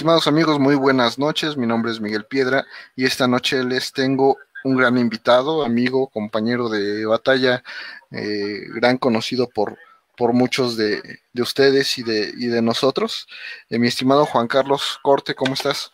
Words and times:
Estimados 0.00 0.26
amigos, 0.26 0.58
muy 0.58 0.76
buenas 0.76 1.18
noches. 1.18 1.58
Mi 1.58 1.66
nombre 1.66 1.92
es 1.92 2.00
Miguel 2.00 2.24
Piedra 2.24 2.64
y 2.96 3.04
esta 3.04 3.28
noche 3.28 3.62
les 3.64 3.92
tengo 3.92 4.38
un 4.64 4.74
gran 4.74 4.96
invitado, 4.96 5.62
amigo, 5.62 6.08
compañero 6.08 6.70
de 6.70 7.04
batalla, 7.04 7.62
eh, 8.10 8.62
gran 8.74 8.96
conocido 8.96 9.50
por, 9.50 9.76
por 10.16 10.32
muchos 10.32 10.78
de, 10.78 11.02
ustedes 11.34 11.98
y 11.98 12.02
de, 12.02 12.32
y 12.34 12.46
de 12.46 12.62
nosotros. 12.62 13.28
Eh, 13.68 13.78
mi 13.78 13.88
estimado 13.88 14.24
Juan 14.24 14.48
Carlos 14.48 14.98
Corte, 15.02 15.34
¿cómo 15.34 15.52
estás? 15.52 15.92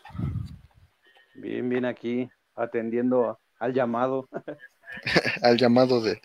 Bien, 1.35 1.69
bien 1.69 1.85
aquí, 1.85 2.31
atendiendo 2.55 3.41
al 3.59 3.75
llamado. 3.75 4.29
al 5.43 5.57
llamado 5.57 6.01
de, 6.01 6.21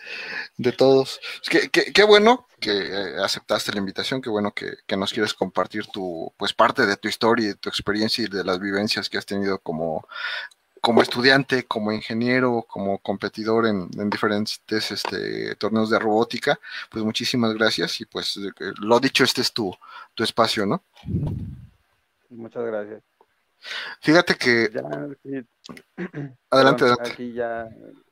todos. 0.73 1.19
Qué, 1.49 2.03
bueno 2.03 2.47
que 2.59 2.71
eh, 2.71 3.15
aceptaste 3.23 3.71
la 3.71 3.79
invitación, 3.79 4.21
qué 4.21 4.29
bueno 4.29 4.53
que, 4.53 4.97
nos 4.97 5.11
quieres 5.11 5.33
compartir 5.33 5.87
tu, 5.87 6.31
pues 6.37 6.53
parte 6.53 6.85
de 6.85 6.97
tu 6.97 7.07
historia, 7.07 7.47
de 7.47 7.55
tu 7.55 7.69
experiencia 7.69 8.23
y 8.23 8.27
de 8.27 8.43
las 8.43 8.59
vivencias 8.59 9.09
que 9.09 9.17
has 9.17 9.25
tenido 9.25 9.59
como, 9.59 10.07
como 10.79 11.01
estudiante, 11.01 11.65
como 11.65 11.91
ingeniero, 11.91 12.65
como 12.67 12.99
competidor 12.99 13.67
en, 13.67 13.89
diferentes 14.09 14.61
este, 14.91 15.55
torneos 15.55 15.89
de 15.89 15.99
robótica. 15.99 16.59
Pues 16.89 17.03
muchísimas 17.03 17.53
gracias 17.53 17.99
y 18.01 18.05
pues 18.05 18.39
lo 18.79 18.99
dicho, 18.99 19.23
este 19.23 19.41
es 19.41 19.51
tu, 19.51 19.75
tu 20.13 20.23
espacio, 20.23 20.65
¿no? 20.65 20.83
Muchas 22.29 22.63
gracias. 22.65 23.01
Fíjate 24.01 24.35
que... 24.35 24.71
Adelante, 26.49 26.83
adelante. 26.83 27.11
Aquí 27.11 27.33
ya 27.33 27.69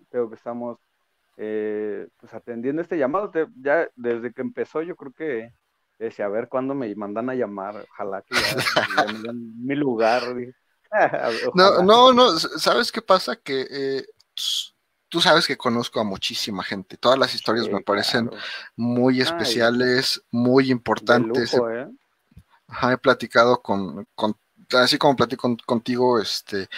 creo 0.10 0.30
que 0.30 0.36
estamos 0.36 0.78
eh, 1.38 2.08
pues 2.18 2.34
atendiendo 2.34 2.82
este 2.82 2.98
llamado. 2.98 3.32
ya 3.62 3.88
desde 3.96 4.34
que 4.34 4.42
empezó, 4.42 4.82
yo 4.82 4.96
creo 4.96 5.14
que 5.14 5.54
decía, 5.98 6.26
a 6.26 6.30
ver 6.30 6.48
cuándo 6.48 6.74
me 6.74 6.94
mandan 6.96 7.30
a 7.30 7.36
llamar. 7.36 7.86
Ojalá 7.92 8.22
que 8.22 8.36
ya, 8.36 9.14
me 9.14 9.20
den 9.20 9.54
mi 9.66 9.76
lugar. 9.76 10.24
no, 11.56 11.84
no, 11.84 12.14
no, 12.14 12.40
¿sabes 12.40 12.92
qué 12.92 13.02
pasa? 13.02 13.36
Que 13.36 13.68
eh, 13.70 14.06
tú 15.10 15.22
sabes 15.22 15.46
que 15.48 15.58
conozco 15.58 16.00
a 16.00 16.04
muchísima 16.04 16.64
gente. 16.64 16.98
Todas 16.98 17.20
las 17.20 17.34
historias 17.34 17.70
me 17.70 17.82
parecen 17.82 18.30
muy 18.76 19.22
especiales, 19.22 20.22
muy 20.32 20.72
importantes. 20.72 21.54
¿eh? 21.54 21.88
he 22.92 22.98
platicado 22.98 23.62
con, 23.62 24.08
con, 24.16 24.36
así 24.78 24.98
como 24.98 25.16
platico 25.16 25.56
contigo, 25.66 26.20
este, 26.20 26.70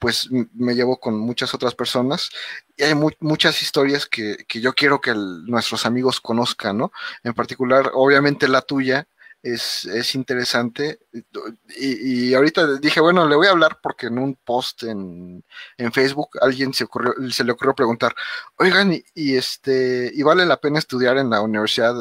pues 0.00 0.28
me 0.30 0.74
llevo 0.74 0.98
con 0.98 1.16
muchas 1.18 1.54
otras 1.54 1.74
personas 1.74 2.30
y 2.76 2.82
hay 2.84 2.94
muchas 3.20 3.62
historias 3.62 4.06
que, 4.06 4.46
yo 4.48 4.72
quiero 4.72 5.00
que 5.00 5.14
nuestros 5.14 5.84
amigos 5.86 6.20
conozcan, 6.20 6.78
¿no? 6.78 6.92
En 7.22 7.34
particular, 7.34 7.90
obviamente 7.92 8.48
la 8.48 8.62
tuya 8.62 9.06
es, 9.42 9.84
es 9.84 10.14
interesante 10.14 11.00
y, 11.76 12.32
ahorita 12.32 12.78
dije, 12.78 13.00
bueno, 13.00 13.28
le 13.28 13.36
voy 13.36 13.46
a 13.46 13.50
hablar 13.50 13.78
porque 13.82 14.06
en 14.06 14.18
un 14.18 14.36
post 14.36 14.84
en, 14.84 15.44
en 15.76 15.92
Facebook 15.92 16.30
alguien 16.40 16.72
se, 16.72 16.84
ocurrió, 16.84 17.12
se 17.30 17.44
le 17.44 17.52
ocurrió 17.52 17.74
preguntar, 17.74 18.14
oigan, 18.56 18.92
y, 19.14 19.36
este, 19.36 20.10
¿y 20.14 20.22
vale 20.22 20.46
la 20.46 20.56
pena 20.56 20.78
estudiar 20.78 21.18
en 21.18 21.28
la 21.28 21.42
Universidad 21.42 21.94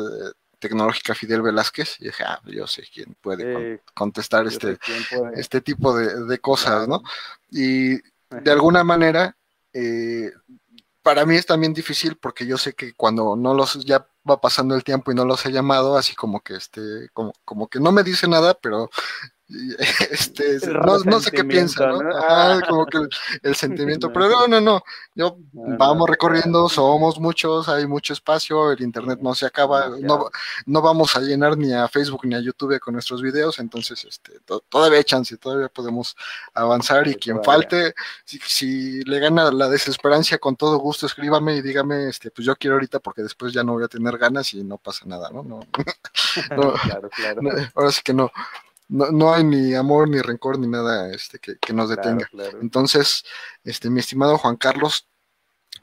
Tecnológica 0.59 1.15
Fidel 1.15 1.41
Velázquez? 1.41 1.95
Y 1.99 2.05
dije, 2.05 2.23
ah, 2.25 2.41
yo 2.45 2.67
sé 2.67 2.83
quién 2.93 3.15
puede 3.21 3.81
contestar 3.93 4.45
este, 4.47 4.77
este 5.35 5.61
tipo 5.61 5.95
de, 5.95 6.25
de 6.25 6.39
cosas, 6.39 6.87
¿no? 6.87 7.01
Y 7.49 7.95
de 7.95 8.51
alguna 8.51 8.83
manera, 8.83 9.35
eh, 9.73 10.31
para 11.01 11.25
mí 11.25 11.35
es 11.35 11.45
también 11.45 11.73
difícil 11.73 12.17
porque 12.17 12.45
yo 12.45 12.57
sé 12.57 12.73
que 12.73 12.93
cuando 12.93 13.35
no 13.35 13.53
los 13.53 13.83
ya 13.85 14.07
va 14.29 14.39
pasando 14.39 14.75
el 14.75 14.83
tiempo 14.83 15.11
y 15.11 15.15
no 15.15 15.25
los 15.25 15.45
he 15.45 15.51
llamado, 15.51 15.97
así 15.97 16.15
como 16.15 16.41
que 16.41 16.55
este, 16.55 17.09
como, 17.13 17.33
como 17.45 17.67
que 17.67 17.79
no 17.79 17.91
me 17.91 18.03
dice 18.03 18.27
nada, 18.27 18.53
pero 18.53 18.89
este, 20.11 20.59
no, 21.05 21.19
sé 21.19 21.31
qué 21.31 21.43
piensa, 21.43 21.87
¿no? 21.87 21.99
como 22.69 22.85
que 22.85 22.99
el, 23.41 23.55
sentimiento, 23.55 24.13
pero 24.13 24.29
no, 24.29 24.47
no, 24.47 24.61
no, 24.61 24.83
yo 25.15 25.37
vamos 25.53 26.07
recorriendo, 26.07 26.69
somos 26.69 27.19
muchos, 27.19 27.67
hay 27.67 27.87
mucho 27.87 28.13
espacio, 28.13 28.71
el 28.71 28.81
internet 28.81 29.19
no 29.21 29.33
se 29.33 29.47
acaba, 29.47 29.89
no, 30.01 30.29
no 30.67 30.81
vamos 30.81 31.15
a 31.15 31.21
llenar 31.21 31.57
ni 31.57 31.73
a 31.73 31.87
Facebook 31.87 32.25
ni 32.25 32.35
a 32.35 32.41
YouTube 32.41 32.79
con 32.79 32.93
nuestros 32.93 33.23
videos, 33.23 33.57
entonces 33.57 34.05
este, 34.05 34.33
todavía 34.69 34.99
hay 34.99 35.03
chance, 35.03 35.35
todavía 35.37 35.67
podemos 35.67 36.15
avanzar 36.53 37.07
y 37.07 37.15
quien 37.15 37.43
falte, 37.43 37.95
si, 38.25 39.03
le 39.03 39.19
gana 39.19 39.51
la 39.51 39.67
desesperanza, 39.67 40.37
con 40.37 40.55
todo 40.55 40.77
gusto 40.77 41.07
escríbame 41.07 41.55
y 41.55 41.61
dígame, 41.63 42.07
este, 42.07 42.29
pues 42.29 42.45
yo 42.45 42.55
quiero 42.55 42.75
ahorita 42.75 42.99
porque 42.99 43.23
después 43.23 43.51
ya 43.51 43.63
no 43.63 43.73
voy 43.73 43.83
a 43.83 43.87
tener 43.87 44.15
ganas 44.19 44.53
y 44.53 44.63
no 44.63 44.77
pasa 44.77 45.05
nada, 45.07 45.31
¿no? 45.31 45.41
no, 45.41 45.59
claro, 46.83 47.09
claro. 47.09 47.41
ahora 47.73 47.91
sí 47.91 48.01
que 48.03 48.13
no, 48.13 48.31
no, 48.89 49.11
no, 49.11 49.33
hay 49.33 49.43
ni 49.43 49.75
amor, 49.75 50.09
ni 50.09 50.19
rencor, 50.19 50.59
ni 50.59 50.67
nada 50.67 51.11
este, 51.13 51.39
que, 51.39 51.73
nos 51.73 51.89
detenga. 51.89 52.27
Entonces, 52.61 53.23
este, 53.63 53.89
mi 53.89 53.99
estimado 53.99 54.37
Juan 54.37 54.57
Carlos, 54.57 55.07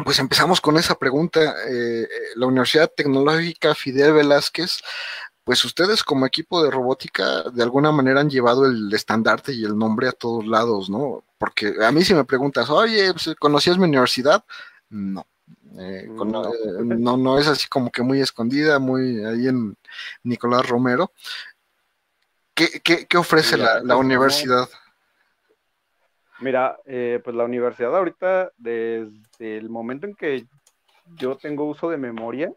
pues 0.04 0.18
empezamos 0.18 0.60
con 0.60 0.76
esa 0.76 0.96
pregunta. 0.96 1.54
Eh, 1.68 2.08
la 2.34 2.46
Universidad 2.46 2.92
Tecnológica 2.94 3.74
Fidel 3.74 4.12
Velázquez, 4.12 4.80
pues 5.44 5.64
ustedes 5.64 6.02
como 6.02 6.26
equipo 6.26 6.62
de 6.62 6.70
robótica 6.72 7.44
de 7.44 7.62
alguna 7.62 7.92
manera 7.92 8.20
han 8.20 8.28
llevado 8.28 8.66
el 8.66 8.92
estandarte 8.92 9.52
y 9.52 9.64
el 9.64 9.78
nombre 9.78 10.08
a 10.08 10.12
todos 10.12 10.44
lados, 10.44 10.90
¿no? 10.90 11.22
Porque 11.38 11.74
a 11.84 11.92
mí 11.92 12.02
si 12.04 12.14
me 12.14 12.24
preguntas, 12.24 12.68
oye, 12.68 13.12
pues, 13.12 13.36
¿conocías 13.38 13.78
mi 13.78 13.84
universidad? 13.84 14.44
No. 14.90 15.24
Eh, 15.78 16.08
no. 16.08 16.52
Eh, 16.52 16.56
no, 16.98 17.16
no 17.16 17.38
es 17.38 17.46
así 17.46 17.68
como 17.68 17.92
que 17.92 18.02
muy 18.02 18.20
escondida, 18.20 18.80
muy 18.80 19.24
ahí 19.24 19.46
en 19.46 19.76
Nicolás 20.24 20.68
Romero. 20.68 21.12
¿Qué, 22.56 23.18
ofrece 23.18 23.58
la, 23.58 23.96
universidad? 23.98 24.66
Mira, 26.40 26.78
eh, 26.86 27.20
pues 27.22 27.36
la 27.36 27.44
universidad 27.44 27.94
ahorita, 27.94 28.50
desde 28.56 29.58
el 29.58 29.68
momento 29.68 30.06
en 30.06 30.14
que 30.14 30.46
yo 31.16 31.36
tengo 31.36 31.66
uso 31.66 31.90
de 31.90 31.98
memoria, 31.98 32.50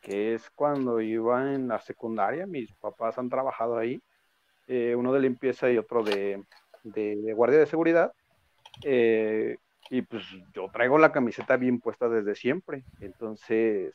que 0.00 0.34
es 0.34 0.50
cuando 0.50 1.00
iba 1.00 1.54
en 1.54 1.68
la 1.68 1.78
secundaria, 1.78 2.44
mis 2.44 2.72
papás 2.72 3.18
han 3.18 3.30
trabajado 3.30 3.78
ahí, 3.78 4.02
eh, 4.66 4.96
uno 4.96 5.12
de 5.12 5.20
limpieza 5.20 5.70
y 5.70 5.78
otro 5.78 6.02
de, 6.02 6.42
guardia 7.36 7.60
de 7.60 7.66
seguridad, 7.66 8.12
eh, 8.82 9.58
y 9.90 10.02
pues 10.02 10.24
yo 10.52 10.68
traigo 10.72 10.98
la 10.98 11.12
camiseta 11.12 11.56
bien 11.56 11.78
puesta 11.78 12.08
desde 12.08 12.34
siempre, 12.34 12.82
entonces 12.98 13.94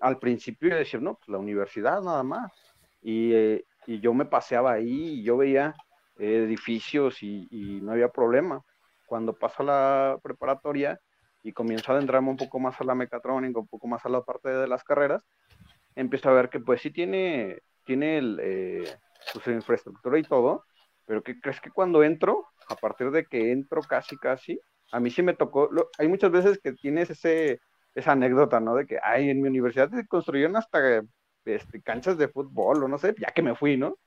al 0.00 0.18
principio 0.18 0.76
decía, 0.76 1.00
no, 1.00 1.14
pues 1.14 1.28
la 1.30 1.38
universidad 1.38 2.02
nada 2.02 2.22
más, 2.22 2.67
eh, 3.02 3.64
y, 3.86 4.00
yo 4.00 4.14
me 4.14 4.26
paseaba 4.26 4.72
ahí 4.72 5.20
y 5.20 5.22
yo 5.22 5.36
veía 5.36 5.74
edificios 6.18 7.22
y, 7.22 7.80
no 7.82 7.92
había 7.92 8.08
problema. 8.08 8.62
Cuando 9.06 9.32
paso 9.32 9.62
a 9.62 9.66
la 9.66 10.18
preparatoria 10.22 11.00
y 11.42 11.52
comienzo 11.52 11.92
a 11.92 11.96
adentrarme 11.96 12.30
un 12.30 12.36
poco 12.36 12.58
más 12.58 12.80
a 12.80 12.84
la 12.84 12.94
mecatrónica, 12.94 13.60
un 13.60 13.68
poco 13.68 13.86
más 13.86 14.04
a 14.04 14.08
la 14.08 14.22
parte 14.22 14.50
de 14.50 14.68
las 14.68 14.84
carreras, 14.84 15.24
empiezo 15.94 16.28
a 16.28 16.34
ver 16.34 16.50
que 16.50 16.60
pues 16.60 16.82
sí 16.82 16.90
tiene, 16.90 17.60
tiene 17.84 18.18
el, 18.18 18.38
eh, 18.42 18.84
pues, 19.32 19.44
su 19.44 19.50
infraestructura 19.50 20.18
y 20.18 20.22
todo, 20.22 20.64
pero 21.06 21.22
que 21.22 21.40
crees 21.40 21.60
que 21.60 21.70
cuando 21.70 22.02
entro, 22.02 22.46
a 22.68 22.74
partir 22.76 23.10
de 23.10 23.24
que 23.24 23.52
entro 23.52 23.80
casi, 23.82 24.16
casi, 24.18 24.60
a 24.92 25.00
mí 25.00 25.10
sí 25.10 25.22
me 25.22 25.34
tocó, 25.34 25.70
hay 25.98 26.08
muchas 26.08 26.30
veces 26.30 26.60
que 26.62 26.72
tienes 26.72 27.10
ese, 27.10 27.60
esa 27.94 28.12
anécdota, 28.12 28.60
¿no? 28.60 28.74
De 28.74 28.86
que, 28.86 28.98
ay, 29.02 29.30
en 29.30 29.40
mi 29.40 29.48
universidad 29.48 29.90
se 29.90 30.06
construyeron 30.06 30.56
hasta 30.56 31.02
este, 31.44 31.82
canchas 31.82 32.18
de 32.18 32.28
fútbol 32.28 32.84
o 32.84 32.88
no 32.88 32.98
sé, 32.98 33.14
ya 33.18 33.28
que 33.28 33.42
me 33.42 33.54
fui, 33.54 33.76
¿no? 33.76 33.98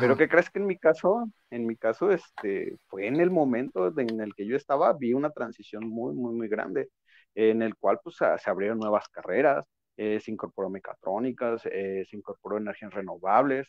Pero 0.00 0.16
¿qué 0.16 0.28
crees 0.28 0.50
que 0.50 0.58
en 0.58 0.66
mi 0.66 0.78
caso, 0.78 1.30
en 1.50 1.66
mi 1.66 1.76
caso, 1.76 2.10
este, 2.10 2.76
fue 2.88 3.06
en 3.06 3.20
el 3.20 3.30
momento 3.30 3.88
en 3.98 4.20
el 4.20 4.34
que 4.34 4.46
yo 4.46 4.56
estaba, 4.56 4.92
vi 4.92 5.12
una 5.14 5.30
transición 5.30 5.88
muy, 5.88 6.14
muy, 6.14 6.34
muy 6.34 6.48
grande, 6.48 6.88
en 7.34 7.62
el 7.62 7.76
cual 7.76 8.00
pues 8.02 8.16
se 8.16 8.50
abrieron 8.50 8.78
nuevas 8.78 9.08
carreras, 9.08 9.64
eh, 9.96 10.20
se 10.20 10.30
incorporó 10.32 10.70
mecatrónicas, 10.70 11.62
eh, 11.66 12.04
se 12.08 12.16
incorporó 12.16 12.58
energías 12.58 12.92
renovables, 12.92 13.68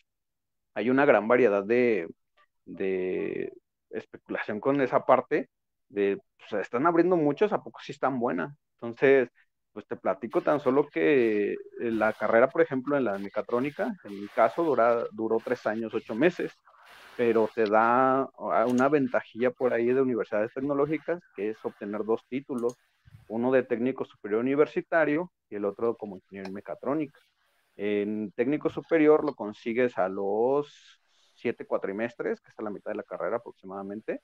hay 0.73 0.89
una 0.89 1.05
gran 1.05 1.27
variedad 1.27 1.63
de, 1.63 2.07
de 2.65 3.53
especulación 3.89 4.59
con 4.59 4.81
esa 4.81 5.05
parte, 5.05 5.49
de, 5.89 6.19
pues, 6.37 6.61
están 6.61 6.87
abriendo 6.87 7.15
muchos, 7.17 7.53
¿a 7.53 7.61
poco 7.63 7.79
sí 7.83 7.91
están 7.91 8.19
buenas? 8.19 8.55
Entonces, 8.75 9.29
pues 9.73 9.87
te 9.87 9.95
platico 9.95 10.41
tan 10.41 10.59
solo 10.59 10.87
que 10.87 11.53
eh, 11.53 11.57
la 11.79 12.13
carrera, 12.13 12.47
por 12.47 12.61
ejemplo, 12.61 12.95
en 12.95 13.05
la 13.05 13.17
mecatrónica, 13.17 13.95
en 14.03 14.21
mi 14.21 14.27
caso, 14.27 14.63
dura, 14.63 15.03
duró 15.11 15.39
tres 15.43 15.65
años, 15.65 15.93
ocho 15.93 16.13
meses, 16.13 16.53
pero 17.17 17.49
te 17.53 17.65
da 17.65 18.21
ah, 18.21 18.65
una 18.67 18.87
ventajilla 18.87 19.51
por 19.51 19.73
ahí 19.73 19.87
de 19.87 20.01
universidades 20.01 20.53
tecnológicas, 20.53 21.21
que 21.35 21.49
es 21.49 21.65
obtener 21.65 22.03
dos 22.03 22.21
títulos, 22.29 22.77
uno 23.27 23.51
de 23.51 23.63
técnico 23.63 24.05
superior 24.05 24.41
universitario 24.41 25.31
y 25.49 25.55
el 25.55 25.65
otro 25.65 25.95
como 25.95 26.17
ingeniero 26.17 26.47
en 26.47 26.53
mecatrónica. 26.53 27.19
En 27.75 28.31
técnico 28.31 28.69
superior 28.69 29.25
lo 29.25 29.33
consigues 29.33 29.97
a 29.97 30.07
los 30.07 30.99
siete 31.35 31.65
cuatrimestres, 31.65 32.39
que 32.39 32.49
es 32.49 32.55
la 32.61 32.69
mitad 32.69 32.91
de 32.91 32.97
la 32.97 33.03
carrera 33.03 33.37
aproximadamente, 33.37 34.21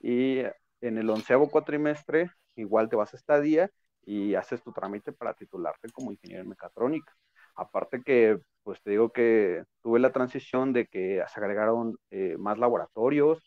y 0.00 0.38
en 0.80 0.98
el 0.98 1.10
onceavo 1.10 1.50
cuatrimestre 1.50 2.30
igual 2.56 2.88
te 2.88 2.96
vas 2.96 3.12
a 3.12 3.16
estadía 3.16 3.70
y 4.06 4.34
haces 4.34 4.62
tu 4.62 4.72
trámite 4.72 5.12
para 5.12 5.34
titularte 5.34 5.90
como 5.90 6.12
ingeniero 6.12 6.42
en 6.42 6.48
mecatrónica. 6.50 7.12
Aparte 7.56 8.02
que 8.02 8.38
pues 8.62 8.80
te 8.82 8.90
digo 8.90 9.10
que 9.10 9.64
tuve 9.82 10.00
la 10.00 10.12
transición 10.12 10.72
de 10.72 10.86
que 10.86 11.22
se 11.32 11.40
agregaron 11.40 11.96
eh, 12.10 12.36
más 12.38 12.58
laboratorios. 12.58 13.38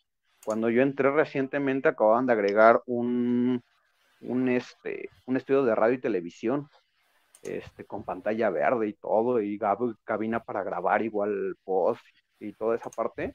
Cuando 0.44 0.70
yo 0.70 0.82
entré 0.82 1.10
recientemente 1.10 1.88
acababan 1.88 2.26
de 2.26 2.32
agregar 2.32 2.82
un, 2.86 3.62
un, 4.20 4.48
este, 4.48 5.10
un 5.26 5.36
estudio 5.36 5.64
de 5.64 5.74
radio 5.74 5.94
y 5.96 6.00
televisión 6.00 6.68
este, 7.42 7.84
con 7.84 8.04
pantalla 8.04 8.50
verde 8.50 8.88
y 8.88 8.92
todo, 8.94 9.40
y 9.40 9.58
cabina 10.04 10.40
para 10.40 10.62
grabar 10.64 11.02
igual 11.02 11.56
post 11.64 12.02
y 12.40 12.52
toda 12.52 12.76
esa 12.76 12.90
parte, 12.90 13.34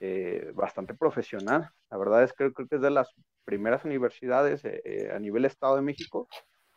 eh, 0.00 0.50
bastante 0.54 0.94
profesional. 0.94 1.70
La 1.90 1.96
verdad 1.96 2.22
es 2.24 2.32
que 2.32 2.52
creo 2.52 2.68
que 2.68 2.76
es 2.76 2.82
de 2.82 2.90
las 2.90 3.08
primeras 3.44 3.84
universidades 3.84 4.64
eh, 4.64 4.80
eh, 4.84 5.10
a 5.14 5.18
nivel 5.18 5.44
Estado 5.44 5.76
de 5.76 5.82
México 5.82 6.28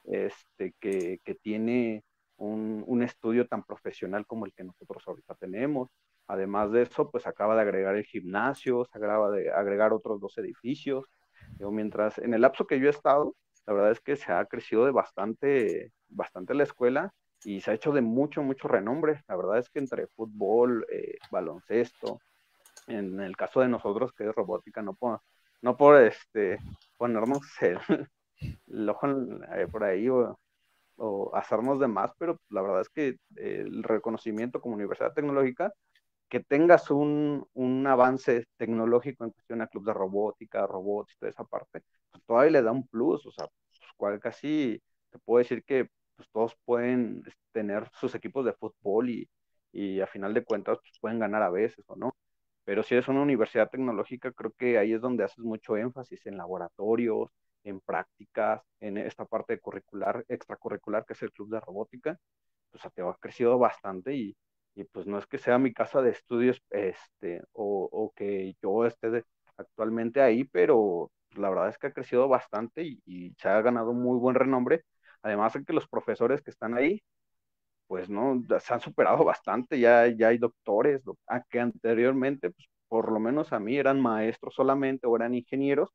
este, 0.05 0.73
que, 0.79 1.19
tiene 1.41 2.03
un, 2.37 2.83
un, 2.87 3.03
estudio 3.03 3.47
tan 3.47 3.63
profesional 3.63 4.25
como 4.25 4.45
el 4.45 4.53
que 4.53 4.63
nosotros 4.63 5.03
ahorita 5.07 5.35
tenemos. 5.35 5.89
Además 6.27 6.71
de 6.71 6.83
eso, 6.83 7.09
pues 7.11 7.27
acaba 7.27 7.55
de 7.55 7.61
agregar 7.61 7.95
el 7.95 8.05
gimnasio, 8.05 8.85
se 8.85 8.97
acaba 8.97 9.31
de 9.31 9.51
agregar 9.51 9.93
otros 9.93 10.19
dos 10.19 10.37
edificios. 10.37 11.05
mientras 11.59 12.17
en 12.19 12.33
el 12.33 12.41
lapso 12.41 12.65
que 12.67 12.79
yo 12.79 12.87
he 12.87 12.91
estado, 12.91 13.35
la 13.65 13.73
verdad 13.73 13.91
es 13.91 13.99
que 13.99 14.15
se 14.15 14.31
ha 14.31 14.45
crecido 14.45 14.85
de 14.85 14.91
bastante, 14.91 15.91
bastante 16.09 16.53
la 16.53 16.63
escuela 16.63 17.13
y 17.43 17.61
se 17.61 17.71
ha 17.71 17.73
hecho 17.73 17.91
de 17.91 18.01
mucho, 18.01 18.43
mucho 18.43 18.67
renombre. 18.67 19.23
La 19.27 19.35
verdad 19.35 19.59
es 19.59 19.69
que 19.69 19.79
entre 19.79 20.07
fútbol, 20.07 20.85
eh, 20.91 21.17
baloncesto, 21.31 22.19
en 22.87 23.19
el 23.19 23.35
caso 23.37 23.61
de 23.61 23.67
nosotros 23.67 24.11
que 24.13 24.27
es 24.27 24.35
robótica, 24.35 24.81
no 24.81 24.93
por, 24.93 25.21
no 25.61 25.77
por 25.77 26.01
este, 26.01 26.59
ponernos 26.97 27.41
el, 27.61 27.79
ojo 28.89 29.07
eh, 29.55 29.67
por 29.71 29.83
ahí 29.83 30.09
o, 30.09 30.39
o, 30.97 31.35
hacernos 31.35 31.79
de 31.79 31.87
más, 31.87 32.11
pero 32.17 32.39
la 32.49 32.61
verdad 32.61 32.81
es 32.81 32.89
que 32.89 33.17
el 33.37 33.83
reconocimiento 33.83 34.61
como 34.61 34.75
universidad 34.75 35.13
tecnológica, 35.13 35.73
que 36.29 36.41
tengas 36.41 36.91
un, 36.91 37.47
un 37.53 37.87
avance 37.87 38.45
tecnológico 38.57 39.25
en 39.25 39.31
cuestión 39.31 39.61
a 39.61 39.67
club 39.67 39.85
de 39.85 39.93
robótica, 39.93 40.67
robots 40.67 41.13
y 41.13 41.17
toda 41.17 41.29
esa 41.31 41.43
parte, 41.43 41.83
pues 42.11 42.23
todavía 42.25 42.51
le 42.51 42.63
da 42.63 42.71
un 42.71 42.87
plus, 42.87 43.25
o 43.25 43.31
sea, 43.31 43.47
pues, 43.47 43.79
cual 43.97 44.19
casi 44.19 44.81
te 45.09 45.19
puedo 45.19 45.39
decir 45.39 45.63
que 45.63 45.89
pues, 46.15 46.29
todos 46.31 46.55
pueden 46.65 47.23
tener 47.51 47.89
sus 47.99 48.15
equipos 48.15 48.45
de 48.45 48.53
fútbol 48.53 49.09
y, 49.09 49.29
y 49.71 49.99
a 50.01 50.07
final 50.07 50.33
de 50.33 50.43
cuentas 50.43 50.79
pues, 50.81 50.93
pueden 50.99 51.19
ganar 51.19 51.43
a 51.43 51.49
veces 51.49 51.83
o 51.87 51.95
no. 51.95 52.15
Pero 52.63 52.83
si 52.83 52.95
eres 52.95 53.07
una 53.07 53.21
universidad 53.21 53.69
tecnológica, 53.69 54.31
creo 54.31 54.51
que 54.51 54.77
ahí 54.77 54.93
es 54.93 55.01
donde 55.01 55.23
haces 55.23 55.39
mucho 55.39 55.77
énfasis 55.77 56.25
en 56.27 56.37
laboratorios, 56.37 57.29
en 57.63 57.79
prácticas, 57.81 58.61
en 58.79 58.97
esta 58.97 59.25
parte 59.25 59.59
curricular, 59.59 60.25
extracurricular 60.27 61.05
que 61.05 61.13
es 61.13 61.21
el 61.23 61.31
club 61.31 61.49
de 61.49 61.59
robótica, 61.59 62.17
pues 62.71 62.83
te 62.93 63.01
ha 63.01 63.13
crecido 63.19 63.57
bastante 63.59 64.15
y, 64.15 64.35
y, 64.75 64.83
pues 64.85 65.07
no 65.07 65.17
es 65.19 65.27
que 65.27 65.37
sea 65.37 65.57
mi 65.59 65.73
casa 65.73 66.01
de 66.01 66.11
estudios 66.11 66.61
este, 66.69 67.41
o, 67.53 67.89
o 67.91 68.11
que 68.15 68.55
yo 68.61 68.85
esté 68.85 69.23
actualmente 69.57 70.21
ahí, 70.21 70.43
pero 70.45 71.11
la 71.35 71.49
verdad 71.49 71.69
es 71.69 71.77
que 71.77 71.87
ha 71.87 71.93
crecido 71.93 72.27
bastante 72.27 72.83
y, 72.83 73.01
y 73.05 73.33
se 73.39 73.49
ha 73.49 73.61
ganado 73.61 73.93
muy 73.93 74.17
buen 74.19 74.35
renombre. 74.35 74.83
Además 75.21 75.53
de 75.53 75.63
que 75.63 75.73
los 75.73 75.87
profesores 75.87 76.41
que 76.41 76.49
están 76.51 76.75
ahí, 76.75 77.01
pues 77.87 78.09
no, 78.09 78.41
se 78.59 78.73
han 78.73 78.81
superado 78.81 79.23
bastante, 79.25 79.79
ya, 79.79 80.07
ya 80.07 80.29
hay 80.29 80.37
doctores, 80.37 81.01
ah, 81.27 81.43
que 81.49 81.59
anteriormente, 81.59 82.51
pues, 82.51 82.67
por 82.87 83.11
lo 83.11 83.19
menos 83.19 83.53
a 83.53 83.59
mí 83.59 83.77
eran 83.77 84.01
maestros 84.01 84.53
solamente 84.55 85.07
o 85.07 85.15
eran 85.15 85.35
ingenieros, 85.35 85.89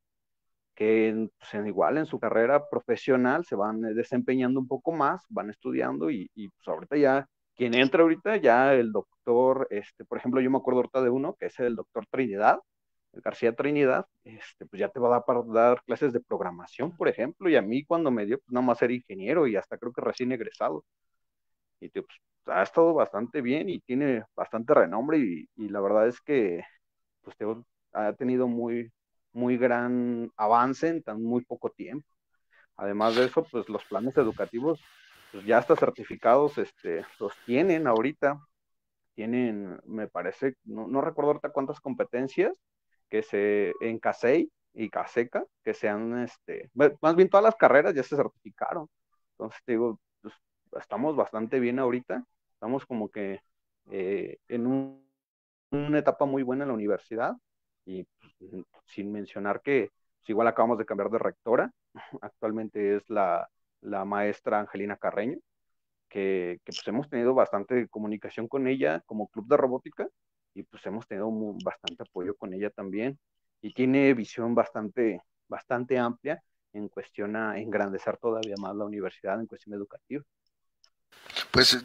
que 0.76 1.28
pues, 1.38 1.67
igual 1.67 1.99
en 1.99 2.06
su 2.06 2.20
carrera 2.20 2.69
profesional 2.69 3.44
se 3.44 3.56
van 3.56 3.84
eh, 3.84 3.94
desempeñando 3.94 4.61
un 4.61 4.69
poco 4.69 4.93
más, 4.93 5.25
van 5.31 5.50
estudiando 5.50 6.11
y, 6.11 6.31
y 6.34 6.49
pues 6.49 6.69
ahorita 6.69 6.96
ya, 6.96 7.28
quien 7.56 7.75
entra 7.75 8.02
ahorita 8.02 8.37
ya 8.37 8.75
el 8.75 8.93
doctor, 8.93 9.67
este, 9.70 10.05
por 10.05 10.19
ejemplo, 10.19 10.40
yo 10.40 10.50
me 10.50 10.58
acuerdo 10.58 10.81
ahorita 10.81 11.02
de 11.02 11.11
uno, 11.11 11.34
que 11.34 11.46
es 11.46 11.58
el 11.61 11.76
doctor 11.76 12.06
Trinidad, 12.11 12.61
García 13.12 13.55
Trinidad, 13.55 14.06
este, 14.25 14.67
pues 14.67 14.81
ya 14.81 14.88
te 14.88 15.00
va 15.00 15.08
a 15.08 15.11
dar 15.12 15.25
para 15.25 15.43
dar 15.43 15.82
clases 15.84 16.12
de 16.12 16.20
programación, 16.20 16.96
por 16.96 17.08
ejemplo, 17.08 17.49
y 17.49 17.56
a 17.56 17.62
mí 17.62 17.84
cuando 17.84 18.11
me 18.11 18.26
dio, 18.26 18.38
pues 18.38 18.52
nada 18.52 18.67
más 18.67 18.82
era 18.82 18.93
ingeniero 18.93 19.46
y 19.46 19.56
hasta 19.56 19.79
creo 19.79 19.93
que 19.93 20.00
recién 20.02 20.32
egresado. 20.32 20.84
Y 21.81 21.88
pues, 21.90 22.06
ha 22.46 22.62
estado 22.62 22.94
bastante 22.94 23.40
bien 23.43 23.69
y 23.69 23.81
tiene 23.81 24.25
bastante 24.34 24.75
renombre 24.75 25.19
y, 25.19 25.49
la 25.69 25.81
verdad 25.81 26.08
es 26.08 26.20
que 26.20 26.62
pues 27.22 27.37
ha 27.93 28.12
tenido 28.14 28.49
muy, 28.49 28.93
muy 29.36 29.58
gran 29.58 30.32
avance 30.36 30.88
en 30.88 31.02
tan 31.02 31.22
muy 31.22 31.44
poco 31.44 31.70
tiempo. 31.70 32.08
Además 32.76 33.16
de 33.16 33.26
eso, 33.26 33.44
pues 33.44 33.68
los 33.68 33.84
planes 33.84 34.16
educativos, 34.16 34.80
pues 35.30 35.44
ya 35.44 35.58
hasta 35.58 35.76
certificados, 35.76 36.56
este, 36.58 37.04
los 37.20 37.34
tienen 37.44 37.86
ahorita, 37.86 38.40
tienen, 39.14 39.78
me 39.84 40.08
parece, 40.08 40.56
no, 40.64 41.00
recuerdo 41.02 41.32
ahorita 41.32 41.50
cuántas 41.50 41.80
competencias, 41.80 42.58
que 43.10 43.22
se 43.22 43.74
en 43.80 43.98
CASEI 43.98 44.50
y 44.74 44.90
CASECA, 44.90 45.44
que 45.62 45.74
sean, 45.74 46.18
este, 46.24 46.70
más 46.74 47.14
bien 47.14 47.28
todas 47.28 47.44
las 47.44 47.56
carreras 47.56 47.94
ya 47.94 48.02
se 48.02 48.16
certificaron. 48.16 48.88
Entonces, 49.32 49.60
digo, 49.66 50.00
pues, 50.22 50.34
estamos 50.80 51.14
bastante 51.14 51.60
bien 51.60 51.78
ahorita, 51.78 52.24
estamos 52.54 52.86
como 52.86 53.10
que 53.10 53.40
eh, 53.90 54.38
en 54.48 54.66
una 55.70 55.98
etapa 55.98 56.24
muy 56.24 56.42
buena 56.42 56.64
en 56.64 56.68
la 56.68 56.74
universidad 56.74 57.36
y 57.86 58.04
pues, 58.38 58.64
sin 58.84 59.10
mencionar 59.10 59.62
que 59.62 59.90
pues, 60.18 60.28
igual 60.30 60.48
acabamos 60.48 60.76
de 60.76 60.84
cambiar 60.84 61.10
de 61.10 61.18
rectora, 61.18 61.72
actualmente 62.20 62.96
es 62.96 63.08
la, 63.08 63.48
la 63.80 64.04
maestra 64.04 64.60
Angelina 64.60 64.96
Carreño, 64.96 65.38
que, 66.08 66.60
que, 66.64 66.72
pues 66.72 66.86
hemos 66.86 67.08
tenido 67.08 67.32
bastante 67.32 67.88
comunicación 67.88 68.48
con 68.48 68.66
ella 68.68 69.02
como 69.06 69.28
club 69.28 69.48
de 69.48 69.56
robótica 69.56 70.08
y 70.54 70.62
pues 70.64 70.84
hemos 70.86 71.06
tenido 71.06 71.30
bastante 71.64 72.02
apoyo 72.02 72.34
con 72.36 72.52
ella 72.52 72.70
también 72.70 73.18
y 73.60 73.72
tiene 73.72 74.12
visión 74.14 74.54
bastante, 74.54 75.20
bastante 75.48 75.98
amplia 75.98 76.42
en 76.72 76.88
cuestión 76.88 77.36
a 77.36 77.58
engrandecer 77.58 78.16
todavía 78.18 78.54
más 78.58 78.74
la 78.76 78.84
universidad 78.84 79.40
en 79.40 79.46
cuestión 79.46 79.74
educativa. 79.74 80.22
Pues 81.50 81.82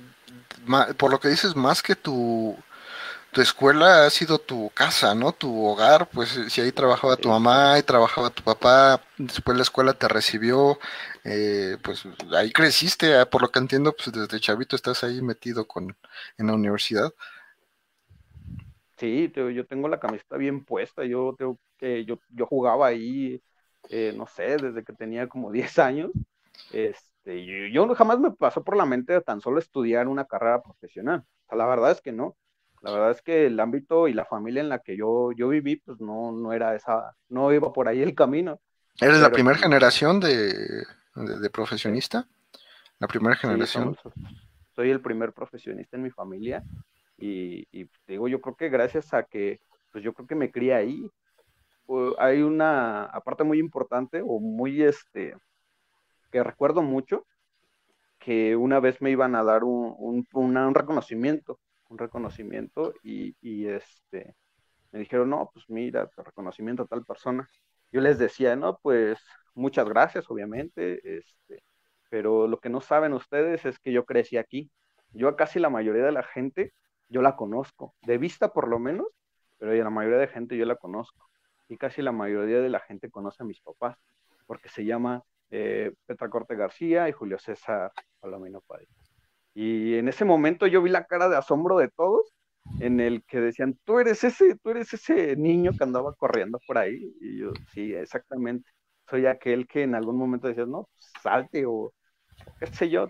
por 0.97 1.11
lo 1.11 1.19
que 1.19 1.29
dices, 1.29 1.55
más 1.55 1.81
que 1.81 1.95
tu, 1.95 2.55
tu 3.31 3.41
escuela 3.41 4.05
ha 4.05 4.09
sido 4.09 4.39
tu 4.39 4.69
casa, 4.73 5.15
¿no? 5.15 5.31
Tu 5.31 5.65
hogar, 5.65 6.09
pues 6.09 6.29
si 6.49 6.61
ahí 6.61 6.71
trabajaba 6.71 7.15
tu 7.15 7.29
mamá 7.29 7.79
y 7.79 7.83
trabajaba 7.83 8.29
tu 8.29 8.43
papá, 8.43 9.01
después 9.17 9.55
la 9.55 9.63
escuela 9.63 9.93
te 9.93 10.07
recibió, 10.07 10.77
eh, 11.23 11.77
pues 11.83 12.03
ahí 12.35 12.51
creciste, 12.51 13.15
ah, 13.15 13.29
por 13.29 13.41
lo 13.41 13.49
que 13.49 13.59
entiendo, 13.59 13.93
pues 13.93 14.11
desde 14.11 14.39
chavito 14.39 14.75
estás 14.75 15.03
ahí 15.03 15.21
metido 15.21 15.65
con, 15.65 15.95
en 16.37 16.47
la 16.47 16.53
universidad. 16.53 17.13
Sí, 18.97 19.31
yo 19.33 19.65
tengo 19.65 19.87
la 19.87 19.99
camiseta 19.99 20.37
bien 20.37 20.63
puesta, 20.63 21.03
yo 21.05 21.33
tengo 21.37 21.57
que 21.77 22.05
yo, 22.05 22.19
yo 22.29 22.45
jugaba 22.45 22.87
ahí, 22.87 23.41
eh, 23.89 24.13
no 24.15 24.27
sé, 24.27 24.57
desde 24.57 24.83
que 24.83 24.93
tenía 24.93 25.27
como 25.27 25.51
10 25.51 25.79
años. 25.79 26.11
Este, 26.71 27.71
yo, 27.71 27.87
jamás 27.95 28.19
me 28.19 28.31
pasó 28.31 28.63
por 28.63 28.77
la 28.77 28.85
mente 28.85 29.19
tan 29.21 29.41
solo 29.41 29.57
estudiar 29.57 30.07
una 30.07 30.25
carrera 30.25 30.61
profesional. 30.61 31.23
la 31.49 31.65
verdad 31.65 31.91
es 31.91 32.01
que 32.01 32.11
no. 32.11 32.35
La 32.81 32.91
verdad 32.91 33.11
es 33.11 33.21
que 33.21 33.45
el 33.45 33.59
ámbito 33.59 34.07
y 34.07 34.13
la 34.13 34.25
familia 34.25 34.61
en 34.61 34.69
la 34.69 34.79
que 34.79 34.97
yo, 34.97 35.31
yo 35.33 35.49
viví, 35.49 35.75
pues 35.77 35.99
no, 35.99 36.31
no 36.31 36.51
era 36.51 36.75
esa, 36.75 37.15
no 37.29 37.53
iba 37.53 37.71
por 37.71 37.87
ahí 37.87 38.01
el 38.01 38.15
camino. 38.15 38.59
¿Eres 38.99 39.21
la 39.21 39.31
primera 39.31 39.57
generación 39.57 40.19
de, 40.19 40.83
de, 41.15 41.49
profesionista? 41.49 42.27
La 42.99 43.07
primera 43.07 43.35
generación. 43.35 43.95
soy 44.75 44.89
el 44.89 44.99
primer 44.99 45.31
profesionista 45.31 45.95
en 45.95 46.03
mi 46.03 46.09
familia 46.09 46.63
y, 47.17 47.67
y, 47.71 47.87
digo, 48.07 48.27
yo 48.27 48.41
creo 48.41 48.55
que 48.55 48.69
gracias 48.69 49.13
a 49.13 49.23
que, 49.23 49.59
pues 49.91 50.03
yo 50.03 50.13
creo 50.13 50.27
que 50.27 50.35
me 50.35 50.51
crié 50.51 50.73
ahí, 50.73 51.09
hay 52.17 52.41
una 52.41 53.05
aparte 53.05 53.43
muy 53.43 53.59
importante 53.59 54.21
o 54.25 54.39
muy, 54.39 54.81
este, 54.81 55.35
que 56.31 56.43
recuerdo 56.43 56.81
mucho, 56.81 57.25
que 58.19 58.55
una 58.55 58.79
vez 58.79 59.01
me 59.01 59.11
iban 59.11 59.35
a 59.35 59.43
dar 59.43 59.63
un, 59.63 59.95
un, 59.97 60.27
un 60.33 60.75
reconocimiento, 60.75 61.59
un 61.91 61.97
reconocimiento 61.97 62.93
y, 63.03 63.35
y, 63.41 63.67
este, 63.67 64.35
me 64.91 64.99
dijeron, 64.99 65.29
no, 65.29 65.51
pues 65.53 65.69
mira, 65.69 66.09
reconocimiento 66.17 66.83
a 66.83 66.87
tal 66.87 67.05
persona. 67.05 67.49
Yo 67.91 68.01
les 68.01 68.17
decía, 68.17 68.55
no, 68.55 68.79
pues 68.81 69.19
muchas 69.53 69.87
gracias, 69.87 70.29
obviamente, 70.29 71.17
este, 71.17 71.63
pero 72.09 72.47
lo 72.47 72.59
que 72.59 72.69
no 72.69 72.81
saben 72.81 73.13
ustedes 73.13 73.65
es 73.65 73.79
que 73.79 73.91
yo 73.91 74.05
crecí 74.05 74.37
aquí. 74.37 74.71
Yo 75.13 75.27
a 75.27 75.35
casi 75.35 75.59
la 75.59 75.69
mayoría 75.69 76.03
de 76.05 76.11
la 76.13 76.23
gente 76.23 76.73
yo 77.09 77.21
la 77.21 77.35
conozco, 77.35 77.93
de 78.03 78.17
vista 78.17 78.53
por 78.53 78.69
lo 78.69 78.79
menos, 78.79 79.07
pero 79.57 79.73
la 79.73 79.89
mayoría 79.89 80.17
de 80.17 80.27
gente 80.27 80.57
yo 80.57 80.65
la 80.65 80.77
conozco. 80.77 81.29
Y 81.67 81.77
casi 81.77 82.01
la 82.01 82.13
mayoría 82.13 82.59
de 82.61 82.69
la 82.69 82.79
gente 82.79 83.11
conoce 83.11 83.43
a 83.43 83.45
mis 83.45 83.59
papás, 83.61 83.97
porque 84.47 84.69
se 84.69 84.85
llama 84.85 85.23
eh, 85.51 85.93
Petra 86.05 86.29
Corte 86.29 86.55
García 86.55 87.09
y 87.09 87.11
Julio 87.11 87.37
César 87.37 87.91
Palomino 88.19 88.61
Padilla. 88.61 89.00
Y 89.53 89.95
en 89.95 90.07
ese 90.07 90.25
momento 90.25 90.67
yo 90.67 90.81
vi 90.81 90.89
la 90.89 91.05
cara 91.05 91.29
de 91.29 91.37
asombro 91.37 91.77
de 91.77 91.89
todos, 91.89 92.31
en 92.79 92.99
el 92.99 93.23
que 93.25 93.39
decían, 93.39 93.77
tú 93.83 93.99
eres 93.99 94.23
ese, 94.23 94.55
tú 94.55 94.69
eres 94.69 94.93
ese 94.93 95.35
niño 95.35 95.71
que 95.77 95.83
andaba 95.83 96.13
corriendo 96.13 96.59
por 96.67 96.77
ahí. 96.77 97.13
Y 97.19 97.39
yo, 97.39 97.51
sí, 97.73 97.93
exactamente. 97.93 98.69
Soy 99.09 99.25
aquel 99.25 99.67
que 99.67 99.83
en 99.83 99.95
algún 99.95 100.17
momento 100.17 100.47
decías, 100.47 100.67
no, 100.67 100.87
salte 101.21 101.65
o, 101.65 101.91
qué 102.59 102.67
sé 102.67 102.89
yo. 102.89 103.09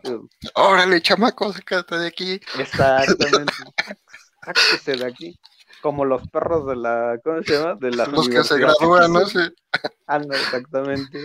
Órale, 0.56 1.02
chamaco, 1.02 1.54
sácate 1.54 1.98
de 1.98 2.08
aquí. 2.08 2.40
Exactamente. 2.58 3.54
Sáquese 4.44 4.96
de 4.96 5.06
aquí. 5.06 5.40
Como 5.82 6.06
los 6.06 6.28
perros 6.30 6.68
de 6.68 6.76
la, 6.76 7.20
¿cómo 7.24 7.42
se 7.44 7.54
llama? 7.54 7.76
De 7.76 7.92
la 7.92 8.06
los 8.06 8.30
que 8.30 8.44
se 8.44 8.58
gradúan, 8.58 9.14
no 9.14 9.26
sé. 9.26 9.52
Ah, 10.08 10.20
no, 10.20 10.34
exactamente. 10.34 11.20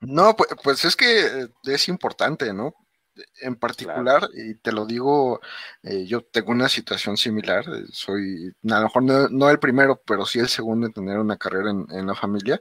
No, 0.00 0.36
pues, 0.36 0.50
pues, 0.62 0.84
es 0.84 0.96
que 0.96 1.26
eh, 1.26 1.48
es 1.64 1.88
importante, 1.88 2.52
¿no? 2.52 2.74
En 3.40 3.56
particular, 3.56 4.28
y 4.34 4.54
te 4.56 4.72
lo 4.72 4.86
digo, 4.86 5.40
eh, 5.82 6.04
yo 6.06 6.22
tengo 6.22 6.50
una 6.52 6.68
situación 6.68 7.16
similar, 7.16 7.64
eh, 7.68 7.84
soy 7.92 8.52
a 8.68 8.78
lo 8.78 8.82
mejor 8.82 9.02
no, 9.30 9.50
el 9.50 9.58
primero, 9.58 10.02
pero 10.04 10.26
sí 10.26 10.40
el 10.40 10.48
segundo 10.48 10.86
en 10.86 10.92
tener 10.92 11.18
una 11.18 11.36
carrera 11.36 11.70
en, 11.70 12.06
la 12.06 12.14
familia, 12.14 12.60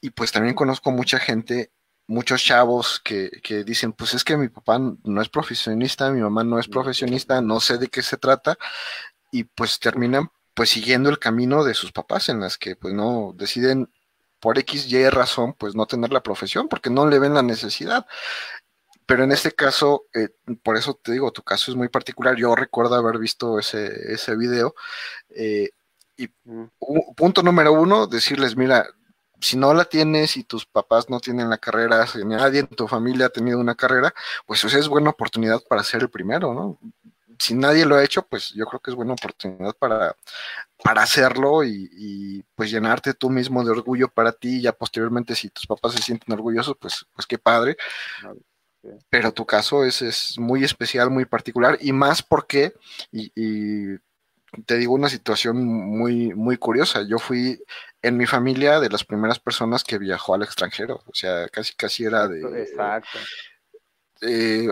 y 0.00 0.10
pues 0.10 0.32
también 0.32 0.54
conozco 0.54 0.90
mucha 0.90 1.18
gente, 1.18 1.72
muchos 2.06 2.42
chavos 2.42 3.00
que, 3.04 3.30
que, 3.42 3.64
dicen, 3.64 3.92
pues 3.92 4.14
es 4.14 4.24
que 4.24 4.36
mi 4.36 4.48
papá 4.48 4.78
no 4.78 5.22
es 5.22 5.28
profesionista, 5.28 6.10
mi 6.10 6.20
mamá 6.20 6.42
no 6.44 6.58
es 6.58 6.68
profesionista, 6.68 7.40
no 7.40 7.60
sé 7.60 7.78
de 7.78 7.88
qué 7.88 8.02
se 8.02 8.16
trata, 8.16 8.58
y 9.30 9.44
pues 9.44 9.78
terminan 9.78 10.30
pues 10.54 10.70
siguiendo 10.70 11.10
el 11.10 11.18
camino 11.18 11.64
de 11.64 11.74
sus 11.74 11.92
papás 11.92 12.28
en 12.28 12.40
las 12.40 12.58
que 12.58 12.76
pues 12.76 12.94
no 12.94 13.32
deciden 13.36 13.88
por 14.40 14.58
X, 14.58 14.90
Y 14.90 15.08
razón, 15.08 15.54
pues 15.54 15.74
no 15.74 15.86
tener 15.86 16.12
la 16.12 16.22
profesión, 16.22 16.68
porque 16.68 16.90
no 16.90 17.06
le 17.08 17.18
ven 17.18 17.34
la 17.34 17.42
necesidad. 17.42 18.06
Pero 19.10 19.24
en 19.24 19.32
este 19.32 19.50
caso, 19.50 20.06
eh, 20.14 20.28
por 20.62 20.76
eso 20.76 20.94
te 20.94 21.10
digo, 21.10 21.32
tu 21.32 21.42
caso 21.42 21.72
es 21.72 21.76
muy 21.76 21.88
particular. 21.88 22.36
Yo 22.36 22.54
recuerdo 22.54 22.94
haber 22.94 23.18
visto 23.18 23.58
ese, 23.58 24.12
ese 24.12 24.36
video. 24.36 24.76
Eh, 25.30 25.70
y 26.16 26.28
punto 27.16 27.42
número 27.42 27.72
uno, 27.72 28.06
decirles, 28.06 28.56
mira, 28.56 28.86
si 29.40 29.56
no 29.56 29.74
la 29.74 29.84
tienes 29.84 30.36
y 30.36 30.44
tus 30.44 30.64
papás 30.64 31.10
no 31.10 31.18
tienen 31.18 31.50
la 31.50 31.58
carrera, 31.58 32.06
si 32.06 32.24
nadie 32.24 32.60
en 32.60 32.68
tu 32.68 32.86
familia 32.86 33.26
ha 33.26 33.30
tenido 33.30 33.58
una 33.58 33.74
carrera, 33.74 34.14
pues 34.46 34.62
esa 34.62 34.78
es 34.78 34.86
buena 34.86 35.10
oportunidad 35.10 35.60
para 35.68 35.82
ser 35.82 36.02
el 36.02 36.08
primero, 36.08 36.54
¿no? 36.54 36.78
Si 37.36 37.54
nadie 37.54 37.86
lo 37.86 37.96
ha 37.96 38.04
hecho, 38.04 38.22
pues 38.22 38.50
yo 38.50 38.64
creo 38.66 38.78
que 38.78 38.92
es 38.92 38.96
buena 38.96 39.14
oportunidad 39.14 39.74
para, 39.76 40.14
para 40.84 41.02
hacerlo 41.02 41.64
y, 41.64 42.44
pues 42.54 42.70
llenarte 42.70 43.14
tú 43.14 43.28
mismo 43.28 43.64
de 43.64 43.72
orgullo 43.72 44.06
para 44.06 44.30
ti 44.30 44.58
y 44.58 44.62
ya 44.62 44.72
posteriormente 44.72 45.34
si 45.34 45.50
tus 45.50 45.66
papás 45.66 45.94
se 45.94 46.02
sienten 46.02 46.32
orgullosos, 46.32 46.76
pues, 46.78 47.06
pues 47.12 47.26
qué 47.26 47.38
padre. 47.38 47.76
Pero 49.10 49.32
tu 49.32 49.44
caso 49.44 49.84
es, 49.84 50.02
es 50.02 50.38
muy 50.38 50.64
especial, 50.64 51.10
muy 51.10 51.24
particular 51.24 51.78
y 51.80 51.92
más 51.92 52.22
porque, 52.22 52.72
y, 53.12 53.30
y, 53.34 53.98
te 54.66 54.78
digo 54.78 54.94
una 54.94 55.08
situación 55.08 55.64
muy, 55.64 56.34
muy 56.34 56.56
curiosa, 56.56 57.02
yo 57.02 57.18
fui 57.18 57.62
en 58.02 58.16
mi 58.16 58.26
familia 58.26 58.80
de 58.80 58.88
las 58.88 59.04
primeras 59.04 59.38
personas 59.38 59.84
que 59.84 59.98
viajó 59.98 60.34
al 60.34 60.42
extranjero, 60.42 61.02
o 61.06 61.14
sea, 61.14 61.48
casi 61.48 61.74
casi 61.74 62.04
era 62.04 62.26
de... 62.26 62.40
Exacto. 62.62 63.18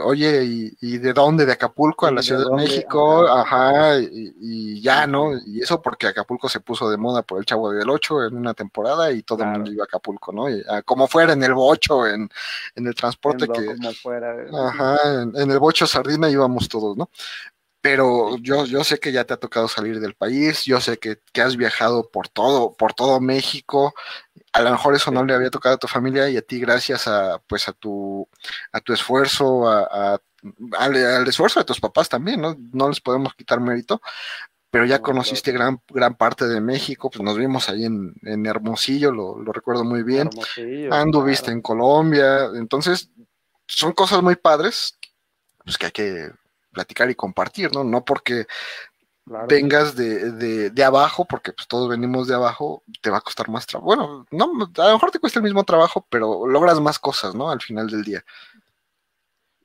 Oye, 0.03 0.75
y, 0.81 0.99
de 0.99 1.13
dónde? 1.13 1.47
De 1.47 1.53
Acapulco 1.53 2.07
a 2.07 2.11
la 2.11 2.23
Ciudad 2.23 2.45
de, 2.45 2.57
México, 2.57 3.27
ajá, 3.27 3.99
y, 3.99 4.81
ya, 4.81 5.07
¿no? 5.07 5.37
Y 5.47 5.63
eso 5.63 5.81
porque 5.81 6.07
Acapulco 6.07 6.49
se 6.49 6.61
puso 6.61 6.91
de 6.91 6.97
moda 6.97 7.23
por 7.23 7.39
el 7.39 7.47
Chavo 7.47 7.71
del 7.71 7.89
Ocho 7.89 8.25
en 8.25 8.37
una 8.37 8.55
temporada 8.55 9.11
y 9.11 9.23
todo 9.23 9.43
el 9.45 9.51
mundo 9.51 9.73
iba 9.73 9.85
a 9.85 9.87
Acapulco, 9.87 10.33
¿no? 10.33 10.47
Ah, 10.69 10.83
como 10.83 11.09
fuera 11.09 11.33
en 11.33 11.43
el 11.43 11.55
bocho, 11.55 12.07
en, 12.07 12.29
el 12.75 12.95
transporte 12.95 13.47
que... 13.49 13.75
Ajá, 14.55 15.23
en, 15.23 15.33
en, 15.35 15.51
el 15.51 15.59
bocho 15.59 15.87
sardina 15.87 16.29
íbamos 16.29 16.69
todos, 16.69 16.97
¿no? 16.97 17.09
Pero 17.81 18.37
yo, 18.39 18.65
yo 18.65 18.83
sé 18.85 18.99
que 18.99 19.13
ya 19.13 19.25
te 19.25 19.35
ha 19.35 19.37
tocado 19.37 19.69
salir 19.69 20.01
del 20.01 20.15
país, 20.15 20.65
yo 20.65 20.81
sé 20.81 20.99
que, 20.99 21.21
has 21.41 21.57
viajado 21.57 22.11
por 22.11 22.29
todo, 22.29 22.75
por 22.75 22.95
todo 22.95 23.21
México, 23.21 23.95
a 24.53 24.63
lo 24.63 24.71
mejor 24.73 24.95
eso 24.95 25.11
no 25.11 25.25
le 25.25 25.35
había 25.35 25.51
tocado 25.51 25.77
a 25.77 25.79
tu 25.79 25.87
familia 25.87 26.29
y 26.29 26.37
a 26.37 26.43
ti 26.43 26.59
gracias 26.59 27.07
a 27.07 27.39
pues 27.47 27.69
a 27.69 27.73
tu 27.73 28.29
a 28.73 28.81
tu 28.81 28.93
esfuerzo, 28.93 29.69
a, 29.69 30.21
al, 30.79 31.29
esfuerzo 31.29 31.61
de 31.61 31.67
tus 31.67 31.81
papás 31.81 32.09
también, 32.09 32.41
¿no? 32.41 32.57
No 32.73 32.89
les 32.89 33.01
podemos 33.01 33.35
quitar 33.35 33.61
mérito, 33.61 34.01
pero 34.71 34.85
ya 34.85 35.01
conociste 35.01 35.53
gran, 35.53 35.81
gran 35.89 36.17
parte 36.17 36.47
de 36.47 36.61
México, 36.61 37.11
pues 37.11 37.23
nos 37.23 37.39
vimos 37.39 37.69
ahí 37.69 37.85
en, 37.85 38.47
Hermosillo, 38.47 39.13
lo, 39.13 39.53
recuerdo 39.53 39.85
muy 39.85 40.03
bien, 40.03 40.29
anduviste 40.91 41.53
en 41.53 41.63
Colombia, 41.63 42.51
entonces 42.55 43.11
son 43.67 43.93
cosas 43.93 44.23
muy 44.23 44.37
padres, 44.37 44.99
pues 45.65 45.79
que 45.79 45.87
hay 45.87 45.93
que 45.93 46.31
platicar 46.73 47.11
y 47.11 47.15
compartir, 47.15 47.73
¿no? 47.75 47.85
No 47.85 48.05
porque 48.05 48.47
vengas 49.49 49.95
de, 49.95 50.71
de, 50.71 50.85
abajo, 50.85 51.27
porque 51.27 51.53
pues 51.53 51.69
todos 51.69 51.89
venimos 51.89 52.29
de 52.29 52.35
abajo, 52.35 52.83
te 53.03 53.11
va 53.11 53.19
a 53.19 53.23
costar 53.23 53.49
más 53.49 53.67
trabajo. 53.67 53.87
Bueno, 53.87 54.27
no, 54.31 54.45
a 54.77 54.89
lo 54.89 54.93
mejor 54.95 55.11
te 55.11 55.19
cuesta 55.19 55.39
el 55.39 55.45
mismo 55.45 55.65
trabajo, 55.65 56.07
pero 56.09 56.47
logras 56.47 56.81
más 56.81 56.99
cosas, 56.99 57.35
¿no? 57.35 57.51
Al 57.51 57.61
final 57.61 57.89
del 57.89 58.03
día. 58.03 58.25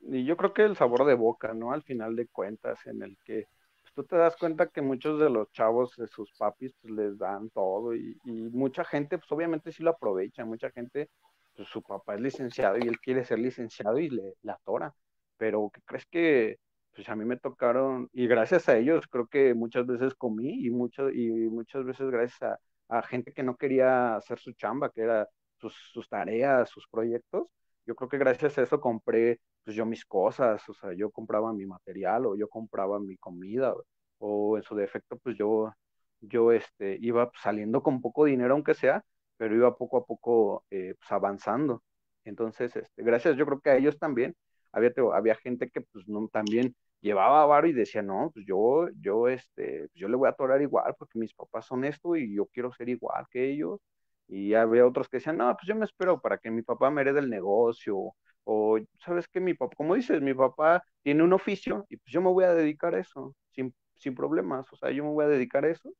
Y 0.02 0.24
yo 0.24 0.36
creo 0.36 0.52
que 0.52 0.62
el 0.62 0.76
sabor 0.76 1.06
de 1.06 1.14
boca, 1.14 1.54
¿no? 1.54 1.72
Al 1.72 1.82
final 1.82 2.14
de 2.14 2.26
cuentas, 2.26 2.78
en 2.86 3.02
el 3.02 3.16
que 3.24 3.46
pues, 3.82 3.94
tú 3.94 4.04
te 4.04 4.16
das 4.16 4.36
cuenta 4.36 4.66
que 4.66 4.82
muchos 4.82 5.18
de 5.18 5.30
los 5.30 5.50
chavos 5.52 5.96
de 5.96 6.08
sus 6.08 6.30
papis 6.32 6.74
pues 6.82 6.92
les 6.92 7.18
dan 7.18 7.48
todo 7.50 7.94
y, 7.94 8.18
y 8.24 8.32
mucha 8.32 8.84
gente 8.84 9.16
pues 9.18 9.32
obviamente 9.32 9.72
sí 9.72 9.82
lo 9.82 9.90
aprovecha, 9.90 10.44
mucha 10.44 10.70
gente 10.70 11.08
pues 11.56 11.68
su 11.68 11.82
papá 11.82 12.16
es 12.16 12.20
licenciado 12.20 12.76
y 12.78 12.82
él 12.82 12.98
quiere 13.00 13.24
ser 13.24 13.38
licenciado 13.38 13.98
y 13.98 14.10
le, 14.10 14.34
le 14.42 14.52
atora, 14.52 14.92
pero 15.38 15.70
¿qué 15.72 15.80
crees 15.82 16.06
que 16.06 16.58
pues 16.94 17.08
a 17.08 17.16
mí 17.16 17.24
me 17.24 17.36
tocaron, 17.36 18.08
y 18.12 18.26
gracias 18.26 18.68
a 18.68 18.76
ellos 18.78 19.06
creo 19.08 19.26
que 19.26 19.54
muchas 19.54 19.86
veces 19.86 20.14
comí 20.14 20.66
y, 20.66 20.70
muchas 20.70 21.12
y 21.14 21.28
muchas 21.30 21.84
veces 21.84 22.10
gracias 22.10 22.58
a, 22.88 23.02
gente 23.02 23.32
que 23.32 23.42
no 23.42 23.56
quería 23.56 24.16
hacer 24.16 24.38
su 24.38 24.52
chamba, 24.52 24.90
que 24.90 25.02
era 25.02 25.28
sus, 25.58 25.74
sus, 25.92 26.08
tareas, 26.08 26.68
sus 26.70 26.86
proyectos, 26.88 27.48
yo 27.86 27.94
creo 27.96 28.08
que 28.08 28.18
gracias 28.18 28.58
a 28.58 28.62
eso 28.62 28.80
compré 28.80 29.40
pues 29.64 29.76
yo 29.76 29.86
mis 29.86 30.04
cosas, 30.04 30.68
o 30.68 30.74
sea, 30.74 30.92
yo 30.92 31.10
compraba 31.10 31.52
mi 31.52 31.66
material 31.66 32.26
o 32.26 32.36
yo 32.36 32.48
compraba 32.48 33.00
mi 33.00 33.16
comida 33.16 33.74
o, 34.18 34.56
en 34.56 34.62
su 34.62 34.74
defecto 34.76 35.16
pues 35.18 35.36
yo, 35.36 35.72
yo 36.20 36.52
este, 36.52 36.98
iba 37.00 37.30
saliendo 37.42 37.82
con 37.82 38.00
poco 38.00 38.24
dinero 38.26 38.54
aunque 38.54 38.74
sea, 38.74 39.04
pero 39.36 39.54
iba 39.54 39.76
poco 39.76 39.98
a 39.98 40.04
poco 40.06 40.64
eh, 40.70 40.94
pues 40.98 41.12
avanzando. 41.12 41.82
Entonces, 42.24 42.74
este, 42.76 43.02
gracias 43.02 43.36
yo 43.36 43.46
creo 43.46 43.60
que 43.60 43.70
a 43.70 43.76
ellos 43.76 43.98
también, 43.98 44.34
había, 44.72 44.92
había 45.14 45.34
gente 45.36 45.70
que 45.70 45.80
pues 45.82 46.06
no, 46.08 46.28
también 46.28 46.74
llevaba 47.04 47.46
varo 47.46 47.66
y 47.68 47.72
decía, 47.72 48.02
no, 48.02 48.30
pues 48.34 48.46
yo, 48.46 48.88
yo, 49.00 49.28
este, 49.28 49.88
yo 49.94 50.08
le 50.08 50.16
voy 50.16 50.26
a 50.28 50.30
atorar 50.32 50.62
igual 50.62 50.94
porque 50.98 51.18
mis 51.18 51.34
papás 51.34 51.66
son 51.66 51.84
esto 51.84 52.16
y 52.16 52.34
yo 52.34 52.46
quiero 52.46 52.72
ser 52.72 52.88
igual 52.88 53.26
que 53.30 53.50
ellos. 53.52 53.80
Y 54.28 54.54
había 54.54 54.86
otros 54.86 55.08
que 55.08 55.18
decían, 55.18 55.36
no, 55.38 55.54
pues 55.56 55.66
yo 55.68 55.74
me 55.76 55.84
espero 55.84 56.20
para 56.20 56.38
que 56.38 56.50
mi 56.50 56.62
papá 56.62 56.90
me 56.90 57.02
herede 57.02 57.20
el 57.20 57.30
negocio. 57.30 58.14
O, 58.44 58.78
¿sabes 58.98 59.28
qué? 59.28 59.40
Mi 59.40 59.54
papá, 59.54 59.74
como 59.76 59.94
dices, 59.94 60.20
mi 60.22 60.34
papá 60.34 60.82
tiene 61.02 61.22
un 61.22 61.32
oficio 61.34 61.86
y 61.90 61.96
pues 61.98 62.12
yo 62.12 62.22
me 62.22 62.30
voy 62.30 62.44
a 62.44 62.54
dedicar 62.54 62.94
a 62.94 63.00
eso, 63.00 63.34
sin, 63.52 63.74
sin 63.94 64.14
problemas. 64.14 64.66
O 64.72 64.76
sea, 64.76 64.90
yo 64.90 65.04
me 65.04 65.10
voy 65.10 65.24
a 65.26 65.28
dedicar 65.28 65.64
a 65.64 65.70
eso. 65.70 65.90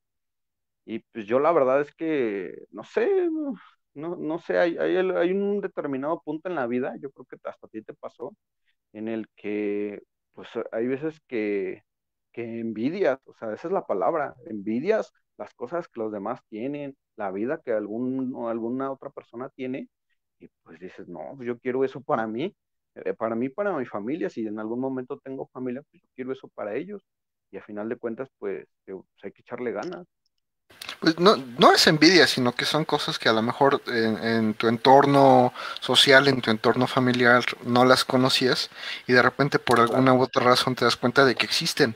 Y 0.85 1.01
pues 1.01 1.27
yo 1.27 1.39
la 1.41 1.53
verdad 1.53 1.81
es 1.81 1.95
que, 1.95 2.55
no 2.71 2.85
sé, 2.85 3.09
no, 3.95 4.17
no 4.17 4.39
sé, 4.39 4.59
hay, 4.59 4.77
hay, 4.79 4.97
hay 4.97 5.33
un 5.33 5.61
determinado 5.61 6.21
punto 6.23 6.49
en 6.49 6.55
la 6.57 6.67
vida, 6.67 6.95
yo 7.01 7.11
creo 7.11 7.25
que 7.27 7.37
hasta 7.49 7.67
a 7.67 7.71
ti 7.71 7.83
te 7.83 7.95
pasó, 7.95 8.35
en 8.93 9.09
el 9.09 9.29
que 9.37 10.03
pues 10.35 10.49
hay 10.73 10.87
veces 10.87 11.21
que, 11.29 11.83
que 12.33 12.61
envidias, 12.61 13.19
o 13.27 13.35
sea, 13.35 13.53
esa 13.55 13.69
es 13.69 13.73
la 13.73 13.87
palabra, 13.87 14.35
envidias 14.47 15.13
las 15.39 15.55
cosas 15.55 15.89
que 15.89 16.01
los 16.01 16.13
demás 16.13 16.41
tienen, 16.49 16.97
la 17.17 17.31
vida 17.33 17.61
que 17.65 17.73
algún, 17.73 18.35
alguna 18.49 18.93
otra 18.93 19.11
persona 19.11 19.49
tiene, 19.51 19.89
y 20.39 20.49
pues 20.63 20.81
dices, 20.81 21.09
no, 21.09 21.41
yo 21.43 21.59
quiero 21.59 21.85
eso 21.85 22.01
para 22.03 22.27
mí, 22.27 22.55
eh, 22.97 23.15
para 23.15 23.35
mí, 23.37 23.49
para 23.49 23.77
mi 23.77 23.87
familia, 23.87 24.31
si 24.31 24.47
en 24.47 24.59
algún 24.59 24.81
momento 24.81 25.19
tengo 25.19 25.47
familia, 25.49 25.83
pues 25.91 26.03
yo 26.03 26.09
quiero 26.15 26.33
eso 26.33 26.49
para 26.49 26.75
ellos, 26.77 27.03
y 27.51 27.57
a 27.59 27.63
final 27.63 27.89
de 27.89 27.97
cuentas, 27.97 28.29
pues, 28.39 28.67
pues 28.85 29.03
hay 29.23 29.33
que 29.33 29.43
echarle 29.43 29.73
ganas. 29.73 30.07
Pues 31.05 31.19
no, 31.19 31.37
no 31.37 31.75
es 31.75 31.87
envidia, 31.87 32.27
sino 32.27 32.55
que 32.55 32.65
son 32.65 32.87
cosas 32.87 33.19
que 33.19 33.29
a 33.29 33.35
lo 33.35 33.43
mejor 33.43 33.83
en, 33.89 34.55
tu 34.55 34.69
entorno 34.69 35.53
social, 35.81 36.29
en 36.29 36.41
tu 36.41 36.51
entorno 36.51 36.87
familiar, 36.87 37.45
no 37.63 37.85
las 37.85 38.07
conocías 38.07 38.71
y 39.07 39.13
de 39.13 39.21
repente 39.21 39.59
por 39.59 39.81
alguna 39.81 40.15
u 40.15 40.23
otra 40.23 40.43
razón 40.43 40.75
te 40.75 40.87
das 40.87 40.97
cuenta 40.97 41.27
de 41.27 41.35
que 41.35 41.45
existen 41.45 41.95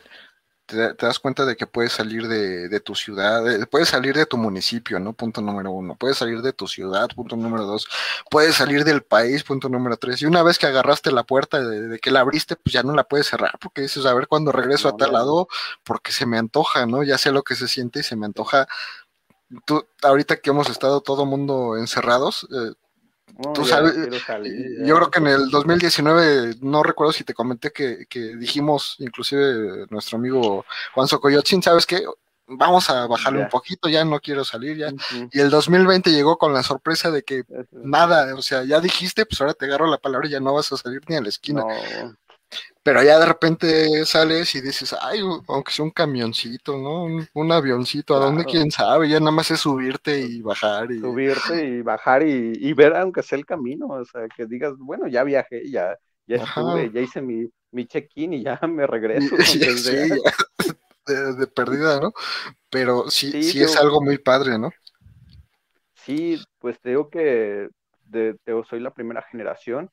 te, 0.68 0.94
das 0.94 1.18
cuenta 1.18 1.46
de 1.46 1.56
que 1.56 1.66
puedes 1.66 1.92
salir 1.92 2.28
de, 2.28 2.80
tu 2.80 2.94
ciudad, 2.94 3.42
puedes 3.70 3.88
salir 3.88 4.14
de 4.14 4.26
tu 4.26 4.36
municipio, 4.36 5.00
¿no? 5.00 5.14
Punto 5.14 5.40
número 5.40 5.70
uno. 5.70 5.96
Puedes 5.96 6.18
salir 6.18 6.42
de 6.42 6.52
tu 6.52 6.68
ciudad, 6.68 7.08
punto 7.16 7.36
número 7.36 7.64
dos. 7.64 7.88
Puedes 8.30 8.56
salir 8.56 8.84
del 8.84 9.02
país, 9.02 9.42
punto 9.44 9.68
número 9.68 9.96
tres. 9.96 10.20
Y 10.22 10.26
una 10.26 10.42
vez 10.42 10.58
que 10.58 10.66
agarraste 10.66 11.10
la 11.10 11.24
puerta 11.24 11.60
de, 11.60 11.98
que 11.98 12.10
la 12.10 12.20
abriste, 12.20 12.56
pues 12.56 12.72
ya 12.74 12.82
no 12.82 12.94
la 12.94 13.04
puedes 13.04 13.26
cerrar, 13.28 13.58
porque 13.60 13.82
dices, 13.82 14.04
a 14.06 14.14
ver 14.14 14.28
cuándo 14.28 14.52
regreso 14.52 14.88
a 14.88 14.96
tal 14.96 15.12
lado, 15.12 15.48
porque 15.84 16.12
se 16.12 16.26
me 16.26 16.38
antoja, 16.38 16.86
¿no? 16.86 17.02
Ya 17.02 17.16
sé 17.18 17.32
lo 17.32 17.42
que 17.42 17.56
se 17.56 17.66
siente 17.66 18.00
y 18.00 18.02
se 18.02 18.16
me 18.16 18.26
antoja. 18.26 18.68
Tú, 19.64 19.86
ahorita 20.02 20.36
que 20.36 20.50
hemos 20.50 20.68
estado 20.68 21.00
todo 21.00 21.24
mundo 21.24 21.76
encerrados, 21.78 22.46
eh, 22.52 22.74
Tú 23.54 23.64
sabes, 23.64 23.94
yo 24.84 24.96
creo 24.96 25.10
que 25.10 25.18
en 25.20 25.26
el 25.28 25.50
2019, 25.50 26.56
no 26.60 26.82
recuerdo 26.82 27.12
si 27.12 27.24
te 27.24 27.34
comenté 27.34 27.72
que, 27.72 28.06
dijimos, 28.36 28.96
inclusive 28.98 29.86
nuestro 29.90 30.18
amigo 30.18 30.64
Juan 30.94 31.08
Socoyotzin, 31.08 31.62
¿sabes 31.62 31.86
qué? 31.86 32.04
vamos 32.48 32.88
a 32.88 33.06
bajarle 33.06 33.42
un 33.42 33.48
poquito, 33.48 33.88
ya 33.88 34.04
no 34.04 34.20
quiero 34.20 34.44
salir 34.44 34.76
ya. 34.78 34.90
Y 35.32 35.40
el 35.40 35.50
2020 35.50 36.10
llegó 36.10 36.38
con 36.38 36.54
la 36.54 36.62
sorpresa 36.62 37.10
de 37.10 37.22
que 37.22 37.44
nada, 37.72 38.34
o 38.34 38.42
sea, 38.42 38.64
ya 38.64 38.80
dijiste, 38.80 39.26
pues 39.26 39.40
ahora 39.40 39.54
te 39.54 39.66
agarro 39.66 39.86
la 39.86 39.98
palabra 39.98 40.26
y 40.26 40.30
ya 40.30 40.40
no 40.40 40.54
vas 40.54 40.72
a 40.72 40.76
salir 40.76 41.02
ni 41.08 41.16
a 41.16 41.20
la 41.20 41.28
esquina. 41.28 41.62
Pero 42.88 43.02
ya 43.02 43.18
de 43.18 43.26
repente 43.26 44.06
sales 44.06 44.54
y 44.54 44.62
dices, 44.62 44.96
ay, 44.98 45.20
aunque 45.48 45.72
sea 45.72 45.84
un 45.84 45.90
camioncito, 45.90 46.78
¿no? 46.78 47.04
Un, 47.34 47.52
avioncito, 47.52 48.16
¿a 48.16 48.18
dónde 48.18 48.46
quién 48.46 48.70
sabe? 48.70 49.10
Ya 49.10 49.20
nada 49.20 49.30
más 49.30 49.50
es 49.50 49.60
subirte 49.60 50.18
y 50.18 50.40
bajar. 50.40 50.90
Y... 50.90 50.98
Subirte 50.98 51.66
y 51.66 51.82
bajar 51.82 52.26
y, 52.26 52.72
ver 52.72 52.96
aunque 52.96 53.22
sea 53.22 53.36
el 53.36 53.44
camino, 53.44 53.88
o 53.88 54.02
sea, 54.06 54.26
que 54.34 54.46
digas, 54.46 54.72
bueno, 54.78 55.06
ya 55.06 55.22
viajé, 55.22 55.70
ya, 55.70 55.98
ya 56.26 56.36
estuve, 56.36 56.90
ya 56.90 57.02
hice 57.02 57.20
mi, 57.20 57.46
mi 57.72 57.84
check-in 57.84 58.32
y 58.32 58.44
ya 58.44 58.58
me 58.66 58.86
regreso. 58.86 59.36
de, 61.06 61.46
perdida, 61.48 62.00
¿no? 62.00 62.14
Pero 62.70 63.10
sí, 63.10 63.42
sí, 63.42 63.60
es 63.62 63.76
algo 63.76 64.00
muy 64.00 64.16
padre, 64.16 64.58
¿no? 64.58 64.70
Sí, 65.92 66.42
pues 66.58 66.80
te 66.80 66.88
digo 66.88 67.10
que 67.10 67.68
de, 68.04 68.38
soy 68.66 68.80
la 68.80 68.94
primera 68.94 69.20
generación. 69.20 69.90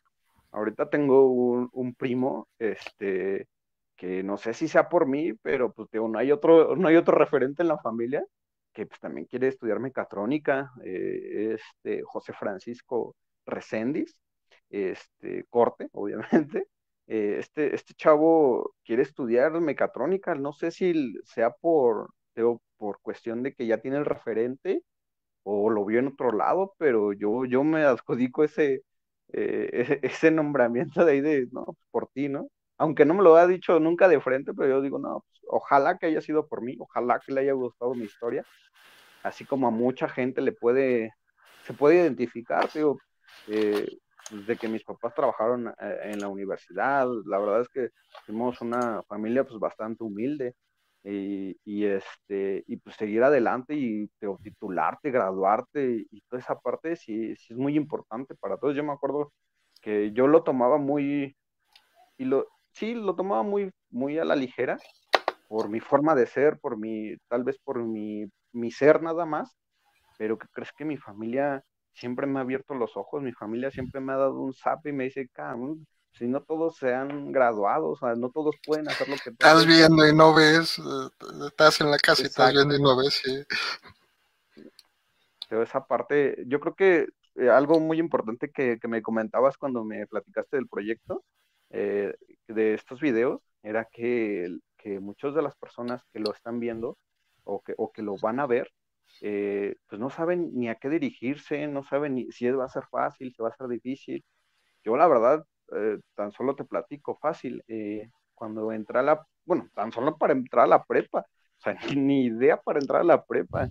Ahorita 0.55 0.89
tengo 0.89 1.29
un, 1.29 1.95
primo, 1.95 2.47
este, 2.59 3.47
que 3.95 4.23
no 4.23 4.37
sé 4.37 4.53
si 4.53 4.67
sea 4.67 4.89
por 4.89 5.07
mí, 5.07 5.33
pero 5.41 5.73
pues 5.73 5.89
digo, 5.91 6.07
no 6.07 6.19
hay 6.19 6.31
otro, 6.31 6.75
no 6.75 6.87
hay 6.87 6.95
otro 6.97 7.17
referente 7.17 7.61
en 7.63 7.69
la 7.69 7.77
familia 7.79 8.23
que 8.73 8.85
pues, 8.85 8.99
también 8.99 9.27
quiere 9.27 9.47
estudiar 9.49 9.79
mecatrónica, 9.79 10.71
eh, 10.83 11.55
este 11.55 12.03
José 12.03 12.33
Francisco 12.33 13.15
Recendis, 13.45 14.17
este 14.69 15.45
corte, 15.49 15.89
obviamente, 15.93 16.67
eh, 17.07 17.37
este, 17.39 17.75
este 17.75 17.93
chavo 17.95 18.75
quiere 18.83 19.03
estudiar 19.03 19.59
mecatrónica, 19.61 20.35
no 20.35 20.53
sé 20.53 20.71
si 20.71 21.15
sea 21.25 21.51
por, 21.51 22.11
por 22.77 22.99
cuestión 23.01 23.43
de 23.43 23.53
que 23.53 23.67
ya 23.67 23.79
tiene 23.79 23.97
el 23.97 24.05
referente 24.05 24.83
o 25.43 25.69
lo 25.69 25.85
vio 25.85 25.99
en 25.99 26.07
otro 26.07 26.31
lado, 26.31 26.75
pero 26.77 27.13
yo, 27.13 27.45
yo 27.45 27.63
me 27.63 27.83
adjudico 27.83 28.43
ese, 28.43 28.83
eh, 29.35 29.99
ese, 30.03 30.31
nombramiento 30.31 31.03
de 31.05 31.11
ahí 31.11 31.21
de, 31.21 31.47
no, 31.51 31.65
pues, 31.65 31.77
por 31.91 32.07
ti, 32.07 32.29
¿no? 32.29 32.47
Aunque 32.77 33.05
no 33.05 33.13
me 33.13 33.23
lo 33.23 33.35
ha 33.35 33.47
dicho 33.47 33.79
nunca 33.79 34.07
de 34.07 34.21
frente, 34.21 34.53
pero 34.53 34.69
yo 34.69 34.81
digo, 34.81 34.99
no, 34.99 35.23
pues, 35.29 35.41
ojalá 35.47 35.97
que 35.97 36.07
haya 36.07 36.21
sido 36.21 36.47
por 36.47 36.61
mí, 36.61 36.75
ojalá 36.79 37.19
que 37.19 37.33
le 37.33 37.41
haya 37.41 37.53
gustado 37.53 37.93
mi 37.95 38.05
historia, 38.05 38.45
así 39.23 39.45
como 39.45 39.67
a 39.67 39.71
mucha 39.71 40.09
gente 40.09 40.41
le 40.41 40.53
puede, 40.53 41.13
se 41.65 41.73
puede 41.73 41.97
identificar, 41.97 42.69
digo, 42.73 42.99
eh, 43.47 43.87
pues, 44.29 44.47
de 44.47 44.57
que 44.57 44.67
mis 44.67 44.83
papás 44.83 45.13
trabajaron 45.13 45.67
eh, 45.79 45.99
en 46.05 46.19
la 46.19 46.27
universidad, 46.29 47.07
la 47.25 47.39
verdad 47.39 47.61
es 47.61 47.69
que 47.69 47.89
fuimos 48.25 48.61
una 48.61 49.03
familia 49.03 49.43
pues 49.43 49.59
bastante 49.59 50.03
humilde 50.03 50.55
y, 51.05 51.57
y 51.65 51.85
este 51.85 52.63
y 52.67 52.77
pues 52.77 52.95
seguir 52.95 53.23
adelante 53.23 53.75
y 53.75 54.09
titularte, 54.43 55.11
graduarte 55.11 56.07
y 56.11 56.21
toda 56.21 56.41
esa 56.41 56.59
parte 56.59 56.95
sí, 56.95 57.35
sí 57.35 57.53
es 57.53 57.57
muy 57.59 57.75
importante 57.77 58.35
para 58.35 58.57
todos. 58.57 58.75
Yo 58.75 58.83
me 58.83 58.93
acuerdo 58.93 59.31
que 59.81 60.11
yo 60.13 60.27
lo 60.27 60.43
tomaba 60.43 60.77
muy 60.77 61.35
y 62.17 62.25
lo 62.25 62.47
sí 62.71 62.95
lo 62.95 63.15
tomaba 63.15 63.43
muy 63.43 63.71
muy 63.91 64.17
a 64.19 64.25
la 64.25 64.35
ligera 64.35 64.77
por 65.49 65.69
mi 65.69 65.79
forma 65.79 66.15
de 66.15 66.27
ser, 66.27 66.59
por 66.59 66.77
mi 66.77 67.15
tal 67.29 67.43
vez 67.43 67.57
por 67.59 67.83
mi 67.83 68.25
mi 68.53 68.71
ser 68.71 69.01
nada 69.03 69.25
más, 69.25 69.55
pero 70.17 70.37
que 70.37 70.47
crees 70.49 70.71
que 70.73 70.85
mi 70.85 70.97
familia 70.97 71.63
siempre 71.93 72.27
me 72.27 72.39
ha 72.39 72.43
abierto 72.43 72.75
los 72.75 72.97
ojos, 72.97 73.21
mi 73.23 73.33
familia 73.33 73.71
siempre 73.71 74.01
me 74.01 74.13
ha 74.13 74.17
dado 74.17 74.39
un 74.41 74.53
zap 74.53 74.85
y 74.87 74.93
me 74.93 75.05
dice, 75.05 75.29
si 76.17 76.27
no 76.27 76.41
todos 76.41 76.77
se 76.77 76.93
han 76.93 77.31
graduado, 77.31 77.89
o 77.89 77.97
sea, 77.97 78.15
no 78.15 78.29
todos 78.29 78.55
pueden 78.65 78.87
hacer 78.87 79.07
lo 79.09 79.15
que 79.17 79.31
Estás 79.31 79.65
viendo 79.65 80.07
y 80.07 80.15
no 80.15 80.33
ves, 80.33 80.79
eh, 80.79 81.45
estás 81.47 81.81
en 81.81 81.91
la 81.91 81.97
casa 81.97 82.23
y 82.23 82.25
estás 82.25 82.53
viendo 82.53 82.75
y 82.75 82.81
no 82.81 82.95
ves, 82.97 83.21
sí. 83.23 83.43
Pero 85.49 85.63
esa 85.63 85.85
parte, 85.85 86.43
yo 86.47 86.59
creo 86.59 86.75
que 86.75 87.07
eh, 87.35 87.49
algo 87.49 87.79
muy 87.79 87.99
importante 87.99 88.49
que, 88.49 88.79
me 88.87 89.01
comentabas 89.01 89.57
cuando 89.57 89.83
me 89.83 90.07
platicaste 90.07 90.57
del 90.57 90.67
proyecto, 90.67 91.23
eh, 91.69 92.13
de 92.47 92.73
estos 92.73 93.01
videos, 93.01 93.41
era 93.61 93.85
que, 93.85 94.57
que 94.77 94.99
muchas 94.99 95.35
de 95.35 95.41
las 95.41 95.55
personas 95.55 96.01
que 96.13 96.19
lo 96.19 96.33
están 96.33 96.59
viendo 96.59 96.97
o 97.43 97.61
que, 97.61 97.73
o 97.77 97.91
que 97.91 98.01
lo 98.01 98.15
van 98.17 98.39
a 98.39 98.47
ver, 98.47 98.71
eh, 99.21 99.75
pues 99.87 99.99
no 99.99 100.09
saben 100.09 100.51
ni 100.53 100.69
a 100.69 100.75
qué 100.75 100.89
dirigirse, 100.89 101.67
no 101.67 101.83
saben 101.83 102.15
ni 102.15 102.31
si 102.31 102.49
va 102.51 102.65
a 102.65 102.69
ser 102.69 102.83
fácil, 102.91 103.33
si 103.33 103.41
va 103.41 103.49
a 103.49 103.55
ser 103.55 103.67
difícil. 103.67 104.23
Yo 104.83 104.97
la 104.97 105.07
verdad, 105.07 105.45
eh, 105.73 105.99
tan 106.15 106.31
solo 106.31 106.55
te 106.55 106.63
platico 106.65 107.15
fácil, 107.15 107.63
eh, 107.67 108.09
cuando 108.33 108.71
entré 108.71 108.99
a 108.99 109.03
la, 109.03 109.27
bueno, 109.45 109.69
tan 109.73 109.91
solo 109.91 110.17
para 110.17 110.33
entrar 110.33 110.65
a 110.65 110.67
la 110.67 110.83
prepa, 110.83 111.19
o 111.21 111.61
sea, 111.61 111.77
ni 111.97 112.25
idea 112.25 112.57
para 112.57 112.79
entrar 112.79 113.01
a 113.01 113.05
la 113.05 113.23
prepa. 113.23 113.69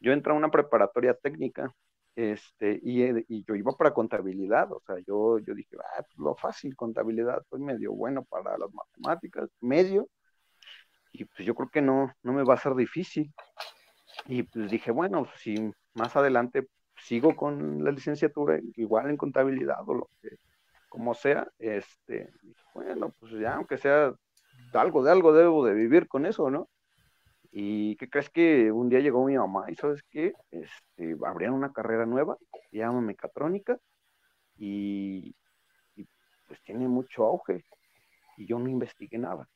Yo 0.00 0.12
entré 0.12 0.32
a 0.32 0.36
una 0.36 0.50
preparatoria 0.50 1.14
técnica, 1.14 1.72
este, 2.14 2.78
y, 2.82 3.04
y, 3.28 3.44
yo 3.46 3.54
iba 3.54 3.72
para 3.72 3.94
contabilidad, 3.94 4.70
o 4.72 4.80
sea, 4.86 4.96
yo, 5.06 5.38
yo 5.38 5.54
dije, 5.54 5.76
ah, 5.96 6.02
pues 6.02 6.18
lo 6.18 6.34
fácil, 6.34 6.76
contabilidad, 6.76 7.42
soy 7.48 7.60
medio 7.60 7.92
bueno 7.92 8.24
para 8.24 8.58
las 8.58 8.70
matemáticas, 8.74 9.48
medio, 9.60 10.08
y 11.12 11.24
pues 11.24 11.46
yo 11.46 11.54
creo 11.54 11.68
que 11.70 11.82
no, 11.82 12.12
no 12.22 12.32
me 12.32 12.44
va 12.44 12.54
a 12.54 12.58
ser 12.58 12.74
difícil. 12.74 13.32
Y 14.26 14.42
pues 14.44 14.70
dije, 14.70 14.90
bueno, 14.90 15.26
si 15.36 15.72
más 15.94 16.16
adelante 16.16 16.68
sigo 16.96 17.36
con 17.36 17.84
la 17.84 17.90
licenciatura, 17.90 18.58
igual 18.76 19.10
en 19.10 19.16
contabilidad 19.16 19.78
o 19.86 19.94
lo 19.94 20.08
que, 20.20 20.36
como 20.92 21.14
sea, 21.14 21.48
este, 21.58 22.28
bueno, 22.74 23.14
pues 23.18 23.32
ya, 23.32 23.54
aunque 23.54 23.78
sea 23.78 24.12
algo 24.74 25.02
de 25.02 25.10
algo, 25.10 25.32
debo 25.32 25.64
de 25.64 25.72
vivir 25.72 26.06
con 26.06 26.26
eso, 26.26 26.50
¿no? 26.50 26.68
¿Y 27.50 27.96
qué 27.96 28.10
crees 28.10 28.28
que 28.28 28.70
un 28.70 28.90
día 28.90 29.00
llegó 29.00 29.24
mi 29.24 29.38
mamá 29.38 29.70
y 29.70 29.74
sabes 29.74 30.02
qué? 30.10 30.34
Este, 30.50 31.16
abrieron 31.24 31.56
una 31.56 31.72
carrera 31.72 32.04
nueva, 32.04 32.36
se 32.70 32.76
llama 32.76 33.00
mecatrónica, 33.00 33.78
y, 34.58 35.34
y 35.96 36.06
pues 36.46 36.60
tiene 36.62 36.86
mucho 36.88 37.24
auge, 37.24 37.64
y 38.36 38.46
yo 38.46 38.58
no 38.58 38.68
investigué 38.68 39.16
nada. 39.16 39.48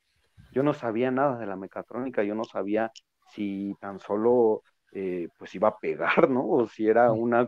Yo 0.52 0.62
no 0.62 0.72
sabía 0.72 1.10
nada 1.10 1.36
de 1.38 1.44
la 1.44 1.56
mecatrónica, 1.56 2.22
yo 2.22 2.34
no 2.34 2.44
sabía 2.44 2.90
si 3.28 3.76
tan 3.78 4.00
solo 4.00 4.62
eh, 4.92 5.28
pues 5.38 5.54
iba 5.54 5.68
a 5.68 5.78
pegar, 5.78 6.30
¿no? 6.30 6.48
O 6.48 6.66
si 6.66 6.88
era 6.88 7.12
una, 7.12 7.46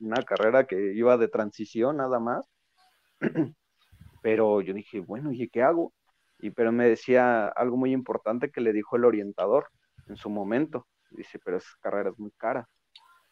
una 0.00 0.22
carrera 0.22 0.66
que 0.66 0.92
iba 0.92 1.16
de 1.16 1.28
transición 1.28 1.96
nada 1.96 2.20
más. 2.20 2.46
Pero 4.22 4.60
yo 4.60 4.74
dije, 4.74 5.00
bueno, 5.00 5.32
¿y 5.32 5.48
qué 5.48 5.62
hago? 5.62 5.92
Y 6.40 6.50
pero 6.50 6.72
me 6.72 6.88
decía 6.88 7.48
algo 7.48 7.76
muy 7.76 7.92
importante 7.92 8.50
que 8.50 8.60
le 8.60 8.72
dijo 8.72 8.96
el 8.96 9.04
orientador 9.04 9.68
en 10.08 10.16
su 10.16 10.30
momento. 10.30 10.86
Dice, 11.10 11.38
pero 11.44 11.58
esa 11.58 11.70
carrera 11.80 12.10
es 12.10 12.18
muy 12.18 12.32
cara. 12.32 12.68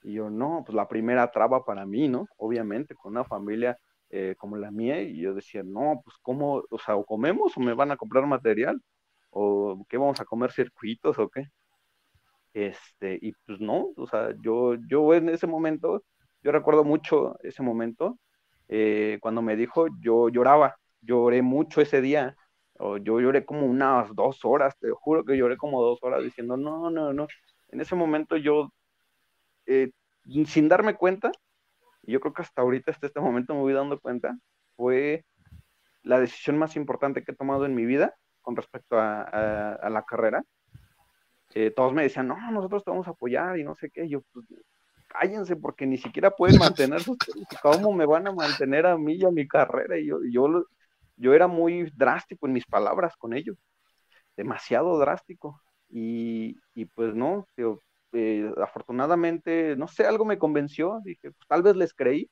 Y 0.03 0.15
yo, 0.15 0.31
no, 0.31 0.63
pues 0.65 0.75
la 0.75 0.89
primera 0.89 1.31
traba 1.31 1.65
para 1.65 1.87
mí, 1.87 2.09
¿no? 2.09 2.27
Obviamente, 2.37 2.95
con 2.95 3.13
una 3.13 3.25
familia 3.25 3.79
eh, 4.11 4.35
como 4.39 4.57
la 4.57 4.71
mía. 4.71 5.03
Y 5.03 5.21
yo 5.21 5.35
decía, 5.35 5.63
no, 5.65 6.01
pues 6.05 6.17
cómo, 6.23 6.63
o 6.71 6.79
sea, 6.79 6.97
o 6.97 7.05
comemos 7.05 7.57
o 7.57 7.61
me 7.61 7.75
van 7.75 7.91
a 7.93 7.97
comprar 7.97 8.27
material. 8.27 8.81
O 9.31 9.85
qué 9.89 9.97
vamos 9.99 10.21
a 10.21 10.25
comer 10.25 10.53
circuitos 10.53 11.19
o 11.19 11.29
qué. 11.29 11.49
Este, 12.55 13.19
y 13.21 13.33
pues 13.47 13.61
no, 13.61 13.91
o 13.97 14.07
sea, 14.07 14.35
yo, 14.43 14.75
yo 14.89 15.15
en 15.15 15.29
ese 15.29 15.47
momento, 15.47 16.03
yo 16.43 16.53
recuerdo 16.53 16.85
mucho 16.85 17.39
ese 17.43 17.63
momento, 17.63 18.19
eh, 18.73 19.19
cuando 19.21 19.43
me 19.43 19.57
dijo, 19.57 19.87
yo 20.01 20.29
lloraba, 20.29 20.77
lloré 21.01 21.43
mucho 21.43 21.81
ese 21.81 22.01
día, 22.01 22.37
o 22.79 22.97
yo 22.97 23.21
lloré 23.21 23.45
como 23.45 23.67
unas 23.67 24.15
dos 24.15 24.45
horas, 24.45 24.79
te 24.79 24.91
juro 24.91 25.25
que 25.25 25.37
lloré 25.37 25.57
como 25.57 25.83
dos 25.83 25.99
horas 26.03 26.23
diciendo, 26.23 26.57
no, 26.57 26.91
no, 26.91 27.13
no, 27.13 27.27
en 27.69 27.81
ese 27.81 27.95
momento 27.95 28.37
yo, 28.37 28.73
eh, 29.67 29.91
sin 30.47 30.69
darme 30.69 30.95
cuenta, 30.95 31.33
yo 32.03 32.21
creo 32.21 32.33
que 32.33 32.43
hasta 32.43 32.63
ahorita, 32.63 32.93
hasta 32.93 33.07
este 33.09 33.21
momento 33.21 33.55
me 33.55 33.61
voy 33.61 33.73
dando 33.73 34.01
cuenta, 34.01 34.37
fue 34.77 35.25
la 36.03 36.21
decisión 36.21 36.57
más 36.59 36.77
importante 36.77 37.25
que 37.25 37.33
he 37.33 37.37
tomado 37.37 37.67
en 37.67 37.75
mi 37.75 37.85
vida 37.85 38.15
con 38.41 38.57
respecto 38.57 38.97
a 38.99 39.89
la 39.91 40.03
carrera, 40.05 40.43
eh, 41.55 41.73
todos 41.75 41.93
me 41.93 42.03
decían, 42.03 42.29
no, 42.29 42.37
nosotros 42.53 42.85
te 42.85 42.91
vamos 42.91 43.09
a 43.09 43.11
apoyar 43.11 43.59
y 43.59 43.65
no 43.65 43.75
sé 43.75 43.91
qué. 43.91 44.09
Yo, 44.09 44.23
pues, 44.33 44.47
cállense 45.11 45.57
porque 45.57 45.87
ni 45.87 45.99
siquiera 45.99 46.31
pueden 46.31 46.59
mantener 46.79 47.03
¿Cómo 47.63 47.93
me 47.93 48.07
van 48.07 48.27
a 48.29 48.33
mantener 48.33 48.87
a 48.87 48.97
mí 48.97 49.15
y 49.15 49.25
a 49.25 49.31
mi 49.31 49.47
carrera? 49.47 49.99
Y 49.99 50.07
yo, 50.07 50.19
yo, 50.31 50.65
yo 51.17 51.35
era 51.35 51.49
muy 51.49 51.91
drástico 51.97 52.47
en 52.47 52.53
mis 52.53 52.67
palabras 52.67 53.17
con 53.17 53.35
ellos, 53.35 53.57
demasiado 54.37 54.99
drástico. 54.99 55.61
Y, 55.89 56.57
y 56.75 56.85
pues 56.85 57.15
no, 57.15 57.47
eh, 58.13 58.53
afortunadamente, 58.63 59.75
no 59.77 59.89
sé, 59.89 60.07
algo 60.07 60.25
me 60.25 60.39
convenció. 60.39 61.01
Dije, 61.05 61.33
pues 61.33 61.49
tal 61.49 61.63
vez 61.63 61.75
les 61.77 61.93
creí. 61.93 62.31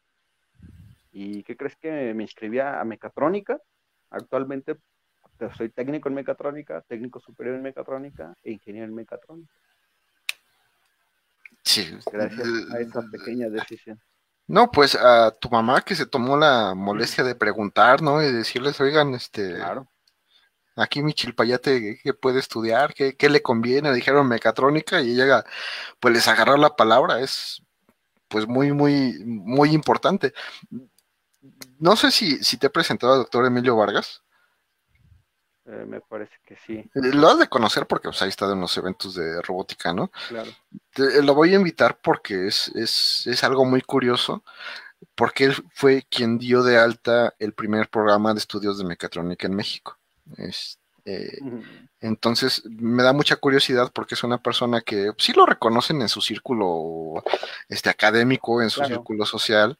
¿Y 1.10 1.42
qué 1.42 1.56
crees 1.56 1.76
que 1.76 2.14
me 2.14 2.22
inscribí 2.22 2.60
a 2.60 2.84
mecatrónica? 2.84 3.58
Actualmente 4.10 4.76
soy 5.56 5.70
técnico 5.70 6.08
en 6.08 6.14
mecatrónica, 6.14 6.82
técnico 6.82 7.20
superior 7.20 7.56
en 7.56 7.62
mecatrónica 7.62 8.34
e 8.42 8.52
ingeniero 8.52 8.86
en 8.86 8.94
mecatrónica. 8.94 9.52
Sí. 11.68 11.98
Gracias 12.10 12.48
a 12.72 12.80
esa 12.80 13.02
pequeña 13.12 13.50
decisión. 13.50 14.00
No, 14.46 14.70
pues 14.70 14.94
a 14.94 15.30
tu 15.32 15.50
mamá 15.50 15.82
que 15.82 15.94
se 15.94 16.06
tomó 16.06 16.38
la 16.38 16.74
molestia 16.74 17.22
de 17.24 17.34
preguntar, 17.34 18.00
¿no? 18.00 18.22
Y 18.22 18.32
decirles, 18.32 18.80
oigan, 18.80 19.12
este. 19.12 19.56
Claro. 19.56 19.86
aquí 20.76 21.02
mi 21.02 21.12
chilpayate, 21.12 22.00
¿qué 22.02 22.14
puede 22.14 22.38
estudiar? 22.38 22.94
¿Qué, 22.94 23.16
¿Qué, 23.18 23.28
le 23.28 23.42
conviene? 23.42 23.92
Dijeron 23.92 24.26
mecatrónica 24.28 25.02
y 25.02 25.14
llega, 25.14 25.44
pues 26.00 26.14
les 26.14 26.26
agarró 26.26 26.56
la 26.56 26.74
palabra, 26.74 27.20
es 27.20 27.62
pues 28.28 28.46
muy, 28.48 28.72
muy, 28.72 29.22
muy 29.26 29.72
importante. 29.72 30.32
No 31.78 31.96
sé 31.96 32.10
si, 32.10 32.42
si 32.42 32.56
te 32.56 32.68
he 32.68 32.70
presentado 32.70 33.12
al 33.12 33.18
doctor 33.20 33.44
Emilio 33.44 33.76
Vargas. 33.76 34.22
Eh, 35.70 35.84
me 35.86 36.00
parece 36.00 36.32
que 36.46 36.56
sí. 36.56 36.78
Eh, 36.78 36.90
lo 36.94 37.28
has 37.28 37.38
de 37.38 37.48
conocer 37.48 37.86
porque 37.86 38.08
pues, 38.08 38.22
ahí 38.22 38.30
está 38.30 38.50
en 38.50 38.60
los 38.60 38.76
eventos 38.78 39.14
de 39.14 39.42
robótica, 39.42 39.92
¿no? 39.92 40.10
Claro. 40.28 40.50
lo 41.22 41.34
voy 41.34 41.52
a 41.52 41.56
invitar 41.56 41.98
porque 42.00 42.46
es, 42.46 42.68
es, 42.74 43.26
es 43.26 43.44
algo 43.44 43.66
muy 43.66 43.82
curioso 43.82 44.42
porque 45.14 45.44
él 45.44 45.54
fue 45.74 46.04
quien 46.08 46.38
dio 46.38 46.62
de 46.62 46.78
alta 46.78 47.34
el 47.38 47.52
primer 47.52 47.88
programa 47.88 48.32
de 48.32 48.38
estudios 48.38 48.78
de 48.78 48.84
mecatrónica 48.84 49.46
en 49.46 49.54
México. 49.54 49.98
Eh, 51.04 51.38
entonces, 52.00 52.62
me 52.66 53.02
da 53.02 53.12
mucha 53.12 53.36
curiosidad 53.36 53.90
porque 53.92 54.14
es 54.14 54.22
una 54.22 54.42
persona 54.42 54.80
que 54.80 55.12
sí 55.18 55.32
lo 55.32 55.46
reconocen 55.46 56.00
en 56.02 56.08
su 56.08 56.20
círculo 56.20 57.22
este, 57.68 57.90
académico, 57.90 58.62
en 58.62 58.70
su 58.70 58.84
círculo 58.84 59.24
social, 59.24 59.78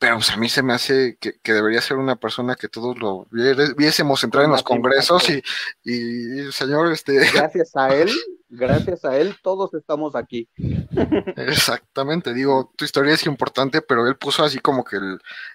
pero 0.00 0.16
pues, 0.16 0.30
a 0.30 0.38
mí 0.38 0.48
se 0.48 0.62
me 0.62 0.72
hace 0.72 1.18
que, 1.20 1.38
debería 1.44 1.82
ser 1.82 1.98
una 1.98 2.16
persona 2.16 2.56
que 2.56 2.68
todos 2.68 2.98
lo 2.98 3.26
viésemos 3.76 4.24
entrar 4.24 4.46
en 4.46 4.50
los 4.50 4.62
congresos 4.62 5.28
y, 5.28 5.42
y, 5.84 6.50
señor, 6.52 6.90
este... 6.90 7.12
Gracias 7.34 7.76
a 7.76 7.94
él, 7.94 8.10
gracias 8.48 9.04
a 9.04 9.18
él, 9.18 9.36
todos 9.42 9.74
estamos 9.74 10.16
aquí. 10.16 10.48
Exactamente, 11.36 12.32
digo, 12.32 12.72
tu 12.76 12.86
historia 12.86 13.12
es 13.12 13.26
importante, 13.26 13.82
pero 13.82 14.06
él 14.06 14.16
puso 14.16 14.42
así 14.42 14.58
como 14.58 14.84
que 14.84 14.96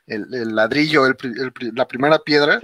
el, 0.06 0.56
ladrillo, 0.56 1.08
la 1.74 1.88
primera 1.88 2.20
piedra, 2.20 2.62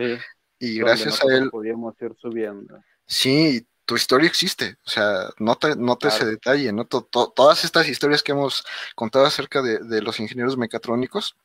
y 0.60 0.78
gracias 0.78 1.20
a 1.24 1.34
él... 1.36 1.50
Podríamos 1.50 2.00
ir 2.00 2.14
subiendo. 2.16 2.80
Sí, 3.08 3.68
tu 3.86 3.96
historia 3.96 4.28
existe, 4.28 4.78
o 4.86 4.90
sea, 4.90 5.32
nota, 5.40 5.74
nota 5.74 6.10
ese 6.10 6.26
detalle, 6.26 6.72
¿no? 6.72 6.86
todas 6.86 7.66
estas 7.66 7.90
historias 7.90 8.22
que 8.22 8.34
hemos 8.34 8.64
contado 8.94 9.26
acerca 9.26 9.64
de, 9.64 9.80
de 9.80 10.04
los 10.04 10.20
ingenieros 10.20 10.58
mecatrónicos, 10.58 11.36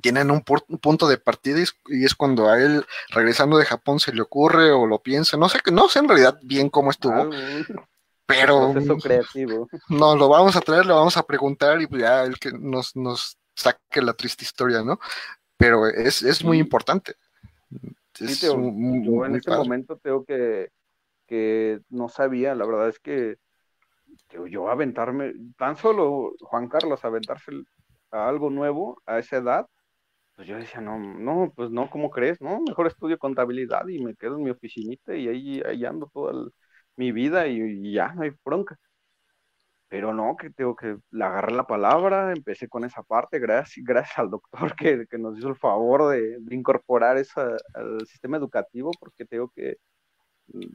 tienen 0.00 0.30
un, 0.30 0.42
punto 0.42 1.08
de 1.08 1.18
partida 1.18 1.58
y 1.86 2.04
es 2.04 2.14
cuando 2.14 2.48
a 2.48 2.60
él 2.60 2.84
regresando 3.10 3.58
de 3.58 3.64
Japón 3.64 4.00
se 4.00 4.12
le 4.12 4.22
ocurre 4.22 4.72
o 4.72 4.86
lo 4.86 5.00
piensa, 5.00 5.36
no 5.36 5.48
sé, 5.48 5.58
no 5.72 5.88
sé 5.88 6.00
en 6.00 6.08
realidad 6.08 6.38
bien 6.42 6.70
cómo 6.70 6.90
estuvo, 6.90 7.30
pero 8.26 8.74
creativo. 9.02 9.68
No, 9.88 10.16
lo 10.16 10.28
vamos 10.28 10.56
a 10.56 10.60
traer, 10.60 10.86
lo 10.86 10.96
vamos 10.96 11.16
a 11.16 11.22
preguntar 11.22 11.80
y 11.80 11.86
pues 11.86 12.02
ya 12.02 12.22
el 12.22 12.38
que 12.38 12.52
nos, 12.52 12.94
nos 12.96 13.38
saque 13.54 14.02
la 14.02 14.12
triste 14.12 14.44
historia, 14.44 14.82
¿no? 14.82 14.98
Pero 15.56 15.86
es, 15.86 16.22
es 16.22 16.44
muy 16.44 16.58
importante. 16.58 17.14
yo 18.14 19.24
en 19.24 19.36
ese 19.36 19.50
momento 19.50 19.96
tengo 19.96 20.24
que, 20.24 20.70
que 21.26 21.80
no 21.88 22.08
sabía, 22.08 22.54
la 22.54 22.66
verdad 22.66 22.88
es 22.88 22.98
que 22.98 23.38
yo 24.50 24.68
aventarme, 24.68 25.32
tan 25.56 25.76
solo 25.76 26.34
Juan 26.40 26.68
Carlos 26.68 27.04
aventarse 27.04 27.52
a 28.10 28.28
algo 28.28 28.50
nuevo 28.50 29.00
a 29.06 29.18
esa 29.18 29.36
edad, 29.36 29.68
pues 30.38 30.46
yo 30.48 30.56
decía, 30.56 30.80
no, 30.80 30.98
no, 31.00 31.52
pues 31.56 31.70
no, 31.72 31.90
¿cómo 31.90 32.10
crees? 32.10 32.40
No, 32.40 32.60
mejor 32.60 32.86
estudio 32.86 33.18
contabilidad 33.18 33.88
y 33.88 33.98
me 33.98 34.14
quedo 34.14 34.36
en 34.36 34.44
mi 34.44 34.50
oficinita 34.50 35.16
y 35.16 35.26
ahí, 35.28 35.60
ahí 35.66 35.84
ando 35.84 36.08
toda 36.14 36.48
mi 36.96 37.10
vida 37.10 37.48
y, 37.48 37.92
ya, 37.92 38.12
no 38.14 38.22
hay 38.22 38.30
bronca. 38.44 38.78
Pero 39.88 40.12
no, 40.14 40.36
que 40.36 40.50
tengo 40.50 40.76
que 40.76 40.96
le 41.10 41.24
agarré 41.24 41.52
la 41.54 41.66
palabra, 41.66 42.32
empecé 42.32 42.68
con 42.68 42.84
esa 42.84 43.02
parte, 43.02 43.38
gracias, 43.40 43.84
gracias 43.84 44.18
al 44.18 44.30
doctor 44.30 44.76
que, 45.08 45.18
nos 45.18 45.36
hizo 45.38 45.48
el 45.48 45.56
favor 45.56 46.10
de, 46.12 46.38
incorporar 46.50 47.18
eso 47.18 47.40
al 47.74 48.06
sistema 48.06 48.36
educativo, 48.36 48.92
porque 49.00 49.24
tengo 49.24 49.48
que, 49.48 49.78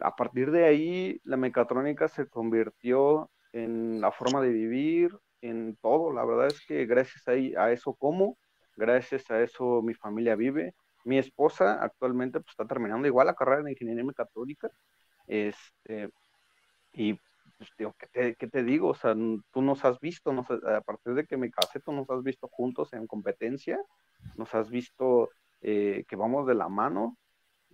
a 0.01 0.15
partir 0.15 0.51
de 0.51 0.65
ahí, 0.65 1.21
la 1.23 1.37
mecatrónica 1.37 2.09
se 2.09 2.27
convirtió 2.27 3.29
en 3.53 4.01
la 4.01 4.11
forma 4.11 4.41
de 4.41 4.49
vivir, 4.49 5.17
en 5.41 5.77
todo. 5.77 6.11
La 6.11 6.25
verdad 6.25 6.47
es 6.47 6.65
que 6.65 6.85
gracias 6.85 7.27
a, 7.27 7.31
a 7.31 7.71
eso 7.71 7.93
como, 7.95 8.37
Gracias 8.75 9.29
a 9.31 9.41
eso 9.41 9.81
mi 9.81 9.93
familia 9.93 10.35
vive. 10.35 10.73
Mi 11.05 11.17
esposa 11.17 11.83
actualmente 11.83 12.39
pues, 12.39 12.51
está 12.51 12.65
terminando 12.65 13.07
igual 13.07 13.27
la 13.27 13.35
carrera 13.35 13.63
de 13.63 13.71
ingeniería 13.71 14.03
mecatrónica. 14.03 14.69
Este, 15.27 16.09
y 16.93 17.13
pues, 17.57 17.69
digo, 17.77 17.95
¿qué 18.11 18.35
te, 18.35 18.63
digo? 18.63 18.89
O 18.89 18.95
sea, 18.95 19.15
tú 19.51 19.61
nos 19.61 19.85
has 19.85 19.99
visto, 19.99 20.31
a 20.31 20.81
partir 20.81 21.13
de 21.13 21.25
que 21.25 21.37
me 21.37 21.51
casé, 21.51 21.79
tú 21.79 21.91
nos 21.91 22.09
has 22.09 22.23
visto 22.23 22.47
juntos 22.49 22.93
en 22.93 23.07
competencia, 23.07 23.79
nos 24.35 24.53
has 24.53 24.69
visto 24.69 25.29
eh, 25.61 26.03
que 26.07 26.15
vamos 26.15 26.45
de 26.47 26.55
la 26.55 26.69
mano. 26.69 27.17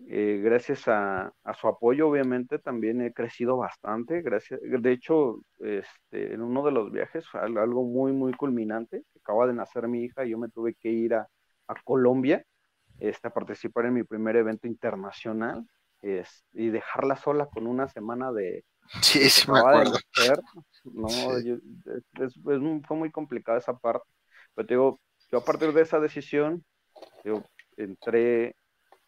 Eh, 0.08 0.40
gracias 0.44 0.88
a, 0.88 1.34
su 1.60 1.68
apoyo, 1.68 2.08
obviamente, 2.08 2.60
también 2.60 3.02
he 3.02 3.14
crecido 3.14 3.58
bastante. 3.58 4.22
Gracias, 4.22 4.60
de 4.62 4.92
hecho, 4.92 5.42
este, 5.60 6.34
en 6.34 6.42
uno 6.42 6.64
de 6.64 6.72
los 6.72 6.92
viajes, 6.92 7.26
algo 7.34 7.84
muy, 7.84 8.14
muy 8.14 8.34
culminante, 8.34 9.04
acaba 9.30 9.46
de 9.46 9.54
nacer 9.54 9.88
mi 9.88 10.04
hija 10.04 10.26
y 10.26 10.32
yo 10.32 10.40
me 10.40 10.50
tuve 10.50 10.74
que 10.74 10.90
ir 10.90 11.14
a, 11.14 11.30
Colombia 11.84 12.44
este, 13.00 13.28
a 13.28 13.32
participar 13.32 13.86
en 13.86 13.94
mi 13.94 14.04
primer 14.04 14.36
evento 14.36 14.66
internacional 14.66 15.68
y 16.02 16.70
dejarla 16.70 17.16
sola 17.16 17.46
con 17.46 17.68
una 17.68 17.88
semana 17.88 18.32
de... 18.32 18.66
Sí, 19.04 19.30
sí, 19.30 19.52
me 19.52 19.60
acuerdo. 19.60 20.00
no, 20.84 22.82
fue 22.88 22.98
muy 22.98 23.12
complicada 23.12 23.60
esa 23.60 23.78
parte. 23.78 24.10
Pero 24.56 24.68
digo, 24.68 25.00
yo 25.32 25.38
a 25.38 25.46
partir 25.46 25.74
de 25.74 25.84
esa 25.84 26.00
decisión, 26.00 26.66
yo 27.24 27.44
entré, 27.78 28.56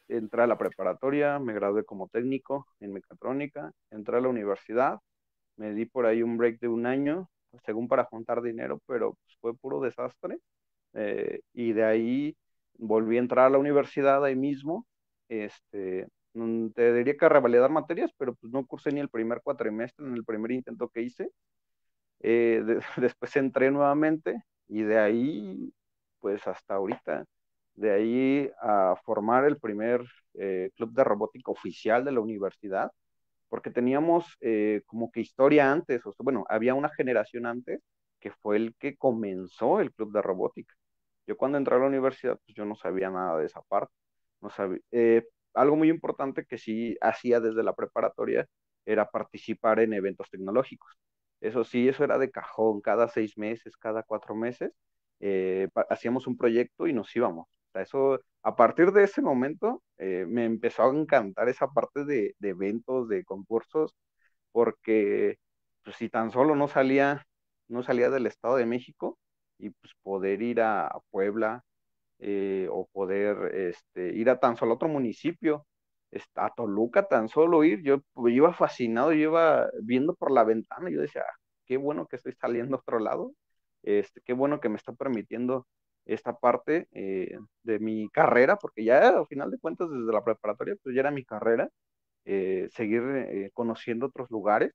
entré 0.08 0.44
a 0.44 0.48
la 0.48 0.60
preparatoria, 0.60 1.40
me 1.40 1.54
gradué 1.54 1.84
como 1.84 2.10
técnico 2.10 2.68
en 2.80 2.94
mecatrónica, 2.94 3.72
entré 3.90 4.18
a 4.18 4.22
la 4.22 4.30
universidad, 4.30 5.00
me 5.56 5.74
di 5.74 5.86
por 5.86 6.06
ahí 6.06 6.22
un 6.22 6.38
break 6.38 6.60
de 6.60 6.68
un 6.68 6.86
año, 6.86 7.28
según 7.66 7.88
para 7.88 8.06
juntar 8.06 8.42
dinero, 8.42 8.80
pero 8.88 9.14
pues, 9.14 9.38
fue 9.42 9.56
puro 9.56 9.82
desastre. 9.82 10.40
Eh, 10.94 11.42
y 11.54 11.74
de 11.74 11.86
ahí 11.86 12.38
volví 12.78 13.18
a 13.18 13.20
entrar 13.20 13.48
a 13.48 13.50
la 13.50 13.58
universidad 13.60 14.24
ahí 14.26 14.36
mismo. 14.36 14.86
Este, 15.30 16.08
mm, 16.34 16.70
te 16.70 16.94
diría 16.94 17.18
que 17.18 17.30
revalidar 17.30 17.70
materias, 17.72 18.12
pero 18.18 18.36
pues 18.36 18.52
no 18.52 18.66
cursé 18.66 18.92
ni 18.92 19.00
el 19.00 19.10
primer 19.10 19.42
cuatrimestre 19.44 20.06
en 20.06 20.14
el 20.16 20.26
primer 20.26 20.52
intento 20.52 20.90
que 20.90 21.02
hice. 21.04 21.32
Eh, 22.22 22.64
después 22.98 23.36
entré 23.36 23.72
nuevamente 23.72 24.44
y 24.68 24.84
de 24.84 25.00
ahí, 25.00 25.74
pues 26.20 26.46
hasta 26.48 26.76
ahorita, 26.76 27.26
de 27.76 27.92
ahí 27.92 28.52
a 28.62 28.96
formar 29.04 29.46
el 29.46 29.60
primer 29.60 30.04
eh, 30.36 30.72
club 30.76 30.94
de 30.94 31.04
robótica 31.04 31.52
oficial 31.52 32.06
de 32.06 32.12
la 32.12 32.22
universidad 32.22 32.92
porque 33.52 33.70
teníamos 33.72 34.38
eh, 34.42 34.82
como 34.88 35.12
que 35.12 35.20
historia 35.20 35.72
antes, 35.74 36.06
o 36.06 36.14
sea, 36.14 36.24
bueno, 36.24 36.46
había 36.50 36.74
una 36.74 36.90
generación 36.90 37.46
antes 37.46 37.82
que 38.22 38.32
fue 38.32 38.56
el 38.56 38.76
que 38.78 38.96
comenzó 38.98 39.82
el 39.82 39.92
club 39.94 40.14
de 40.14 40.22
robótica. 40.22 40.74
Yo 41.28 41.36
cuando 41.38 41.58
entré 41.58 41.76
a 41.76 41.80
la 41.80 41.88
universidad, 41.88 42.40
pues 42.46 42.56
yo 42.56 42.64
no 42.66 42.76
sabía 42.76 43.10
nada 43.10 43.38
de 43.40 43.48
esa 43.48 43.62
parte. 43.64 43.94
No 44.42 44.50
sabía. 44.52 44.80
Eh, 44.92 45.28
algo 45.54 45.76
muy 45.76 45.90
importante 45.90 46.46
que 46.46 46.58
sí 46.58 46.98
hacía 47.02 47.42
desde 47.42 47.62
la 47.64 47.76
preparatoria 47.76 48.48
era 48.86 49.10
participar 49.12 49.82
en 49.82 49.94
eventos 49.94 50.30
tecnológicos. 50.30 50.98
Eso 51.42 51.66
sí, 51.66 51.90
eso 51.90 52.06
era 52.06 52.18
de 52.18 52.32
cajón, 52.32 52.80
cada 52.82 53.10
seis 53.10 53.38
meses, 53.38 53.76
cada 53.78 54.04
cuatro 54.04 54.34
meses, 54.34 54.72
eh, 55.20 55.68
hacíamos 55.90 56.26
un 56.28 56.38
proyecto 56.38 56.88
y 56.88 56.94
nos 56.94 57.14
íbamos. 57.16 57.48
Eso 57.74 58.22
a 58.44 58.56
partir 58.56 58.94
de 58.94 59.04
ese 59.04 59.22
momento 59.22 59.84
eh, 60.02 60.26
me 60.28 60.46
empezó 60.46 60.84
a 60.84 60.90
encantar 60.96 61.50
esa 61.50 61.68
parte 61.72 62.06
de, 62.06 62.36
eventos, 62.42 63.08
de 63.08 63.24
concursos, 63.24 63.96
porque 64.52 65.38
pues, 65.84 65.98
si 65.98 66.10
tan 66.10 66.32
solo 66.32 66.56
no 66.56 66.68
salía, 66.68 67.28
no 67.68 67.84
salía 67.84 68.10
del 68.10 68.28
Estado 68.28 68.58
de 68.58 68.66
México 68.66 69.20
y 69.60 69.72
pues 69.72 69.94
poder 70.04 70.42
ir 70.42 70.62
a, 70.62 70.92
Puebla 71.12 71.64
eh, 72.20 72.68
o 72.72 72.88
poder 72.88 73.56
este, 73.56 74.14
ir 74.16 74.30
a 74.32 74.40
tan 74.40 74.58
solo 74.58 74.76
otro 74.76 74.90
municipio, 74.90 75.68
a 76.36 76.50
Toluca 76.56 77.08
tan 77.08 77.30
solo 77.30 77.64
ir, 77.64 77.84
yo 77.84 78.02
iba 78.28 78.54
fascinado, 78.54 79.14
iba 79.14 79.70
viendo 79.84 80.16
por 80.16 80.32
la 80.32 80.44
ventana, 80.44 80.90
yo 80.90 81.02
decía, 81.02 81.24
ah, 81.24 81.36
qué 81.66 81.78
bueno 81.78 82.08
que 82.08 82.18
estoy 82.18 82.34
saliendo 82.34 82.78
a 82.78 82.80
otro 82.80 83.00
lado, 83.00 83.34
este, 83.84 84.22
qué 84.22 84.34
bueno 84.34 84.60
que 84.60 84.70
me 84.70 84.78
está 84.78 84.94
permitiendo 84.94 85.68
esta 86.14 86.38
parte 86.38 86.88
eh, 86.92 87.38
de 87.64 87.80
mi 87.80 88.10
carrera, 88.10 88.58
porque 88.58 88.84
ya 88.84 89.10
al 89.10 89.28
final 89.28 89.52
de 89.52 89.60
cuentas 89.60 89.90
desde 89.90 90.12
la 90.12 90.24
preparatoria, 90.24 90.76
pues 90.84 90.96
ya 90.96 91.02
era 91.02 91.12
mi 91.12 91.26
carrera, 91.26 91.70
eh, 92.26 92.70
seguir 92.72 93.04
eh, 93.04 93.52
conociendo 93.54 94.08
otros 94.08 94.30
lugares. 94.32 94.74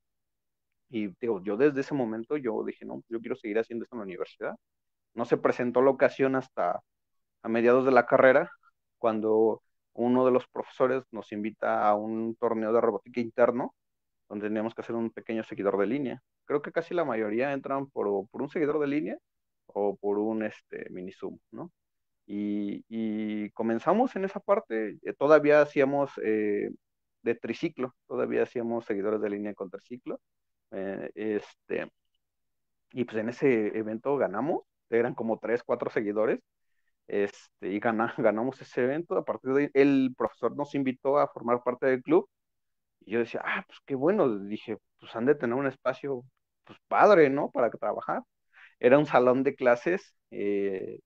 Y 0.89 1.09
digo, 1.21 1.43
yo 1.43 1.57
desde 1.57 1.81
ese 1.81 1.95
momento 1.95 2.37
yo 2.37 2.63
dije, 2.65 2.85
no, 2.85 3.03
yo 3.09 3.21
quiero 3.21 3.37
seguir 3.37 3.59
haciendo 3.59 3.85
esto 3.85 3.97
en 3.97 4.01
la 4.01 4.05
universidad. 4.05 4.57
No 5.15 5.25
se 5.25 5.37
presentó 5.39 5.83
la 5.83 5.91
ocasión 5.91 6.37
hasta 6.37 6.81
a 7.43 7.49
mediados 7.49 7.85
de 7.87 7.93
la 7.93 8.07
carrera, 8.07 8.51
cuando 8.99 9.63
uno 9.95 10.27
de 10.27 10.33
los 10.33 10.47
profesores 10.49 11.05
nos 11.13 11.33
invita 11.33 11.89
a 11.89 11.95
un 11.97 12.37
torneo 12.37 12.73
de 12.73 12.81
robótica 12.81 13.21
interno, 13.21 13.75
donde 14.29 14.49
teníamos 14.49 14.75
que 14.75 14.83
hacer 14.83 14.97
un 14.97 15.11
pequeño 15.11 15.45
seguidor 15.45 15.79
de 15.79 15.87
línea. 15.87 16.23
Creo 16.47 16.63
que 16.63 16.73
casi 16.73 16.95
la 16.95 17.05
mayoría 17.05 17.53
entran 17.53 17.89
por, 17.89 18.29
por 18.31 18.43
un 18.43 18.49
seguidor 18.51 18.81
de 18.81 18.89
línea 18.89 19.19
o 19.69 19.97
por 19.97 20.19
un 20.19 20.45
este, 20.45 20.89
mini 20.91 21.13
zoom, 21.13 21.39
¿no? 21.53 21.73
Y, 22.27 22.85
y 22.89 23.51
comenzamos 23.51 24.17
en 24.17 24.25
esa 24.25 24.41
parte, 24.41 24.99
eh, 25.03 25.15
todavía 25.19 25.63
hacíamos, 25.63 26.13
eh, 26.25 26.71
de 27.23 27.35
triciclo, 27.37 27.95
todavía 28.09 28.45
hacíamos 28.45 28.85
seguidores 28.87 29.21
de 29.21 29.31
línea 29.31 29.55
con 29.55 29.71
triciclo. 29.71 30.21
Eh, 30.73 31.11
este, 31.15 31.91
y 32.93 33.05
pues 33.05 33.19
en 33.19 33.29
ese 33.31 33.77
evento 33.79 34.17
ganamos, 34.17 34.63
eran 34.91 35.15
como 35.15 35.39
tres, 35.39 35.63
cuatro 35.65 35.91
seguidores, 35.91 36.41
este, 37.09 37.69
y 37.73 37.81
ganamos 38.19 38.61
ese 38.61 38.85
evento. 38.85 39.17
A 39.17 39.25
partir 39.25 39.53
de 39.53 39.63
ahí, 39.65 39.71
el 39.75 40.15
profesor 40.17 40.57
nos 40.57 40.75
invitó 40.75 41.19
a 41.19 41.29
formar 41.29 41.63
parte 41.63 41.87
del 41.87 42.03
club. 42.03 42.29
Y 43.01 43.13
yo 43.13 43.21
decía, 43.21 43.43
ah, 43.45 43.65
pues 43.67 43.79
qué 43.87 43.95
bueno. 43.95 44.39
Dije, 44.41 44.79
pues 45.01 45.15
han 45.17 45.27
de 45.27 45.35
tener 45.37 45.57
un 45.57 45.67
espacio, 45.67 46.25
pues 46.65 46.79
padre, 46.89 47.31
¿no? 47.31 47.51
Para 47.51 47.71
trabajar. 47.71 48.23
Era 48.81 48.99
un 48.99 49.07
salón 49.07 49.43
de 49.45 49.55
clases 49.55 50.15
eh, 50.31 51.01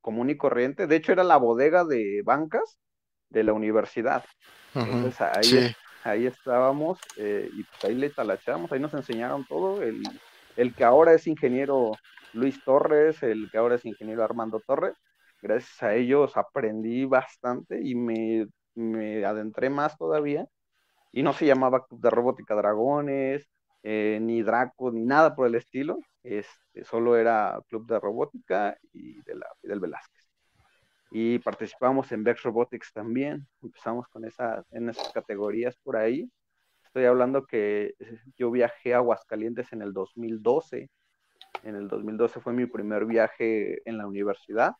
común 0.00 0.30
y 0.30 0.36
corriente. 0.36 0.86
De 0.86 0.96
hecho, 0.96 1.12
era 1.12 1.24
la 1.24 1.36
bodega 1.36 1.84
de 1.84 2.22
bancas 2.24 2.78
de 3.30 3.44
la 3.44 3.52
universidad. 3.52 4.24
Entonces 4.74 5.20
ahí, 5.20 5.70
ahí 6.04 6.26
estábamos 6.26 6.98
eh, 7.16 7.48
y 7.52 7.64
pues 7.64 7.84
ahí 7.84 7.94
le 7.94 8.10
talachamos, 8.10 8.72
ahí 8.72 8.80
nos 8.80 8.94
enseñaron 8.94 9.44
todo. 9.46 9.82
El, 9.82 10.02
el 10.56 10.74
que 10.74 10.84
ahora 10.84 11.14
es 11.14 11.26
ingeniero 11.26 11.92
Luis 12.32 12.62
Torres, 12.64 13.22
el 13.22 13.50
que 13.50 13.58
ahora 13.58 13.76
es 13.76 13.84
ingeniero 13.84 14.24
Armando 14.24 14.60
Torres, 14.66 14.94
gracias 15.42 15.82
a 15.82 15.94
ellos 15.94 16.36
aprendí 16.36 17.04
bastante 17.04 17.80
y 17.82 17.94
me, 17.94 18.46
me 18.74 19.24
adentré 19.24 19.70
más 19.70 19.96
todavía. 19.98 20.46
Y 21.12 21.22
no 21.22 21.32
se 21.32 21.46
llamaba 21.46 21.86
Club 21.86 22.00
de 22.00 22.10
Robótica 22.10 22.54
Dragones, 22.54 23.48
eh, 23.82 24.18
ni 24.20 24.42
Draco, 24.42 24.90
ni 24.90 25.04
nada 25.04 25.34
por 25.34 25.46
el 25.46 25.54
estilo. 25.54 25.98
Este, 26.22 26.84
solo 26.84 27.16
era 27.16 27.60
Club 27.68 27.86
de 27.86 27.98
Robótica 27.98 28.76
y 28.92 29.22
de 29.22 29.36
la 29.36 29.46
Fidel 29.60 29.80
Velázquez. 29.80 30.28
Y 31.10 31.38
participamos 31.40 32.12
en 32.12 32.24
Vex 32.24 32.42
Robotics 32.42 32.92
también. 32.92 33.46
Empezamos 33.62 34.06
con 34.08 34.24
esa, 34.24 34.64
en 34.70 34.88
esas 34.88 35.12
categorías 35.12 35.76
por 35.82 35.96
ahí. 35.96 36.30
Estoy 36.84 37.04
hablando 37.04 37.46
que 37.46 37.94
yo 38.36 38.50
viajé 38.50 38.94
a 38.94 38.98
Aguascalientes 38.98 39.72
en 39.72 39.82
el 39.82 39.92
2012. 39.92 40.90
En 41.64 41.76
el 41.76 41.88
2012 41.88 42.40
fue 42.40 42.52
mi 42.52 42.66
primer 42.66 43.06
viaje 43.06 43.80
en 43.88 43.98
la 43.98 44.06
universidad 44.06 44.74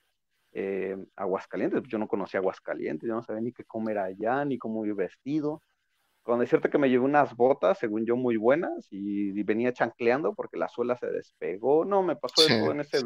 eh, 0.52 0.96
Aguascalientes, 1.16 1.82
yo 1.84 1.98
no 1.98 2.08
conocía 2.08 2.40
Aguascalientes, 2.40 3.08
yo 3.08 3.14
no 3.14 3.22
sabía 3.22 3.42
ni 3.42 3.52
qué 3.52 3.64
comer 3.64 3.98
allá, 3.98 4.44
ni 4.44 4.58
cómo 4.58 4.84
ir 4.84 4.94
vestido. 4.94 5.62
Con 6.22 6.40
decirte 6.40 6.70
que 6.70 6.78
me 6.78 6.88
llevé 6.88 7.04
unas 7.04 7.34
botas, 7.34 7.78
según 7.78 8.04
yo, 8.04 8.16
muy 8.16 8.36
buenas, 8.36 8.86
y, 8.90 9.42
venía 9.42 9.72
chancleando 9.72 10.34
porque 10.34 10.58
la 10.58 10.68
suela 10.68 10.96
se 10.96 11.06
despegó. 11.06 11.84
No, 11.84 12.02
me 12.02 12.16
pasó 12.16 12.42
de 12.42 12.60
todo 12.60 12.72
en 12.72 12.80
ese, 12.80 12.98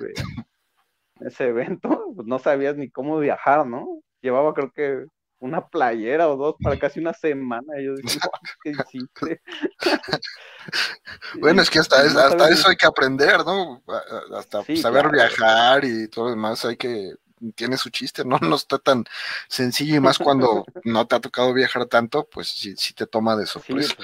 ese 1.20 1.48
evento, 1.48 2.12
pues 2.14 2.27
no 2.27 2.38
sabías 2.38 2.77
ni 2.77 2.90
cómo 2.90 3.18
viajar, 3.18 3.66
¿no? 3.66 4.00
Llevaba 4.20 4.53
creo 4.53 4.72
que 4.72 5.07
una 5.44 5.68
playera 5.68 6.29
o 6.31 6.37
dos 6.37 6.57
para 6.62 6.79
casi 6.79 7.00
una 7.00 7.12
semana. 7.12 7.79
Y 7.79 7.85
yo 7.85 7.94
dije, 7.94 8.18
¿qué 8.64 8.70
hiciste? 8.70 9.42
bueno, 11.40 11.62
es 11.62 11.70
que 11.70 11.79
hasta, 11.79 11.96
hasta 12.27 12.48
eso 12.48 12.68
hay 12.68 12.77
que 12.77 12.87
aprender, 12.87 13.44
¿no? 13.44 13.83
Hasta 14.37 14.62
saber 14.77 15.11
viajar 15.11 15.85
y 15.85 16.09
todo 16.09 16.27
lo 16.27 16.31
demás 16.31 16.64
hay 16.64 16.77
que 16.77 17.12
tiene 17.52 17.76
su 17.76 17.90
chiste, 17.90 18.24
¿no? 18.24 18.38
No 18.54 18.57
está 18.57 18.78
tan 18.78 19.04
sencillo 19.48 19.96
y 19.96 20.00
más 20.00 20.18
cuando 20.18 20.64
no 20.85 21.07
te 21.07 21.16
ha 21.16 21.20
tocado 21.20 21.52
viajar 21.52 21.87
tanto, 21.87 22.28
pues 22.30 22.48
sí, 22.48 22.74
te 22.94 23.07
toma 23.07 23.37
de 23.37 23.46
sorpresa. 23.46 23.94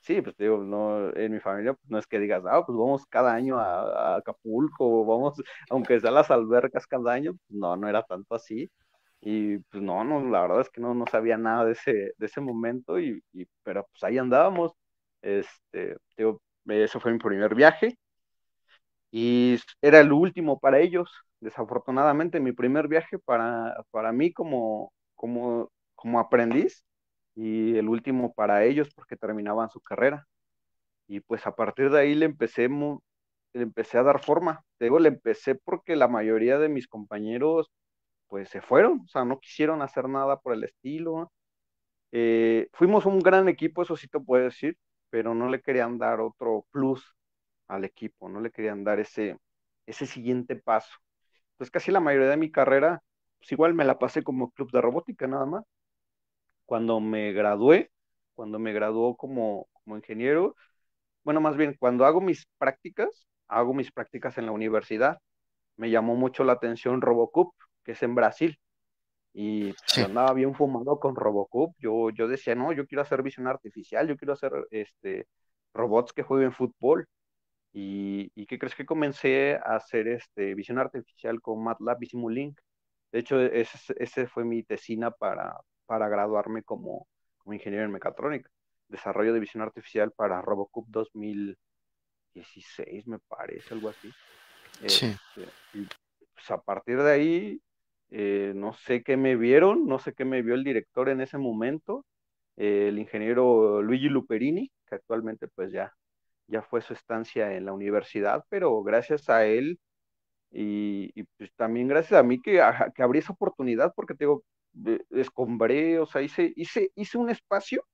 Sí, 0.00 0.22
pues, 0.22 0.36
digo, 0.36 0.58
no, 0.58 1.12
en 1.16 1.32
mi 1.32 1.40
familia 1.40 1.74
pues, 1.74 1.90
no 1.90 1.98
es 1.98 2.06
que 2.06 2.20
digas, 2.20 2.44
ah, 2.46 2.64
pues 2.64 2.78
vamos 2.78 3.04
cada 3.06 3.34
año 3.34 3.58
a, 3.58 4.16
Acapulco, 4.16 5.04
vamos, 5.04 5.34
aunque 5.70 6.00
sea 6.00 6.12
las 6.12 6.30
albercas 6.30 6.86
cada 6.86 7.12
año, 7.12 7.32
pues, 7.32 7.58
no, 7.58 7.76
no 7.76 7.88
era 7.88 8.02
tanto 8.02 8.34
así. 8.34 8.70
Y 9.20 9.58
pues 9.58 9.82
no, 9.82 10.04
no, 10.04 10.20
la 10.30 10.42
verdad 10.42 10.60
es 10.60 10.70
que 10.70 10.80
no, 10.80 10.94
no 10.94 11.06
sabía 11.10 11.36
nada 11.38 11.64
de 11.64 11.72
ese, 11.72 11.92
de 12.16 12.26
ese 12.26 12.40
momento, 12.40 13.00
y, 13.00 13.20
y 13.32 13.46
pero 13.64 13.86
pues 13.90 14.04
ahí 14.04 14.18
andábamos. 14.18 14.72
Este, 15.22 15.96
digo, 16.16 16.40
ese 16.66 17.00
fue 17.00 17.12
mi 17.12 17.18
primer 17.18 17.54
viaje 17.54 17.98
y 19.10 19.58
era 19.80 20.00
el 20.00 20.12
último 20.12 20.58
para 20.58 20.78
ellos 20.78 21.10
desafortunadamente 21.40 22.40
mi 22.40 22.52
primer 22.52 22.88
viaje 22.88 23.18
para, 23.18 23.84
para 23.90 24.12
mí 24.12 24.32
como, 24.32 24.92
como, 25.14 25.70
como 25.94 26.20
aprendiz 26.20 26.84
y 27.34 27.76
el 27.76 27.88
último 27.88 28.34
para 28.34 28.64
ellos 28.64 28.88
porque 28.94 29.16
terminaban 29.16 29.70
su 29.70 29.80
carrera. 29.80 30.26
Y 31.08 31.20
pues 31.20 31.46
a 31.46 31.54
partir 31.56 31.90
de 31.90 32.00
ahí 32.00 32.14
le 32.14 32.26
empecé, 32.26 32.68
le 32.68 33.62
empecé 33.62 33.98
a 33.98 34.02
dar 34.02 34.22
forma. 34.22 34.64
Te 34.78 34.90
le 34.90 35.08
empecé 35.08 35.54
porque 35.54 35.96
la 35.96 36.08
mayoría 36.08 36.58
de 36.58 36.68
mis 36.68 36.88
compañeros 36.88 37.70
pues 38.28 38.48
se 38.50 38.60
fueron, 38.62 39.02
o 39.04 39.08
sea, 39.08 39.24
no 39.24 39.40
quisieron 39.40 39.82
hacer 39.82 40.08
nada 40.08 40.40
por 40.40 40.54
el 40.54 40.64
estilo. 40.64 41.32
Eh, 42.12 42.68
fuimos 42.72 43.06
un 43.06 43.20
gran 43.20 43.48
equipo, 43.48 43.82
eso 43.82 43.96
sí 43.96 44.08
te 44.08 44.20
puedo 44.20 44.44
decir, 44.44 44.78
pero 45.10 45.34
no 45.34 45.48
le 45.50 45.62
querían 45.62 45.98
dar 45.98 46.20
otro 46.20 46.66
plus 46.72 47.04
al 47.68 47.84
equipo, 47.84 48.28
no 48.28 48.40
le 48.40 48.50
querían 48.50 48.84
dar 48.84 49.00
ese, 49.00 49.38
ese 49.86 50.06
siguiente 50.06 50.56
paso 50.56 50.90
pues 51.56 51.70
casi 51.70 51.90
la 51.90 52.00
mayoría 52.00 52.28
de 52.28 52.36
mi 52.36 52.50
carrera, 52.50 53.02
pues 53.38 53.52
igual 53.52 53.74
me 53.74 53.84
la 53.84 53.98
pasé 53.98 54.22
como 54.22 54.50
club 54.50 54.70
de 54.72 54.80
robótica 54.80 55.26
nada 55.26 55.46
más. 55.46 55.64
Cuando 56.64 57.00
me 57.00 57.32
gradué, 57.32 57.90
cuando 58.34 58.58
me 58.58 58.72
graduó 58.72 59.16
como, 59.16 59.68
como 59.72 59.96
ingeniero, 59.96 60.56
bueno, 61.24 61.40
más 61.40 61.56
bien, 61.56 61.76
cuando 61.78 62.06
hago 62.06 62.20
mis 62.20 62.46
prácticas, 62.58 63.26
hago 63.48 63.74
mis 63.74 63.90
prácticas 63.92 64.38
en 64.38 64.46
la 64.46 64.52
universidad, 64.52 65.18
me 65.76 65.90
llamó 65.90 66.14
mucho 66.16 66.44
la 66.44 66.52
atención 66.54 67.00
Robocup, 67.00 67.52
que 67.84 67.92
es 67.92 68.02
en 68.04 68.14
Brasil. 68.14 68.58
Y 69.32 69.72
pues, 69.72 69.98
andaba 69.98 70.32
bien 70.34 70.54
fumado 70.54 71.00
con 71.00 71.16
Robocup. 71.16 71.74
Yo, 71.78 72.10
yo 72.10 72.28
decía, 72.28 72.54
no, 72.54 72.72
yo 72.72 72.86
quiero 72.86 73.02
hacer 73.02 73.22
visión 73.22 73.46
artificial, 73.48 74.08
yo 74.08 74.16
quiero 74.16 74.34
hacer 74.34 74.52
este, 74.70 75.26
robots 75.74 76.12
que 76.12 76.22
jueguen 76.22 76.52
fútbol. 76.52 77.08
¿Y, 77.78 78.46
qué 78.46 78.58
crees 78.58 78.74
que 78.74 78.86
comencé 78.86 79.56
a 79.56 79.76
hacer 79.76 80.08
este, 80.08 80.54
visión 80.54 80.78
artificial 80.78 81.42
con 81.42 81.62
MATLAB 81.62 82.04
y 82.04 82.06
Simulink? 82.06 82.58
De 83.12 83.18
hecho, 83.18 83.38
ese, 83.38 83.94
ese 83.98 84.26
fue 84.26 84.46
mi 84.46 84.62
tesina 84.62 85.10
para, 85.10 85.60
para 85.84 86.08
graduarme 86.08 86.62
como, 86.62 87.06
como, 87.36 87.52
ingeniero 87.52 87.84
en 87.84 87.92
mecatrónica. 87.92 88.48
Desarrollo 88.88 89.34
de 89.34 89.40
visión 89.40 89.62
artificial 89.62 90.10
para 90.12 90.40
Robocup 90.40 90.86
2016, 90.88 93.06
me 93.08 93.18
parece, 93.18 93.74
algo 93.74 93.90
así. 93.90 94.10
Sí. 94.86 95.06
Este, 95.06 95.42
y 95.74 95.86
pues 96.32 96.50
a 96.50 96.62
partir 96.62 97.02
de 97.02 97.12
ahí, 97.12 97.60
eh, 98.08 98.54
no 98.56 98.72
sé 98.72 99.02
qué 99.02 99.18
me 99.18 99.36
vieron, 99.36 99.86
no 99.86 99.98
sé 99.98 100.14
qué 100.14 100.24
me 100.24 100.40
vio 100.40 100.54
el 100.54 100.64
director 100.64 101.10
en 101.10 101.20
ese 101.20 101.36
momento, 101.36 102.06
eh, 102.56 102.88
el 102.88 102.98
ingeniero 102.98 103.82
Luigi 103.82 104.08
Luperini, 104.08 104.72
que 104.86 104.94
actualmente 104.94 105.46
pues 105.48 105.72
ya 105.72 105.92
ya 106.48 106.62
fue 106.62 106.80
su 106.82 106.94
estancia 106.94 107.52
en 107.54 107.66
la 107.66 107.72
universidad, 107.72 108.44
pero 108.48 108.82
gracias 108.82 109.28
a 109.30 109.46
él 109.46 109.78
y, 110.50 111.24
pues 111.38 111.50
también 111.56 111.88
gracias 111.88 112.20
a 112.20 112.22
mí 112.22 112.40
que, 112.40 112.62
que 112.94 113.02
abrí 113.02 113.20
esa 113.20 113.32
oportunidad, 113.32 113.92
porque 113.96 114.14
te 114.14 114.24
digo, 114.24 114.44
escombré, 115.10 115.98
o 116.00 116.06
sea, 116.06 116.22
hice, 116.22 116.52
hice, 116.56 116.90
hice 116.94 117.18
un 117.18 117.30
espacio 117.30 117.84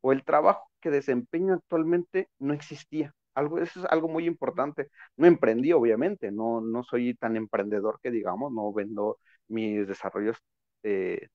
o 0.00 0.12
el 0.12 0.24
trabajo 0.24 0.70
que 0.80 0.90
desempeño 0.90 1.54
actualmente 1.54 2.28
no 2.38 2.54
existía. 2.54 3.14
Algo, 3.34 3.58
eso 3.58 3.80
es 3.80 3.86
algo 3.90 4.08
muy 4.08 4.26
importante. 4.26 4.88
No 5.16 5.26
emprendí, 5.26 5.72
obviamente, 5.72 6.32
no, 6.32 6.60
no 6.60 6.82
soy 6.84 7.14
tan 7.14 7.36
emprendedor 7.36 8.00
que 8.02 8.10
digamos, 8.10 8.52
no 8.52 8.72
vendo 8.72 9.18
mis 9.48 9.86
desarrollos 9.86 10.36
eh, 10.82 11.28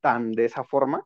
tan 0.00 0.32
de 0.32 0.44
esa 0.46 0.64
forma, 0.64 1.04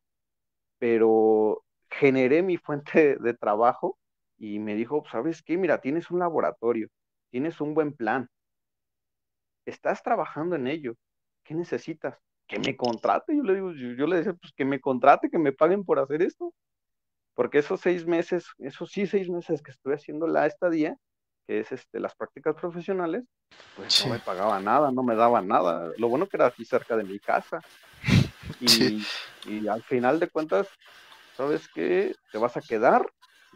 pero 0.78 1.64
generé 1.90 2.42
mi 2.42 2.56
fuente 2.58 3.16
de 3.20 3.34
trabajo 3.34 3.98
y 4.42 4.58
me 4.58 4.74
dijo, 4.74 5.04
¿sabes 5.08 5.40
qué? 5.40 5.56
Mira, 5.56 5.80
tienes 5.80 6.10
un 6.10 6.18
laboratorio, 6.18 6.88
tienes 7.30 7.60
un 7.60 7.74
buen 7.74 7.92
plan, 7.92 8.28
estás 9.64 10.02
trabajando 10.02 10.56
en 10.56 10.66
ello, 10.66 10.96
¿qué 11.44 11.54
necesitas? 11.54 12.18
Que 12.48 12.58
me 12.58 12.76
contrate, 12.76 13.36
yo 13.36 13.44
le 13.44 13.54
digo, 13.54 13.70
yo, 13.70 14.06
le 14.08 14.16
decía, 14.16 14.32
pues 14.34 14.52
que 14.52 14.64
me 14.64 14.80
contrate, 14.80 15.30
que 15.30 15.38
me 15.38 15.52
paguen 15.52 15.84
por 15.84 16.00
hacer 16.00 16.22
esto, 16.22 16.52
porque 17.34 17.58
esos 17.58 17.80
seis 17.80 18.04
meses, 18.04 18.44
esos 18.58 18.90
sí 18.90 19.06
seis 19.06 19.30
meses 19.30 19.62
que 19.62 19.70
estuve 19.70 19.94
haciendo 19.94 20.26
la 20.26 20.44
estadía, 20.46 20.96
que 21.46 21.60
es 21.60 21.70
este, 21.70 22.00
las 22.00 22.16
prácticas 22.16 22.56
profesionales, 22.56 23.22
pues 23.76 24.04
no 24.04 24.12
me 24.12 24.18
pagaba 24.18 24.58
nada, 24.58 24.90
no 24.90 25.04
me 25.04 25.14
daba 25.14 25.40
nada. 25.40 25.92
Lo 25.98 26.08
bueno 26.08 26.26
que 26.26 26.36
era 26.36 26.46
aquí 26.46 26.64
cerca 26.64 26.96
de 26.96 27.04
mi 27.04 27.20
casa. 27.20 27.60
Y, 28.60 29.04
y 29.46 29.66
al 29.66 29.82
final 29.82 30.20
de 30.20 30.28
cuentas, 30.28 30.68
¿sabes 31.36 31.68
qué? 31.68 32.14
Te 32.30 32.38
vas 32.38 32.56
a 32.56 32.60
quedar 32.60 33.10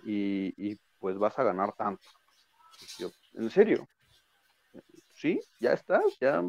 y, 0.06 0.76
pues 0.98 1.18
vas 1.18 1.38
a 1.38 1.44
ganar 1.44 1.74
tanto. 1.74 2.06
en 3.34 3.50
serio, 3.50 3.86
sí, 5.14 5.40
ya 5.60 5.72
estás, 5.72 6.04
ya 6.20 6.42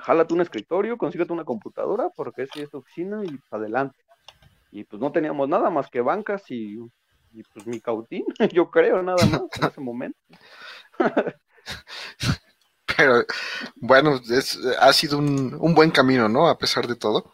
jálate 0.00 0.34
un 0.34 0.40
escritorio, 0.40 0.96
consíguete 0.96 1.32
una 1.32 1.44
computadora, 1.44 2.10
porque 2.14 2.42
es 2.42 2.50
esta 2.56 2.78
oficina 2.78 3.22
y 3.24 3.38
adelante. 3.50 3.98
Y 4.70 4.84
pues 4.84 5.00
no 5.00 5.12
teníamos 5.12 5.48
nada 5.48 5.70
más 5.70 5.88
que 5.88 6.00
bancas 6.00 6.42
y, 6.48 6.78
pues 7.52 7.66
mi 7.66 7.80
cautín, 7.80 8.24
yo 8.52 8.70
creo, 8.70 9.02
nada 9.02 9.24
más 9.26 9.42
en 9.60 9.64
ese 9.68 9.80
momento. 9.80 10.18
Pero 12.96 13.24
bueno, 13.74 14.20
es, 14.30 14.58
ha 14.80 14.92
sido 14.92 15.18
un, 15.18 15.54
un 15.60 15.74
buen 15.74 15.90
camino, 15.90 16.28
¿no? 16.30 16.48
A 16.48 16.56
pesar 16.56 16.86
de 16.86 16.96
todo. 16.96 17.30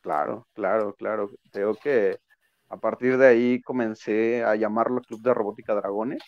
Claro, 0.00 0.46
claro, 0.54 0.94
claro. 0.94 1.30
Creo 1.52 1.74
que 1.74 2.18
a 2.72 2.78
partir 2.78 3.18
de 3.18 3.26
ahí 3.28 3.60
comencé 3.60 4.44
a 4.44 4.56
llamarlo 4.56 5.02
Club 5.02 5.20
de 5.20 5.34
Robótica 5.34 5.74
Dragones, 5.74 6.22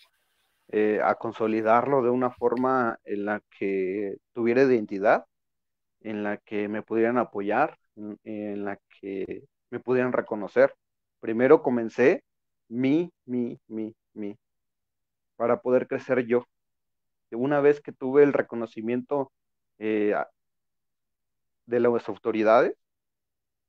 eh, 0.69 1.01
a 1.03 1.15
consolidarlo 1.15 2.03
de 2.03 2.11
una 2.11 2.31
forma 2.31 2.99
en 3.05 3.25
la 3.25 3.41
que 3.59 4.19
tuviera 4.35 4.63
identidad, 4.63 5.25
en 6.03 6.23
la 6.23 6.37
que 6.37 6.69
me 6.69 6.83
pudieran 6.83 7.17
apoyar, 7.17 7.79
en, 7.97 8.63
la 8.63 8.79
que 9.01 9.45
me 9.71 9.81
pudieran 9.81 10.13
reconocer. 10.13 10.75
Primero 11.19 11.63
comencé 11.63 12.23
mi, 12.69 13.11
mi, 13.25 13.59
mi, 13.67 13.95
mi, 14.13 14.37
para 15.37 15.63
poder 15.63 15.89
crecer 15.89 16.27
yo. 16.27 16.47
Una 17.31 17.61
vez 17.61 17.81
que 17.81 17.93
tuve 17.93 18.23
el 18.23 18.35
reconocimiento 18.35 19.33
eh, 19.79 20.15
de 21.65 21.81
las 21.81 22.07
autoridades, 22.11 22.77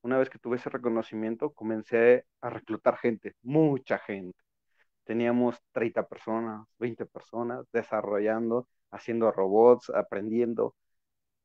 una 0.06 0.20
vez 0.20 0.30
que 0.30 0.38
tuve 0.39 0.58
ese 0.58 0.70
reconocimiento, 0.70 1.52
comencé 1.54 2.26
a 2.41 2.50
reclutar 2.52 2.98
gente, 2.98 3.34
mucha 3.41 3.98
gente. 3.98 4.38
Teníamos 5.06 5.58
30 5.72 6.08
personas, 6.08 6.68
20 6.80 7.08
personas 7.08 7.65
desarrollando, 7.74 8.68
haciendo 8.91 9.32
robots, 9.32 9.89
aprendiendo. 9.89 10.76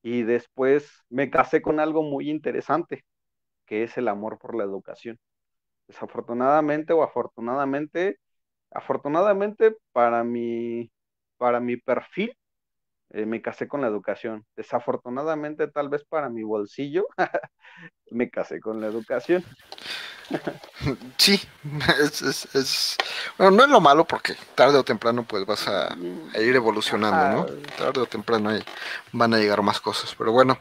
Y 0.02 0.24
después 0.24 0.90
me 1.10 1.30
casé 1.30 1.62
con 1.62 1.80
algo 1.80 2.02
muy 2.02 2.30
interesante, 2.30 3.04
que 3.66 3.84
es 3.84 3.98
el 3.98 4.08
amor 4.08 4.38
por 4.38 4.56
la 4.56 4.64
educación. 4.64 5.18
Desafortunadamente 5.88 6.92
o 6.94 7.02
afortunadamente, 7.02 8.18
afortunadamente 8.70 9.76
para 9.92 10.24
mi, 10.24 10.90
para 11.38 11.60
mi 11.60 11.76
perfil, 11.78 12.36
eh, 13.10 13.26
me 13.26 13.42
casé 13.42 13.68
con 13.68 13.80
la 13.80 13.88
educación. 13.88 14.46
Desafortunadamente, 14.56 15.68
tal 15.68 15.88
vez 15.88 16.04
para 16.04 16.28
mi 16.28 16.42
bolsillo, 16.42 17.06
me 18.10 18.30
casé 18.30 18.60
con 18.60 18.80
la 18.80 18.86
educación. 18.86 19.44
Sí, 21.16 21.40
es, 22.54 22.96
bueno, 23.36 23.56
no 23.56 23.64
es 23.64 23.68
lo 23.68 23.80
malo 23.80 24.04
porque 24.04 24.34
tarde 24.54 24.78
o 24.78 24.84
temprano 24.84 25.24
pues 25.26 25.44
vas 25.44 25.66
a, 25.66 25.96
ir 26.40 26.54
evolucionando, 26.54 27.36
¿no? 27.36 27.46
Tarde 27.76 28.00
o 28.00 28.06
temprano 28.06 28.50
van 29.12 29.34
a 29.34 29.38
llegar 29.38 29.60
más 29.62 29.80
cosas, 29.80 30.14
pero 30.16 30.32
bueno, 30.32 30.58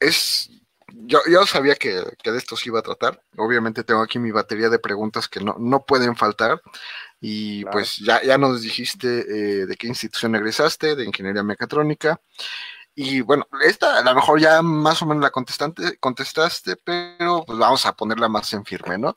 es, 0.00 0.50
yo, 0.88 1.20
yo 1.30 1.46
sabía 1.46 1.76
que, 1.76 1.92
de 1.92 2.36
esto 2.36 2.56
se 2.56 2.68
iba 2.68 2.80
a 2.80 2.82
tratar, 2.82 3.22
obviamente 3.36 3.84
tengo 3.84 4.02
aquí 4.02 4.18
mi 4.18 4.32
batería 4.32 4.68
de 4.68 4.78
preguntas 4.78 5.28
que 5.28 5.40
no, 5.40 5.56
no 5.58 5.84
pueden 5.84 6.16
faltar, 6.16 6.60
y 7.20 7.64
pues 7.66 7.96
ya, 7.96 8.22
ya 8.22 8.36
nos 8.38 8.62
dijiste 8.62 9.06
eh, 9.08 9.66
de 9.66 9.76
qué 9.76 9.86
institución 9.86 10.34
egresaste, 10.36 10.94
de 10.94 11.04
ingeniería 11.04 11.42
mecatrónica. 11.42 12.20
Y 12.94 13.20
bueno, 13.20 13.46
esta 13.62 13.98
a 13.98 14.02
lo 14.02 14.14
mejor 14.14 14.40
ya 14.40 14.62
más 14.62 15.02
o 15.02 15.06
menos 15.06 15.22
la 15.22 15.30
contestante, 15.30 15.98
contestaste, 15.98 16.76
pero 16.76 17.44
pues 17.46 17.58
vamos 17.58 17.84
a 17.84 17.94
ponerla 17.94 18.28
más 18.28 18.52
en 18.54 18.64
firme, 18.64 18.96
¿no? 18.96 19.14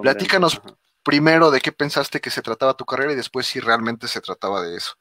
Platícanos 0.00 0.60
primero 1.02 1.50
de 1.50 1.60
qué 1.60 1.72
pensaste 1.72 2.20
que 2.20 2.30
se 2.30 2.42
trataba 2.42 2.76
tu 2.76 2.84
carrera 2.84 3.12
y 3.12 3.16
después 3.16 3.46
si 3.46 3.60
realmente 3.60 4.06
se 4.08 4.20
trataba 4.20 4.62
de 4.62 4.76
eso. 4.76 4.94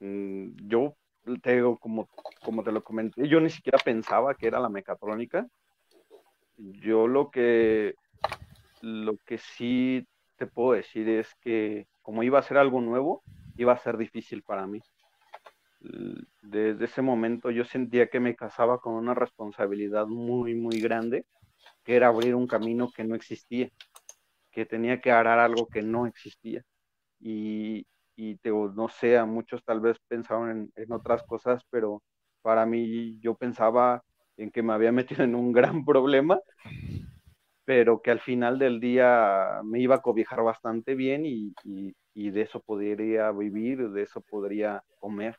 Mm, 0.00 0.68
yo 0.68 0.94
te 1.42 1.54
digo, 1.54 1.76
como, 1.78 2.08
como 2.42 2.62
te 2.62 2.72
lo 2.72 2.84
comenté, 2.84 3.28
yo 3.28 3.40
ni 3.40 3.50
siquiera 3.50 3.78
pensaba 3.78 4.34
que 4.34 4.46
era 4.46 4.60
la 4.60 4.68
mecatrónica. 4.68 5.46
Yo 6.56 7.06
lo 7.06 7.30
que 7.30 7.96
lo 8.86 9.16
que 9.26 9.38
sí 9.38 10.06
te 10.36 10.46
puedo 10.46 10.72
decir 10.72 11.08
es 11.08 11.34
que 11.40 11.88
como 12.02 12.22
iba 12.22 12.38
a 12.38 12.42
ser 12.42 12.56
algo 12.56 12.80
nuevo, 12.80 13.24
iba 13.56 13.72
a 13.72 13.78
ser 13.78 13.96
difícil 13.96 14.44
para 14.44 14.66
mí. 14.66 14.80
Desde 16.40 16.84
ese 16.84 17.02
momento 17.02 17.50
yo 17.50 17.64
sentía 17.64 18.08
que 18.08 18.20
me 18.20 18.36
casaba 18.36 18.78
con 18.78 18.94
una 18.94 19.12
responsabilidad 19.12 20.06
muy, 20.06 20.54
muy 20.54 20.80
grande, 20.80 21.26
que 21.82 21.96
era 21.96 22.08
abrir 22.08 22.36
un 22.36 22.46
camino 22.46 22.88
que 22.94 23.02
no 23.02 23.16
existía, 23.16 23.70
que 24.52 24.66
tenía 24.66 25.00
que 25.00 25.10
arar 25.10 25.40
algo 25.40 25.66
que 25.66 25.82
no 25.82 26.06
existía. 26.06 26.62
Y, 27.18 27.86
y 28.14 28.36
te, 28.36 28.50
no 28.50 28.88
sé, 28.88 29.18
a 29.18 29.24
muchos 29.26 29.64
tal 29.64 29.80
vez 29.80 29.98
pensaban 30.06 30.50
en, 30.50 30.72
en 30.76 30.92
otras 30.92 31.24
cosas, 31.24 31.64
pero 31.70 32.02
para 32.40 32.64
mí 32.66 33.18
yo 33.18 33.34
pensaba 33.34 34.04
en 34.36 34.52
que 34.52 34.62
me 34.62 34.74
había 34.74 34.92
metido 34.92 35.24
en 35.24 35.34
un 35.34 35.52
gran 35.52 35.84
problema 35.84 36.38
pero 37.66 38.00
que 38.00 38.12
al 38.12 38.20
final 38.20 38.58
del 38.58 38.78
día 38.78 39.60
me 39.64 39.80
iba 39.80 39.96
a 39.96 40.00
cobijar 40.00 40.42
bastante 40.42 40.94
bien 40.94 41.26
y, 41.26 41.52
de 42.14 42.40
eso 42.40 42.60
podría 42.60 43.30
vivir, 43.32 43.90
de 43.90 44.02
eso 44.02 44.20
podría 44.22 44.82
comer. 45.00 45.36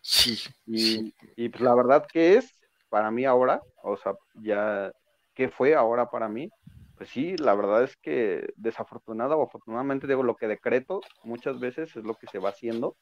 Sí. 0.00 0.38
Y, 0.66 1.12
y 1.36 1.48
pues 1.48 1.60
la 1.60 1.74
verdad 1.74 2.06
que 2.10 2.36
es 2.36 2.50
para 2.88 3.10
mí 3.10 3.24
ahora, 3.24 3.60
o 3.82 3.96
sea, 3.96 4.14
ya, 4.34 4.92
¿qué 5.34 5.48
fue 5.48 5.74
ahora 5.74 6.08
para 6.08 6.28
mí? 6.28 6.48
Pues 6.96 7.10
sí, 7.10 7.36
la 7.36 7.54
verdad 7.56 7.82
es 7.82 7.96
que 7.96 8.52
desafortunada 8.56 9.36
o 9.36 9.44
afortunadamente, 9.44 10.06
digo, 10.06 10.22
lo 10.22 10.36
que 10.36 10.46
decreto 10.46 11.00
muchas 11.24 11.58
veces 11.58 11.94
es 11.96 12.04
lo 12.04 12.14
que 12.14 12.28
se 12.28 12.38
va 12.38 12.50
haciendo. 12.50 12.96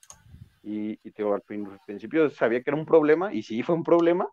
Y, 0.62 0.92
y 1.06 1.10
digo, 1.16 1.34
al, 1.34 1.42
principio 1.42 2.28
sabía 2.30 2.62
que 2.62 2.70
era 2.70 2.78
un 2.78 2.86
problema, 2.86 3.32
y 3.32 3.42
sí 3.42 3.62
fue 3.62 3.74
un 3.74 3.84
problema, 3.84 4.28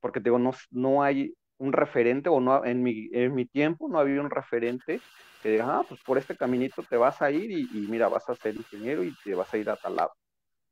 porque 0.00 0.20
digo, 0.20 0.38
no, 0.38 0.50
no 0.70 1.02
hay 1.02 1.34
un 1.60 1.72
referente, 1.72 2.30
o 2.30 2.40
no, 2.40 2.64
en 2.64 2.82
mi, 2.82 3.10
en 3.12 3.34
mi 3.34 3.44
tiempo 3.44 3.88
no 3.88 3.98
había 3.98 4.20
un 4.20 4.30
referente 4.30 5.00
que 5.42 5.50
diga, 5.50 5.78
ah, 5.78 5.82
pues 5.86 6.00
por 6.02 6.16
este 6.16 6.34
caminito 6.34 6.82
te 6.82 6.96
vas 6.96 7.20
a 7.20 7.30
ir 7.30 7.50
y, 7.50 7.86
mira, 7.88 8.08
vas 8.08 8.28
a 8.28 8.34
ser 8.34 8.56
ingeniero 8.56 9.04
y 9.04 9.14
te 9.22 9.34
vas 9.34 9.52
a 9.52 9.58
ir 9.58 9.68
a 9.68 9.76
tal 9.76 9.96
lado. 9.96 10.12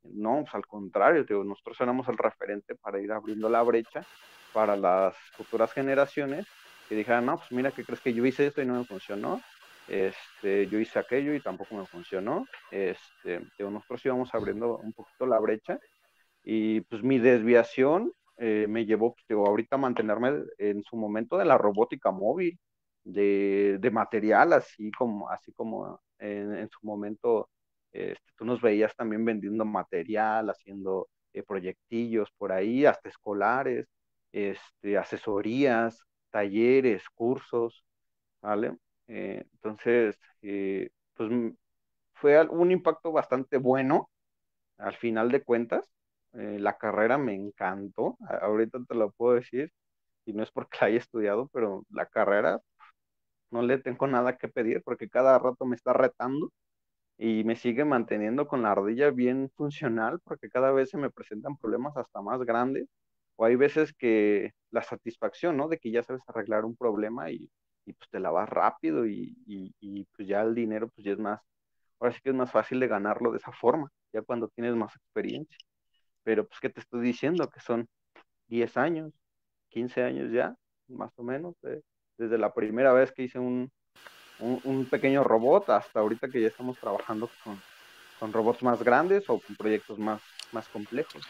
No, 0.03 0.41
pues 0.41 0.55
al 0.55 0.65
contrario, 0.65 1.23
digo, 1.23 1.43
nosotros 1.43 1.79
éramos 1.81 2.07
el 2.07 2.17
referente 2.17 2.73
para 2.75 2.99
ir 2.99 3.11
abriendo 3.11 3.49
la 3.49 3.61
brecha 3.61 4.03
para 4.51 4.75
las 4.75 5.15
futuras 5.33 5.71
generaciones 5.71 6.47
que 6.87 6.95
dijeran, 6.95 7.27
no, 7.27 7.37
pues 7.37 7.51
mira, 7.51 7.71
¿qué 7.71 7.83
crees 7.83 8.01
que 8.01 8.13
yo 8.13 8.25
hice 8.25 8.47
esto 8.47 8.61
y 8.61 8.65
no 8.65 8.73
me 8.79 8.83
funcionó? 8.83 9.41
Este, 9.87 10.67
yo 10.67 10.79
hice 10.79 10.97
aquello 10.97 11.35
y 11.35 11.39
tampoco 11.39 11.75
me 11.75 11.85
funcionó. 11.85 12.47
Este, 12.71 13.41
digo, 13.59 13.69
nosotros 13.69 14.03
íbamos 14.05 14.33
abriendo 14.33 14.77
un 14.77 14.93
poquito 14.93 15.27
la 15.27 15.39
brecha 15.39 15.79
y 16.43 16.81
pues 16.81 17.03
mi 17.03 17.19
desviación 17.19 18.11
eh, 18.39 18.67
me 18.69 18.85
llevó 18.85 19.15
ahorita 19.29 19.75
a 19.75 19.79
mantenerme 19.79 20.43
en 20.57 20.83
su 20.83 20.95
momento 20.97 21.37
de 21.37 21.45
la 21.45 21.57
robótica 21.57 22.11
móvil, 22.11 22.59
de, 23.03 23.77
de 23.79 23.91
material, 23.91 24.53
así 24.53 24.91
como, 24.91 25.29
así 25.29 25.51
como 25.53 26.01
en, 26.19 26.69
su 26.69 26.79
momento 26.83 27.49
este, 27.91 28.31
tú 28.37 28.45
nos 28.45 28.61
veías 28.61 28.95
también 28.95 29.25
vendiendo 29.25 29.65
material, 29.65 30.49
haciendo 30.49 31.09
eh, 31.33 31.43
proyectillos 31.43 32.31
por 32.37 32.51
ahí, 32.51 32.85
hasta 32.85 33.09
escolares, 33.09 33.87
este, 34.31 34.97
asesorías, 34.97 36.03
talleres, 36.31 37.03
cursos, 37.15 37.83
¿vale? 38.41 38.77
Eh, 39.07 39.45
entonces, 39.53 40.17
pues 41.15 41.29
fue 42.13 42.47
un 42.49 42.71
impacto 42.71 43.11
bastante 43.11 43.57
bueno 43.57 44.09
al 44.77 44.95
final 44.95 45.31
de 45.31 45.43
cuentas, 45.43 45.85
eh, 46.33 46.57
la 46.59 46.77
carrera 46.77 47.17
me 47.17 47.35
encantó, 47.35 48.17
ahorita 48.41 48.79
te 48.87 48.95
lo 48.95 49.11
puedo 49.11 49.35
decir, 49.35 49.71
y 50.25 50.33
no 50.33 50.43
es 50.43 50.51
porque 50.51 50.77
la 50.81 50.87
haya 50.87 50.97
estudiado, 50.99 51.49
pero 51.53 51.85
la 51.91 52.05
carrera 52.07 52.61
no 53.51 53.61
le 53.61 53.77
tengo 53.79 54.07
nada 54.07 54.37
que 54.37 54.47
pedir 54.47 54.81
porque 54.83 55.09
cada 55.09 55.37
rato 55.39 55.65
me 55.65 55.75
está 55.75 55.93
retando 55.93 56.51
y 57.17 57.43
me 57.43 57.55
sigue 57.55 57.85
manteniendo 57.85 58.47
con 58.47 58.63
la 58.63 58.71
ardilla 58.73 59.11
bien 59.11 59.51
funcional 59.55 60.19
porque 60.23 60.49
cada 60.49 60.71
vez 60.71 60.89
se 60.91 60.97
me 60.97 61.11
presentan 61.11 61.57
problemas 61.57 61.97
hasta 61.97 62.21
más 62.21 62.41
grandes 62.43 62.87
o 63.37 63.45
hay 63.45 63.55
veces 63.55 63.93
que 63.93 64.51
la 64.71 64.83
satisfacción, 64.83 65.57
¿no? 65.57 65.67
De 65.69 65.79
que 65.79 65.91
ya 65.91 66.03
sabes 66.03 66.21
arreglar 66.27 66.65
un 66.65 66.75
problema 66.75 67.31
y, 67.31 67.49
y 67.85 67.93
pues 67.93 68.09
te 68.09 68.19
la 68.19 68.31
vas 68.31 68.49
rápido 68.49 69.07
y, 69.07 69.37
y, 69.47 69.73
y, 69.79 70.05
pues 70.15 70.27
ya 70.27 70.41
el 70.41 70.55
dinero 70.55 70.89
pues 70.89 71.05
ya 71.05 71.13
es 71.13 71.19
más, 71.19 71.41
ahora 71.99 72.13
sí 72.13 72.21
que 72.23 72.29
es 72.31 72.35
más 72.35 72.51
fácil 72.51 72.79
de 72.79 72.87
ganarlo 72.87 73.31
de 73.31 73.37
esa 73.39 73.51
forma, 73.53 73.89
ya 74.13 74.21
cuando 74.23 74.49
tienes 74.49 74.75
más 74.75 74.95
experiencia 74.95 75.57
pero 76.23 76.47
pues, 76.47 76.59
¿qué 76.59 76.69
te 76.69 76.79
estoy 76.79 77.01
diciendo? 77.01 77.49
Que 77.49 77.59
son 77.59 77.87
10 78.47 78.77
años, 78.77 79.13
15 79.69 80.03
años 80.03 80.31
ya, 80.31 80.55
más 80.87 81.11
o 81.17 81.23
menos, 81.23 81.55
desde 82.17 82.37
la 82.37 82.53
primera 82.53 82.93
vez 82.93 83.11
que 83.11 83.23
hice 83.23 83.39
un, 83.39 83.71
un, 84.39 84.85
pequeño 84.85 85.23
robot 85.23 85.69
hasta 85.69 85.99
ahorita 85.99 86.29
que 86.29 86.41
ya 86.41 86.47
estamos 86.47 86.77
trabajando 86.79 87.29
con, 87.43 87.61
con 88.19 88.33
robots 88.33 88.63
más 88.63 88.81
grandes 88.81 89.29
o 89.29 89.39
con 89.39 89.55
proyectos 89.55 89.99
más, 89.99 90.21
más 90.51 90.67
complejos. 90.67 91.23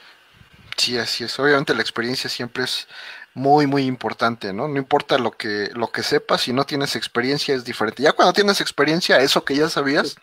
Sí, 0.78 0.98
así 0.98 1.26
es. 1.26 1.38
Obviamente 1.40 1.74
la 1.76 1.82
experiencia 1.82 2.30
siempre 2.30 2.64
es 2.64 2.88
muy, 3.34 3.68
muy 3.68 3.84
importante, 3.84 4.54
¿no? 4.54 4.68
No 4.68 4.78
importa 4.78 5.18
lo 5.18 5.32
que, 5.32 5.70
lo 5.74 5.92
que 5.92 6.04
sepas, 6.04 6.42
si 6.42 6.54
no 6.54 6.66
tienes 6.66 6.96
experiencia 6.96 7.54
es 7.54 7.66
diferente. 7.66 8.02
Ya 8.02 8.14
cuando 8.14 8.34
tienes 8.34 8.62
experiencia, 8.62 9.20
eso 9.20 9.44
que 9.44 9.56
ya 9.56 9.70
sabías 9.70 10.16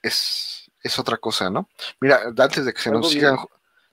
es, 0.00 0.70
es 0.82 0.98
otra 0.98 1.16
cosa, 1.16 1.50
¿no? 1.50 1.68
Mira, 2.00 2.20
antes 2.38 2.64
de 2.64 2.72
que 2.72 2.80
se 2.80 2.90
nos 2.90 3.10
sigan, 3.10 3.36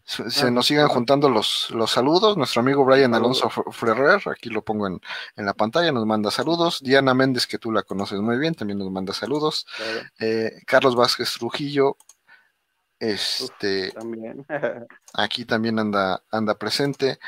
se 0.10 0.48
ah, 0.48 0.50
nos 0.50 0.66
sigan 0.66 0.88
juntando 0.88 1.30
los, 1.30 1.70
los 1.70 1.92
saludos. 1.92 2.36
Nuestro 2.36 2.62
amigo 2.62 2.84
Brian 2.84 3.14
Alonso 3.14 3.48
Ferrer, 3.50 4.20
aquí 4.26 4.50
lo 4.50 4.64
pongo 4.64 4.88
en, 4.88 5.00
la 5.36 5.54
pantalla, 5.54 5.92
nos 5.92 6.06
manda 6.08 6.32
saludos. 6.32 6.80
Diana 6.82 7.14
Méndez, 7.14 7.46
que 7.46 7.60
tú 7.60 7.72
la 7.72 7.84
conoces 7.84 8.20
muy 8.20 8.40
bien, 8.40 8.56
también 8.56 8.80
nos 8.80 8.90
manda 8.90 9.14
saludos. 9.14 9.68
Eh, 10.20 10.64
Carlos 10.66 10.96
Vázquez 10.96 11.32
Trujillo, 11.38 11.96
Este, 12.98 13.92
también. 13.92 14.46
aquí 15.14 15.46
también 15.46 15.78
anda, 15.78 16.24
anda 16.32 16.56
presente. 16.56 17.20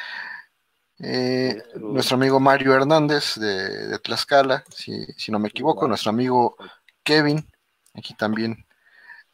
Eh, 0.97 1.61
nuestro 1.75 2.15
amigo 2.15 2.39
Mario 2.39 2.73
Hernández 2.73 3.35
de, 3.35 3.97
Tlaxcala, 3.99 4.63
si, 4.69 5.05
si, 5.17 5.31
no 5.31 5.37
me 5.37 5.49
equivoco, 5.49 5.87
nuestro 5.87 6.09
amigo 6.09 6.57
Kevin, 7.03 7.47
aquí 7.93 8.15
también, 8.15 8.65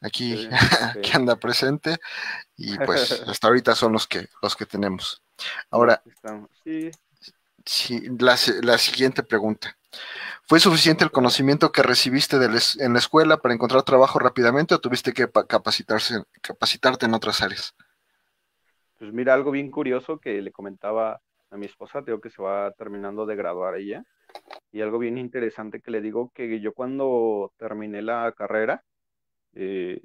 aquí, 0.01 0.47
que 1.03 1.11
anda 1.13 1.35
presente, 1.37 1.97
y 2.55 2.77
pues 2.77 3.11
hasta 3.27 3.47
ahorita 3.47 3.75
son 3.75 3.93
los 3.93 4.07
que, 4.07 4.27
los 4.41 4.55
que 4.55 4.65
tenemos. 4.65 5.21
Ahora, 5.69 6.01
sí. 6.63 6.91
la, 8.19 8.35
la 8.63 8.77
siguiente 8.77 9.23
pregunta. 9.23 9.77
¿Fue 10.47 10.61
suficiente 10.61 11.03
el 11.03 11.11
conocimiento 11.11 11.73
que 11.73 11.83
recibiste 11.83 12.37
en 12.37 12.93
la 12.93 12.99
escuela 12.99 13.37
para 13.37 13.53
encontrar 13.53 13.83
trabajo 13.83 14.17
rápidamente 14.17 14.73
o 14.73 14.79
tuviste 14.79 15.11
que 15.11 15.27
capacitarse, 15.47 16.23
capacitarte 16.41 17.05
en 17.05 17.13
otras 17.13 17.41
áreas? 17.41 17.75
Pues 18.97 19.11
mira, 19.11 19.33
algo 19.33 19.51
bien 19.51 19.69
curioso 19.69 20.19
que 20.19 20.41
le 20.41 20.51
comentaba 20.53 21.19
a 21.51 21.57
mi 21.57 21.65
esposa, 21.65 22.01
digo 22.01 22.21
que 22.21 22.29
se 22.29 22.41
va 22.41 22.71
terminando 22.71 23.25
de 23.25 23.35
graduar 23.35 23.75
ella, 23.75 24.03
y 24.71 24.81
algo 24.81 24.99
bien 24.99 25.17
interesante 25.17 25.81
que 25.81 25.91
le 25.91 26.01
digo 26.01 26.31
que 26.33 26.59
yo 26.61 26.73
cuando 26.73 27.51
terminé 27.57 28.01
la 28.01 28.33
carrera, 28.35 28.83
eh, 29.58 30.01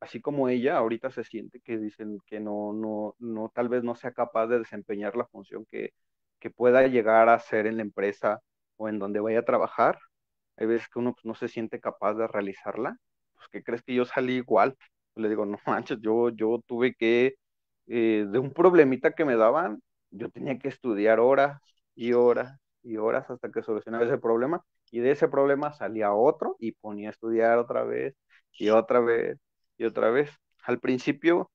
así 0.00 0.20
como 0.20 0.48
ella, 0.48 0.76
ahorita 0.78 1.10
se 1.10 1.24
siente 1.24 1.60
que 1.60 1.78
dicen 1.78 2.18
que 2.26 2.40
no, 2.40 2.72
no, 2.72 3.14
no, 3.18 3.50
tal 3.54 3.68
vez 3.68 3.82
no 3.84 3.94
sea 3.96 4.12
capaz 4.12 4.46
de 4.48 4.58
desempeñar 4.60 5.16
la 5.16 5.26
función 5.26 5.64
que, 5.70 5.92
que 6.40 6.50
pueda 6.50 6.86
llegar 6.88 7.28
a 7.28 7.38
ser 7.40 7.66
en 7.66 7.76
la 7.76 7.82
empresa 7.82 8.40
o 8.76 8.88
en 8.88 8.98
donde 8.98 9.20
vaya 9.20 9.40
a 9.40 9.44
trabajar. 9.44 9.98
Hay 10.56 10.66
veces 10.66 10.88
que 10.88 10.98
uno 10.98 11.14
pues, 11.14 11.24
no 11.24 11.34
se 11.34 11.48
siente 11.48 11.80
capaz 11.80 12.14
de 12.14 12.26
realizarla. 12.28 12.96
Pues, 13.34 13.48
¿qué 13.50 13.62
crees 13.62 13.82
que 13.82 13.94
yo 13.94 14.04
salí 14.04 14.34
igual? 14.34 14.76
Le 15.16 15.28
digo, 15.28 15.46
no 15.46 15.58
manches, 15.66 15.98
yo, 16.00 16.30
yo 16.30 16.60
tuve 16.66 16.94
que 16.94 17.36
eh, 17.86 18.26
de 18.28 18.38
un 18.38 18.52
problemita 18.52 19.12
que 19.12 19.24
me 19.24 19.36
daban, 19.36 19.82
yo 20.10 20.30
tenía 20.30 20.58
que 20.58 20.68
estudiar 20.68 21.20
horas 21.20 21.60
y 21.94 22.12
horas 22.12 22.58
y 22.82 22.96
horas 22.98 23.28
hasta 23.30 23.50
que 23.50 23.62
solucionaba 23.62 24.04
ese 24.04 24.18
problema 24.18 24.62
y 24.94 25.00
de 25.00 25.10
ese 25.10 25.28
problema 25.28 25.72
salía 25.72 26.12
otro 26.14 26.56
y 26.60 26.72
ponía 26.72 27.08
a 27.08 27.12
estudiar 27.12 27.58
otra 27.58 27.82
vez 27.82 28.14
y 28.52 28.68
otra 28.70 29.00
vez 29.00 29.38
y 29.76 29.84
otra 29.86 30.10
vez. 30.10 30.30
Al 30.64 30.78
principio 30.80 31.50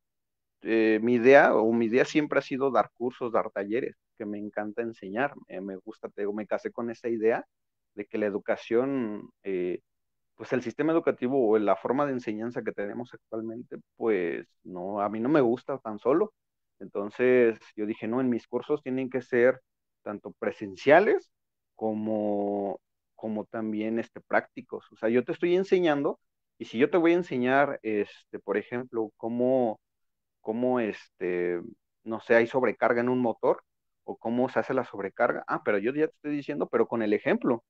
eh, 0.64 1.00
mi 1.02 1.16
idea 1.16 1.56
o 1.56 1.72
mi 1.74 1.86
idea 1.88 2.06
siempre 2.06 2.40
ha 2.40 2.42
sido 2.42 2.72
dar 2.72 2.92
cursos, 2.94 3.32
dar 3.32 3.50
talleres, 3.52 3.96
que 4.18 4.26
me 4.26 4.40
encanta 4.40 4.82
enseñar, 4.82 5.34
me 5.62 5.78
gusta, 5.78 6.10
te 6.10 6.28
me 6.28 6.48
casé 6.48 6.72
con 6.72 6.92
esa 6.92 7.08
idea 7.10 7.46
de 7.96 8.06
que 8.08 8.18
la 8.18 8.26
educación 8.26 9.30
eh, 9.44 9.80
pues 10.36 10.54
el 10.54 10.62
sistema 10.64 10.92
educativo 10.94 11.50
o 11.50 11.58
la 11.60 11.78
forma 11.78 12.06
de 12.06 12.14
enseñanza 12.14 12.62
que 12.64 12.74
tenemos 12.74 13.14
actualmente, 13.14 13.78
pues 13.98 14.48
no, 14.64 15.02
a 15.02 15.10
mí 15.10 15.20
no 15.22 15.30
me 15.30 15.42
gusta 15.42 15.78
tan 15.80 16.00
solo. 16.00 16.34
Entonces 16.80 17.60
yo 17.76 17.86
dije, 17.86 18.08
no, 18.08 18.22
en 18.22 18.30
mis 18.30 18.48
cursos 18.48 18.84
tienen 18.84 19.10
que 19.10 19.22
ser 19.22 19.62
tanto 20.04 20.34
presenciales 20.40 21.32
como, 21.76 22.80
como 23.20 23.45
también 23.45 23.99
este, 23.99 24.22
prácticos. 24.22 24.88
O 24.93 24.95
sea, 24.97 25.09
yo 25.09 25.24
te 25.26 25.34
estoy 25.34 25.55
enseñando 25.55 26.20
y 26.57 26.65
si 26.65 26.78
yo 26.80 26.89
te 26.89 26.97
voy 26.97 27.11
a 27.13 27.15
enseñar, 27.15 27.80
este, 27.84 28.39
por 28.39 28.57
ejemplo, 28.57 29.11
cómo, 29.17 29.80
cómo 30.41 30.80
este, 30.80 31.61
no 32.03 32.22
sé, 32.22 32.36
hay 32.36 32.47
sobrecarga 32.47 33.01
en 33.01 33.09
un 33.09 33.20
motor 33.22 33.63
o 34.05 34.17
cómo 34.17 34.49
se 34.49 34.59
hace 34.59 34.74
la 34.74 34.86
sobrecarga, 34.86 35.43
ah, 35.47 35.61
pero 35.63 35.78
yo 35.80 35.93
ya 35.93 36.07
te 36.07 36.13
estoy 36.15 36.32
diciendo, 36.36 36.67
pero 36.70 36.88
con 36.88 37.01
el 37.03 37.13
ejemplo. 37.13 37.63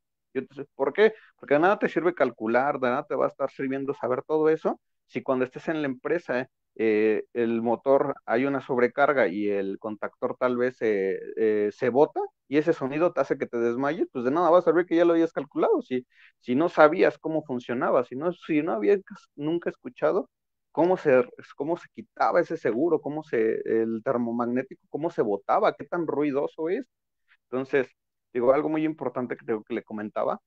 ¿Por 0.75 0.93
qué? 0.93 1.13
Porque 1.37 1.55
de 1.55 1.59
nada 1.61 1.79
te 1.79 1.89
sirve 1.89 2.13
calcular, 2.13 2.79
de 2.79 2.89
nada 2.89 3.05
te 3.05 3.15
va 3.15 3.25
a 3.25 3.29
estar 3.29 3.49
sirviendo 3.51 3.93
saber 3.93 4.23
todo 4.23 4.49
eso, 4.49 4.79
si 5.07 5.21
cuando 5.23 5.45
estés 5.45 5.67
en 5.67 5.81
la 5.81 5.87
empresa 5.87 6.49
eh, 6.79 7.25
el 7.33 7.61
motor 7.61 8.15
hay 8.25 8.45
una 8.45 8.61
sobrecarga 8.61 9.27
y 9.27 9.49
el 9.49 9.79
contactor 9.79 10.37
tal 10.39 10.57
vez 10.57 10.77
eh, 10.81 11.69
se 11.71 11.89
bota 11.89 12.21
y 12.47 12.57
ese 12.57 12.73
sonido 12.73 13.13
te 13.13 13.21
hace 13.21 13.37
que 13.37 13.45
te 13.47 13.57
desmayes, 13.57 14.07
pues 14.11 14.25
de 14.25 14.31
nada 14.31 14.49
va 14.49 14.59
a 14.59 14.61
servir 14.63 14.85
que 14.85 14.95
ya 14.95 15.05
lo 15.05 15.13
hayas 15.13 15.33
calculado. 15.33 15.81
Si, 15.81 16.05
si 16.39 16.55
no 16.55 16.69
sabías 16.69 17.17
cómo 17.19 17.43
funcionaba, 17.43 18.03
si 18.05 18.15
no, 18.15 18.33
si 18.33 18.61
no 18.63 18.73
habías 18.73 19.01
nunca 19.35 19.69
escuchado 19.69 20.29
cómo 20.71 20.97
se, 20.97 21.25
cómo 21.55 21.77
se 21.77 21.87
quitaba 21.93 22.41
ese 22.41 22.57
seguro, 22.57 23.01
cómo 23.01 23.23
se, 23.23 23.61
el 23.65 24.01
termomagnético, 24.03 24.81
cómo 24.89 25.09
se 25.11 25.21
botaba, 25.21 25.73
qué 25.75 25.85
tan 25.85 26.07
ruidoso 26.07 26.69
es. 26.69 26.85
Entonces, 27.49 27.87
Digo, 28.33 28.53
algo 28.53 28.69
muy 28.69 28.85
importante 28.85 29.35
que, 29.37 29.45
tengo 29.45 29.63
que 29.63 29.73
le 29.73 29.83
comentaba 29.83 30.39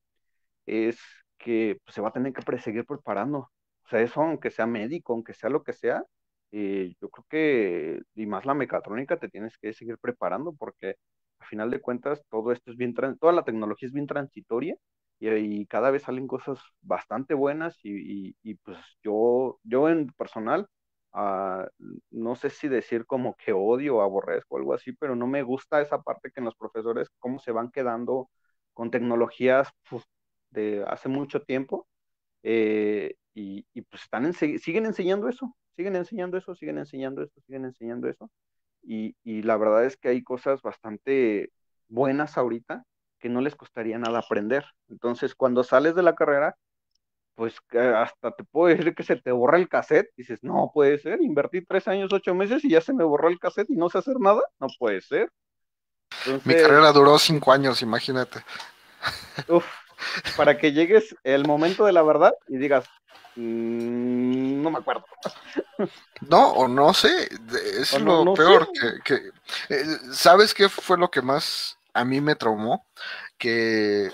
es 0.66 0.98
que 1.38 1.78
pues, 1.84 1.94
se 1.94 2.00
va 2.02 2.10
a 2.10 2.12
tener 2.12 2.32
que 2.32 2.58
seguir 2.58 2.86
preparando. 2.86 3.38
O 3.84 3.88
sea, 3.88 4.00
eso, 4.00 4.22
aunque 4.22 4.50
sea 4.50 4.66
médico, 4.66 5.12
aunque 5.14 5.34
sea 5.34 5.50
lo 5.50 5.62
que 5.64 5.72
sea, 5.72 6.04
eh, 6.52 6.94
yo 7.00 7.08
creo 7.10 7.26
que, 7.28 8.02
y 8.14 8.26
más 8.26 8.46
la 8.46 8.54
mecatrónica, 8.54 9.18
te 9.18 9.28
tienes 9.28 9.58
que 9.58 9.72
seguir 9.74 9.98
preparando 9.98 10.54
porque 10.54 10.96
a 11.40 11.46
final 11.46 11.70
de 11.70 11.80
cuentas 11.80 12.22
todo 12.30 12.52
esto 12.52 12.70
es 12.70 12.76
bien, 12.76 12.94
toda 12.94 13.32
la 13.32 13.44
tecnología 13.44 13.88
es 13.88 13.92
bien 13.94 14.06
transitoria 14.06 14.76
y, 15.20 15.66
cada 15.66 15.90
vez 15.90 16.02
salen 16.04 16.26
cosas 16.26 16.58
bastante 16.82 17.34
buenas 17.34 17.78
y, 17.84 18.36
y, 18.42 18.54
pues 18.56 18.78
yo, 19.02 19.58
yo 19.64 19.88
en 19.88 20.08
personal 20.08 20.68
no 22.10 22.34
sé 22.36 22.50
si 22.50 22.68
decir 22.68 23.06
como 23.06 23.36
que 23.36 23.52
odio 23.52 23.96
o 23.96 24.00
aborrezco 24.02 24.54
o 24.56 24.58
algo 24.58 24.74
así, 24.74 24.92
pero 24.92 25.14
no 25.16 25.26
me 25.26 25.42
gusta 25.42 25.80
esa 25.80 26.02
parte 26.02 26.30
que 26.32 26.40
en 26.40 26.46
los 26.46 26.56
profesores, 26.56 27.08
cómo 27.18 27.38
se 27.38 27.52
van 27.52 27.70
quedando 27.70 28.30
con 28.72 28.90
tecnologías 28.90 29.68
pues, 29.88 30.04
de 30.50 30.84
hace 30.86 31.08
mucho 31.08 31.42
tiempo 31.42 31.86
eh, 32.42 33.16
y, 33.34 33.62
pues 33.82 34.02
están 34.02 34.32
siguen 34.34 34.86
enseñando 34.86 35.28
eso, 35.28 35.54
siguen 35.76 35.96
enseñando 35.96 36.36
eso, 36.36 36.54
siguen 36.54 36.78
enseñando 36.78 37.22
eso, 37.22 37.40
siguen 37.46 37.64
enseñando 37.64 38.08
eso. 38.08 38.30
Y, 38.82 39.16
y 39.24 39.42
la 39.42 39.56
verdad 39.56 39.84
es 39.84 39.96
que 39.96 40.08
hay 40.08 40.22
cosas 40.22 40.60
bastante 40.62 41.50
buenas 41.88 42.36
ahorita 42.36 42.84
que 43.18 43.28
no 43.28 43.40
les 43.40 43.54
costaría 43.54 43.98
nada 43.98 44.18
aprender. 44.18 44.64
Entonces, 44.88 45.34
cuando 45.34 45.62
sales 45.62 45.94
de 45.94 46.02
la 46.02 46.14
carrera, 46.14 46.56
pues 47.34 47.56
hasta 47.72 48.32
te 48.32 48.44
puedo 48.44 48.74
decir 48.74 48.94
que 48.94 49.02
se 49.02 49.16
te 49.16 49.32
borra 49.32 49.58
el 49.58 49.68
cassette. 49.68 50.10
Dices, 50.16 50.40
no 50.42 50.70
puede 50.74 50.98
ser, 50.98 51.22
invertí 51.22 51.64
tres 51.64 51.88
años, 51.88 52.12
ocho 52.12 52.34
meses 52.34 52.64
y 52.64 52.70
ya 52.70 52.80
se 52.80 52.92
me 52.92 53.04
borró 53.04 53.28
el 53.28 53.38
cassette 53.38 53.70
y 53.70 53.76
no 53.76 53.88
sé 53.88 53.98
hacer 53.98 54.18
nada. 54.18 54.42
No 54.60 54.66
puede 54.78 55.00
ser. 55.00 55.30
Mi 56.44 56.54
carrera 56.54 56.92
duró 56.92 57.18
cinco 57.18 57.52
años, 57.52 57.80
imagínate. 57.80 58.40
Uf, 59.48 59.64
para 60.36 60.58
que 60.58 60.72
llegues 60.72 61.16
el 61.22 61.46
momento 61.46 61.86
de 61.86 61.92
la 61.92 62.02
verdad 62.02 62.34
y 62.48 62.58
digas, 62.58 62.86
no 63.36 64.70
me 64.70 64.78
acuerdo. 64.78 65.04
No, 66.28 66.52
o 66.52 66.68
no 66.68 66.94
sé, 66.94 67.28
es 67.78 67.98
lo 68.00 68.34
peor 68.34 68.68
que, 69.04 69.30
eh, 69.68 69.84
¿sabes 70.12 70.54
qué 70.54 70.68
fue 70.68 70.98
lo 70.98 71.10
que 71.10 71.22
más 71.22 71.78
a 71.94 72.04
mí 72.04 72.20
me 72.20 72.36
traumó? 72.36 72.86
Que 73.38 74.10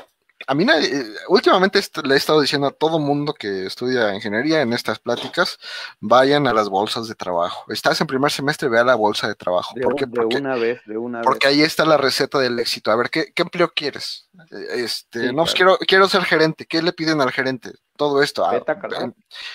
a 0.46 0.54
mí 0.54 0.64
eh, 0.64 1.04
últimamente 1.28 1.80
le 2.04 2.14
he 2.14 2.16
estado 2.16 2.40
diciendo 2.40 2.68
a 2.68 2.70
todo 2.70 2.98
mundo 2.98 3.34
que 3.34 3.66
estudia 3.66 4.14
ingeniería 4.14 4.62
en 4.62 4.72
estas 4.72 4.98
pláticas, 4.98 5.58
vayan 6.00 6.46
a 6.46 6.52
las 6.52 6.68
bolsas 6.68 7.08
de 7.08 7.14
trabajo. 7.14 7.70
Estás 7.72 8.00
en 8.00 8.06
primer 8.06 8.30
semestre, 8.30 8.68
ve 8.68 8.78
a 8.78 8.84
la 8.84 8.94
bolsa 8.94 9.26
de 9.26 9.34
trabajo. 9.34 9.74
De, 9.74 9.82
porque, 9.82 10.06
una 10.38 10.54
vez, 10.54 10.80
de 10.86 10.96
una 10.96 11.22
porque 11.22 11.48
ahí 11.48 11.62
está 11.62 11.84
la 11.84 11.96
receta 11.96 12.38
del 12.38 12.58
éxito. 12.58 12.90
A 12.90 12.96
ver, 12.96 13.10
¿qué, 13.10 13.32
empleo 13.36 13.72
quieres? 13.74 14.28
Este, 14.70 15.32
no, 15.32 15.42
pues 15.42 15.54
quiero, 15.54 15.76
quiero 15.78 16.08
ser 16.08 16.24
gerente. 16.24 16.66
¿Qué 16.66 16.82
le 16.82 16.92
piden 16.92 17.20
al 17.20 17.32
gerente? 17.32 17.72
Todo 17.98 18.22
esto. 18.22 18.48
Em, 18.52 19.12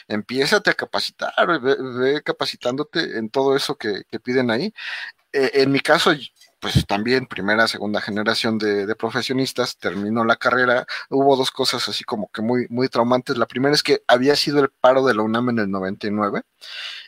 empiézate 0.09 0.69
a 0.69 0.73
capacitar, 0.73 1.33
ve, 1.61 2.21
capacitándote 2.21 3.17
en 3.17 3.29
todo 3.29 3.55
eso 3.55 3.77
que, 3.77 4.03
que 4.11 4.19
piden 4.19 4.51
ahí. 4.51 4.73
Eh, 5.31 5.51
en 5.63 5.71
mi 5.71 5.79
caso, 5.79 6.11
pues 6.59 6.85
también 6.85 7.25
primera, 7.25 7.67
segunda 7.69 8.01
generación 8.01 8.57
de, 8.57 8.95
profesionistas, 8.95 9.77
terminó 9.77 10.25
la 10.25 10.35
carrera, 10.35 10.85
hubo 11.09 11.37
dos 11.37 11.51
cosas 11.51 11.87
así 11.87 12.03
como 12.03 12.29
que 12.31 12.41
muy, 12.41 12.67
muy 12.69 12.89
traumantes. 12.89 13.37
La 13.37 13.47
primera 13.47 13.73
es 13.73 13.81
que 13.81 14.03
había 14.07 14.35
sido 14.35 14.59
el 14.59 14.69
paro 14.69 15.05
de 15.05 15.15
la 15.15 15.23
UNAM 15.23 15.51
en 15.51 15.59
el 15.59 15.71
99 15.71 16.43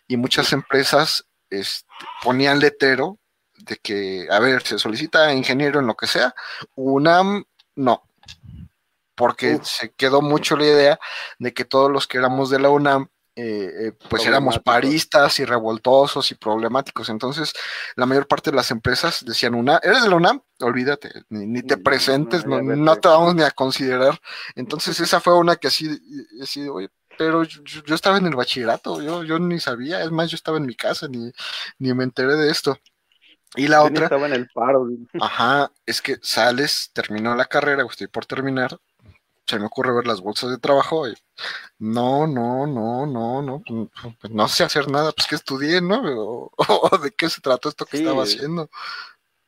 y 0.07 0.15
muchas 0.17 0.53
empresas 0.53 1.25
este, 1.49 1.87
ponían 2.23 2.59
letero 2.59 3.19
de 3.57 3.75
que, 3.75 4.27
a 4.31 4.39
ver, 4.39 4.63
se 4.63 4.79
solicita 4.79 5.33
ingeniero 5.33 5.81
en 5.81 5.87
lo 5.87 5.95
que 5.95 6.07
sea, 6.07 6.33
UNAM 6.75 7.43
no, 7.75 8.03
porque 9.15 9.59
se 9.63 9.91
quedó 9.93 10.21
mucho 10.21 10.57
la 10.57 10.65
idea 10.65 10.99
de 11.39 11.53
que 11.53 11.65
todos 11.65 11.91
los 11.91 12.07
que 12.07 12.17
éramos 12.17 12.49
de 12.49 12.59
la 12.59 12.69
UNAM 12.69 13.09
eh, 13.37 13.87
eh, 13.87 13.91
pues 14.09 14.25
éramos 14.25 14.59
paristas 14.59 15.39
y 15.39 15.45
revoltosos 15.45 16.31
y 16.31 16.35
problemáticos. 16.35 17.09
Entonces, 17.09 17.51
la 17.97 18.05
mayor 18.05 18.27
parte 18.27 18.49
de 18.49 18.55
las 18.55 18.71
empresas 18.71 19.25
decían, 19.25 19.55
una, 19.55 19.77
eres 19.83 20.03
de 20.03 20.09
la 20.09 20.15
UNAM, 20.15 20.41
olvídate, 20.61 21.11
ni, 21.27 21.61
te 21.61 21.75
presentes, 21.75 22.45
no, 22.45 22.95
te 22.95 23.07
vamos 23.09 23.35
ni 23.35 23.43
a 23.43 23.51
considerar. 23.51 24.17
Entonces, 24.55 25.01
esa 25.01 25.19
fue 25.19 25.37
una 25.37 25.57
que 25.57 25.67
así, 25.67 25.99
así 26.41 26.69
oye, 26.69 26.89
pero 27.17 27.43
yo, 27.43 27.93
estaba 27.93 28.17
en 28.17 28.27
el 28.27 28.35
bachillerato, 28.35 29.01
yo, 29.01 29.23
yo 29.23 29.37
ni 29.37 29.59
sabía, 29.59 30.01
es 30.01 30.11
más, 30.11 30.29
yo 30.29 30.35
estaba 30.35 30.57
en 30.57 30.65
mi 30.65 30.75
casa, 30.75 31.09
ni, 31.09 31.31
ni 31.77 31.93
me 31.93 32.05
enteré 32.05 32.35
de 32.35 32.49
esto. 32.49 32.79
Y 33.57 33.67
la 33.67 33.83
otra. 33.83 34.05
Estaba 34.05 34.27
en 34.27 34.33
el 34.33 34.47
paro. 34.49 34.87
Ajá, 35.19 35.71
es 35.85 36.01
que 36.01 36.19
sales, 36.21 36.89
terminó 36.93 37.35
la 37.35 37.45
carrera, 37.45 37.85
estoy 37.89 38.07
por 38.07 38.25
terminar, 38.25 38.79
se 39.45 39.59
me 39.59 39.65
ocurre 39.65 39.93
ver 39.93 40.07
las 40.07 40.21
bolsas 40.21 40.49
de 40.49 40.57
trabajo 40.57 41.07
y 41.07 41.13
no, 41.79 42.25
no, 42.25 42.65
no, 42.65 43.05
no, 43.05 43.41
no, 43.41 43.63
pues, 44.19 44.31
no 44.31 44.47
sé 44.47 44.63
hacer 44.63 44.89
nada, 44.89 45.11
pues 45.11 45.27
que 45.27 45.35
estudié, 45.35 45.81
¿no? 45.81 46.51
O, 46.57 46.97
de 46.97 47.11
qué 47.11 47.29
se 47.29 47.41
trató 47.41 47.69
esto 47.69 47.85
que 47.85 47.97
estaba 47.97 48.23
haciendo. 48.23 48.69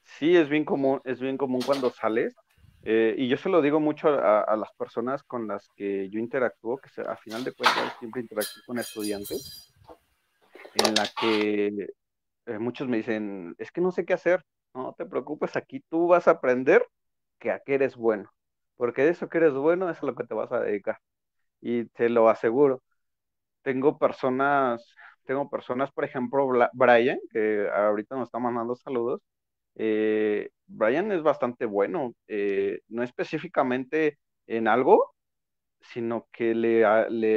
Sí, 0.04 0.36
es 0.36 0.50
bien 0.50 0.66
común, 0.66 1.02
es 1.04 1.20
bien 1.20 1.38
común 1.38 1.62
cuando 1.62 1.92
sales, 1.92 2.36
eh, 2.84 3.16
y 3.18 3.28
yo 3.28 3.38
se 3.38 3.50
lo 3.50 3.62
digo 3.62 3.80
mucho 3.80 4.08
a, 4.08 4.56
las 4.56 4.72
personas 4.74 5.24
con 5.24 5.48
las 5.48 5.68
que 5.76 6.10
yo 6.10 6.20
interactúo, 6.20 6.78
que 6.78 6.90
a 7.02 7.18
final 7.18 7.44
de 7.44 7.52
cuentas 7.54 7.94
siempre 8.00 8.22
interactúo 8.22 8.64
con 8.66 8.80
estudiantes, 8.80 9.74
en 10.76 10.96
la 10.96 11.08
que 11.20 11.88
eh, 12.46 12.60
muchos 12.60 12.88
me 12.88 12.98
dicen, 12.98 13.56
es 13.58 13.72
que 13.72 13.82
no 13.82 13.92
sé 13.92 14.06
qué 14.06 14.14
hacer, 14.14 14.44
no 14.74 14.96
te 14.98 15.06
preocupes, 15.06 15.56
aquí 15.56 15.84
tú 15.90 16.08
vas 16.08 16.28
a 16.28 16.32
aprender 16.32 16.88
que 17.40 17.52
a 17.52 17.60
qué 17.60 17.76
eres 17.76 17.96
bueno, 17.96 18.32
porque 18.78 19.04
de 19.04 19.12
eso 19.12 19.30
que 19.30 19.40
eres 19.40 19.54
bueno 19.54 19.90
es 19.90 20.02
a 20.04 20.06
lo 20.06 20.16
que 20.16 20.26
te 20.26 20.34
vas 20.36 20.52
a 20.52 20.62
dedicar, 20.62 21.00
y 21.62 21.86
te 21.88 22.10
lo 22.10 22.30
aseguro. 22.30 22.84
Tengo 23.64 23.98
personas, 24.00 24.96
tengo 25.26 25.50
personas, 25.50 25.92
por 25.92 26.06
ejemplo, 26.06 26.48
Brian, 26.74 27.20
que 27.32 27.70
ahorita 27.70 28.16
nos 28.16 28.28
está 28.30 28.40
mandando 28.40 28.76
saludos, 28.76 29.22
eh, 29.76 30.50
Brian 30.68 31.12
es 31.12 31.24
bastante 31.24 31.66
bueno, 31.66 32.14
eh, 32.28 32.82
no 32.90 33.04
específicamente 33.04 34.20
en 34.48 34.68
algo, 34.68 35.14
sino 35.82 36.28
que 36.32 36.56
le, 36.56 36.84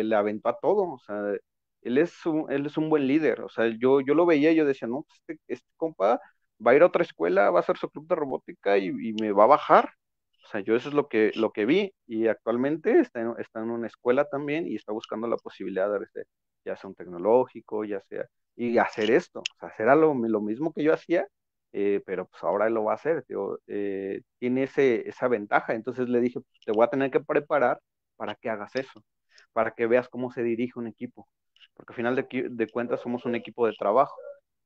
le, 0.05 0.16
aventó 0.16 0.49
a 0.51 0.59
todo, 0.59 0.95
o 0.95 0.99
sea, 1.01 1.34
él 1.82 1.99
es 1.99 2.26
un, 2.26 2.51
él 2.53 2.66
es 2.66 2.76
un 2.76 2.91
buen 2.91 3.07
líder, 3.07 3.43
o 3.43 3.49
sea, 3.49 3.66
yo, 3.78 4.01
yo 4.01 4.14
lo 4.14 4.26
veía 4.26 4.53
y 4.53 4.57
yo 4.57 4.64
decía, 4.66 4.88
no, 4.88 5.03
pues, 5.05 5.20
este, 5.28 5.41
este, 5.49 5.68
compa 5.76 6.20
va 6.64 6.72
a 6.72 6.74
ir 6.74 6.82
a 6.82 6.86
otra 6.86 7.03
escuela, 7.03 7.51
va 7.51 7.59
a 7.61 7.62
hacer 7.62 7.76
su 7.78 7.91
club 7.91 8.07
de 8.09 8.14
robótica 8.14 8.78
y, 8.78 8.93
me 9.14 9.32
va 9.32 9.45
a 9.45 9.47
bajar, 9.47 9.91
sea, 10.51 10.61
yo 10.61 10.76
eso 10.76 10.88
es 10.88 10.94
lo 10.94 11.09
que, 11.09 11.32
lo 11.36 11.53
que 11.53 11.66
vi 11.66 11.92
y 12.07 12.26
actualmente 12.28 13.01
está 13.01 13.20
en, 13.20 13.34
está 13.38 13.61
en 13.61 13.70
una 13.70 13.86
escuela 13.86 14.26
también 14.26 14.66
y 14.66 14.76
está 14.76 14.92
buscando 14.92 15.28
la 15.28 15.36
posibilidad 15.36 15.90
de, 15.92 16.05
este, 16.05 16.24
ya 16.64 16.76
sea 16.76 16.88
un 16.88 16.96
tecnológico, 16.96 17.84
ya 17.84 18.01
sea, 18.09 18.26
y 18.57 18.78
hacer 18.78 19.11
esto, 19.11 19.40
o 19.40 19.59
sea, 19.61 19.68
hacer 19.70 19.86
lo 19.96 20.40
mismo 20.40 20.72
que 20.72 20.82
yo 20.84 20.92
hacía, 20.92 21.26
eh, 21.72 22.03
pero 22.05 22.26
pues 22.26 22.42
ahora 22.42 22.68
lo 22.68 22.84
va 22.84 22.92
a 22.92 22.94
hacer, 22.96 23.24
eh, 23.68 24.22
tiene 24.38 24.64
ese, 24.64 25.09
esa 25.09 25.28
ventaja, 25.28 25.74
entonces 25.74 26.09
le 26.09 26.20
dije, 26.20 26.40
pues, 26.40 26.61
te 26.64 26.72
voy 26.72 26.84
a 26.84 26.90
tener 26.90 27.11
que 27.11 27.20
preparar 27.20 27.80
para 28.16 28.34
que 28.34 28.51
hagas 28.51 28.74
eso, 28.76 29.05
para 29.53 29.72
que 29.72 29.86
veas 29.86 30.09
cómo 30.09 30.32
se 30.32 30.42
dirige 30.42 30.78
un 30.78 30.88
equipo, 30.88 31.28
porque 31.74 31.92
al 31.92 31.96
final 31.96 32.16
de, 32.16 32.68
cuentas 32.72 33.01
somos 33.01 33.24
un 33.24 33.34
equipo 33.34 33.66
de 33.66 33.74
trabajo. 33.74 34.14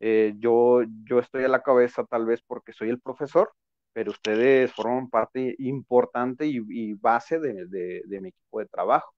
Eh, 0.01 0.35
yo, 0.39 0.82
yo 1.05 1.18
estoy 1.20 1.45
a 1.45 1.49
la 1.49 1.62
cabeza 1.62 2.05
tal 2.05 2.26
vez 2.26 2.43
porque 2.47 2.72
soy 2.72 2.91
el 2.91 3.01
profesor, 3.01 3.53
pero 3.95 4.11
ustedes 4.13 4.73
forman 4.73 5.11
parte 5.11 5.57
importante 5.59 6.47
y, 6.47 6.95
base 6.95 7.39
de, 7.41 8.03
mi 8.21 8.29
equipo 8.31 8.61
de 8.61 8.67
trabajo. 8.67 9.15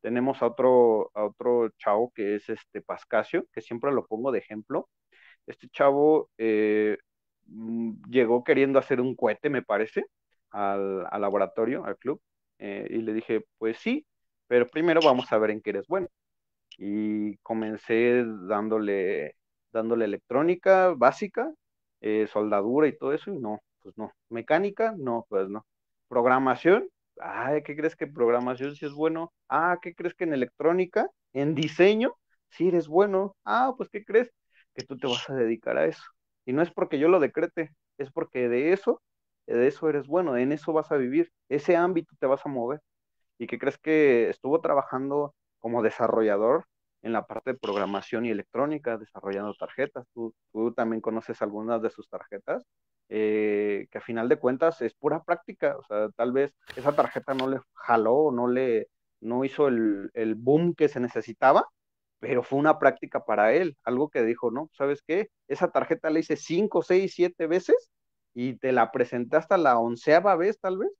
Tenemos 0.00 0.42
a 0.42 0.46
otro, 0.48 1.10
a 1.14 1.24
otro 1.26 1.70
chavo 1.78 2.12
que 2.14 2.36
es 2.36 2.48
este 2.48 2.82
Pascasio, 2.82 3.46
que 3.52 3.60
siempre 3.62 3.92
lo 3.92 4.06
pongo 4.06 4.32
de 4.32 4.38
ejemplo. 4.40 4.88
Este 5.46 5.68
chavo 5.70 6.30
eh, 6.38 6.98
Mm, 7.48 7.94
llegó 8.10 8.44
queriendo 8.44 8.78
hacer 8.78 9.00
un 9.00 9.14
cohete, 9.16 9.50
me 9.50 9.62
parece, 9.62 10.04
al, 10.50 11.04
laboratorio, 11.20 11.84
al 11.84 11.96
club, 11.98 12.20
eh, 12.58 12.86
y 12.90 12.98
le 12.98 13.14
dije, 13.14 13.44
pues 13.58 13.78
sí, 13.78 14.06
pero 14.46 14.66
primero 14.68 15.00
vamos 15.04 15.32
a 15.32 15.38
ver 15.38 15.50
en 15.50 15.60
qué 15.62 15.70
eres 15.70 15.86
bueno. 15.88 16.08
Y 16.78 17.36
comencé 17.38 18.24
dándole, 18.48 19.36
dándole 19.72 20.06
electrónica 20.06 20.94
básica, 20.96 21.52
eh, 22.00 22.28
soldadura 22.32 22.88
y 22.88 22.96
todo 22.98 23.12
eso, 23.14 23.32
y 23.32 23.38
no, 23.38 23.60
pues 23.82 23.96
no. 23.98 24.12
Mecánica, 24.28 24.94
no, 24.98 25.26
pues 25.28 25.48
no. 25.48 25.66
Programación, 26.08 26.88
ay, 27.20 27.62
¿qué 27.62 27.76
crees 27.76 27.96
que 27.96 28.06
programación 28.06 28.74
sí 28.76 28.86
es 28.86 28.92
bueno? 28.92 29.32
Ah, 29.48 29.78
¿qué 29.82 29.94
crees 29.94 30.14
que 30.14 30.24
en 30.24 30.34
electrónica, 30.34 31.08
en 31.32 31.54
diseño, 31.54 32.14
sí 32.50 32.68
eres 32.68 32.88
bueno? 32.88 33.36
Ah, 33.44 33.74
pues 33.76 33.88
¿qué 33.90 34.04
crees? 34.04 34.30
Que 34.74 34.84
tú 34.84 34.96
te 34.98 35.06
vas 35.06 35.28
a 35.30 35.34
dedicar 35.34 35.76
a 35.78 35.86
eso. 35.86 36.02
Y 36.46 36.52
no 36.52 36.62
es 36.62 36.70
porque 36.70 36.98
yo 36.98 37.08
lo 37.08 37.20
decrete, 37.20 37.72
es 37.98 38.10
porque 38.12 38.48
de 38.48 38.72
eso, 38.72 39.02
de 39.46 39.66
eso 39.66 39.88
eres 39.88 40.06
bueno, 40.06 40.36
en 40.36 40.52
eso 40.52 40.72
vas 40.72 40.90
a 40.92 40.96
vivir, 40.96 41.30
ese 41.48 41.76
ámbito 41.76 42.14
te 42.18 42.26
vas 42.26 42.44
a 42.46 42.48
mover. 42.48 42.80
¿Y 43.38 43.46
que 43.46 43.58
crees 43.58 43.78
que 43.78 44.28
estuvo 44.30 44.60
trabajando 44.60 45.34
como 45.58 45.82
desarrollador 45.82 46.66
en 47.02 47.12
la 47.12 47.26
parte 47.26 47.52
de 47.52 47.58
programación 47.58 48.24
y 48.26 48.30
electrónica, 48.30 48.98
desarrollando 48.98 49.54
tarjetas? 49.54 50.06
Tú, 50.14 50.34
tú 50.52 50.72
también 50.74 51.00
conoces 51.00 51.40
algunas 51.42 51.80
de 51.82 51.90
sus 51.90 52.08
tarjetas, 52.08 52.64
eh, 53.08 53.86
que 53.90 53.98
a 53.98 54.00
final 54.00 54.28
de 54.28 54.38
cuentas 54.38 54.80
es 54.82 54.94
pura 54.94 55.22
práctica, 55.24 55.76
o 55.78 55.82
sea, 55.84 56.10
tal 56.16 56.32
vez 56.32 56.54
esa 56.76 56.94
tarjeta 56.94 57.34
no 57.34 57.48
le 57.48 57.60
jaló, 57.74 58.30
no 58.32 58.48
le, 58.48 58.88
no 59.20 59.44
hizo 59.44 59.68
el, 59.68 60.10
el 60.14 60.34
boom 60.34 60.74
que 60.74 60.88
se 60.88 61.00
necesitaba, 61.00 61.66
pero 62.20 62.42
fue 62.42 62.58
una 62.58 62.78
práctica 62.78 63.24
para 63.24 63.52
él, 63.54 63.76
algo 63.84 64.08
que 64.10 64.22
dijo, 64.24 64.50
no, 64.50 64.70
¿sabes 64.72 65.02
qué? 65.06 65.30
Esa 65.48 65.70
tarjeta 65.70 66.10
la 66.10 66.18
hice 66.20 66.36
cinco, 66.36 66.82
seis, 66.82 67.14
siete 67.14 67.46
veces 67.46 67.90
y 68.34 68.54
te 68.54 68.72
la 68.72 68.92
presenté 68.92 69.36
hasta 69.36 69.56
la 69.58 69.78
onceava 69.78 70.36
vez 70.36 70.58
tal 70.60 70.78
vez, 70.78 70.90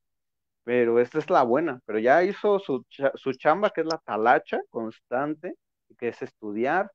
pero 0.65 1.01
esta 1.01 1.19
es 1.19 1.31
la 1.31 1.43
buena, 1.45 1.81
pero 1.87 1.99
ya 1.99 2.23
hizo 2.25 2.59
su, 2.59 2.85
su 3.15 3.33
chamba 3.35 3.71
que 3.71 3.83
es 3.83 3.87
la 3.87 3.99
talacha 4.05 4.61
constante, 4.71 5.55
que 5.99 6.09
es 6.09 6.23
estudiar. 6.23 6.91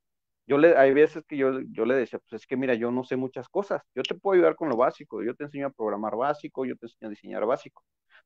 Yo 0.46 0.58
le, 0.58 0.78
hay 0.78 0.94
veces 0.94 1.24
que 1.28 1.38
yo, 1.38 1.62
yo 1.72 1.86
le 1.86 1.96
decía, 1.96 2.20
pues 2.20 2.42
es 2.42 2.48
que 2.48 2.58
mira, 2.58 2.74
yo 2.76 2.92
no 2.92 3.04
sé 3.04 3.16
muchas 3.16 3.48
cosas, 3.50 3.82
yo 3.96 4.04
te 4.04 4.16
puedo 4.16 4.36
ayudar 4.36 4.56
con 4.56 4.70
lo 4.70 4.76
básico, 4.78 5.24
yo 5.24 5.36
te 5.36 5.46
enseño 5.46 5.68
a 5.68 5.70
programar 5.72 6.16
básico, 6.18 6.66
yo 6.66 6.76
te 6.76 6.88
enseño 6.88 7.08
a 7.08 7.10
diseñar 7.12 7.46
básico, 7.46 7.84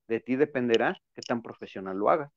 de 0.08 0.20
ti 0.20 0.36
dependerá 0.36 0.98
qué 1.14 1.22
tan 1.22 1.42
profesional 1.42 1.98
lo 1.98 2.10
hagas. 2.10 2.32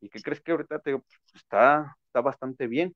¿Y 0.00 0.10
qué 0.10 0.20
crees 0.20 0.40
que 0.40 0.52
ahorita 0.52 0.78
te 0.80 0.92
pues, 0.98 1.20
está, 1.34 1.96
está 2.06 2.20
bastante 2.20 2.66
bien? 2.68 2.94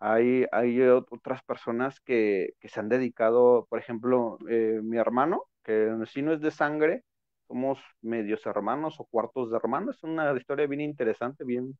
Hay, 0.00 0.46
hay 0.52 0.80
otras 0.82 1.42
personas 1.44 2.00
que, 2.00 2.54
que, 2.60 2.68
se 2.68 2.80
han 2.80 2.88
dedicado, 2.88 3.66
por 3.70 3.78
ejemplo, 3.78 4.38
eh, 4.48 4.80
mi 4.82 4.98
hermano, 4.98 5.44
que 5.64 5.90
si 6.12 6.22
no 6.22 6.32
es 6.32 6.40
de 6.40 6.50
sangre, 6.50 7.04
somos 7.48 7.80
medios 8.02 8.44
hermanos 8.46 8.96
o 9.00 9.04
cuartos 9.06 9.50
de 9.50 9.56
hermanos, 9.56 9.96
es 9.96 10.04
una 10.04 10.36
historia 10.36 10.66
bien 10.66 10.82
interesante, 10.82 11.44
bien, 11.44 11.78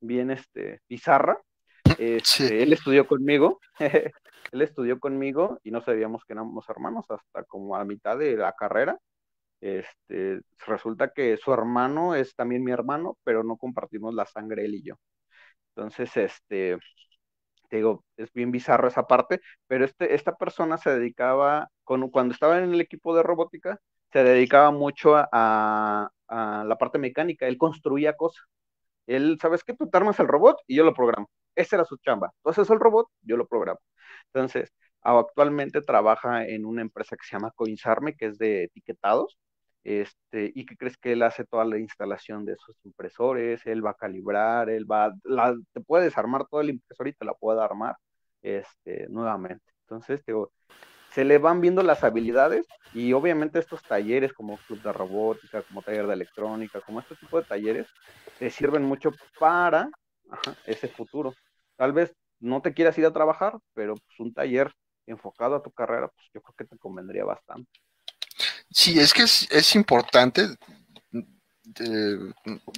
bien 0.00 0.30
este, 0.30 0.80
bizarra. 0.88 1.38
Este, 1.98 2.62
él 2.62 2.72
estudió 2.72 3.06
conmigo, 3.06 3.60
él 3.78 4.62
estudió 4.62 4.98
conmigo 4.98 5.60
y 5.62 5.70
no 5.70 5.82
sabíamos 5.82 6.24
que 6.24 6.32
éramos 6.32 6.68
hermanos 6.68 7.04
hasta 7.10 7.44
como 7.44 7.76
a 7.76 7.84
mitad 7.84 8.18
de 8.18 8.36
la 8.36 8.52
carrera 8.52 8.98
este, 9.60 10.40
resulta 10.66 11.12
que 11.12 11.36
su 11.36 11.52
hermano 11.52 12.14
es 12.14 12.34
también 12.34 12.64
mi 12.64 12.72
hermano, 12.72 13.18
pero 13.24 13.44
no 13.44 13.56
compartimos 13.56 14.14
la 14.14 14.26
sangre 14.26 14.64
él 14.64 14.74
y 14.76 14.82
yo. 14.82 14.94
Entonces, 15.74 16.16
este, 16.16 16.78
te 17.68 17.76
digo, 17.78 18.04
es 18.16 18.32
bien 18.32 18.50
bizarro 18.52 18.88
esa 18.88 19.06
parte, 19.06 19.40
pero 19.66 19.84
este, 19.84 20.14
esta 20.14 20.36
persona 20.36 20.78
se 20.78 20.90
dedicaba, 20.90 21.70
cuando 21.84 22.32
estaba 22.32 22.58
en 22.58 22.74
el 22.74 22.80
equipo 22.80 23.16
de 23.16 23.22
robótica, 23.22 23.80
se 24.12 24.24
dedicaba 24.24 24.70
mucho 24.72 25.14
a, 25.16 26.10
la 26.28 26.76
parte 26.78 26.98
mecánica, 26.98 27.46
él 27.48 27.58
construía 27.58 28.16
cosas. 28.16 28.44
Él, 29.06 29.38
¿sabes 29.42 29.64
qué? 29.64 29.74
Tú 29.74 29.88
te 29.90 29.96
armas 29.98 30.20
el 30.20 30.28
robot 30.28 30.58
y 30.66 30.76
yo 30.76 30.84
lo 30.84 30.94
programo. 30.94 31.28
Esa 31.54 31.76
era 31.76 31.84
su 31.84 31.96
chamba. 31.98 32.32
Entonces 32.38 32.70
el 32.70 32.80
robot, 32.80 33.08
yo 33.22 33.36
lo 33.36 33.46
programo. 33.46 33.80
Entonces, 34.26 34.72
actualmente 35.02 35.82
trabaja 35.82 36.46
en 36.46 36.64
una 36.64 36.82
empresa 36.82 37.16
que 37.16 37.26
se 37.26 37.36
llama 37.36 37.52
Coinsarme, 37.54 38.14
que 38.16 38.26
es 38.26 38.38
de 38.38 38.64
etiquetados, 38.64 39.38
este, 39.84 40.52
y 40.54 40.66
que 40.66 40.76
crees 40.76 40.96
que 40.98 41.12
él 41.12 41.22
hace 41.22 41.44
toda 41.44 41.64
la 41.64 41.78
instalación 41.78 42.44
de 42.44 42.52
esos 42.52 42.76
impresores, 42.84 43.64
él 43.66 43.84
va 43.84 43.90
a 43.90 43.94
calibrar, 43.94 44.68
él 44.70 44.90
va, 44.90 45.14
la, 45.24 45.56
te 45.72 45.80
puede 45.80 46.04
desarmar 46.04 46.46
todo 46.50 46.60
el 46.60 46.70
impresor 46.70 47.08
y 47.08 47.14
te 47.14 47.24
la 47.24 47.34
puede 47.34 47.62
armar 47.62 47.96
este, 48.42 49.06
nuevamente. 49.08 49.64
Entonces, 49.82 50.22
se 51.10 51.24
le 51.24 51.38
van 51.38 51.60
viendo 51.60 51.82
las 51.82 52.04
habilidades 52.04 52.66
y 52.94 53.12
obviamente 53.12 53.58
estos 53.58 53.82
talleres 53.82 54.32
como 54.32 54.58
club 54.58 54.82
de 54.82 54.92
robótica, 54.92 55.62
como 55.62 55.82
taller 55.82 56.06
de 56.06 56.14
electrónica, 56.14 56.80
como 56.82 57.00
este 57.00 57.16
tipo 57.16 57.40
de 57.40 57.46
talleres, 57.46 57.88
te 58.38 58.50
sirven 58.50 58.84
mucho 58.84 59.10
para 59.38 59.90
ese 60.66 60.88
futuro. 60.88 61.34
Tal 61.76 61.92
vez 61.92 62.14
no 62.40 62.62
te 62.62 62.74
quieras 62.74 62.96
ir 62.98 63.06
a 63.06 63.12
trabajar, 63.12 63.58
pero 63.74 63.94
pues 63.94 64.20
un 64.20 64.32
taller 64.32 64.72
enfocado 65.06 65.56
a 65.56 65.62
tu 65.62 65.70
carrera, 65.70 66.08
pues 66.08 66.26
yo 66.32 66.40
creo 66.40 66.54
que 66.56 66.64
te 66.64 66.78
convendría 66.78 67.24
bastante. 67.24 67.70
Sí, 68.70 68.98
es 68.98 69.12
que 69.12 69.22
es, 69.22 69.74
importante. 69.74 70.48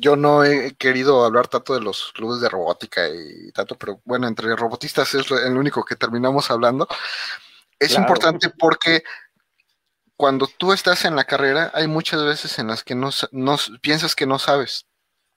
yo 0.00 0.16
no 0.16 0.44
he 0.44 0.74
querido 0.74 1.24
hablar 1.24 1.48
tanto 1.48 1.74
de 1.74 1.80
los 1.80 2.12
clubes 2.12 2.40
de 2.40 2.48
robótica 2.48 3.08
y 3.08 3.52
tanto, 3.52 3.76
pero 3.76 4.00
bueno, 4.04 4.26
entre 4.26 4.56
robotistas 4.56 5.14
es 5.14 5.30
el 5.30 5.56
único 5.56 5.84
que 5.84 5.96
terminamos 5.96 6.50
hablando. 6.50 6.88
Es 7.78 7.94
importante 7.96 8.48
porque 8.50 9.02
cuando 10.16 10.46
tú 10.46 10.72
estás 10.72 11.04
en 11.04 11.16
la 11.16 11.24
carrera, 11.24 11.70
hay 11.74 11.88
muchas 11.88 12.24
veces 12.24 12.58
en 12.58 12.68
las 12.68 12.84
que 12.84 12.94
no, 12.94 13.10
no 13.32 13.56
piensas 13.80 14.14
que 14.14 14.26
no 14.26 14.38
sabes. 14.38 14.86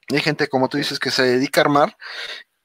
Hay 0.10 0.22
gente, 0.22 0.48
como 0.48 0.70
tú 0.70 0.78
dices, 0.78 1.00
que 1.00 1.12
se 1.12 1.24
dedica 1.24 1.62
a 1.62 1.64
armar 1.64 1.98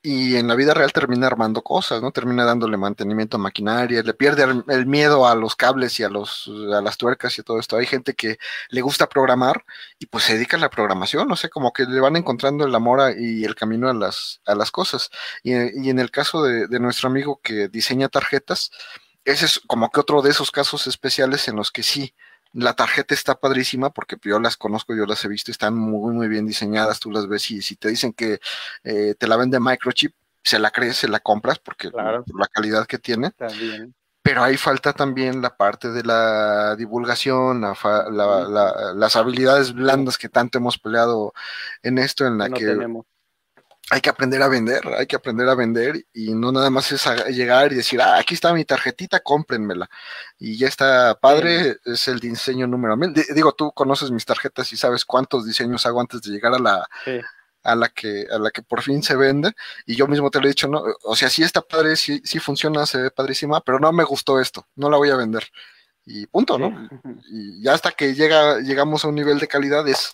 y 0.03 0.37
en 0.37 0.49
la 0.49 0.55
vida 0.55 0.73
real 0.73 0.93
termina 0.93 1.27
armando 1.27 1.63
cosas, 1.63 2.01
¿no? 2.01 2.11
Termina 2.11 2.45
dándole 2.45 2.79
mantenimiento 2.79 3.37
a 3.37 3.41
maquinaria, 3.41 4.03
le 4.03 4.15
pierde 4.15 4.45
el, 4.69 4.87
miedo 4.87 5.27
a 5.27 5.35
los 5.35 5.57
cables 5.57 6.01
y 6.01 6.05
a 6.05 6.09
los 6.09 6.51
a 6.75 6.81
las 6.81 6.97
tuercas 6.97 7.39
y 7.39 7.43
todo 7.43 7.59
esto. 7.59 7.77
Hay 7.77 7.87
gente 7.87 8.15
que 8.15 8.39
le 8.71 8.81
gusta 8.81 9.09
programar 9.09 9.65
y 9.99 10.07
pues 10.07 10.25
se 10.25 10.35
dedica 10.35 10.57
a 10.57 10.61
la 10.61 10.71
programación, 10.71 11.29
no 11.29 11.37
sé, 11.37 11.51
como 11.51 11.73
que 11.73 11.85
le 11.85 12.01
van 12.01 12.17
encontrando 12.17 12.65
el 12.65 12.75
amor 12.75 13.15
y 13.19 13.45
el 13.45 13.55
camino 13.55 13.91
a 13.91 13.95
las, 13.95 14.41
a 14.47 14.55
las 14.55 14.71
cosas. 14.71 15.11
Y, 15.43 15.53
en 15.53 15.99
el 15.99 16.11
caso 16.11 16.43
de, 16.43 16.67
de 16.67 16.81
nuestro 16.81 17.09
amigo 17.11 17.41
que 17.43 17.69
diseña 17.69 18.09
tarjetas, 18.09 18.71
ese 19.25 19.47
es 19.47 19.61
como 19.67 19.91
que 19.91 20.01
otro 20.01 20.23
de 20.23 20.31
esos 20.31 20.51
casos 20.51 20.87
especiales 20.87 21.47
en 21.49 21.57
los 21.57 21.71
que 21.71 21.83
sí, 21.83 22.15
la 22.53 22.75
tarjeta 22.75 23.15
está 23.15 23.39
padrísima 23.39 23.91
porque 23.91 24.17
yo 24.23 24.41
las 24.41 24.57
conozco, 24.57 24.95
yo 24.95 25.07
las 25.07 25.25
he 25.25 25.29
visto, 25.29 25.51
están 25.51 25.77
muy, 25.77 26.13
muy 26.13 26.29
bien 26.29 26.47
diseñadas, 26.47 27.01
tú 27.01 27.11
las 27.11 27.29
ves 27.29 27.51
y 27.51 27.63
si 27.63 27.77
te 27.77 27.89
dicen 27.89 28.13
que 28.13 28.41
eh, 28.85 29.15
te 29.19 29.27
la 29.27 29.37
vende 29.37 29.61
microchip, 29.61 30.15
se 30.43 30.59
la 30.59 30.71
crees, 30.71 30.97
se 30.97 31.09
la 31.09 31.21
compras 31.21 31.59
porque 31.59 31.91
por 31.91 32.41
la 32.41 32.47
calidad 32.47 32.87
que 32.87 32.99
tiene. 32.99 33.33
Pero 34.23 34.43
ahí 34.43 34.57
falta 34.57 34.93
también 34.93 35.41
la 35.41 35.57
parte 35.57 35.91
de 35.91 36.03
la 36.03 36.77
divulgación, 36.77 37.63
las 37.63 39.17
habilidades 39.17 39.73
blandas 39.73 40.19
que 40.19 40.29
tanto 40.29 40.59
hemos 40.59 40.79
peleado 40.79 41.33
en 41.83 41.99
esto, 41.99 42.27
en 42.27 42.39
la 42.39 42.51
que 42.51 42.77
hay 43.91 44.01
que 44.01 44.09
aprender 44.09 44.41
a 44.43 44.49
vender, 44.49 44.83
hay 44.97 45.07
que 45.07 45.17
aprender 45.17 45.49
a 45.49 45.55
vender 45.57 46.07
y 46.13 46.33
no 46.33 46.53
nada 46.53 46.71
más 46.71 46.93
es 46.93 47.05
llegar 47.35 47.73
y 47.73 47.77
decir, 47.77 48.01
ah, 48.01 48.19
aquí 48.19 48.35
está 48.35 48.55
mi 48.55 48.65
tarjetita, 48.65 49.19
cómprenmela. 49.19 49.91
Y 50.39 50.57
ya 50.57 50.69
está 50.69 51.19
padre, 51.21 51.77
es 51.85 52.07
el 52.07 52.21
diseño 52.21 52.69
número 52.69 52.97
mil. 52.97 53.13
Digo, 53.35 53.53
tú 53.53 53.73
conoces 53.73 54.13
mis 54.13 54.25
tarjetas 54.25 54.73
y 54.73 54.77
sabes 54.77 55.05
cuántos 55.05 55.45
diseños 55.45 55.85
hago 55.87 56.01
antes 56.01 56.23
de 56.23 56.31
llegar 56.31 56.55
a 56.55 56.61
la, 56.61 56.87
a 57.65 57.75
la 57.75 57.89
que, 57.89 58.27
a 58.31 58.39
la 58.39 58.53
que 58.53 58.63
por 58.63 58.81
fin 58.83 59.03
se 59.03 59.17
vende. 59.17 59.53
Y 59.87 59.97
yo 59.97 60.07
mismo 60.07 60.31
te 60.31 60.39
lo 60.39 60.47
he 60.47 60.51
dicho, 60.51 60.69
¿no? 60.69 60.85
O 61.03 61.17
sea, 61.17 61.29
sí 61.29 61.43
está 61.43 61.61
padre, 61.61 61.97
sí, 61.97 62.23
sí 62.25 62.39
funciona, 62.39 62.87
se 62.87 63.03
ve 63.03 63.11
padrísima, 63.11 63.61
pero 63.61 63.81
no 63.81 63.91
me 63.93 64.05
gustó 64.05 64.39
esto, 64.41 64.69
no 64.77 64.89
la 64.89 64.99
voy 64.99 65.11
a 65.11 65.17
vender 65.17 65.49
y 66.07 66.27
punto, 66.27 66.59
¿no? 66.59 66.89
Y 67.29 67.63
ya 67.63 67.75
hasta 67.75 67.93
que 67.93 68.15
llega, 68.15 68.61
llegamos 68.61 69.05
a 69.05 69.09
un 69.09 69.15
nivel 69.15 69.39
de 69.39 69.49
calidad 69.49 69.87
es 69.87 70.13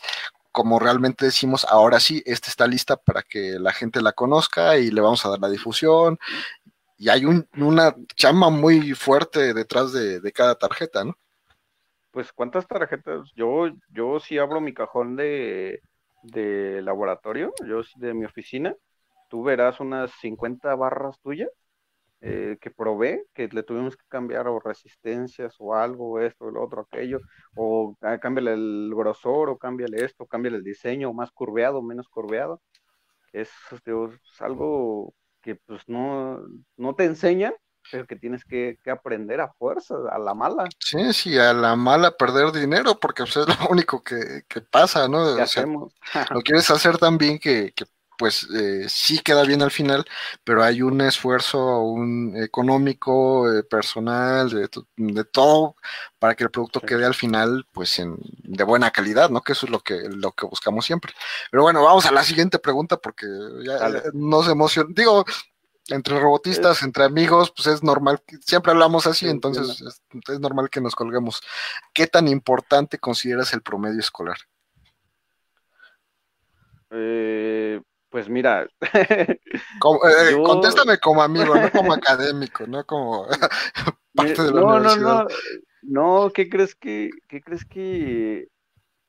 como 0.57 0.79
realmente 0.79 1.27
decimos, 1.27 1.67
ahora 1.69 2.01
sí, 2.01 2.23
esta 2.25 2.49
está 2.49 2.67
lista 2.67 2.97
para 2.97 3.21
que 3.21 3.59
la 3.59 3.73
gente 3.73 4.01
la 4.01 4.13
conozca 4.13 4.79
y 4.79 4.91
le 4.91 5.03
vamos 5.03 5.27
a 5.27 5.29
dar 5.29 5.39
la 5.39 5.51
difusión. 5.51 6.19
Y 6.97 7.11
hay 7.11 7.27
una 7.27 7.95
chamba 8.15 8.49
muy 8.49 8.95
fuerte 8.95 9.53
detrás 9.53 9.93
de, 9.93 10.33
cada 10.33 10.55
tarjeta, 10.55 11.05
¿no? 11.05 11.15
Pues 12.11 12.33
cuántas 12.33 12.67
tarjetas, 12.67 13.31
yo, 13.35 13.69
yo 13.91 14.19
sí 14.19 14.39
abro 14.39 14.63
mi 14.63 14.73
cajón 14.73 15.15
de, 15.15 15.83
de 16.23 16.81
laboratorio, 16.81 17.53
yo 17.69 17.83
de 17.97 18.15
mi 18.15 18.25
oficina, 18.25 18.75
tú 19.29 19.43
verás 19.43 19.79
unas 19.79 20.11
50 20.23 20.75
barras 20.75 21.21
tuyas 21.21 21.51
eh, 22.21 22.57
que 22.61 22.71
probé, 22.71 23.25
que 23.35 23.49
le 23.49 23.63
tuvimos 23.63 23.97
que 23.97 24.05
cambiar 24.09 24.49
o 24.49 24.59
resistencias 24.59 25.55
o 25.59 25.75
algo, 25.75 26.19
esto, 26.21 26.51
lo 26.51 26.65
otro, 26.65 26.83
aquello, 26.83 27.21
o 27.55 27.97
ah, 28.01 28.19
cámbiale 28.19 28.55
el 28.55 28.93
grosor, 28.95 29.51
o 29.51 29.59
cámbiale 29.59 30.05
esto, 30.05 30.27
cámbiale 30.27 30.59
el 30.59 30.65
diseño, 30.65 31.13
más 31.13 31.31
curveado, 31.31 31.83
menos 31.83 32.09
curveado. 32.09 32.63
Es, 33.33 33.51
es 33.71 34.41
algo 34.41 35.15
que 35.43 35.57
pues 35.57 35.83
no, 35.89 36.41
no 36.77 36.95
te 36.95 37.05
enseñan, 37.05 37.55
pero 37.91 38.07
que 38.07 38.17
tienes 38.17 38.45
que, 38.45 38.79
aprender 38.91 39.41
a 39.41 39.53
fuerza, 39.53 39.95
a 40.11 40.19
la 40.19 40.35
mala. 40.35 40.69
Sí, 40.79 41.13
sí, 41.13 41.39
a 41.39 41.53
la 41.53 41.77
mala 41.77 42.17
perder 42.17 42.51
dinero, 42.51 42.99
porque 42.99 43.25
pues, 43.25 43.37
es 43.37 43.47
lo 43.47 43.55
único 43.71 44.03
que, 44.03 44.43
pasa, 44.71 45.07
¿no? 45.07 45.37
lo 45.37 46.41
quieres 46.43 46.71
hacer 46.71 46.99
tan 46.99 47.19
bien 47.19 47.39
que, 47.39 47.73
que 47.77 47.85
pues 48.19 48.47
eh, 48.55 48.87
sí 48.89 49.21
queda 49.21 49.45
bien 49.45 49.63
al 49.63 49.71
final, 49.71 50.05
pero 50.45 50.63
hay 50.63 50.83
un 50.83 51.01
esfuerzo 51.01 51.81
un 51.81 52.35
económico, 52.37 53.53
eh, 53.53 53.63
personal, 53.63 54.51
de, 54.97 55.25
todo, 55.25 55.77
para 56.19 56.35
que 56.35 56.45
el 56.45 56.51
producto 56.51 56.81
quede 56.81 57.05
al 57.05 57.15
final, 57.15 57.67
pues, 57.73 57.99
en, 57.99 58.17
de 58.43 58.65
buena 58.65 58.91
calidad, 58.91 59.31
¿no? 59.31 59.41
Que 59.43 59.53
eso 59.53 59.67
es 59.67 59.73
lo 59.73 59.81
que, 59.81 60.09
lo 60.09 60.33
que 60.33 60.47
buscamos 60.47 60.87
siempre. 60.87 61.13
Pero 61.51 61.63
bueno, 61.63 61.83
vamos 61.83 62.07
a 62.07 62.13
la 62.13 62.25
siguiente 62.25 62.59
pregunta, 62.59 62.97
porque 62.97 63.27
ya 63.65 64.03
nos 64.13 64.49
emociona. 64.49 64.91
Digo, 64.95 65.25
entre 65.89 66.19
robotistas, 66.19 66.83
entre 66.83 67.05
amigos, 67.05 67.53
pues 67.55 67.69
es 67.69 67.83
normal, 67.83 68.21
siempre 68.41 68.73
hablamos 68.73 69.07
así, 69.07 69.29
entonces 69.29 69.81
es, 69.81 70.03
es 70.29 70.41
normal 70.41 70.69
que 70.71 70.81
nos 70.81 70.95
colguemos. 70.95 71.41
¿Qué 71.93 72.07
tan 72.07 72.29
importante 72.29 72.99
consideras 72.99 73.53
el 73.53 73.63
promedio 73.63 74.01
escolar? 74.01 74.37
Eh, 76.91 77.81
pues 78.17 78.31
mira. 78.31 78.67
Eh, 80.09 80.37
contéstame 80.43 80.99
como 80.99 81.23
amigo, 81.23 81.55
no 81.55 81.71
como 81.71 81.93
académico, 81.93 82.67
no 82.67 82.83
como 82.87 83.27
parte 84.15 84.43
de 84.43 84.53
la 84.53 84.61
no, 84.61 84.67
universidad. 84.69 85.03
No, 85.03 85.25
no, 85.83 86.25
no, 86.25 86.31
¿qué 86.33 86.49
crees 86.49 86.75
que, 86.75 87.11
qué 87.29 87.43
crees 87.43 87.67
que 87.67 88.49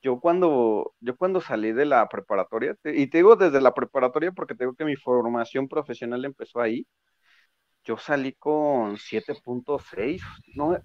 yo 0.02 0.20
cuando, 0.20 0.94
yo 1.00 1.16
cuando 1.16 1.40
salí 1.40 1.72
de 1.72 1.86
la 1.86 2.06
preparatoria, 2.10 2.76
y 2.84 3.08
te 3.08 3.20
digo 3.20 3.38
desde 3.38 3.62
la 3.62 3.74
preparatoria 3.74 4.34
porque 4.34 4.56
tengo 4.56 4.74
que 4.74 4.84
mi 4.84 4.98
formación 4.98 5.70
profesional 5.70 6.26
empezó 6.26 6.60
ahí, 6.60 6.86
yo 7.86 7.98
salí 7.98 8.34
con 8.34 8.98
7.6, 8.98 10.22
no, 10.54 10.78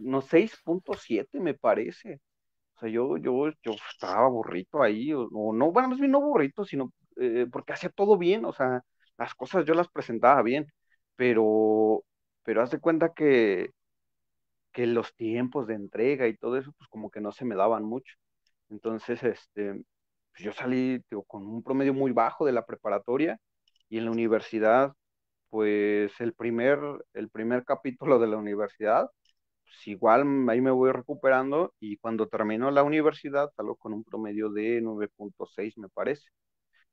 no 0.00 0.22
6.7 0.22 1.40
me 1.40 1.52
parece. 1.52 2.20
O 2.76 2.80
sea, 2.80 2.88
yo, 2.88 3.18
yo, 3.18 3.50
yo 3.62 3.72
estaba 3.92 4.28
burrito 4.28 4.82
ahí, 4.82 5.12
o, 5.12 5.28
no, 5.52 5.70
bueno, 5.72 5.90
más 5.90 5.98
bien 5.98 6.10
no 6.10 6.22
burrito, 6.22 6.64
sino 6.64 6.90
eh, 7.20 7.46
porque 7.52 7.74
hacía 7.74 7.90
todo 7.90 8.18
bien, 8.18 8.44
o 8.46 8.52
sea, 8.52 8.82
las 9.18 9.34
cosas 9.34 9.64
yo 9.66 9.74
las 9.74 9.88
presentaba 9.90 10.42
bien, 10.42 10.66
pero, 11.16 12.04
pero 12.44 12.62
haz 12.62 12.70
de 12.72 12.80
cuenta 12.80 13.14
que, 13.14 13.70
que 14.72 14.86
los 14.86 15.14
tiempos 15.14 15.66
de 15.66 15.74
entrega 15.74 16.28
y 16.28 16.36
todo 16.36 16.56
eso, 16.58 16.72
pues 16.78 16.88
como 16.88 17.10
que 17.10 17.20
no 17.20 17.32
se 17.32 17.44
me 17.44 17.56
daban 17.56 17.84
mucho. 17.84 18.14
Entonces, 18.70 19.22
este, 19.24 19.74
pues 20.32 20.44
yo 20.44 20.52
salí 20.52 21.02
con 21.26 21.46
un 21.46 21.62
promedio 21.62 21.94
muy 21.94 22.12
bajo 22.12 22.46
de 22.46 22.52
la 22.52 22.66
preparatoria 22.66 23.38
y 23.88 23.98
en 23.98 24.04
la 24.06 24.10
universidad, 24.12 24.94
pues 25.50 26.12
el 26.20 26.34
primer, 26.34 26.80
el 27.14 27.30
primer 27.30 27.64
capítulo 27.64 28.18
de 28.20 28.28
la 28.28 28.36
universidad, 28.38 29.10
pues 29.64 29.88
igual 29.88 30.24
ahí 30.50 30.60
me 30.60 30.70
voy 30.72 30.92
recuperando 30.92 31.74
y 31.80 31.96
cuando 31.98 32.28
termino 32.28 32.70
la 32.72 32.84
universidad 32.84 33.50
salgo 33.56 33.76
con 33.76 33.92
un 33.94 34.04
promedio 34.04 34.50
de 34.50 34.80
9.6 34.82 35.78
me 35.78 35.88
parece. 35.90 36.30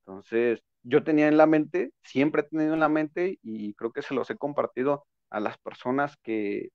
Entonces, 0.07 0.61
yo 0.83 1.03
tenía 1.03 1.27
en 1.27 1.37
la 1.37 1.47
mente, 1.47 1.91
siempre 2.03 2.41
he 2.41 2.45
tenido 2.45 2.73
en 2.73 2.79
la 2.79 2.89
mente 2.89 3.39
y 3.43 3.73
creo 3.73 3.91
que 3.91 4.01
se 4.01 4.13
los 4.13 4.29
he 4.29 4.37
compartido 4.37 5.05
a 5.29 5.39
las 5.41 5.57
personas 5.57 6.15
que, 6.23 6.69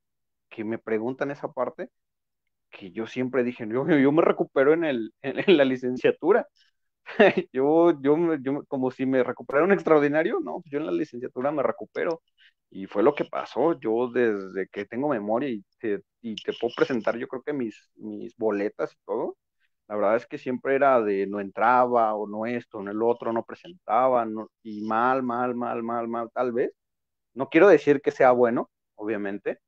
me 0.58 0.78
preguntan 0.78 1.30
esa 1.30 1.52
parte, 1.52 1.88
que 2.70 2.92
yo 2.92 3.06
siempre 3.06 3.44
dije, 3.44 3.66
yo, 3.68 3.86
yo 3.88 4.12
me 4.12 4.22
recupero 4.22 4.74
en, 4.74 4.84
el, 4.84 5.14
en, 5.22 5.56
la 5.56 5.64
licenciatura. 5.64 6.48
yo, 7.52 8.00
yo, 8.02 8.36
yo, 8.36 8.64
como 8.66 8.90
si 8.90 9.06
me 9.06 9.22
recuperara 9.24 9.66
un 9.66 9.72
extraordinario, 9.72 10.40
no, 10.40 10.62
yo 10.66 10.78
en 10.78 10.86
la 10.86 10.92
licenciatura 10.92 11.52
me 11.52 11.62
recupero. 11.62 12.22
Y 12.70 12.86
fue 12.86 13.02
lo 13.02 13.14
que 13.14 13.24
pasó. 13.26 13.78
Yo 13.80 14.08
desde 14.10 14.68
que 14.68 14.86
tengo 14.86 15.08
memoria 15.08 15.50
y 15.50 15.64
te, 15.78 16.02
y 16.22 16.36
te 16.36 16.52
puedo 16.54 16.74
presentar, 16.76 17.18
yo 17.18 17.28
creo 17.28 17.42
que 17.42 17.52
mis, 17.52 17.90
mis 17.96 18.36
boletas 18.36 18.92
y 18.94 18.96
todo, 19.06 19.36
la 19.92 19.98
verdad 19.98 20.16
es 20.16 20.26
que 20.26 20.38
siempre 20.38 20.74
era 20.74 21.02
de 21.02 21.26
no 21.26 21.38
entraba 21.40 22.14
o 22.14 22.26
no 22.26 22.46
esto, 22.46 22.82
no 22.82 22.90
el 22.90 23.02
otro, 23.02 23.32
no 23.32 23.44
presentaba, 23.44 24.26
y 24.62 24.82
mal, 24.86 25.22
mal, 25.22 25.54
mal, 25.54 25.82
mal, 25.82 26.08
mal, 26.08 26.30
tal 26.32 26.52
vez. 26.52 26.72
No 27.34 27.48
quiero 27.50 27.68
decir 27.68 28.00
que 28.02 28.10
sea 28.10 28.32
bueno, 28.32 28.70
obviamente, 28.96 29.60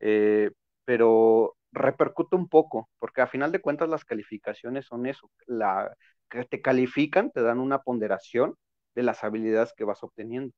eh, 0.00 0.50
pero 0.84 1.56
repercute 1.72 2.36
un 2.36 2.48
poco, 2.48 2.90
porque 2.98 3.22
a 3.22 3.26
final 3.28 3.52
de 3.52 3.60
cuentas 3.62 3.88
las 3.88 4.04
calificaciones 4.04 4.86
son 4.86 5.06
eso, 5.06 5.30
la, 5.46 5.94
que 6.30 6.44
te 6.44 6.60
califican, 6.62 7.30
te 7.30 7.42
dan 7.42 7.58
una 7.60 7.80
ponderación 7.80 8.56
de 8.94 9.02
las 9.04 9.24
habilidades 9.24 9.72
que 9.74 9.84
vas 9.84 10.02
obteniendo. 10.02 10.54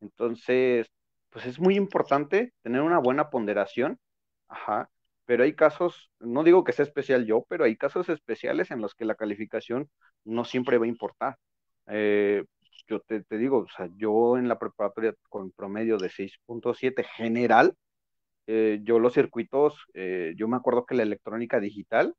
Entonces, 0.00 0.88
pues 1.30 1.46
es 1.46 1.60
muy 1.60 1.76
importante 1.76 2.52
tener 2.62 2.82
una 2.82 2.98
buena 2.98 3.30
ponderación, 3.30 3.98
ajá, 4.48 4.90
pero 5.28 5.44
hay 5.44 5.54
casos, 5.54 6.10
no 6.20 6.42
digo 6.42 6.64
que 6.64 6.72
sea 6.72 6.84
especial 6.86 7.26
yo, 7.26 7.44
pero 7.50 7.64
hay 7.64 7.76
casos 7.76 8.08
especiales 8.08 8.70
en 8.70 8.80
los 8.80 8.94
que 8.94 9.04
la 9.04 9.14
calificación 9.14 9.90
no 10.24 10.46
siempre 10.46 10.78
va 10.78 10.86
a 10.86 10.88
importar. 10.88 11.36
Eh, 11.88 12.44
yo 12.86 13.00
te, 13.00 13.22
digo, 13.36 13.58
o 13.58 13.68
sea, 13.68 13.90
yo 13.96 14.38
en 14.38 14.48
la 14.48 14.58
preparatoria 14.58 15.14
con 15.28 15.50
promedio 15.52 15.98
de 15.98 16.08
6.7 16.08 17.04
general, 17.04 17.76
eh, 18.46 18.80
yo 18.84 18.98
los 19.00 19.14
circuitos, 19.14 19.76
eh, 19.94 20.34
yo 20.36 20.48
me 20.48 20.56
acuerdo 20.56 20.86
que 20.86 20.94
la 20.94 21.02
electrónica 21.04 21.60
digital 21.60 22.14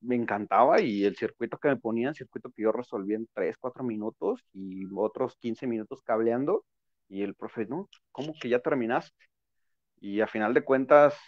me 0.00 0.16
encantaba 0.16 0.80
y 0.80 1.04
el 1.04 1.16
circuito 1.16 1.58
que 1.58 1.68
me 1.68 1.76
ponían, 1.76 2.14
circuito 2.14 2.50
que 2.50 2.62
yo 2.62 2.72
resolvía 2.72 3.16
en 3.16 3.28
3, 3.34 3.56
4 3.58 3.84
minutos 3.84 4.40
y 4.54 4.86
otros 4.96 5.36
15 5.36 5.66
minutos 5.66 6.02
cableando 6.02 6.64
y 7.08 7.22
el 7.22 7.34
profe, 7.34 7.66
no, 7.66 7.88
¿cómo 8.12 8.32
que 8.40 8.48
ya 8.48 8.60
terminaste? 8.60 9.26
Y 10.00 10.20
a 10.20 10.26
final 10.28 10.54
de 10.54 10.64
cuentas, 10.64 11.18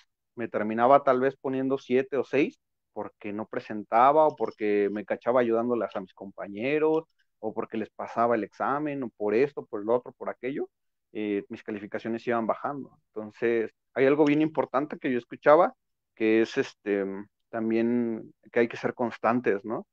me 0.40 0.48
terminaba 0.48 1.04
tal 1.04 1.20
vez 1.20 1.36
poniendo 1.36 1.76
siete 1.76 2.16
o 2.16 2.24
seis 2.24 2.58
porque 2.94 3.30
no 3.32 3.46
presentaba 3.46 4.26
o 4.26 4.36
porque 4.36 4.88
me 4.90 5.04
cachaba 5.04 5.40
ayudándolas 5.40 5.94
a 5.94 6.00
mis 6.00 6.14
compañeros 6.14 7.04
o 7.40 7.52
porque 7.52 7.76
les 7.76 7.90
pasaba 7.90 8.36
el 8.36 8.44
examen, 8.44 9.02
o 9.02 9.10
por 9.10 9.34
esto, 9.34 9.66
por 9.66 9.82
el 9.82 9.90
otro, 9.90 10.12
por 10.12 10.30
aquello, 10.30 10.70
eh, 11.12 11.44
mis 11.50 11.62
calificaciones 11.62 12.26
iban 12.26 12.46
bajando. 12.46 12.98
Entonces, 13.08 13.70
hay 13.94 14.06
algo 14.06 14.24
bien 14.24 14.40
importante 14.42 14.98
que 14.98 15.12
yo 15.12 15.18
escuchaba, 15.18 15.74
que 16.14 16.40
es 16.42 16.56
este 16.56 17.04
también 17.50 18.32
que 18.52 18.60
hay 18.60 18.68
que 18.68 18.76
ser 18.78 18.94
constantes, 18.94 19.64
¿no? 19.64 19.86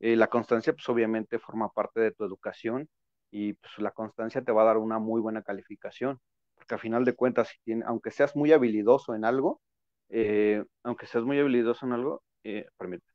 Eh, 0.00 0.16
la 0.16 0.28
constancia, 0.28 0.72
pues 0.74 0.86
obviamente 0.88 1.38
forma 1.38 1.70
parte 1.70 2.00
de 2.00 2.12
tu 2.12 2.24
educación 2.24 2.88
y 3.30 3.54
pues 3.54 3.78
la 3.78 3.90
constancia 3.92 4.42
te 4.42 4.52
va 4.52 4.62
a 4.62 4.66
dar 4.66 4.78
una 4.78 4.98
muy 4.98 5.20
buena 5.22 5.42
calificación, 5.42 6.20
porque 6.54 6.74
al 6.74 6.80
final 6.80 7.04
de 7.06 7.14
cuentas, 7.14 7.48
si 7.64 7.72
aunque 7.86 8.10
seas 8.10 8.36
muy 8.36 8.52
habilidoso 8.52 9.14
en 9.14 9.24
algo, 9.24 9.60
eh, 10.08 10.64
aunque 10.82 11.06
seas 11.06 11.24
muy 11.24 11.38
habilidoso 11.38 11.86
en 11.86 11.92
algo, 11.92 12.22
eh, 12.44 12.66
permíteme, 12.76 13.12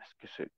es 0.00 0.14
que 0.16 0.28
se, 0.28 0.48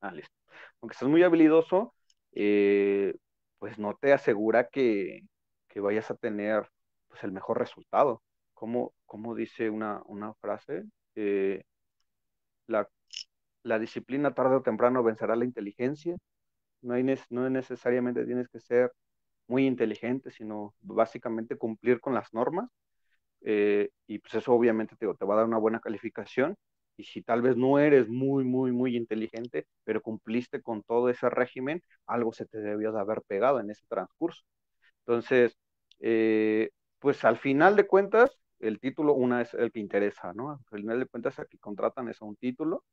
ah, 0.00 0.12
listo, 0.12 0.34
aunque 0.80 0.96
seas 0.96 1.10
muy 1.10 1.22
habilidoso, 1.22 1.94
eh, 2.32 3.14
pues 3.58 3.78
no 3.78 3.96
te 3.96 4.12
asegura 4.12 4.68
que, 4.68 5.22
que, 5.68 5.80
vayas 5.80 6.10
a 6.10 6.16
tener 6.16 6.68
pues 7.08 7.24
el 7.24 7.32
mejor 7.32 7.58
resultado. 7.58 8.22
Como, 8.54 8.94
como 9.06 9.34
dice 9.34 9.70
una, 9.70 10.02
una 10.06 10.34
frase, 10.34 10.84
la, 12.66 12.88
la 13.64 13.78
disciplina 13.78 14.34
tarde 14.34 14.56
o 14.56 14.62
temprano 14.62 15.02
vencerá 15.02 15.36
la 15.36 15.44
inteligencia. 15.44 16.16
No, 16.82 16.94
hay, 16.94 17.04
no 17.30 17.50
necesariamente 17.50 18.26
tienes 18.26 18.48
que 18.48 18.60
ser 18.60 18.92
muy 19.48 19.66
inteligente, 19.66 20.30
sino 20.30 20.74
básicamente 20.82 21.56
cumplir 21.56 22.00
con 22.00 22.14
las 22.14 22.32
normas. 22.34 22.70
Eh, 23.42 23.90
y 24.06 24.18
pues 24.18 24.34
eso 24.34 24.52
obviamente 24.52 24.96
te, 24.96 25.06
te 25.14 25.24
va 25.24 25.34
a 25.34 25.36
dar 25.38 25.46
una 25.46 25.58
buena 25.58 25.80
calificación. 25.80 26.56
Y 26.96 27.04
si 27.04 27.22
tal 27.22 27.42
vez 27.42 27.56
no 27.56 27.78
eres 27.78 28.08
muy, 28.08 28.44
muy, 28.44 28.72
muy 28.72 28.96
inteligente, 28.96 29.66
pero 29.84 30.02
cumpliste 30.02 30.60
con 30.62 30.82
todo 30.82 31.08
ese 31.10 31.30
régimen, 31.30 31.82
algo 32.06 32.32
se 32.32 32.46
te 32.46 32.58
debió 32.58 32.92
de 32.92 33.00
haber 33.00 33.22
pegado 33.22 33.60
en 33.60 33.70
ese 33.70 33.84
transcurso. 33.88 34.42
Entonces, 35.06 35.56
eh, 36.00 36.70
pues 36.98 37.24
al 37.24 37.38
final 37.38 37.76
de 37.76 37.86
cuentas, 37.86 38.38
el 38.60 38.80
título, 38.80 39.14
una 39.14 39.42
es 39.42 39.54
el 39.54 39.72
que 39.72 39.80
interesa, 39.80 40.32
¿no? 40.34 40.50
Al 40.52 40.58
final 40.80 41.00
de 41.00 41.06
cuentas, 41.06 41.38
a 41.38 41.44
que 41.46 41.58
contratan 41.58 42.08
es 42.08 42.20
a 42.22 42.24
un 42.26 42.36
título, 42.36 42.84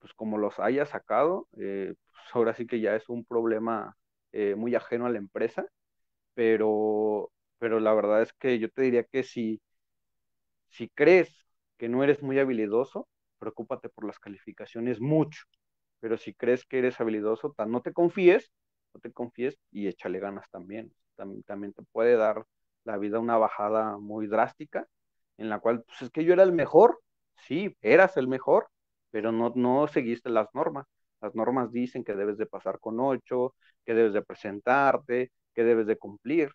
pues 0.00 0.14
como 0.14 0.38
los 0.38 0.58
haya 0.60 0.86
sacado, 0.86 1.48
eh, 1.58 1.94
pues 2.06 2.24
ahora 2.34 2.54
sí 2.54 2.66
que 2.66 2.80
ya 2.80 2.96
es 2.96 3.08
un 3.08 3.24
problema 3.24 3.96
muy 4.56 4.74
ajeno 4.74 5.06
a 5.06 5.10
la 5.10 5.18
empresa, 5.18 5.66
pero, 6.34 7.30
pero 7.58 7.80
la 7.80 7.94
verdad 7.94 8.22
es 8.22 8.32
que 8.34 8.58
yo 8.58 8.70
te 8.70 8.82
diría 8.82 9.04
que 9.04 9.22
si, 9.22 9.60
si 10.70 10.88
crees 10.88 11.46
que 11.78 11.88
no 11.88 12.02
eres 12.04 12.22
muy 12.22 12.38
habilidoso, 12.38 13.08
preocúpate 13.38 13.88
por 13.88 14.06
las 14.06 14.18
calificaciones 14.18 15.00
mucho. 15.00 15.42
Pero 16.00 16.16
si 16.18 16.34
crees 16.34 16.64
que 16.64 16.78
eres 16.78 17.00
habilidoso, 17.00 17.54
no 17.68 17.80
te 17.82 17.92
confíes, 17.92 18.50
no 18.94 19.00
te 19.00 19.12
confíes 19.12 19.58
y 19.70 19.88
échale 19.88 20.18
ganas 20.20 20.48
también. 20.50 20.92
también. 21.16 21.42
También 21.44 21.72
te 21.72 21.82
puede 21.92 22.16
dar 22.16 22.44
la 22.84 22.96
vida 22.98 23.18
una 23.18 23.36
bajada 23.38 23.98
muy 23.98 24.26
drástica, 24.26 24.86
en 25.38 25.48
la 25.48 25.58
cual, 25.60 25.82
pues 25.84 26.02
es 26.02 26.10
que 26.10 26.24
yo 26.24 26.32
era 26.32 26.42
el 26.42 26.52
mejor, 26.52 27.00
sí, 27.36 27.76
eras 27.82 28.16
el 28.16 28.28
mejor, 28.28 28.68
pero 29.10 29.32
no, 29.32 29.52
no 29.56 29.86
seguiste 29.88 30.30
las 30.30 30.48
normas. 30.54 30.86
Las 31.20 31.34
normas 31.34 31.72
dicen 31.72 32.04
que 32.04 32.14
debes 32.14 32.36
de 32.38 32.46
pasar 32.46 32.78
con 32.80 33.00
ocho, 33.00 33.54
que 33.84 33.94
debes 33.94 34.12
de 34.12 34.22
presentarte, 34.22 35.32
que 35.54 35.64
debes 35.64 35.86
de 35.86 35.96
cumplir. 35.98 36.50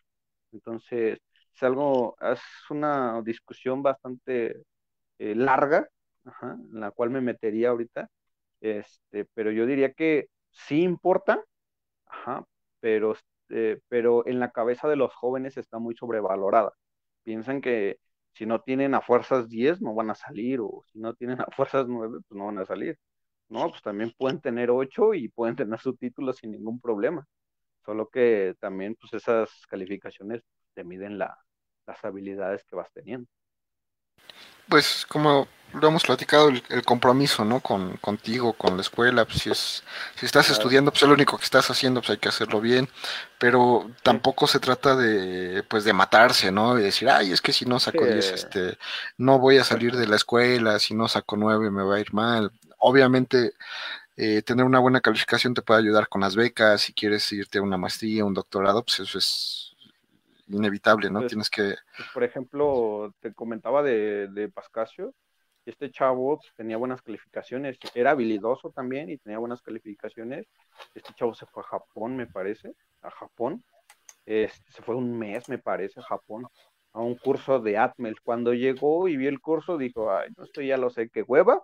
Entonces, 0.51 1.20
es 1.54 1.64
algo, 1.64 2.16
es 2.22 2.41
una 2.70 3.22
discusión 3.24 3.84
bastante 3.84 4.64
eh, 5.20 5.36
larga, 5.36 5.88
en 6.43 6.80
la 6.80 6.91
cual 6.91 7.10
me 7.12 7.22
metería 7.22 7.70
ahorita, 7.70 8.10
este, 8.62 9.26
pero 9.34 9.52
yo 9.52 9.66
diría 9.66 9.93
que 9.93 10.28
sí 10.52 10.84
importa, 10.84 11.43
pero, 12.80 13.16
eh, 13.49 13.80
pero 13.88 14.26
en 14.28 14.39
la 14.39 14.52
cabeza 14.52 14.88
de 14.88 14.95
los 14.95 15.14
jóvenes 15.14 15.58
está 15.58 15.80
muy 15.80 15.95
sobrevalorada. 15.95 16.74
Piensan 17.24 17.62
que 17.62 17.97
si 18.34 18.45
no 18.45 18.62
tienen 18.62 18.93
a 18.95 19.02
fuerzas 19.02 19.49
10 19.49 19.82
no 19.82 19.93
van 19.93 20.10
a 20.12 20.16
salir, 20.16 20.60
o 20.62 20.84
si 20.91 20.99
no 20.99 21.14
tienen 21.16 21.41
a 21.41 21.45
fuerzas 21.56 21.88
9, 21.88 22.20
pues 22.28 22.38
no 22.38 22.45
van 22.47 22.60
a 22.60 22.66
salir. 22.66 22.97
No, 23.49 23.70
pues 23.70 23.82
también 23.82 24.14
pueden 24.18 24.39
tener 24.41 24.72
8 24.72 25.14
y 25.14 25.28
pueden 25.30 25.56
tener 25.56 25.80
su 25.80 25.95
título 25.95 26.34
sin 26.34 26.52
ningún 26.52 26.80
problema. 26.80 27.26
Solo 27.86 28.10
que 28.10 28.56
también 28.60 28.95
pues 28.99 29.14
esas 29.14 29.49
calificaciones 29.68 30.41
te 30.74 30.84
miden 30.84 31.18
la, 31.18 31.38
las 31.86 32.04
habilidades 32.04 32.64
que 32.64 32.76
vas 32.76 32.92
teniendo. 32.92 33.30
Pues 34.68 35.06
como 35.06 35.48
lo 35.74 35.88
hemos 35.88 36.04
platicado, 36.04 36.50
el, 36.50 36.84
compromiso, 36.84 37.46
¿no? 37.46 37.62
Con, 37.62 37.98
contigo, 37.98 38.54
con 38.54 38.76
la 38.76 38.82
escuela, 38.82 39.26
pues 39.26 39.40
si, 39.40 39.50
es, 39.50 39.84
si 40.16 40.26
estás 40.26 40.50
estudiando, 40.50 40.92
pues 40.92 41.04
es 41.04 41.08
lo 41.08 41.14
único 41.14 41.38
que 41.38 41.46
estás 41.46 41.70
haciendo, 41.70 42.02
pues 42.02 42.12
hay 42.12 42.18
que 42.18 42.30
hacerlo 42.30 42.60
bien, 42.60 42.90
pero 43.38 43.90
tampoco 44.04 44.48
se 44.48 44.60
trata 44.60 44.96
de, 44.96 45.64
pues 45.64 45.84
de 45.84 45.94
matarse, 45.94 46.52
¿no? 46.52 46.78
Y 46.80 46.84
decir, 46.84 47.10
ay, 47.10 47.32
es 47.32 47.42
que 47.42 47.54
si 47.54 47.66
no 47.66 47.80
saco 47.80 48.06
10, 48.06 48.32
este, 48.32 48.78
no 49.18 49.40
voy 49.40 49.58
a 49.58 49.64
salir 49.64 49.96
de 49.96 50.08
la 50.08 50.18
escuela, 50.18 50.80
si 50.80 50.94
no 50.94 51.08
saco 51.08 51.38
9 51.38 51.72
me 51.72 51.84
va 51.84 51.96
a 51.96 52.00
ir 52.00 52.14
mal. 52.14 52.52
Obviamente, 52.78 53.54
eh, 54.18 54.42
tener 54.42 54.66
una 54.66 54.80
buena 54.80 55.02
calificación 55.02 55.54
te 55.54 55.62
puede 55.62 55.80
ayudar 55.80 56.10
con 56.10 56.22
las 56.22 56.36
becas, 56.36 56.82
si 56.82 56.94
quieres 56.94 57.32
irte 57.32 57.60
a 57.60 57.62
una 57.62 57.78
maestría, 57.78 58.26
un 58.26 58.34
doctorado, 58.34 58.84
pues 58.84 59.00
eso 59.00 59.18
es 59.18 59.71
inevitable, 60.52 61.10
¿no? 61.10 61.26
Tienes 61.28 61.49
que... 61.49 61.76
Pues, 61.97 62.10
por 62.14 62.24
ejemplo, 62.24 63.14
te 63.20 63.34
comentaba 63.34 63.84
de, 63.84 64.28
de 64.28 64.49
Pascasio, 64.49 65.14
este 65.66 65.91
chavo 65.91 66.38
pues, 66.38 66.54
tenía 66.56 66.78
buenas 66.78 67.02
calificaciones, 67.02 67.78
era 67.93 68.12
habilidoso 68.12 68.72
también 68.72 69.10
y 69.10 69.18
tenía 69.18 69.38
buenas 69.38 69.62
calificaciones. 69.62 70.47
Este 70.95 71.14
chavo 71.14 71.34
se 71.36 71.45
fue 71.45 71.64
a 71.64 71.68
Japón, 71.68 72.16
me 72.16 72.28
parece, 72.28 72.74
a 73.02 73.12
Japón. 73.12 73.64
Este, 74.26 74.72
se 74.72 74.82
fue 74.82 74.95
un 74.95 75.18
mes, 75.18 75.49
me 75.49 75.58
parece, 75.60 75.99
a 75.99 76.04
Japón, 76.04 76.47
a 76.93 77.02
un 77.02 77.16
curso 77.16 77.60
de 77.60 77.78
Atmel. 77.78 78.20
Cuando 78.22 78.54
llegó 78.54 79.08
y 79.08 79.18
vio 79.18 79.30
el 79.30 79.39
curso, 79.39 79.78
dijo, 79.78 80.12
ay, 80.12 80.30
no, 80.38 80.43
esto 80.43 80.62
ya 80.62 80.78
lo 80.78 80.89
sé, 80.89 81.10
qué 81.10 81.22
hueva. 81.24 81.62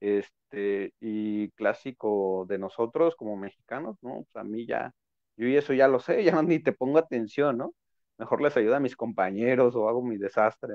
Este, 0.00 0.92
y 1.00 1.50
clásico 1.52 2.46
de 2.48 2.58
nosotros 2.58 3.16
como 3.16 3.36
mexicanos, 3.36 3.96
¿no? 4.02 4.24
Pues 4.30 4.36
a 4.36 4.44
mí 4.44 4.66
ya, 4.66 4.92
yo 5.36 5.48
y 5.48 5.56
eso 5.56 5.72
ya 5.72 5.88
lo 5.88 6.00
sé, 6.00 6.22
ya 6.24 6.42
ni 6.42 6.60
te 6.60 6.72
pongo 6.72 6.98
atención, 6.98 7.58
¿no? 7.58 7.74
Mejor 8.18 8.42
les 8.42 8.56
ayuda 8.56 8.76
a 8.76 8.80
mis 8.80 8.96
compañeros 8.96 9.74
o 9.76 9.88
hago 9.88 10.02
mi 10.02 10.18
desastre. 10.18 10.74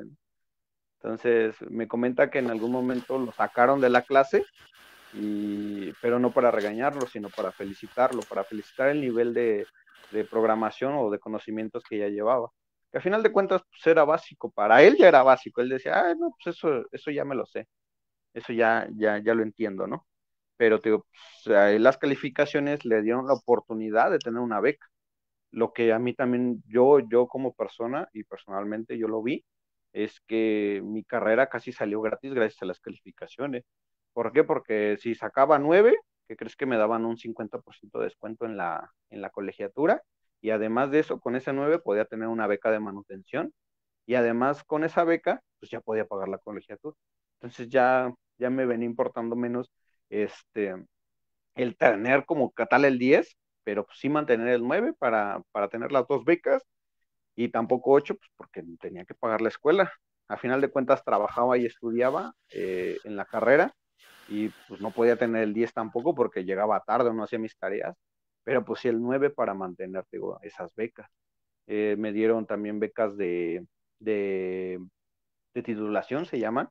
Entonces 1.02 1.56
me 1.70 1.88
comenta 1.88 2.30
que 2.32 2.40
en 2.40 2.50
algún 2.50 2.72
momento 2.72 3.20
lo 3.20 3.32
sacaron 3.34 3.82
de 3.82 3.90
la 3.90 4.04
clase, 4.04 4.46
y, 5.14 5.92
pero 6.02 6.20
no 6.20 6.32
para 6.32 6.50
regañarlo, 6.50 7.06
sino 7.08 7.30
para 7.30 7.52
felicitarlo, 7.52 8.22
para 8.24 8.44
felicitar 8.44 8.90
el 8.90 9.02
nivel 9.02 9.34
de, 9.34 9.68
programación 10.30 10.94
o 10.96 11.10
de 11.10 11.20
conocimientos 11.20 11.84
que 11.84 11.98
ya 12.00 12.08
llevaba. 12.08 12.50
Que 12.92 12.98
al 13.00 13.04
final 13.04 13.24
de 13.24 13.32
cuentas 13.32 13.64
pues, 13.70 13.86
era 13.88 14.06
básico, 14.06 14.52
para 14.52 14.82
él 14.84 14.96
ya 14.98 15.08
era 15.08 15.24
básico, 15.24 15.62
él 15.62 15.70
decía, 15.70 16.00
ah, 16.00 16.16
no, 16.16 16.32
pues 16.32 16.56
eso, 16.56 16.86
eso 16.92 17.12
ya 17.12 17.26
me 17.26 17.36
lo 17.36 17.46
sé, 17.46 17.68
eso 18.34 18.54
ya, 18.54 18.88
ya, 18.96 19.20
ya 19.20 19.34
lo 19.36 19.44
entiendo, 19.44 19.88
¿no? 19.88 20.06
Pero 20.58 20.78
digo, 20.80 21.06
pues, 21.46 21.82
las 21.82 21.98
calificaciones 21.98 22.86
le 22.86 23.02
dieron 23.02 23.28
la 23.28 23.34
oportunidad 23.34 24.12
de 24.12 24.20
tener 24.20 24.40
una 24.40 24.60
beca 24.62 24.88
lo 25.54 25.72
que 25.74 25.94
a 25.94 26.00
mí 26.00 26.14
también, 26.16 26.64
yo, 26.68 27.00
yo 27.00 27.28
como 27.28 27.54
persona 27.54 28.10
y 28.14 28.24
personalmente 28.24 28.98
yo 28.98 29.08
lo 29.08 29.22
vi, 29.22 29.46
es 29.94 30.20
que 30.28 30.82
mi 30.84 31.04
carrera 31.04 31.48
casi 31.50 31.72
salió 31.72 32.02
gratis 32.02 32.34
gracias 32.34 32.64
a 32.64 32.66
las 32.66 32.80
calificaciones. 32.82 33.64
¿Por 34.14 34.34
qué? 34.34 34.44
Porque 34.44 34.98
si 35.00 35.16
sacaba 35.16 35.60
nueve, 35.60 35.96
¿qué 36.28 36.36
crees 36.36 36.56
que 36.56 36.66
me 36.66 36.78
daban 36.78 37.06
un 37.06 37.18
50% 37.18 38.00
de 38.00 38.06
descuento 38.06 38.46
en 38.46 38.58
la, 38.58 38.92
en 39.12 39.22
la 39.22 39.30
colegiatura? 39.30 40.04
Y 40.42 40.50
además 40.50 40.92
de 40.92 41.00
eso, 41.00 41.20
con 41.20 41.36
ese 41.36 41.54
nueve 41.54 41.80
podía 41.80 42.06
tener 42.06 42.28
una 42.30 42.48
beca 42.48 42.72
de 42.72 42.80
manutención. 42.80 43.54
Y 44.06 44.16
además 44.16 44.64
con 44.64 44.84
esa 44.84 45.04
beca, 45.04 45.42
pues 45.60 45.72
ya 45.72 45.82
podía 45.82 46.06
pagar 46.06 46.30
la 46.30 46.40
colegiatura. 46.40 46.96
Entonces 47.40 47.70
ya, 47.70 48.14
ya 48.40 48.50
me 48.50 48.66
venía 48.66 48.88
importando 48.88 49.36
menos 49.36 49.72
este, 50.10 50.76
el 51.56 51.78
tener 51.78 52.26
como 52.26 52.52
tal 52.70 52.86
el 52.86 53.00
10 53.00 53.38
pero 53.64 53.88
sí 53.94 54.10
mantener 54.10 54.50
el 54.50 54.64
9 54.64 54.94
para, 54.98 55.42
para 55.52 55.70
tener 55.70 55.92
las 55.92 56.08
dos 56.08 56.26
becas 56.26 56.64
y 57.36 57.50
tampoco 57.50 57.92
8, 57.92 58.16
pues 58.16 58.32
porque 58.36 58.64
tenía 58.80 59.06
que 59.06 59.16
pagar 59.16 59.42
la 59.42 59.50
escuela. 59.50 59.92
A 60.28 60.38
final 60.38 60.62
de 60.62 60.70
cuentas 60.70 61.04
trabajaba 61.04 61.58
y 61.58 61.66
estudiaba 61.66 62.34
eh, 62.52 62.98
en 63.04 63.16
la 63.16 63.26
carrera 63.26 63.74
y 64.30 64.50
pues 64.68 64.82
no 64.82 64.92
podía 64.92 65.18
tener 65.18 65.44
el 65.44 65.54
10 65.54 65.74
tampoco 65.74 66.16
porque 66.16 66.46
llegaba 66.46 66.84
tarde 66.86 67.10
o 67.10 67.14
no 67.14 67.24
hacía 67.24 67.40
mis 67.40 67.58
tareas, 67.58 67.96
pero 68.44 68.64
pues 68.66 68.82
sí 68.82 68.88
el 68.88 69.02
9 69.02 69.30
para 69.30 69.54
mantener 69.54 70.06
digo, 70.12 70.40
esas 70.42 70.74
becas. 70.76 71.10
Eh, 71.68 71.96
me 71.98 72.12
dieron 72.12 72.46
también 72.46 72.80
becas 72.80 73.16
de, 73.18 73.66
de, 74.00 74.80
de 75.54 75.64
titulación, 75.64 76.26
se 76.26 76.40
llaman, 76.40 76.70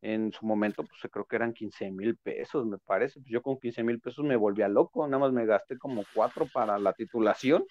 en 0.00 0.32
su 0.32 0.46
momento, 0.46 0.84
pues 0.84 1.00
creo 1.10 1.24
que 1.24 1.36
eran 1.36 1.52
15 1.52 1.90
mil 1.90 2.16
pesos, 2.16 2.66
me 2.66 2.78
parece. 2.78 3.20
Pues 3.20 3.30
yo 3.30 3.42
con 3.42 3.58
15 3.58 3.82
mil 3.82 4.00
pesos 4.00 4.24
me 4.24 4.36
volvía 4.36 4.68
loco, 4.68 5.06
nada 5.06 5.18
más 5.18 5.32
me 5.32 5.46
gasté 5.46 5.76
como 5.76 6.04
cuatro 6.14 6.46
para 6.52 6.78
la 6.78 6.92
titulación. 6.92 7.64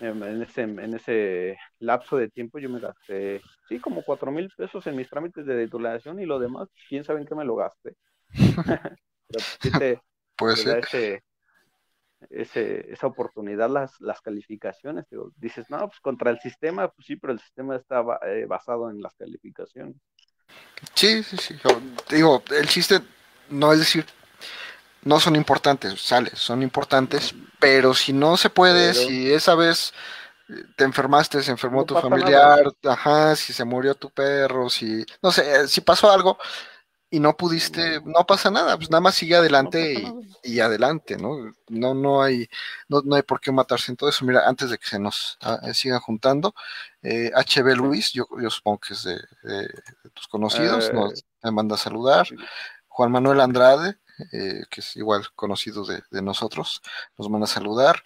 En 0.00 0.42
ese, 0.42 0.62
en 0.62 0.94
ese 0.94 1.58
lapso 1.78 2.16
de 2.16 2.30
tiempo 2.30 2.58
yo 2.58 2.70
me 2.70 2.80
gasté, 2.80 3.42
sí, 3.68 3.78
como 3.80 4.02
cuatro 4.02 4.32
mil 4.32 4.48
pesos 4.56 4.86
en 4.86 4.96
mis 4.96 5.10
trámites 5.10 5.44
de 5.44 5.64
titulación 5.64 6.18
y 6.20 6.24
lo 6.24 6.38
demás, 6.38 6.68
quién 6.88 7.04
sabe 7.04 7.20
en 7.20 7.26
qué 7.26 7.34
me 7.34 7.44
lo 7.44 7.54
gasté. 7.54 7.94
Puede 10.36 10.56
ser. 10.56 11.22
ese, 12.30 12.90
esa 12.90 13.06
oportunidad 13.06 13.68
las, 13.68 14.00
las 14.00 14.22
calificaciones. 14.22 15.04
dices, 15.36 15.68
no, 15.68 15.80
pues 15.80 16.00
contra 16.00 16.30
el 16.30 16.38
sistema, 16.38 16.88
pues 16.88 17.06
sí, 17.06 17.16
pero 17.16 17.34
el 17.34 17.40
sistema 17.40 17.76
está 17.76 18.02
eh, 18.26 18.46
basado 18.46 18.90
en 18.90 19.02
las 19.02 19.14
calificaciones. 19.16 19.96
Sí, 20.94 21.22
sí, 21.22 21.36
sí. 21.36 21.56
digo, 22.08 22.42
el 22.50 22.68
chiste 22.68 23.00
no 23.48 23.72
es 23.72 23.78
decir, 23.78 24.06
no 25.02 25.20
son 25.20 25.36
importantes, 25.36 26.00
sale, 26.00 26.30
son 26.34 26.62
importantes, 26.62 27.34
pero 27.58 27.94
si 27.94 28.12
no 28.12 28.36
se 28.36 28.50
puede, 28.50 28.94
si 28.94 29.32
esa 29.32 29.54
vez 29.54 29.92
eh, 30.48 30.64
te 30.76 30.84
enfermaste, 30.84 31.42
se 31.42 31.50
enfermó 31.50 31.84
tu 31.84 31.94
familiar, 31.94 32.60
ajá, 32.84 33.34
si 33.36 33.52
se 33.52 33.64
murió 33.64 33.94
tu 33.94 34.10
perro, 34.10 34.68
si, 34.68 35.04
no 35.22 35.32
sé, 35.32 35.68
si 35.68 35.80
pasó 35.80 36.10
algo, 36.10 36.38
y 37.10 37.18
no 37.18 37.36
pudiste, 37.36 38.00
no 38.04 38.24
pasa 38.24 38.50
nada, 38.50 38.76
pues 38.76 38.88
nada 38.88 39.00
más 39.00 39.16
sigue 39.16 39.34
adelante 39.34 40.04
y, 40.44 40.60
adelante, 40.60 41.16
¿no? 41.16 41.52
No, 41.68 41.92
no 41.92 42.22
hay, 42.22 42.48
no, 42.88 43.02
no, 43.04 43.16
hay 43.16 43.22
por 43.22 43.40
qué 43.40 43.50
matarse 43.50 43.90
en 43.90 43.96
todo 43.96 44.08
eso. 44.08 44.24
Mira, 44.24 44.48
antes 44.48 44.70
de 44.70 44.78
que 44.78 44.86
se 44.86 44.98
nos 45.00 45.36
ah, 45.42 45.58
eh, 45.64 45.74
sigan 45.74 45.98
juntando, 45.98 46.54
eh, 47.02 47.32
HB 47.34 47.76
Luis, 47.76 48.12
yo, 48.12 48.26
yo 48.40 48.48
supongo 48.48 48.78
que 48.78 48.94
es 48.94 49.02
de, 49.02 49.18
tus 50.14 50.28
conocidos, 50.28 50.88
eh, 50.88 50.92
nos 50.92 51.24
me 51.42 51.50
manda 51.50 51.74
a 51.74 51.78
saludar. 51.78 52.28
Juan 52.86 53.10
Manuel 53.10 53.40
Andrade, 53.40 53.98
eh, 54.32 54.62
que 54.70 54.80
es 54.80 54.96
igual 54.96 55.26
conocido 55.34 55.84
de, 55.84 56.02
de, 56.10 56.22
nosotros, 56.22 56.80
nos 57.18 57.28
manda 57.28 57.46
a 57.46 57.48
saludar. 57.48 58.04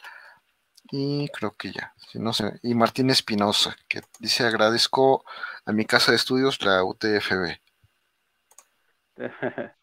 Y 0.90 1.28
creo 1.28 1.56
que 1.56 1.72
ya, 1.72 1.94
si 2.10 2.18
no 2.18 2.32
sé, 2.32 2.58
y 2.62 2.74
Martín 2.74 3.10
Espinosa, 3.10 3.76
que 3.88 4.02
dice 4.18 4.44
agradezco 4.46 5.24
a 5.66 5.72
mi 5.72 5.84
casa 5.84 6.12
de 6.12 6.16
estudios, 6.16 6.62
la 6.62 6.84
UTFB. 6.84 7.63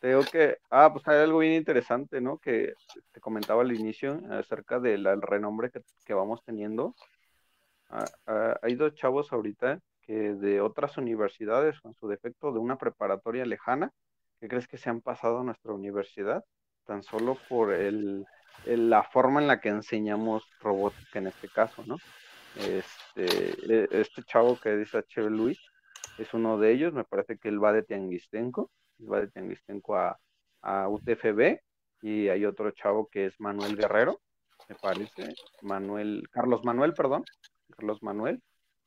Te 0.00 0.16
que, 0.30 0.58
ah, 0.70 0.92
pues 0.92 1.06
hay 1.08 1.18
algo 1.18 1.38
bien 1.40 1.54
interesante, 1.54 2.20
¿no? 2.20 2.38
Que 2.38 2.74
te 3.10 3.20
comentaba 3.20 3.62
al 3.62 3.72
inicio 3.72 4.20
acerca 4.30 4.78
del 4.78 5.20
renombre 5.20 5.72
que, 6.04 6.14
vamos 6.14 6.40
teniendo. 6.44 6.94
Ah, 7.90 8.04
ah, 8.26 8.58
hay 8.62 8.76
dos 8.76 8.94
chavos 8.94 9.32
ahorita 9.32 9.80
que 10.02 10.34
de 10.34 10.60
otras 10.60 10.96
universidades, 10.98 11.76
en 11.84 11.94
su 11.94 12.06
defecto 12.08 12.52
de 12.52 12.60
una 12.60 12.78
preparatoria 12.78 13.44
lejana, 13.44 13.90
que 14.40 14.48
crees 14.48 14.68
que 14.68 14.78
se 14.78 14.88
han 14.88 15.00
pasado 15.00 15.40
a 15.40 15.44
nuestra 15.44 15.72
universidad, 15.72 16.44
tan 16.84 17.02
solo 17.02 17.36
por 17.48 17.72
el, 17.72 18.24
la 18.66 19.02
forma 19.02 19.40
en 19.40 19.48
la 19.48 19.60
que 19.60 19.70
enseñamos 19.70 20.44
robótica 20.60 21.18
en 21.18 21.26
este 21.26 21.48
caso, 21.48 21.82
¿no? 21.86 21.96
Este, 22.56 23.84
e, 23.84 23.88
este 23.90 24.22
chavo 24.22 24.58
que 24.60 24.76
dice 24.76 24.98
H. 24.98 25.22
Luis, 25.22 25.58
es 26.18 26.34
uno 26.34 26.58
de 26.58 26.72
ellos, 26.72 26.92
me 26.92 27.04
parece 27.04 27.38
que 27.38 27.48
él 27.48 27.62
va 27.62 27.72
de 27.72 27.82
Tianguistenco, 27.82 28.70
va 29.00 29.20
de 29.20 29.28
Tianguistenco 29.28 29.96
a, 29.96 30.18
a 30.62 30.88
UTFB, 30.88 31.60
y 32.02 32.28
hay 32.28 32.44
otro 32.44 32.70
chavo 32.72 33.08
que 33.08 33.26
es 33.26 33.40
Manuel 33.40 33.76
Guerrero, 33.76 34.20
me 34.68 34.74
parece, 34.74 35.34
Manuel, 35.62 36.28
Carlos 36.30 36.64
Manuel, 36.64 36.94
perdón, 36.94 37.24
Carlos 37.76 38.02
Manuel, 38.02 38.42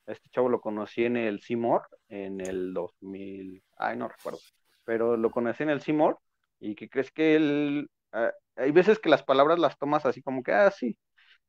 este 0.06 0.30
chavo 0.30 0.50
lo 0.50 0.62
conocí 0.62 1.06
en 1.06 1.18
el 1.18 1.42
CIMOR 1.42 1.84
en 2.10 2.42
el 2.42 2.74
2000, 2.74 3.64
ay, 3.78 3.98
no 3.98 4.08
recuerdo, 4.08 4.40
pero 4.84 5.18
lo 5.18 5.30
conocí 5.32 5.64
en 5.64 5.70
el 5.70 5.82
CIMOR, 5.82 6.18
y 6.60 6.76
que 6.76 6.90
crees 6.90 7.12
que 7.12 7.36
él, 7.36 7.90
hay 8.56 8.72
veces 8.72 9.00
que 9.00 9.10
las 9.10 9.24
palabras 9.24 9.58
las 9.60 9.78
tomas 9.78 10.06
así 10.06 10.22
como 10.22 10.44
que, 10.44 10.52
ah, 10.52 10.72
sí, 10.72 10.98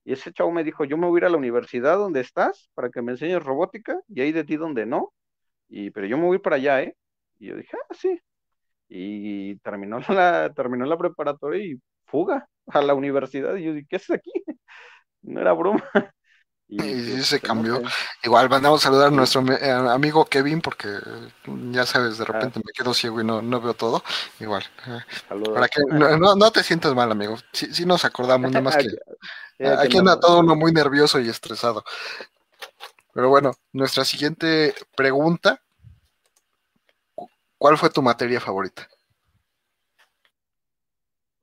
y 0.05 0.13
ese 0.13 0.33
chavo 0.33 0.51
me 0.51 0.65
dijo, 0.65 0.85
yo 0.85 0.97
me 0.97 1.07
voy 1.07 1.19
a 1.19 1.21
ir 1.21 1.25
a 1.27 1.31
la 1.31 1.37
universidad 1.37 1.97
donde 1.97 2.21
estás 2.21 2.71
para 2.75 2.91
que 2.91 3.03
me 3.03 3.13
enseñes 3.13 3.43
robótica, 3.43 4.01
y 4.09 4.21
ahí 4.21 4.33
de 4.33 4.45
ti 4.45 4.57
donde 4.57 4.87
no, 4.87 5.13
y, 5.73 5.91
pero 5.91 6.07
yo 6.07 6.19
me 6.19 6.27
voy 6.27 6.39
para 6.39 6.57
allá, 6.57 6.83
¿eh? 6.83 6.95
Y 7.39 7.47
yo 7.49 7.57
dije, 7.57 7.75
ah, 7.75 7.95
sí. 7.99 8.21
Y 8.89 9.57
terminó 9.61 9.99
la, 10.09 10.53
terminó 10.55 10.85
la 10.85 10.99
preparatoria 10.99 11.65
y 11.65 11.81
fuga 12.05 12.47
a 12.67 12.83
la 12.83 12.93
universidad. 12.93 13.57
Y 13.57 13.65
yo 13.65 13.73
dije, 13.73 13.87
¿qué 13.89 13.97
es 13.97 14.11
aquí? 14.11 14.31
No 15.23 15.41
era 15.41 15.53
broma. 15.53 15.83
Y, 16.69 16.81
sí, 16.81 17.23
se 17.25 17.41
cambió. 17.41 17.83
Igual 18.23 18.49
mandamos 18.49 18.81
a 18.81 18.85
saludar 18.85 19.09
a 19.09 19.11
nuestro 19.11 19.43
eh, 19.43 19.71
amigo 19.71 20.25
Kevin, 20.25 20.63
porque 20.63 20.89
ya 21.71 21.85
sabes, 21.85 22.17
de 22.17 22.25
repente 22.25 22.61
ah. 22.61 22.63
me 22.65 22.73
quedo 22.73 22.95
ciego 22.95 23.21
y 23.21 23.25
no, 23.25 23.43
no 23.43 23.61
veo 23.61 23.75
todo. 23.75 24.03
Igual. 24.41 24.65
Eh, 24.87 25.01
para 25.53 25.69
que 25.69 25.83
no, 25.87 26.35
no, 26.35 26.51
te 26.51 26.63
sientas 26.63 26.95
mal, 26.95 27.13
amigo. 27.13 27.37
Sí, 27.53 27.85
nos 27.85 28.07
acordamos, 28.07 28.51
nada 28.51 28.63
más 28.65 28.79
que 28.79 28.89
aquí 29.69 29.99
anda 29.99 30.19
todo 30.19 30.41
uno 30.41 30.57
muy 30.57 30.73
nervioso 30.73 31.21
y 31.21 31.29
estresado. 31.29 31.85
Pero 33.13 33.29
bueno, 33.29 33.53
nuestra 33.73 34.05
siguiente 34.05 34.75
pregunta. 34.97 35.62
¿Cuál 37.63 37.79
fue 37.79 37.91
tu 37.91 38.03
materia 38.03 38.41
favorita? 38.41 38.89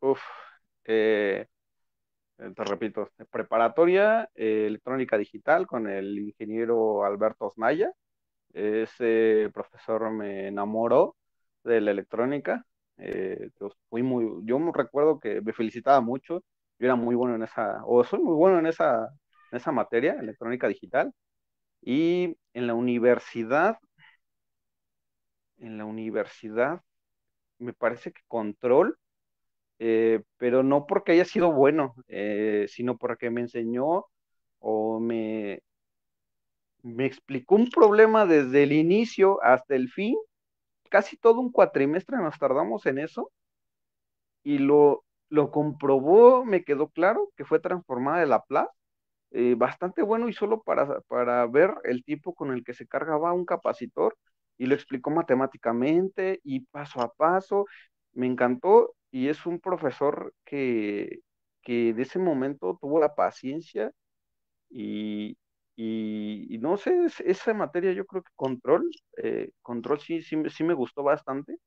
Uf, 0.01 0.19
eh, 0.83 1.45
te 2.37 2.63
repito, 2.65 3.09
preparatoria, 3.31 4.29
eh, 4.35 4.65
electrónica 4.67 5.17
digital 5.17 5.65
con 5.65 5.89
el 5.89 6.19
ingeniero 6.19 7.05
Alberto 7.05 7.45
Osmaya. 7.45 7.93
Ese 8.51 9.49
profesor 9.53 10.11
me 10.11 10.47
enamoró 10.47 11.15
de 11.63 11.79
la 11.79 11.91
electrónica. 11.91 12.65
Eh, 12.97 13.51
fui 13.89 14.03
muy, 14.03 14.45
yo 14.45 14.59
me 14.59 14.73
recuerdo 14.73 15.21
que 15.21 15.39
me 15.39 15.53
felicitaba 15.53 16.01
mucho. 16.01 16.43
Yo 16.79 16.85
era 16.87 16.95
muy 16.95 17.15
bueno 17.15 17.35
en 17.35 17.43
esa, 17.43 17.81
o 17.85 18.03
soy 18.03 18.19
muy 18.19 18.35
bueno 18.35 18.59
en 18.59 18.65
esa, 18.65 19.07
en 19.51 19.57
esa 19.57 19.71
materia, 19.71 20.17
electrónica 20.19 20.67
digital. 20.67 21.13
Y 21.81 22.37
en 22.53 22.67
la 22.67 22.73
universidad, 22.73 23.77
en 25.59 25.77
la 25.77 25.85
universidad, 25.85 26.81
me 27.59 27.73
parece 27.73 28.11
que 28.13 28.21
control, 28.27 28.97
eh, 29.79 30.23
pero 30.37 30.63
no 30.63 30.85
porque 30.87 31.13
haya 31.13 31.25
sido 31.25 31.51
bueno, 31.53 31.95
eh, 32.07 32.65
sino 32.69 32.97
porque 32.97 33.29
me 33.29 33.41
enseñó 33.41 34.05
o 34.59 34.99
me, 34.99 35.61
me 36.83 37.05
explicó 37.05 37.55
un 37.55 37.69
problema 37.69 38.25
desde 38.25 38.63
el 38.63 38.73
inicio 38.73 39.41
hasta 39.43 39.75
el 39.75 39.89
fin. 39.89 40.15
Casi 40.89 41.17
todo 41.17 41.39
un 41.41 41.51
cuatrimestre 41.51 42.17
nos 42.17 42.37
tardamos 42.39 42.85
en 42.85 42.99
eso 42.99 43.31
y 44.43 44.57
lo, 44.59 45.05
lo 45.29 45.51
comprobó, 45.51 46.45
me 46.45 46.63
quedó 46.63 46.89
claro 46.89 47.31
que 47.37 47.45
fue 47.45 47.59
transformada 47.59 48.19
de 48.19 48.27
la 48.27 48.43
eh, 49.31 49.55
bastante 49.57 50.01
bueno 50.01 50.27
y 50.29 50.33
solo 50.33 50.61
para, 50.63 51.01
para 51.01 51.45
ver 51.47 51.73
el 51.83 52.03
tipo 52.03 52.33
con 52.33 52.51
el 52.51 52.63
que 52.63 52.73
se 52.73 52.87
cargaba 52.87 53.33
un 53.33 53.45
capacitor 53.45 54.17
y 54.59 54.67
lo 54.67 54.75
explicó 54.75 55.11
matemáticamente 55.11 56.41
y 56.43 56.61
paso 56.61 57.01
a 57.01 57.13
paso. 57.13 57.65
Me 58.13 58.27
encantó 58.27 58.95
y 59.11 59.29
es 59.29 59.45
un 59.47 59.59
profesor 59.61 60.33
que, 60.45 61.21
que 61.63 61.93
de 61.95 62.03
ese 62.03 62.19
momento 62.19 62.77
tuvo 62.81 62.99
la 62.99 63.15
paciencia 63.15 63.91
y, 64.69 65.37
y, 65.75 66.57
no 66.59 66.77
sé, 66.77 66.93
esa 67.25 67.53
materia 67.53 67.93
yo 67.93 68.05
creo 68.05 68.23
que 68.23 68.31
control, 68.35 68.89
eh, 69.23 69.51
control 69.61 69.99
sí, 70.01 70.21
sí, 70.21 70.37
sí, 70.49 70.63
me 70.63 70.73
gustó 70.73 71.03
bastante. 71.03 71.57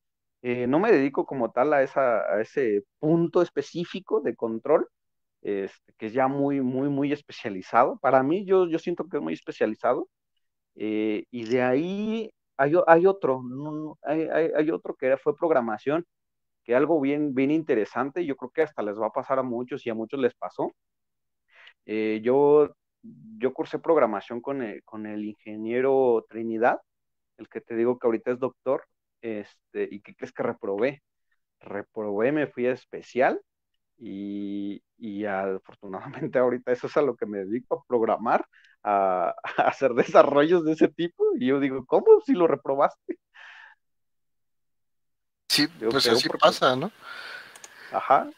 Eh, 0.43 0.66
no 0.66 0.78
me 0.80 0.93
dedico 0.93 1.26
como 1.26 1.53
tal 1.53 1.72
a, 1.72 1.82
esa, 1.82 2.20
a 2.34 2.40
ese 2.43 2.84
punto 2.99 3.43
específico 3.43 4.20
de 4.20 4.36
control, 4.36 4.88
este, 5.43 5.93
que 5.99 6.07
es 6.07 6.12
ya 6.14 6.28
muy, 6.28 6.61
muy, 6.61 6.88
muy 6.90 7.12
especializado. 7.12 7.99
Para 8.01 8.22
mí, 8.22 8.45
yo, 8.47 8.68
yo 8.68 8.78
siento 8.78 9.05
que 9.09 9.18
es 9.18 9.22
muy 9.22 9.34
especializado. 9.34 10.09
Eh, 10.76 11.24
y 11.30 11.45
de 11.45 11.62
ahí 11.62 12.30
hay, 12.57 12.75
hay 12.87 13.07
otro, 13.07 13.43
hay, 14.03 14.71
otro 14.71 14.95
que 14.95 15.17
fue 15.17 15.37
programación, 15.37 16.07
que 16.65 16.75
algo 16.75 17.01
bien, 17.01 17.35
bien 17.35 17.51
interesante, 17.51 18.25
yo 18.27 18.37
creo 18.37 18.51
que 18.51 18.63
hasta 18.63 18.83
les 18.83 18.99
va 18.99 19.09
a 19.09 19.13
pasar 19.13 19.39
a 19.39 19.43
muchos 19.43 19.87
y 19.87 19.91
a 19.91 19.95
muchos 19.95 20.21
les 20.21 20.35
pasó. 20.35 20.73
Eh, 21.87 22.21
yo, 22.23 22.75
yo 23.03 23.53
cursé 23.55 23.79
programación 23.79 24.41
con 24.41 24.63
el, 24.63 24.83
con 24.85 25.07
el 25.07 25.25
ingeniero 25.25 26.25
Trinidad, 26.29 26.79
el 27.39 27.49
que 27.49 27.61
te 27.61 27.75
digo 27.77 27.99
que 27.99 28.07
ahorita 28.07 28.33
es 28.33 28.39
doctor, 28.39 28.85
este, 29.23 29.89
y 29.91 30.01
que 30.01 30.15
crees 30.15 30.33
que 30.33 30.43
reprobé. 30.43 31.03
Reprobé, 31.61 32.33
me 32.33 32.47
fui 32.49 32.67
a 32.67 32.73
especial 32.73 33.41
y, 33.99 34.83
y 34.99 35.25
afortunadamente 35.27 36.39
ahorita 36.39 36.73
eso 36.73 36.87
es 36.89 36.97
a 36.97 37.03
lo 37.03 37.17
que 37.17 37.27
me 37.27 37.39
dedico, 37.39 37.77
a 37.77 37.85
programar, 37.87 38.47
a, 38.85 39.35
hacer 39.57 39.93
desarrollos 39.95 40.64
de 40.64 40.72
ese 40.72 40.89
tipo. 40.89 41.24
Y 41.39 41.47
yo 41.47 41.61
digo, 41.61 41.85
¿cómo 41.87 42.20
si 42.24 42.33
lo 42.33 42.47
reprobaste? 42.47 43.18
Sí, 45.49 45.68
pues 45.68 46.09
así 46.09 46.28
pasa, 46.28 46.74
¿no? 46.76 46.91
Ajá. 47.93 48.30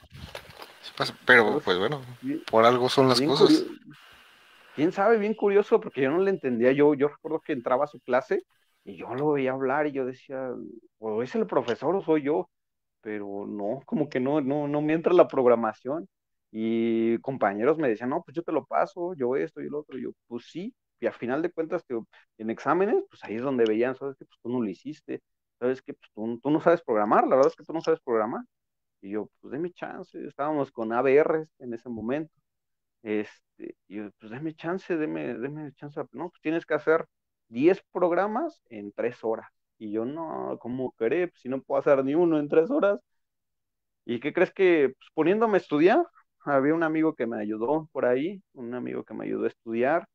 pero 1.25 1.61
pues 1.61 1.79
bueno, 1.79 2.03
por 2.51 2.65
algo 2.65 2.89
son 2.89 3.09
las 3.09 3.21
cosas. 3.21 3.65
Quién 4.75 4.91
sabe, 4.91 5.19
bien 5.19 5.35
curioso, 5.35 5.81
porque 5.81 6.03
yo 6.03 6.11
no 6.11 6.19
le 6.19 6.31
entendía. 6.31 6.73
Yo, 6.73 6.95
yo 6.95 7.09
recuerdo 7.09 7.41
que 7.41 7.53
entraba 7.53 7.85
a 7.85 7.89
su 7.89 8.01
clase 8.01 8.45
y 8.83 8.97
yo 8.97 9.15
lo 9.15 9.31
veía 9.33 9.53
hablar 9.53 9.87
y 9.87 9.93
yo 9.93 10.05
decía, 10.05 10.51
o 10.99 11.23
es 11.23 11.35
el 11.37 11.47
profesor 11.47 11.95
o 11.95 12.03
soy 12.03 12.23
yo 12.23 12.51
pero 13.05 13.47
no, 13.47 13.83
como 13.85 14.09
que 14.09 14.19
no, 14.19 14.41
no, 14.41 14.67
no 14.67 14.81
me 14.81 14.95
entra 14.95 15.13
la 15.13 15.29
programación. 15.29 16.09
Y 16.57 17.19
compañeros 17.19 17.79
me 17.79 17.89
decían, 17.89 18.11
no, 18.11 18.23
pues 18.23 18.37
yo 18.37 18.43
te 18.45 18.53
lo 18.53 18.65
paso, 18.65 19.15
yo 19.17 19.35
esto 19.37 19.61
y 19.61 19.69
lo 19.69 19.81
otro. 19.81 19.99
Y 19.99 20.05
yo, 20.05 20.11
pues 20.29 20.47
sí, 20.47 20.73
y 21.01 21.07
a 21.07 21.13
final 21.13 21.43
de 21.43 21.51
cuentas, 21.51 21.83
que 21.83 21.99
en 22.39 22.51
exámenes, 22.51 22.97
pues 23.11 23.25
ahí 23.25 23.35
es 23.37 23.43
donde 23.43 23.65
veían, 23.67 23.97
sabes 23.97 24.17
que 24.17 24.25
pues 24.25 24.39
tú 24.41 24.49
no 24.51 24.63
lo 24.63 24.69
hiciste, 24.71 25.21
sabes 25.59 25.83
que 25.83 25.95
pues, 25.95 26.11
tú, 26.15 26.39
tú, 26.41 26.51
no 26.51 26.61
sabes 26.61 26.83
programar, 26.83 27.25
la 27.27 27.37
verdad 27.37 27.49
es 27.51 27.57
que 27.57 27.65
tú 27.65 27.73
no 27.73 27.81
sabes 27.81 28.01
programar. 28.01 28.43
Y 29.01 29.11
yo, 29.11 29.31
pues 29.41 29.53
déme 29.53 29.73
chance, 29.73 30.19
estábamos 30.27 30.73
con 30.73 30.93
ABR 30.93 31.47
en 31.59 31.75
ese 31.75 31.89
momento. 31.89 32.33
Este, 33.03 33.77
y 33.89 33.97
yo, 33.97 34.11
pues 34.21 34.33
déme 34.33 34.55
chance, 34.55 34.97
déme, 34.97 35.35
déme 35.39 35.73
chance. 35.75 36.01
No, 36.13 36.31
pues 36.31 36.41
tienes 36.43 36.67
que 36.67 36.75
hacer 36.75 37.07
10 37.49 37.83
programas 37.93 38.63
en 38.71 38.93
3 38.93 39.25
horas. 39.25 39.49
Y 39.79 39.93
yo, 39.93 40.05
no, 40.05 40.59
¿cómo 40.61 40.95
queré? 40.99 41.29
Pues 41.29 41.41
si 41.43 41.49
no 41.49 41.63
puedo 41.63 41.81
hacer 41.81 42.05
ni 42.05 42.15
uno 42.15 42.39
en 42.39 42.49
3 42.49 42.71
horas. 42.71 43.01
¿Y 44.05 44.21
qué 44.21 44.33
crees 44.33 44.53
que, 44.53 44.91
pues, 44.99 45.11
poniéndome 45.15 45.55
a 45.57 45.61
estudiar, 45.61 46.05
había 46.45 46.75
un 46.75 46.83
amigo 46.83 47.15
que 47.15 47.27
me 47.27 47.41
ayudó 47.41 47.89
por 47.93 48.05
ahí, 48.07 48.43
un 48.55 48.75
amigo 48.75 49.05
que 49.05 49.15
me 49.15 49.25
ayudó 49.25 49.45
a 49.45 49.49
estudiar, 49.49 50.07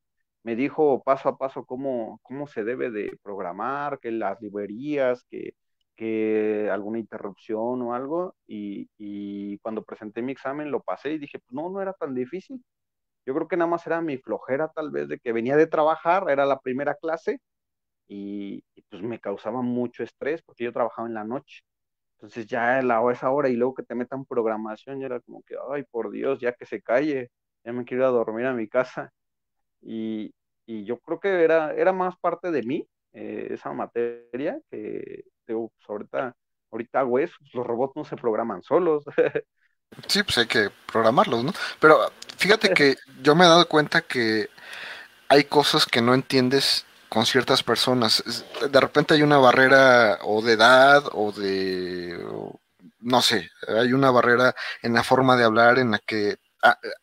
me 0.42 0.56
dijo 0.56 1.02
paso 1.02 1.28
a 1.28 1.38
paso 1.38 1.64
cómo, 1.64 2.18
cómo 2.22 2.46
se 2.46 2.64
debe 2.64 2.90
de 2.90 3.18
programar, 3.22 3.98
que 4.00 4.10
las 4.10 4.40
librerías, 4.40 5.24
que, 5.30 5.54
que 5.96 6.68
alguna 6.72 6.98
interrupción 6.98 7.82
o 7.82 7.94
algo, 7.94 8.34
y, 8.46 8.88
y, 8.98 9.58
cuando 9.58 9.84
presenté 9.84 10.22
mi 10.22 10.32
examen 10.32 10.70
lo 10.70 10.82
pasé 10.82 11.12
y 11.12 11.18
dije, 11.18 11.38
pues 11.40 11.52
no, 11.52 11.70
no 11.70 11.80
era 11.82 11.92
tan 11.94 12.14
difícil. 12.14 12.64
Yo 13.26 13.34
creo 13.34 13.48
que 13.48 13.56
nada 13.56 13.70
más 13.70 13.86
era 13.86 14.00
mi 14.02 14.18
flojera 14.18 14.68
tal 14.68 14.90
vez 14.90 15.08
de 15.08 15.18
que 15.18 15.32
venía 15.32 15.56
de 15.56 15.66
trabajar, 15.66 16.24
era 16.30 16.46
la 16.46 16.60
primera 16.60 16.94
clase, 16.96 17.40
y, 18.08 18.64
y 18.74 18.82
pues 18.90 19.02
me 19.02 19.20
causaba 19.20 19.62
mucho 19.62 20.02
estrés 20.04 20.42
porque 20.42 20.64
yo 20.64 20.72
trabajaba 20.72 21.08
en 21.08 21.14
la 21.14 21.24
noche. 21.24 21.62
Entonces 22.20 22.46
ya 22.46 22.82
la, 22.82 23.02
esa 23.10 23.30
hora 23.30 23.48
y 23.48 23.56
luego 23.56 23.74
que 23.74 23.82
te 23.82 23.94
metan 23.94 24.26
programación, 24.26 25.00
ya 25.00 25.06
era 25.06 25.20
como 25.20 25.42
que, 25.42 25.56
ay, 25.72 25.84
por 25.90 26.10
Dios, 26.10 26.38
ya 26.38 26.52
que 26.52 26.66
se 26.66 26.82
calle, 26.82 27.30
ya 27.64 27.72
me 27.72 27.84
quiero 27.86 28.02
ir 28.02 28.08
a 28.08 28.10
dormir 28.10 28.44
a 28.44 28.52
mi 28.52 28.68
casa. 28.68 29.10
Y, 29.80 30.34
y 30.66 30.84
yo 30.84 30.98
creo 31.00 31.18
que 31.18 31.44
era, 31.44 31.72
era 31.74 31.94
más 31.94 32.16
parte 32.20 32.50
de 32.50 32.62
mí, 32.62 32.86
eh, 33.14 33.48
esa 33.52 33.72
materia, 33.72 34.60
que 34.70 35.24
digo, 35.46 35.72
pues 35.76 35.88
ahorita, 35.88 36.36
ahorita 36.70 37.00
hago 37.00 37.18
eso, 37.18 37.36
los 37.54 37.66
robots 37.66 37.96
no 37.96 38.04
se 38.04 38.16
programan 38.16 38.62
solos. 38.62 39.04
sí, 40.06 40.22
pues 40.22 40.36
hay 40.36 40.46
que 40.46 40.68
programarlos, 40.92 41.42
¿no? 41.42 41.52
Pero 41.80 41.98
fíjate 42.36 42.68
que 42.74 42.96
yo 43.22 43.34
me 43.34 43.46
he 43.46 43.48
dado 43.48 43.66
cuenta 43.66 44.02
que 44.02 44.50
hay 45.28 45.44
cosas 45.44 45.86
que 45.86 46.02
no 46.02 46.12
entiendes 46.12 46.84
con 47.10 47.26
ciertas 47.26 47.62
personas. 47.62 48.24
De 48.70 48.80
repente 48.80 49.14
hay 49.14 49.22
una 49.22 49.36
barrera 49.36 50.20
o 50.22 50.40
de 50.40 50.52
edad 50.52 51.02
o 51.12 51.32
de, 51.32 52.18
no 53.00 53.20
sé, 53.20 53.50
hay 53.66 53.92
una 53.92 54.10
barrera 54.10 54.54
en 54.80 54.94
la 54.94 55.02
forma 55.02 55.36
de 55.36 55.44
hablar 55.44 55.78
en 55.78 55.90
la 55.90 55.98
que 55.98 56.38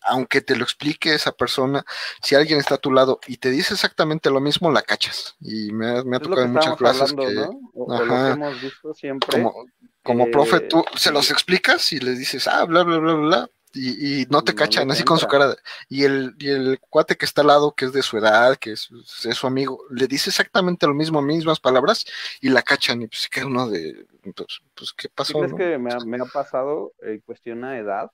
aunque 0.01 0.41
te 0.41 0.55
lo 0.55 0.64
explique 0.64 1.14
esa 1.14 1.32
persona, 1.32 1.84
si 2.22 2.36
alguien 2.36 2.60
está 2.60 2.76
a 2.76 2.80
tu 2.80 2.91
lado 2.91 3.20
y 3.28 3.38
te 3.38 3.49
dice 3.49 3.74
exactamente 3.74 4.30
lo 4.30 4.39
mismo, 4.39 4.72
la 4.72 4.82
cachas. 4.84 5.36
Y 5.41 5.72
me, 5.72 5.97
ha 5.97 6.20
tocado 6.20 6.43
en 6.43 6.53
muchas 6.53 6.78
clases 6.78 7.14
que, 7.14 7.24
hemos 7.26 8.62
visto 8.62 8.93
siempre, 8.93 9.30
como, 9.32 9.66
como 10.03 10.30
profe, 10.30 10.60
tú 10.62 10.86
se 10.95 11.12
los 11.12 11.32
explicas 11.32 11.91
y 11.91 11.99
les 11.99 12.20
dices, 12.20 12.47
ah, 12.47 12.66
bla, 12.66 12.84
bla, 12.84 12.99
bla, 12.99 13.14
bla, 13.14 13.49
y, 13.74 14.26
no 14.30 14.43
te 14.43 14.55
cachan 14.55 14.89
así 14.91 15.03
con 15.03 15.18
su 15.18 15.28
cara. 15.28 15.55
Y 15.89 16.03
el, 16.03 16.36
y 16.39 16.49
el 16.49 16.80
cuate 16.80 17.15
que 17.15 17.26
está 17.26 17.41
al 17.41 17.47
lado, 17.47 17.74
que 17.74 17.86
es 17.86 17.93
de 17.93 18.01
su 18.01 18.18
edad, 18.18 18.55
que 18.57 18.72
es, 18.72 18.89
es, 19.26 19.38
su 19.38 19.47
amigo, 19.47 19.84
le 19.89 20.07
dice 20.07 20.30
exactamente 20.30 20.88
lo 20.88 20.93
mismo, 20.93 21.22
mismas 21.22 21.59
palabras, 21.59 22.05
y 22.41 22.49
la 22.49 22.61
cachan, 22.61 23.01
y 23.01 23.07
pues 23.07 23.28
queda 23.30 23.45
uno 23.45 23.70
de, 23.70 24.05
pues, 24.36 24.61
pues 24.74 24.93
¿qué 24.93 25.09
pasó? 25.09 25.39
Que 25.55 25.78
me 25.78 25.93
ha, 25.93 25.99
me 25.99 26.18
ha 26.18 26.26
pasado 26.26 26.93
en 27.01 27.20
cuestión 27.22 27.61
de 27.61 27.78
edad, 27.78 28.11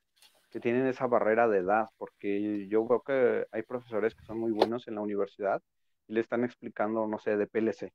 que 0.50 0.60
tienen 0.60 0.88
esa 0.88 1.08
barrera 1.08 1.48
de 1.48 1.60
edad, 1.60 1.88
porque 1.98 2.68
yo 2.68 2.88
veo 2.88 3.02
que 3.02 3.48
hay 3.52 3.64
profesores 3.64 4.14
que 4.14 4.26
son 4.26 4.40
muy 4.40 4.52
buenos 4.52 4.88
en 4.88 4.96
la 4.96 5.02
universidad 5.02 5.62
y 6.08 6.14
le 6.14 6.22
están 6.22 6.44
explicando, 6.44 7.08
no 7.08 7.18
sé, 7.18 7.38
de 7.38 7.48
PLC. 7.48 7.92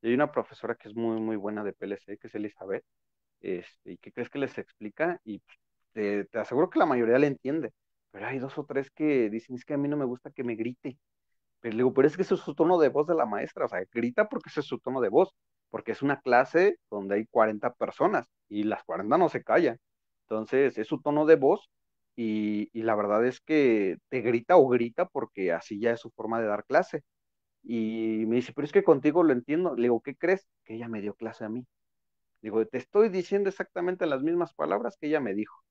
Y 0.00 0.08
hay 0.08 0.14
una 0.14 0.32
profesora 0.32 0.74
que 0.74 0.88
es 0.88 0.94
muy, 0.94 1.20
muy 1.20 1.36
buena 1.36 1.64
de 1.64 1.72
PLC, 1.72 2.18
que 2.18 2.28
es 2.28 2.34
Elizabeth, 2.34 2.84
este, 3.40 3.92
y 3.92 3.98
que 3.98 4.12
crees 4.12 4.30
que 4.30 4.38
les 4.38 4.56
explica 4.58 5.20
y 5.24 5.40
pues, 5.40 5.58
te, 5.92 6.28
aseguro 6.34 6.70
que 6.70 6.78
la 6.78 6.86
mayoría 6.86 7.18
le 7.18 7.26
entiende, 7.28 7.72
pero 8.10 8.26
hay 8.26 8.38
dos 8.38 8.56
o 8.58 8.64
tres 8.64 8.90
que 8.90 9.30
dicen, 9.30 9.56
es 9.56 9.64
que 9.64 9.74
a 9.74 9.78
mí 9.78 9.88
no 9.88 9.96
me 9.96 10.04
gusta 10.04 10.30
que 10.30 10.44
me 10.44 10.56
grite. 10.56 10.98
Pero 11.60 11.72
le 11.72 11.78
digo, 11.78 11.94
pero 11.94 12.08
es 12.08 12.16
que 12.16 12.22
ese 12.22 12.34
es 12.34 12.40
su 12.40 12.54
tono 12.54 12.78
de 12.78 12.88
voz 12.88 13.06
de 13.06 13.14
la 13.14 13.26
maestra, 13.26 13.66
o 13.66 13.68
sea, 13.68 13.82
grita 13.92 14.28
porque 14.28 14.50
ese 14.50 14.60
es 14.60 14.66
su 14.66 14.78
tono 14.80 15.00
de 15.00 15.08
voz, 15.10 15.34
porque 15.70 15.92
es 15.92 16.02
una 16.02 16.20
clase 16.20 16.76
donde 16.90 17.16
hay 17.16 17.26
40 17.26 17.74
personas 17.74 18.28
y 18.48 18.64
las 18.64 18.84
40 18.84 19.18
no 19.18 19.28
se 19.28 19.42
callan. 19.44 19.78
Entonces, 20.22 20.78
es 20.78 20.86
su 20.88 21.00
tono 21.00 21.26
de 21.26 21.36
voz 21.36 21.70
y, 22.16 22.70
y, 22.72 22.82
la 22.82 22.94
verdad 22.96 23.24
es 23.26 23.40
que 23.40 23.98
te 24.08 24.20
grita 24.22 24.56
o 24.56 24.68
grita 24.68 25.06
porque 25.06 25.52
así 25.52 25.80
ya 25.80 25.92
es 25.92 26.00
su 26.00 26.10
forma 26.10 26.40
de 26.40 26.48
dar 26.48 26.64
clase. 26.66 27.02
Y 27.62 28.24
me 28.26 28.36
dice, 28.36 28.52
pero 28.54 28.66
es 28.66 28.72
que 28.72 28.84
contigo 28.84 29.22
lo 29.24 29.32
entiendo. 29.32 29.74
Le 29.76 29.84
digo, 29.84 30.00
¿qué 30.02 30.16
crees? 30.16 30.46
Que 30.64 30.74
ella 30.76 30.88
me 30.88 31.00
dio 31.02 31.14
clase 31.14 31.44
a 31.44 31.48
mí. 31.48 31.66
Digo, 32.42 32.64
te 32.66 32.78
estoy 32.78 33.08
diciendo 33.08 33.48
exactamente 33.48 34.06
las 34.06 34.22
mismas 34.22 34.54
palabras 34.54 34.96
que 35.00 35.08
ella 35.08 35.20
me 35.20 35.34
dijo. 35.34 35.62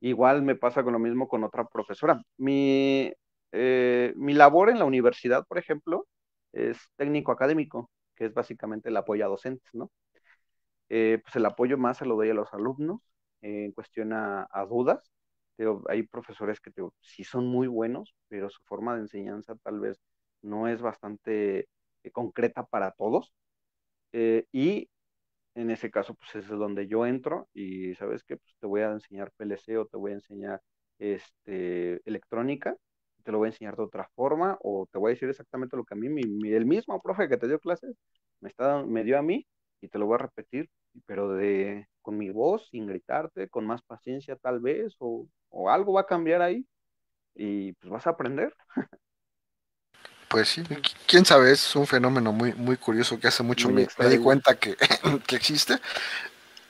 Igual 0.00 0.42
me 0.42 0.54
pasa 0.56 0.84
con 0.84 0.92
lo 0.92 0.98
mismo 0.98 1.28
con 1.28 1.44
otra 1.44 1.66
profesora. 1.68 2.22
Mi, 2.36 3.12
eh, 3.52 4.12
mi 4.16 4.34
labor 4.34 4.70
en 4.70 4.78
la 4.78 4.84
universidad, 4.84 5.44
por 5.46 5.58
ejemplo, 5.58 6.06
es 6.52 6.78
técnico 6.96 7.32
académico, 7.32 7.90
que 8.14 8.26
es 8.26 8.34
básicamente 8.34 8.88
el 8.90 8.96
apoyo 8.96 9.24
a 9.24 9.28
docentes, 9.28 9.68
¿no? 9.74 9.90
Eh, 10.88 11.20
pues 11.22 11.36
el 11.36 11.46
apoyo 11.46 11.76
más 11.78 11.98
se 11.98 12.06
lo 12.06 12.16
doy 12.16 12.30
a 12.30 12.34
los 12.34 12.52
alumnos 12.54 13.00
en 13.42 13.72
cuestión 13.72 14.12
a, 14.12 14.48
dudas. 14.68 15.10
hay 15.88 16.02
profesores 16.04 16.60
que 16.60 16.70
sí 17.00 17.24
son 17.24 17.46
muy 17.46 17.68
buenos, 17.68 18.14
pero 18.28 18.50
su 18.50 18.60
forma 18.64 18.94
de 18.94 19.02
enseñanza 19.02 19.56
tal 19.62 19.80
vez 19.80 20.00
no 20.42 20.68
es 20.68 20.80
bastante 20.80 21.68
eh, 22.04 22.10
concreta 22.12 22.64
para 22.64 22.92
todos. 22.92 23.32
y 24.52 24.88
en 25.60 25.70
ese 25.70 25.90
caso, 25.90 26.14
pues 26.14 26.34
es 26.36 26.48
donde 26.48 26.86
yo 26.88 27.06
entro 27.06 27.48
y 27.54 27.94
sabes 27.94 28.24
que 28.24 28.36
pues, 28.36 28.56
te 28.60 28.66
voy 28.66 28.82
a 28.82 28.92
enseñar 28.92 29.32
PLC 29.36 29.76
o 29.78 29.86
te 29.86 29.96
voy 29.96 30.12
a 30.12 30.14
enseñar 30.14 30.62
este, 30.98 32.00
electrónica, 32.08 32.76
te 33.24 33.32
lo 33.32 33.38
voy 33.38 33.46
a 33.48 33.50
enseñar 33.50 33.76
de 33.76 33.82
otra 33.82 34.08
forma 34.14 34.58
o 34.62 34.86
te 34.90 34.98
voy 34.98 35.10
a 35.10 35.14
decir 35.14 35.28
exactamente 35.28 35.76
lo 35.76 35.84
que 35.84 35.94
a 35.94 35.96
mí, 35.96 36.08
mi, 36.08 36.22
el 36.52 36.66
mismo 36.66 37.00
profe 37.02 37.28
que 37.28 37.36
te 37.36 37.48
dio 37.48 37.58
clases, 37.60 37.96
me, 38.40 38.48
está, 38.48 38.82
me 38.84 39.04
dio 39.04 39.18
a 39.18 39.22
mí 39.22 39.46
y 39.80 39.88
te 39.88 39.98
lo 39.98 40.06
voy 40.06 40.16
a 40.16 40.18
repetir, 40.18 40.70
pero 41.06 41.32
de, 41.34 41.86
con 42.02 42.16
mi 42.18 42.30
voz, 42.30 42.68
sin 42.70 42.86
gritarte, 42.86 43.48
con 43.48 43.66
más 43.66 43.82
paciencia 43.82 44.36
tal 44.36 44.60
vez, 44.60 44.96
o, 45.00 45.28
o 45.50 45.70
algo 45.70 45.92
va 45.94 46.02
a 46.02 46.06
cambiar 46.06 46.42
ahí 46.42 46.66
y 47.34 47.72
pues 47.74 47.90
vas 47.92 48.06
a 48.06 48.10
aprender. 48.10 48.54
Pues 50.28 50.48
sí, 50.48 50.62
quién 51.06 51.24
sabe, 51.24 51.52
es 51.52 51.74
un 51.74 51.86
fenómeno 51.86 52.32
muy, 52.32 52.52
muy 52.52 52.76
curioso 52.76 53.18
que 53.18 53.28
hace 53.28 53.42
mucho 53.42 53.70
me, 53.70 53.86
di 53.86 54.18
cuenta 54.18 54.58
que, 54.58 54.76
que, 55.26 55.36
existe, 55.36 55.78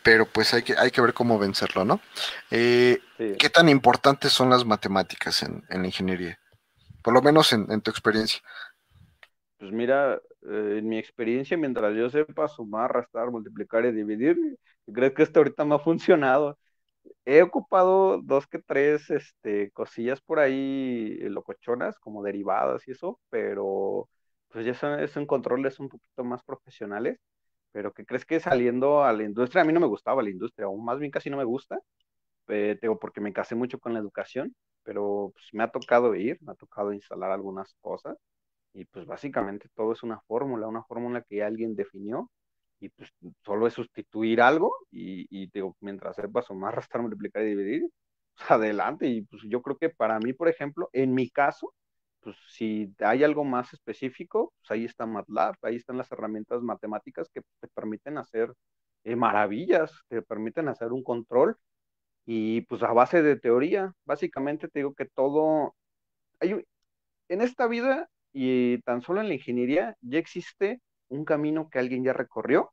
pero 0.03 0.27
pues 0.27 0.55
hay 0.55 0.63
que, 0.63 0.77
hay 0.77 0.93
que 0.93 1.01
ver 1.01 1.13
cómo 1.13 1.39
vencerlo, 1.39 1.85
¿no? 1.85 2.01
Eh, 2.51 3.01
¿Qué 3.39 3.51
tan 3.51 3.69
importantes 3.69 4.33
son 4.33 4.49
las 4.49 4.65
matemáticas 4.65 5.43
en, 5.43 5.65
en 5.71 5.83
la 5.83 5.89
ingeniería? 5.89 6.39
Por 7.03 7.15
lo 7.15 7.21
menos 7.21 7.53
en, 7.53 7.67
en 7.71 7.81
tu 7.81 7.91
experiencia. 7.91 8.41
Pues 9.59 9.73
mira, 9.73 10.21
eh, 10.43 10.77
en 10.79 10.89
mi 10.89 10.99
experiencia, 10.99 11.57
mientras 11.57 11.97
yo 11.97 12.09
sepa 12.11 12.47
sumar, 12.47 12.93
restar, 12.93 13.31
multiplicar 13.31 13.85
y 13.87 13.93
dividir, 13.93 14.37
creo 14.93 15.13
que 15.13 15.25
esto 15.25 15.41
ahorita 15.41 15.65
me 15.65 15.75
ha 15.75 15.79
funcionado 15.81 16.59
he 17.25 17.43
ocupado 17.43 18.21
dos 18.23 18.47
que 18.47 18.59
tres 18.61 19.11
este, 19.11 19.71
cosillas 19.73 20.21
por 20.21 20.39
ahí 20.41 21.19
eh, 21.21 21.31
locochonas, 21.31 21.99
como 21.99 22.23
derivadas 22.23 22.87
y 22.89 22.93
eso, 22.93 23.21
pero 23.31 24.09
pues 24.49 24.65
ya 24.67 24.75
son, 24.75 25.07
son 25.09 25.27
controles 25.27 25.81
un 25.81 25.89
poquito 25.89 26.25
más 26.25 26.43
profesionales. 26.43 27.19
Pero 27.73 27.93
que 27.93 28.07
crees 28.07 28.25
que 28.25 28.41
saliendo 28.41 29.05
a 29.05 29.13
la 29.13 29.25
industria, 29.25 29.63
a 29.63 29.65
mí 29.67 29.73
no 29.73 29.81
me 29.81 29.87
gustaba 29.87 30.23
la 30.23 30.31
industria, 30.31 30.69
o 30.69 30.77
más 30.79 30.99
bien 30.99 31.11
casi 31.11 31.31
no 31.31 31.37
me 31.37 31.45
gusta, 31.45 31.79
eh, 32.49 32.79
porque 33.01 33.21
me 33.21 33.33
casé 33.33 33.55
mucho 33.55 33.79
con 33.79 33.93
la 33.95 34.01
educación, 34.01 34.55
pero 34.83 35.33
pues, 35.35 35.47
me 35.53 35.65
ha 35.65 35.71
tocado 35.71 36.15
ir, 36.15 36.39
me 36.43 36.53
ha 36.53 36.55
tocado 36.55 36.93
instalar 36.93 37.31
algunas 37.31 37.75
cosas, 37.81 38.17
y 38.73 38.85
pues 38.87 39.07
básicamente 39.07 39.69
todo 39.75 39.93
es 39.93 40.03
una 40.03 40.21
fórmula, 40.23 40.69
una 40.69 40.85
fórmula 40.85 41.23
que 41.23 41.43
alguien 41.43 41.75
definió 41.77 42.31
y 42.81 42.89
pues 42.91 43.11
solo 43.45 43.67
es 43.67 43.75
sustituir 43.75 44.41
algo 44.41 44.75
y, 44.91 45.27
y 45.31 45.51
digo, 45.53 45.77
mientras 45.81 46.17
sepas 46.17 46.47
sumar, 46.47 46.75
restar, 46.77 47.03
multiplicar 47.03 47.43
y 47.43 47.51
dividir, 47.51 47.83
pues 48.37 48.51
adelante. 48.51 49.07
Y 49.09 49.23
pues 49.23 49.43
yo 49.47 49.63
creo 49.63 49.77
que 49.79 49.91
para 49.91 50.19
mí, 50.21 50.33
por 50.33 50.49
ejemplo, 50.49 50.89
en 50.93 51.15
mi 51.15 51.31
caso, 51.31 51.75
pues 52.21 52.37
si 52.49 52.95
hay 53.01 53.25
algo 53.25 53.45
más 53.45 53.73
específico, 53.73 54.53
pues 54.59 54.71
ahí 54.71 54.85
está 54.85 55.07
MATLAB, 55.07 55.57
ahí 55.63 55.77
están 55.77 55.99
las 55.99 56.11
herramientas 56.13 56.63
matemáticas 56.63 57.29
que 57.33 57.43
te 57.61 57.69
permiten 57.69 58.19
hacer 58.19 58.53
eh, 59.05 59.17
maravillas, 59.17 59.93
te 60.09 60.23
permiten 60.23 60.69
hacer 60.69 60.93
un 60.93 61.03
control 61.03 61.57
y 62.27 62.63
pues 62.63 62.83
a 62.83 62.93
base 62.93 63.23
de 63.23 63.37
teoría, 63.37 63.95
básicamente 64.05 64.69
te 64.69 64.81
digo 64.81 64.95
que 64.95 65.07
todo, 65.07 65.75
hay, 66.41 66.65
en 67.29 67.41
esta 67.43 67.67
vida 67.69 68.09
y 68.33 68.81
tan 68.83 69.03
solo 69.03 69.21
en 69.21 69.29
la 69.29 69.35
ingeniería 69.35 69.97
ya 70.03 70.19
existe 70.19 70.81
un 71.09 71.25
camino 71.25 71.69
que 71.71 71.79
alguien 71.79 72.05
ya 72.05 72.13
recorrió 72.13 72.73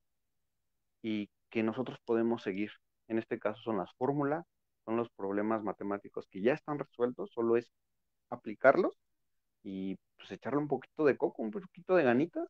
y 1.01 1.29
que 1.49 1.63
nosotros 1.63 1.99
podemos 2.05 2.43
seguir. 2.43 2.71
En 3.07 3.19
este 3.19 3.39
caso 3.39 3.61
son 3.61 3.77
las 3.77 3.93
fórmulas, 3.95 4.45
son 4.85 4.97
los 4.97 5.09
problemas 5.11 5.63
matemáticos 5.63 6.27
que 6.29 6.41
ya 6.41 6.53
están 6.53 6.79
resueltos, 6.79 7.31
solo 7.31 7.57
es 7.57 7.71
aplicarlos 8.29 8.97
y 9.63 9.97
pues 10.17 10.31
echarle 10.31 10.59
un 10.59 10.67
poquito 10.67 11.05
de 11.05 11.17
coco, 11.17 11.41
un 11.43 11.51
poquito 11.51 11.95
de 11.95 12.03
ganitas, 12.03 12.47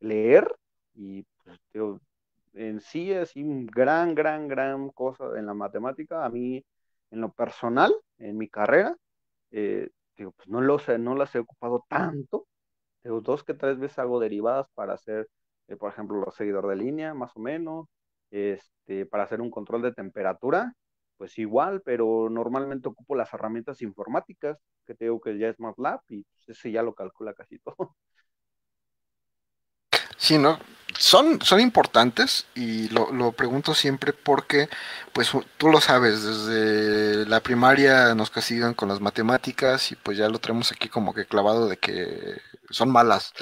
leer 0.00 0.54
y 0.94 1.24
pues 1.44 1.60
en 2.54 2.80
sí 2.80 3.12
es 3.12 3.36
un 3.36 3.66
gran, 3.66 4.14
gran, 4.14 4.48
gran 4.48 4.90
cosa 4.90 5.38
en 5.38 5.46
la 5.46 5.54
matemática. 5.54 6.24
A 6.24 6.30
mí, 6.30 6.64
en 7.10 7.20
lo 7.20 7.32
personal, 7.32 7.94
en 8.18 8.36
mi 8.38 8.48
carrera, 8.48 8.96
eh, 9.50 9.90
digo, 10.16 10.32
pues 10.32 10.48
no, 10.48 10.60
lo 10.60 10.78
sé, 10.78 10.98
no 10.98 11.14
las 11.14 11.34
he 11.34 11.38
ocupado 11.40 11.84
tanto. 11.88 12.46
Dos 13.02 13.44
que 13.44 13.54
tres 13.54 13.78
veces 13.78 13.98
hago 13.98 14.20
derivadas 14.20 14.66
para 14.74 14.94
hacer, 14.94 15.28
eh, 15.68 15.76
por 15.76 15.90
ejemplo, 15.90 16.20
los 16.20 16.34
seguidor 16.34 16.68
de 16.68 16.76
línea, 16.76 17.14
más 17.14 17.32
o 17.34 17.40
menos, 17.40 17.86
este, 18.30 19.06
para 19.06 19.24
hacer 19.24 19.40
un 19.40 19.50
control 19.50 19.82
de 19.82 19.92
temperatura, 19.92 20.74
pues 21.16 21.38
igual, 21.38 21.82
pero 21.84 22.28
normalmente 22.30 22.88
ocupo 22.88 23.14
las 23.14 23.32
herramientas 23.34 23.82
informáticas, 23.82 24.58
que 24.86 24.94
te 24.94 25.04
digo 25.06 25.20
que 25.20 25.38
ya 25.38 25.48
es 25.48 25.60
MATLAB 25.60 26.00
y 26.08 26.26
ese 26.46 26.70
ya 26.72 26.82
lo 26.82 26.94
calcula 26.94 27.34
casi 27.34 27.58
todo. 27.58 27.76
Sí, 30.16 30.36
¿no? 30.36 30.58
Son, 30.98 31.40
son 31.40 31.60
importantes 31.60 32.46
y 32.54 32.88
lo, 32.90 33.10
lo, 33.10 33.32
pregunto 33.32 33.74
siempre 33.74 34.12
porque, 34.12 34.68
pues 35.14 35.32
tú 35.56 35.68
lo 35.68 35.80
sabes, 35.80 36.22
desde 36.22 37.24
la 37.26 37.40
primaria 37.40 38.14
nos 38.14 38.30
castigan 38.30 38.74
con 38.74 38.88
las 38.90 39.00
matemáticas 39.00 39.90
y 39.92 39.96
pues 39.96 40.18
ya 40.18 40.28
lo 40.28 40.38
tenemos 40.38 40.72
aquí 40.72 40.90
como 40.90 41.14
que 41.14 41.24
clavado 41.24 41.68
de 41.68 41.78
que 41.78 42.38
son 42.70 42.90
malas. 42.90 43.32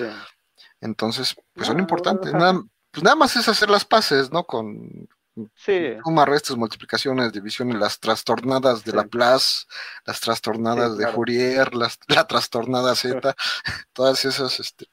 Entonces, 0.80 1.36
pues 1.54 1.66
son 1.66 1.78
importantes. 1.78 2.32
Nada, 2.32 2.62
pues 2.90 3.02
nada 3.02 3.16
más 3.16 3.36
es 3.36 3.48
hacer 3.48 3.70
las 3.70 3.84
paces, 3.84 4.32
¿no? 4.32 4.44
Con 4.44 5.08
sí. 5.54 5.96
suma, 6.04 6.24
restos, 6.24 6.56
multiplicaciones, 6.56 7.32
divisiones, 7.32 7.76
las 7.76 8.00
trastornadas 8.00 8.84
de 8.84 8.92
Laplace, 8.92 9.66
las 10.04 10.20
trastornadas 10.20 10.96
de 10.96 11.06
Fourier, 11.08 11.74
las, 11.74 11.98
la 12.08 12.26
trastornada 12.26 12.94
Z, 12.94 13.34
todas 13.92 14.24
esas, 14.24 14.58
este, 14.60 14.86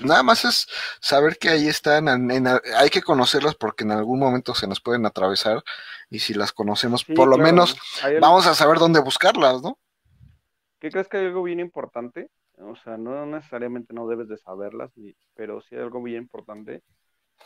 nada 0.00 0.22
más 0.22 0.44
es 0.44 0.66
saber 1.00 1.38
que 1.38 1.50
ahí 1.50 1.68
están, 1.68 2.08
hay 2.08 2.90
que 2.90 3.02
conocerlas 3.02 3.54
porque 3.54 3.84
en 3.84 3.92
algún 3.92 4.18
momento 4.18 4.54
se 4.54 4.66
nos 4.66 4.80
pueden 4.80 5.06
atravesar 5.06 5.62
y 6.10 6.18
si 6.18 6.34
las 6.34 6.52
conocemos, 6.52 7.04
por 7.04 7.28
lo 7.28 7.38
menos 7.38 7.76
vamos 8.20 8.46
a 8.46 8.54
saber 8.54 8.78
dónde 8.78 9.00
buscarlas, 9.00 9.62
¿no? 9.62 9.78
¿Qué 10.78 10.90
crees 10.90 11.08
que 11.08 11.18
hay 11.18 11.26
algo 11.26 11.44
bien 11.44 11.60
importante? 11.60 12.28
O 12.62 12.76
sea, 12.76 12.96
no 12.96 13.26
necesariamente 13.26 13.94
no 13.94 14.06
debes 14.08 14.28
de 14.28 14.38
saberlas, 14.38 14.92
pero 15.34 15.60
sí 15.60 15.74
hay 15.76 15.82
algo 15.82 16.02
bien 16.02 16.22
importante 16.22 16.82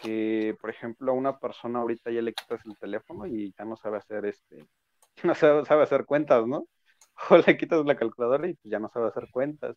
que, 0.03 0.57
por 0.61 0.71
ejemplo, 0.71 1.13
a 1.13 1.15
una 1.15 1.39
persona 1.39 1.81
ahorita 1.81 2.11
ya 2.11 2.23
le 2.23 2.35
quitas 2.35 2.65
el 2.67 2.77
teléfono 2.79 3.27
y 3.27 3.55
ya 3.59 3.65
no 3.65 3.77
sabe 3.77 3.99
hacer 3.99 4.27
este, 4.27 4.67
no 5.25 5.35
sabe, 5.35 5.65
sabe 5.67 5.83
hacer 5.85 6.07
cuentas, 6.07 6.47
¿no? 6.47 6.67
O 7.31 7.39
le 7.39 7.57
quitas 7.57 7.85
la 7.87 7.97
calculadora 7.97 8.49
y 8.49 8.55
pues 8.55 8.71
ya 8.71 8.79
no 8.79 8.89
sabe 8.91 9.09
hacer 9.09 9.29
cuentas 9.33 9.77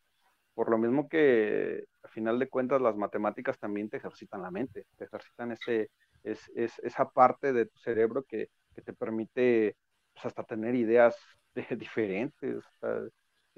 por 0.60 0.70
lo 0.70 0.78
mismo 0.78 1.08
que 1.08 1.86
a 2.04 2.10
final 2.10 2.38
de 2.38 2.50
cuentas 2.50 2.82
las 2.82 2.98
matemáticas 2.98 3.58
también 3.60 3.90
te 3.90 3.96
ejercitan 3.96 4.42
la 4.42 4.52
mente, 4.52 4.86
te 4.98 5.06
ejercitan 5.06 5.54
ese, 5.54 5.90
es, 6.22 6.42
esa 6.84 7.10
parte 7.10 7.54
de 7.54 7.66
tu 7.66 7.80
cerebro 7.80 8.24
que, 8.24 8.50
te 8.84 8.92
permite 8.92 9.78
pues, 10.14 10.26
hasta 10.26 10.44
tener 10.44 10.76
ideas 10.76 11.16
diferentes. 11.78 12.62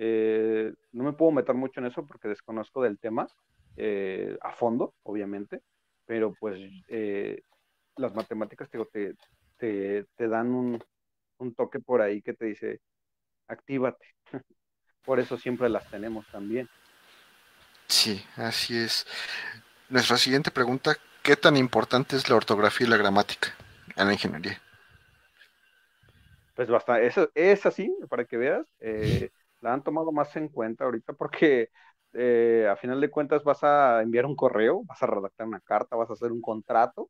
Eh, 0.03 0.73
no 0.93 1.03
me 1.03 1.13
puedo 1.13 1.31
meter 1.31 1.53
mucho 1.53 1.79
en 1.79 1.85
eso 1.85 2.03
porque 2.07 2.27
desconozco 2.27 2.81
del 2.81 2.97
tema 2.97 3.27
eh, 3.75 4.35
a 4.41 4.51
fondo, 4.51 4.95
obviamente, 5.03 5.61
pero 6.07 6.33
pues 6.39 6.59
eh, 6.87 7.43
las 7.97 8.15
matemáticas 8.15 8.67
te, 8.67 9.13
te, 9.57 10.05
te 10.15 10.27
dan 10.27 10.47
un, 10.55 10.83
un 11.37 11.53
toque 11.53 11.79
por 11.79 12.01
ahí 12.01 12.23
que 12.23 12.33
te 12.33 12.45
dice, 12.45 12.81
actívate. 13.47 14.07
por 15.05 15.19
eso 15.19 15.37
siempre 15.37 15.69
las 15.69 15.87
tenemos 15.87 16.25
también. 16.31 16.67
Sí, 17.87 18.25
así 18.37 18.75
es. 18.77 19.05
Nuestra 19.89 20.17
siguiente 20.17 20.49
pregunta, 20.49 20.95
¿qué 21.21 21.35
tan 21.35 21.57
importante 21.57 22.15
es 22.15 22.27
la 22.27 22.37
ortografía 22.37 22.87
y 22.87 22.89
la 22.89 22.97
gramática 22.97 23.53
en 23.95 24.07
la 24.07 24.13
ingeniería? 24.13 24.59
Pues 26.55 26.69
bastante, 26.69 27.07
eso 27.07 27.29
es 27.35 27.65
así, 27.65 27.93
para 28.09 28.25
que 28.25 28.37
veas, 28.37 28.67
eh, 28.79 29.29
la 29.61 29.73
han 29.73 29.83
tomado 29.83 30.11
más 30.11 30.35
en 30.35 30.49
cuenta 30.49 30.85
ahorita 30.85 31.13
porque 31.13 31.69
eh, 32.13 32.67
a 32.69 32.75
final 32.75 32.99
de 32.99 33.09
cuentas 33.09 33.43
vas 33.43 33.63
a 33.63 34.01
enviar 34.01 34.25
un 34.25 34.35
correo, 34.35 34.83
vas 34.85 35.01
a 35.03 35.07
redactar 35.07 35.47
una 35.47 35.61
carta, 35.61 35.95
vas 35.95 36.09
a 36.09 36.13
hacer 36.13 36.31
un 36.31 36.41
contrato, 36.41 37.09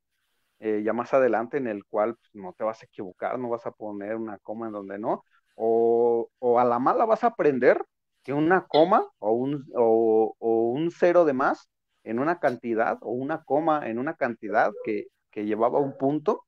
eh, 0.59 0.83
ya 0.83 0.93
más 0.93 1.13
adelante 1.13 1.57
en 1.57 1.67
el 1.67 1.85
cual 1.85 2.15
pues, 2.15 2.29
no 2.35 2.53
te 2.53 2.63
vas 2.63 2.81
a 2.81 2.85
equivocar, 2.85 3.39
no 3.39 3.49
vas 3.49 3.65
a 3.65 3.71
poner 3.71 4.15
una 4.15 4.37
coma 4.39 4.67
en 4.67 4.73
donde 4.73 4.99
no, 4.99 5.25
o, 5.55 6.29
o 6.39 6.59
a 6.59 6.65
la 6.65 6.79
mala 6.79 7.05
vas 7.05 7.23
a 7.23 7.27
aprender 7.27 7.83
que 8.23 8.33
una 8.33 8.67
coma 8.67 9.07
o 9.19 9.31
un, 9.33 9.67
o, 9.75 10.35
un 10.39 10.91
cero 10.91 11.25
de 11.25 11.33
más 11.33 11.69
en 12.03 12.19
una 12.19 12.39
cantidad 12.39 12.97
o 13.01 13.11
una 13.11 13.43
coma 13.43 13.89
en 13.89 13.99
una 13.99 14.15
cantidad 14.15 14.71
que, 14.85 15.07
llevaba 15.33 15.79
un 15.79 15.97
punto, 15.97 16.45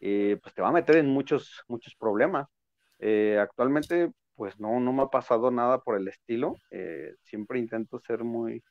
eh, 0.00 0.38
pues 0.42 0.54
te 0.54 0.62
va 0.62 0.68
a 0.68 0.72
meter 0.72 0.96
en 0.96 1.08
muchos, 1.08 1.64
muchos 1.68 1.94
problemas. 1.96 2.46
Actualmente, 3.40 4.12
pues 4.40 4.58
no, 4.58 4.80
no 4.80 4.92
me 4.94 5.02
ha 5.02 5.08
pasado 5.08 5.50
nada 5.50 5.80
por 5.82 5.96
el 5.98 6.08
estilo. 6.08 6.54
Eh, 6.70 7.14
siempre 7.24 7.58
intento 7.58 8.00
ser 8.00 8.24
muy, 8.24 8.64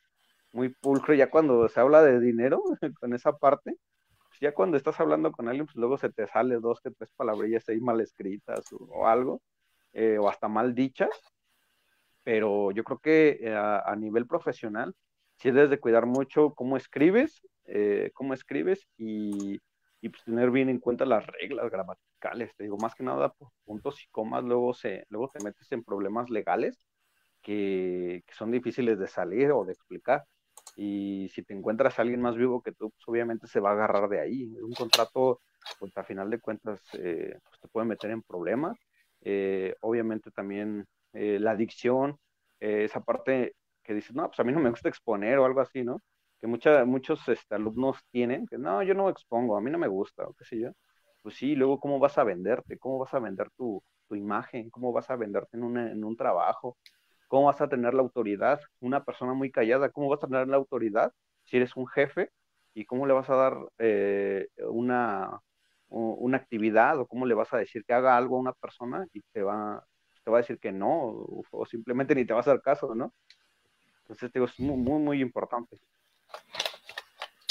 muy 0.52 0.70
pulcro. 0.70 1.14
Ya 1.14 1.30
cuando 1.30 1.68
se 1.68 1.78
habla 1.78 2.02
de 2.02 2.18
dinero, 2.18 2.60
con 3.00 3.14
esa 3.14 3.36
parte, 3.36 3.76
pues 4.28 4.40
ya 4.40 4.52
cuando 4.52 4.76
estás 4.76 4.98
hablando 4.98 5.30
con 5.30 5.48
alguien, 5.48 5.66
pues 5.66 5.76
luego 5.76 5.96
se 5.98 6.10
te 6.10 6.26
sale 6.26 6.56
dos 6.56 6.80
que 6.80 6.90
tres 6.90 7.10
palabrillas 7.16 7.68
ahí 7.68 7.80
mal 7.80 8.00
escritas 8.00 8.64
o 8.72 9.06
algo, 9.06 9.42
o 10.20 10.28
hasta 10.28 10.48
mal 10.48 10.74
dichas 10.74 11.10
pero 12.22 12.70
yo 12.70 12.84
creo 12.84 12.98
que 12.98 13.38
eh, 13.40 13.54
a, 13.56 13.94
nivel 13.96 14.26
profesional 14.26 14.94
sí 15.36 15.50
debes 15.50 15.70
de 15.70 15.80
cuidar 15.80 16.06
mucho 16.06 16.54
cómo 16.54 16.76
escribes, 16.76 17.42
eh, 17.64 18.10
cómo 18.14 18.34
escribes 18.34 18.86
y, 18.96 19.58
pues 20.00 20.24
tener 20.24 20.50
bien 20.50 20.68
en 20.68 20.78
cuenta 20.78 21.04
las 21.04 21.26
reglas 21.26 21.70
gramaticales. 21.70 22.09
Te 22.56 22.64
digo, 22.64 22.76
más 22.78 22.94
que 22.94 23.02
nada 23.04 23.30
por 23.30 23.48
puntos 23.64 24.02
y 24.02 24.08
comas, 24.10 24.44
luego, 24.44 24.74
se, 24.74 25.04
luego 25.08 25.28
te 25.28 25.42
metes 25.42 25.70
en 25.72 25.84
problemas 25.84 26.30
legales 26.30 26.86
que, 27.42 28.22
son 28.32 28.50
difíciles 28.50 28.98
de 28.98 29.06
salir 29.08 29.50
o 29.52 29.64
de 29.64 29.72
explicar. 29.72 30.24
Y 30.76 31.28
si 31.34 31.42
te 31.42 31.54
encuentras 31.54 31.98
a 31.98 32.02
alguien 32.02 32.20
más 32.20 32.36
vivo 32.36 32.62
que 32.62 32.72
tú, 32.72 32.90
pues 32.90 33.02
obviamente 33.06 33.46
se 33.46 33.60
va 33.60 33.70
a 33.70 33.72
agarrar 33.74 34.08
de 34.08 34.20
ahí. 34.20 34.46
Un 34.62 34.72
contrato, 34.72 35.40
pues 35.78 35.96
a 35.96 36.04
final 36.04 36.30
de 36.30 36.40
cuentas, 36.40 36.80
eh, 36.94 37.38
pues 37.42 37.60
te 37.60 37.68
puede 37.68 37.86
meter 37.86 38.10
en 38.10 38.22
problemas. 38.22 38.78
obviamente 39.82 40.30
también 40.30 40.86
eh, 41.12 41.38
la 41.40 41.52
adicción, 41.52 42.18
eh, 42.60 42.84
esa 42.84 43.00
parte 43.00 43.54
que 43.82 43.94
dices, 43.94 44.14
no, 44.14 44.28
pues 44.28 44.38
a 44.40 44.44
mí 44.44 44.52
no 44.52 44.60
me 44.60 44.70
gusta 44.70 44.88
exponer 44.88 45.38
o 45.38 45.44
algo 45.44 45.60
así, 45.60 45.82
¿no? 45.82 46.00
Que 46.40 46.46
mucha, 46.46 46.84
muchos 46.84 47.26
este, 47.28 47.54
alumnos 47.54 47.98
tienen, 48.10 48.46
que 48.46 48.58
no, 48.58 48.82
yo 48.82 48.94
no 48.94 49.08
expongo, 49.08 49.56
a 49.56 49.60
mí 49.60 49.70
no 49.70 49.78
me 49.78 49.88
gusta, 49.88 50.24
o 50.24 50.34
qué 50.34 50.44
sé 50.44 50.58
yo. 50.60 50.70
Pues 51.22 51.36
sí, 51.36 51.54
luego 51.54 51.80
cómo 51.80 51.98
vas 51.98 52.18
a 52.18 52.24
venderte, 52.24 52.78
cómo 52.78 52.98
vas 52.98 53.12
a 53.14 53.18
vender 53.18 53.50
tu, 53.56 53.82
tu 54.08 54.14
imagen, 54.16 54.70
cómo 54.70 54.92
vas 54.92 55.10
a 55.10 55.16
venderte 55.16 55.56
en, 55.56 55.76
en 55.76 56.04
un 56.04 56.16
trabajo, 56.16 56.76
cómo 57.28 57.46
vas 57.46 57.60
a 57.60 57.68
tener 57.68 57.94
la 57.94 58.02
autoridad. 58.02 58.60
Una 58.80 59.04
persona 59.04 59.34
muy 59.34 59.50
callada, 59.50 59.90
¿cómo 59.90 60.08
vas 60.08 60.22
a 60.24 60.26
tener 60.26 60.48
la 60.48 60.56
autoridad 60.56 61.12
si 61.44 61.58
eres 61.58 61.76
un 61.76 61.86
jefe? 61.86 62.30
¿Y 62.74 62.84
cómo 62.84 63.06
le 63.06 63.12
vas 63.12 63.30
a 63.30 63.36
dar 63.36 63.56
eh, 63.78 64.48
una, 64.68 65.40
una 65.88 66.36
actividad 66.36 66.98
o 66.98 67.06
cómo 67.06 67.26
le 67.26 67.34
vas 67.34 67.52
a 67.52 67.58
decir 67.58 67.84
que 67.84 67.92
haga 67.92 68.16
algo 68.16 68.36
a 68.36 68.40
una 68.40 68.52
persona 68.52 69.06
y 69.12 69.20
te 69.32 69.42
va, 69.42 69.84
te 70.24 70.30
va 70.30 70.38
a 70.38 70.40
decir 70.40 70.58
que 70.58 70.72
no, 70.72 71.26
o, 71.50 71.66
simplemente 71.66 72.14
ni 72.14 72.24
te 72.24 72.32
va 72.32 72.40
a 72.40 72.42
hacer 72.42 72.60
caso, 72.62 72.94
¿no? 72.94 73.12
Entonces, 74.02 74.32
digo, 74.32 74.46
es 74.46 74.58
muy, 74.58 74.76
muy, 74.76 75.00
muy 75.00 75.20
importante. 75.20 75.78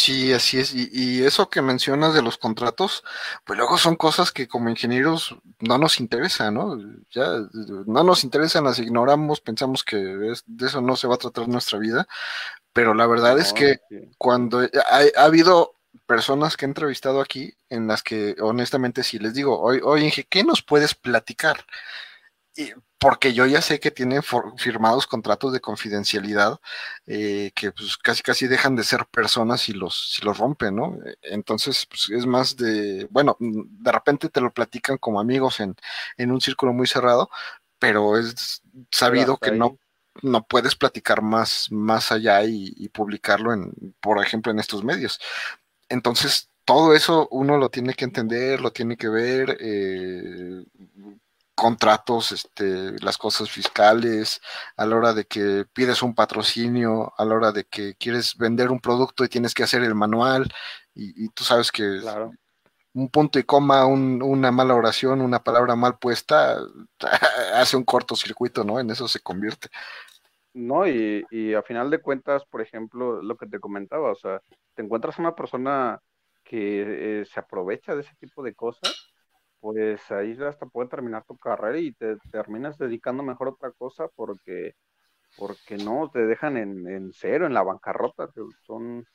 Sí, 0.09 0.33
así 0.33 0.57
es. 0.57 0.73
Y, 0.73 1.23
eso 1.23 1.51
que 1.51 1.61
mencionas 1.61 2.15
de 2.15 2.23
los 2.23 2.39
contratos, 2.39 3.03
pues 3.45 3.57
luego 3.57 3.77
son 3.77 3.95
cosas 3.95 4.31
que 4.31 4.47
como 4.47 4.67
ingenieros 4.69 5.35
no 5.59 5.77
nos 5.77 5.99
interesan, 5.99 6.55
¿no? 6.55 6.79
Ya 7.11 7.27
no 7.85 8.03
nos 8.03 8.23
interesan, 8.23 8.63
las 8.63 8.79
ignoramos, 8.79 9.39
pensamos 9.39 9.83
que 9.83 9.97
de 9.97 10.65
eso 10.65 10.81
no 10.81 10.95
se 10.95 11.05
va 11.05 11.13
a 11.13 11.19
tratar 11.19 11.47
nuestra 11.47 11.77
vida, 11.77 12.07
pero 12.73 12.95
la 12.95 13.05
verdad 13.05 13.37
es 13.37 13.53
que 13.53 13.81
cuando 14.17 14.61
ha, 14.61 15.23
habido 15.23 15.75
personas 16.07 16.57
que 16.57 16.65
he 16.65 16.69
entrevistado 16.69 17.21
aquí 17.21 17.53
en 17.69 17.85
las 17.85 18.01
que 18.01 18.35
honestamente 18.41 19.03
si 19.03 19.19
les 19.19 19.35
digo, 19.35 19.61
oye, 19.61 19.81
oye, 19.83 20.27
¿qué 20.27 20.43
nos 20.43 20.63
puedes 20.63 20.95
platicar? 20.95 21.63
Porque 22.99 23.33
yo 23.33 23.45
ya 23.45 23.61
sé 23.61 23.79
que 23.79 23.91
tienen 23.91 24.21
firmados 24.57 25.07
contratos 25.07 25.53
de 25.53 25.61
confidencialidad 25.61 26.59
eh, 27.07 27.51
que 27.55 27.71
pues 27.71 27.97
casi 27.97 28.21
casi 28.21 28.47
dejan 28.47 28.75
de 28.75 28.83
ser 28.83 29.05
personas 29.05 29.61
si 29.61 29.73
los, 29.73 30.15
si 30.15 30.25
los 30.25 30.37
rompen, 30.37 30.75
¿no? 30.75 30.97
Entonces, 31.21 31.85
pues 31.85 32.09
es 32.09 32.25
más 32.25 32.57
de, 32.57 33.07
bueno, 33.09 33.37
de 33.39 33.91
repente 33.91 34.29
te 34.29 34.41
lo 34.41 34.51
platican 34.51 34.97
como 34.97 35.19
amigos 35.21 35.61
en, 35.61 35.75
en 36.17 36.31
un 36.31 36.41
círculo 36.41 36.73
muy 36.73 36.87
cerrado, 36.87 37.29
pero 37.79 38.17
es 38.17 38.61
sabido 38.91 39.37
que 39.37 39.51
no, 39.51 39.77
no 40.21 40.45
puedes 40.45 40.75
platicar 40.75 41.21
más, 41.21 41.71
más 41.71 42.11
allá 42.11 42.43
y, 42.43 42.89
publicarlo 42.89 43.53
en, 43.53 43.95
por 44.01 44.23
ejemplo, 44.23 44.51
en 44.51 44.59
estos 44.59 44.83
medios. 44.83 45.19
Entonces, 45.89 46.49
todo 46.65 46.93
eso 46.93 47.27
uno 47.31 47.57
lo 47.57 47.69
tiene 47.69 47.93
que 47.93 48.05
entender, 48.05 48.61
lo 48.61 48.71
tiene 48.71 48.97
que 48.97 49.09
ver, 49.09 49.57
eh, 49.61 50.63
contratos, 51.59 52.31
este, 52.31 52.97
las 53.01 53.17
cosas 53.17 53.51
fiscales, 53.51 54.41
a 54.77 54.85
la 54.85 54.95
hora 54.95 55.13
de 55.13 55.25
que 55.25 55.65
pides 55.73 56.01
un 56.01 56.15
patrocinio, 56.15 57.13
a 57.17 57.25
la 57.25 57.35
hora 57.35 57.51
de 57.51 57.65
que 57.65 57.95
quieres 57.95 58.37
vender 58.37 58.71
un 58.71 58.79
producto 58.79 59.25
y 59.25 59.29
tienes 59.29 59.53
que 59.53 59.63
hacer 59.63 59.83
el 59.83 59.93
manual, 59.93 60.49
y, 60.95 61.29
tú 61.29 61.43
sabes 61.43 61.71
que 61.71 61.99
un 62.93 63.09
punto 63.09 63.39
y 63.39 63.43
coma, 63.43 63.85
una 63.85 64.51
mala 64.51 64.75
oración, 64.75 65.21
una 65.21 65.43
palabra 65.43 65.75
mal 65.75 65.97
puesta, 65.97 66.59
hace 67.53 67.75
un 67.77 67.83
cortocircuito, 67.83 68.63
¿no? 68.63 68.79
En 68.79 68.89
eso 68.89 69.07
se 69.07 69.19
convierte. 69.19 69.67
No, 70.53 70.87
y, 70.87 71.25
y 71.29 71.53
a 71.53 71.61
final 71.61 71.89
de 71.89 72.01
cuentas, 72.01 72.43
por 72.45 72.61
ejemplo, 72.61 73.21
lo 73.21 73.35
que 73.35 73.47
te 73.47 73.59
comentaba, 73.59 74.11
o 74.11 74.15
sea, 74.15 74.41
te 74.75 74.81
encuentras 74.81 75.19
una 75.19 75.35
persona 75.35 76.01
que 76.43 77.21
eh, 77.21 77.25
se 77.25 77.39
aprovecha 77.39 77.95
de 77.95 78.01
ese 78.01 78.15
tipo 78.15 78.43
de 78.43 78.55
cosas, 78.55 79.11
pues 79.59 80.11
ahí 80.11 80.37
hasta 80.43 80.65
puede 80.65 80.89
terminar 80.89 81.25
tu 81.25 81.37
carrera 81.37 81.77
y 81.79 81.93
te 81.93 82.17
terminas 82.31 82.77
dedicando 82.77 83.23
mejor 83.23 83.49
a 83.49 83.51
otra 83.51 83.71
cosa 83.71 84.07
porque, 84.15 84.73
porque 85.35 85.77
no, 85.77 86.09
te 86.11 86.25
dejan 86.25 86.57
en, 86.57 86.87
en 86.87 87.11
cero, 87.13 87.45
en 87.45 87.53
la 87.53 87.63
bancarrota. 87.63 88.29
Son, 88.65 89.05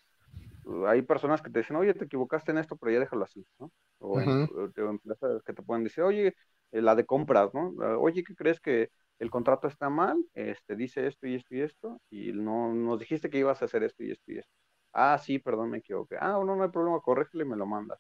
hay 0.87 1.03
personas 1.03 1.43
que 1.43 1.51
te 1.51 1.61
dicen, 1.61 1.77
oye, 1.77 1.95
te 1.95 2.05
equivocaste 2.07 2.53
en 2.53 2.59
esto, 2.59 2.77
pero 2.77 2.93
ya 2.93 3.01
déjalo 3.01 3.25
así, 3.25 3.45
¿no? 3.59 3.71
O, 3.99 4.21
en, 4.21 4.49
empresas 4.77 5.43
que 5.45 5.53
te 5.53 5.63
pueden 5.63 5.85
decir, 5.85 6.05
oye, 6.05 6.35
eh, 6.73 6.83
la 6.83 6.95
de 6.95 7.07
compras, 7.07 7.53
¿no? 7.55 7.75
Ah, 7.81 7.97
oye, 7.99 8.25
¿qué 8.25 8.35
crees 8.35 8.61
que 8.61 8.91
el 9.19 9.31
contrato 9.31 9.69
está 9.69 9.91
mal? 9.91 10.17
Este, 10.35 10.77
dice 10.77 11.07
esto 11.07 11.27
y 11.27 11.37
esto 11.37 11.55
y 11.55 11.61
esto, 11.61 12.01
y 12.11 12.33
no 12.33 12.75
nos 12.75 12.99
dijiste 12.99 13.31
que 13.31 13.39
ibas 13.39 13.63
a 13.63 13.67
hacer 13.67 13.83
esto 13.85 14.03
y 14.03 14.13
esto 14.13 14.33
y 14.33 14.39
esto. 14.39 14.53
Ah, 14.93 15.19
sí, 15.19 15.39
perdón, 15.39 15.71
me 15.71 15.79
equivoqué. 15.79 16.17
Ah, 16.21 16.41
no, 16.45 16.57
no 16.57 16.63
hay 16.63 16.71
problema, 16.71 17.01
corrígelo 17.01 17.45
y 17.45 17.49
me 17.49 17.57
lo 17.57 17.67
mandas. 17.67 17.99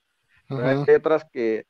Hay 0.48 0.94
otras 0.94 1.24
que 1.32 1.66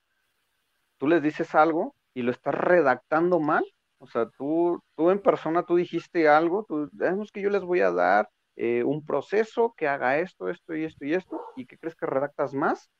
tú 1.04 1.08
les 1.08 1.22
dices 1.22 1.54
algo 1.54 1.94
y 2.14 2.22
lo 2.22 2.30
estás 2.30 2.54
redactando 2.54 3.38
mal. 3.38 3.62
O 3.98 4.06
sea, 4.06 4.26
tú, 4.38 4.80
tú 4.96 5.10
en 5.10 5.20
persona, 5.20 5.62
tú 5.62 5.76
dijiste 5.76 6.30
algo, 6.30 6.64
tú, 6.66 6.88
es 6.98 7.30
que 7.30 7.42
yo 7.42 7.50
les 7.50 7.62
voy 7.62 7.80
a 7.80 7.90
dar 7.90 8.30
eh, 8.56 8.82
un 8.84 9.04
proceso 9.04 9.74
que 9.76 9.86
haga 9.86 10.18
esto, 10.18 10.48
esto 10.48 10.74
y 10.74 10.84
esto 10.84 11.04
y 11.04 11.12
esto, 11.12 11.42
y 11.56 11.66
que 11.66 11.76
crees 11.76 11.94
que 11.94 12.06
redactas 12.06 12.54
más, 12.54 12.90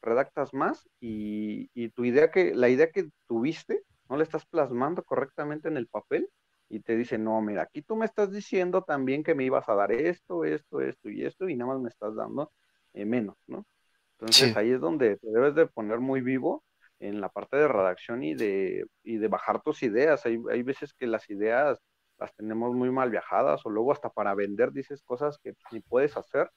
redactas 0.00 0.54
más, 0.54 0.88
y, 1.00 1.68
y 1.74 1.88
tu 1.88 2.04
idea 2.04 2.30
que, 2.30 2.54
la 2.54 2.68
idea 2.68 2.92
que 2.92 3.08
tuviste, 3.26 3.82
no 4.08 4.16
la 4.16 4.22
estás 4.22 4.46
plasmando 4.46 5.02
correctamente 5.02 5.66
en 5.66 5.78
el 5.78 5.88
papel, 5.88 6.28
y 6.68 6.78
te 6.78 6.96
dice, 6.96 7.18
no, 7.18 7.40
mira, 7.40 7.62
aquí 7.62 7.82
tú 7.82 7.96
me 7.96 8.06
estás 8.06 8.30
diciendo 8.30 8.84
también 8.84 9.24
que 9.24 9.34
me 9.34 9.42
ibas 9.42 9.68
a 9.68 9.74
dar 9.74 9.90
esto, 9.90 10.44
esto, 10.44 10.80
esto 10.80 11.10
y 11.10 11.24
esto, 11.24 11.48
y 11.48 11.56
nada 11.56 11.72
más 11.72 11.80
me 11.80 11.88
estás 11.88 12.14
dando 12.14 12.52
eh, 12.92 13.04
menos, 13.04 13.36
¿no? 13.48 13.66
Entonces 14.12 14.56
ahí 14.56 14.70
es 14.70 14.80
donde 14.80 15.16
te 15.16 15.28
debes 15.28 15.56
de 15.56 15.66
poner 15.66 15.98
muy 15.98 16.20
vivo 16.20 16.62
en 16.98 17.20
la 17.20 17.28
parte 17.28 17.56
de 17.56 17.68
redacción 17.68 18.22
y 18.22 18.34
de, 18.34 18.86
y 19.02 19.18
de 19.18 19.28
bajar 19.28 19.62
tus 19.62 19.82
ideas. 19.82 20.24
Hay, 20.26 20.38
hay 20.50 20.62
veces 20.62 20.94
que 20.94 21.06
las 21.06 21.28
ideas 21.30 21.80
las 22.18 22.34
tenemos 22.34 22.74
muy 22.74 22.90
mal 22.90 23.10
viajadas 23.10 23.64
o 23.66 23.70
luego 23.70 23.92
hasta 23.92 24.08
para 24.08 24.34
vender 24.34 24.72
dices 24.72 25.02
cosas 25.02 25.38
que 25.38 25.52
ni 25.70 25.80
puedes 25.80 26.16
hacer 26.16 26.50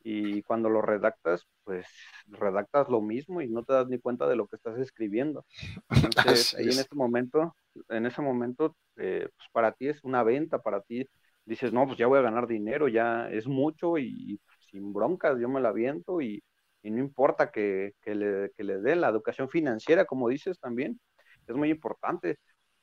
y 0.00 0.42
cuando 0.42 0.70
lo 0.70 0.80
redactas, 0.80 1.46
pues 1.64 1.86
redactas 2.26 2.88
lo 2.88 3.00
mismo 3.00 3.42
y 3.42 3.48
no 3.48 3.64
te 3.64 3.72
das 3.72 3.88
ni 3.88 3.98
cuenta 3.98 4.26
de 4.26 4.36
lo 4.36 4.46
que 4.46 4.56
estás 4.56 4.78
escribiendo. 4.78 5.44
Entonces, 6.16 6.54
ahí 6.54 6.64
en 6.64 6.70
ese 6.70 6.94
momento, 6.94 7.54
en 7.88 8.06
ese 8.06 8.22
momento, 8.22 8.76
eh, 8.96 9.28
pues 9.36 9.48
para 9.52 9.72
ti 9.72 9.88
es 9.88 10.02
una 10.04 10.22
venta, 10.22 10.60
para 10.60 10.80
ti 10.82 11.06
dices, 11.44 11.72
no, 11.72 11.86
pues 11.86 11.98
ya 11.98 12.06
voy 12.06 12.18
a 12.18 12.22
ganar 12.22 12.46
dinero, 12.46 12.88
ya 12.88 13.28
es 13.30 13.46
mucho 13.46 13.98
y, 13.98 14.40
sin 14.70 14.92
broncas, 14.92 15.38
yo 15.40 15.48
me 15.48 15.60
la 15.60 15.70
aviento 15.70 16.20
y, 16.20 16.42
y 16.82 16.90
no 16.90 16.98
importa 16.98 17.50
que, 17.50 17.94
que, 18.02 18.14
le, 18.14 18.50
que 18.52 18.64
le 18.64 18.78
dé 18.80 18.96
la 18.96 19.08
educación 19.08 19.48
financiera, 19.48 20.04
como 20.04 20.28
dices 20.28 20.58
también, 20.60 21.00
es 21.46 21.56
muy 21.56 21.70
importante 21.70 22.38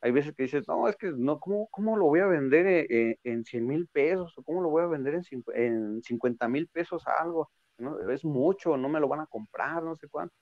hay 0.05 0.11
veces 0.11 0.35
que 0.35 0.43
dices, 0.43 0.67
no, 0.67 0.87
es 0.87 0.95
que 0.97 1.11
no, 1.11 1.39
¿cómo, 1.39 1.67
cómo 1.71 1.97
lo 1.97 2.05
voy 2.05 2.19
a 2.19 2.27
vender 2.27 2.67
en, 2.67 2.85
eh, 2.89 3.19
en 3.23 3.43
100 3.43 3.65
mil 3.65 3.87
pesos? 3.87 4.37
¿O 4.37 4.43
cómo 4.43 4.61
lo 4.61 4.69
voy 4.69 4.83
a 4.83 4.85
vender 4.85 5.15
en, 5.15 5.23
en 5.55 6.03
50 6.03 6.47
mil 6.47 6.67
pesos 6.67 7.03
algo? 7.07 7.49
¿no? 7.79 8.09
Es 8.11 8.23
mucho, 8.23 8.77
no 8.77 8.87
me 8.87 8.99
lo 8.99 9.07
van 9.07 9.21
a 9.21 9.25
comprar, 9.25 9.81
no 9.81 9.95
sé 9.95 10.07
cuánto. 10.07 10.35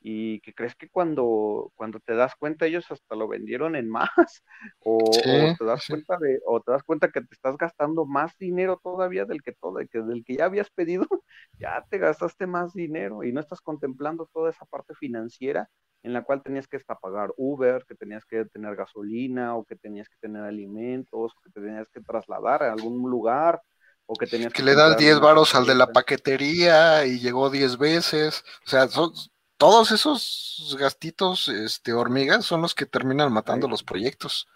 Y 0.00 0.40
que 0.40 0.54
crees 0.54 0.76
que 0.76 0.88
cuando, 0.88 1.72
cuando 1.74 1.98
te 1.98 2.14
das 2.14 2.34
cuenta 2.36 2.66
ellos 2.66 2.90
hasta 2.90 3.16
lo 3.16 3.26
vendieron 3.26 3.74
en 3.76 3.88
más, 3.88 4.08
o, 4.84 4.98
te 5.10 5.64
das 5.64 5.86
cuenta 5.86 6.16
de, 6.18 6.40
o 6.46 6.60
te 6.60 6.72
das 6.72 6.82
cuenta 6.82 7.08
que 7.10 7.20
te 7.20 7.34
estás 7.34 7.56
gastando 7.56 8.06
más 8.06 8.36
dinero 8.38 8.80
todavía 8.82 9.24
del 9.24 9.42
que 9.42 9.52
todo, 9.52 9.78
que 9.90 10.00
del 10.00 10.24
que 10.24 10.36
ya 10.36 10.44
habías 10.44 10.70
pedido, 10.70 11.06
ya 11.58 11.84
te 11.90 11.98
gastaste 11.98 12.46
más 12.46 12.74
dinero 12.74 13.24
y 13.24 13.32
no 13.32 13.40
estás 13.40 13.60
contemplando 13.60 14.28
toda 14.32 14.50
esa 14.50 14.64
parte 14.66 14.94
financiera 14.94 15.68
en 16.02 16.12
la 16.12 16.22
cual 16.22 16.42
tenías 16.42 16.66
que 16.66 16.76
hasta 16.76 16.94
pagar 16.94 17.30
Uber, 17.36 17.84
que 17.86 17.94
tenías 17.94 18.24
que 18.24 18.44
tener 18.46 18.76
gasolina, 18.76 19.56
o 19.56 19.64
que 19.64 19.76
tenías 19.76 20.08
que 20.08 20.16
tener 20.20 20.44
alimentos, 20.44 21.32
o 21.36 21.40
que 21.42 21.50
te 21.50 21.60
tenías 21.60 21.88
que 21.88 22.00
trasladar 22.00 22.62
a 22.62 22.72
algún 22.72 23.10
lugar, 23.10 23.60
o 24.06 24.14
que 24.14 24.26
tenías 24.26 24.52
que... 24.52 24.58
que 24.58 24.64
le 24.64 24.74
das 24.74 24.96
10 24.96 25.20
varos 25.20 25.54
al 25.54 25.66
de 25.66 25.74
la 25.74 25.88
paquetería 25.88 27.04
y 27.04 27.18
llegó 27.18 27.50
10 27.50 27.78
veces, 27.78 28.44
o 28.64 28.70
sea, 28.70 28.88
son, 28.88 29.12
todos 29.58 29.90
esos 29.90 30.76
gastitos, 30.78 31.48
este, 31.48 31.92
hormigas, 31.92 32.44
son 32.44 32.62
los 32.62 32.74
que 32.74 32.86
terminan 32.86 33.32
matando 33.32 33.68
los 33.68 33.82
proyectos. 33.82 34.48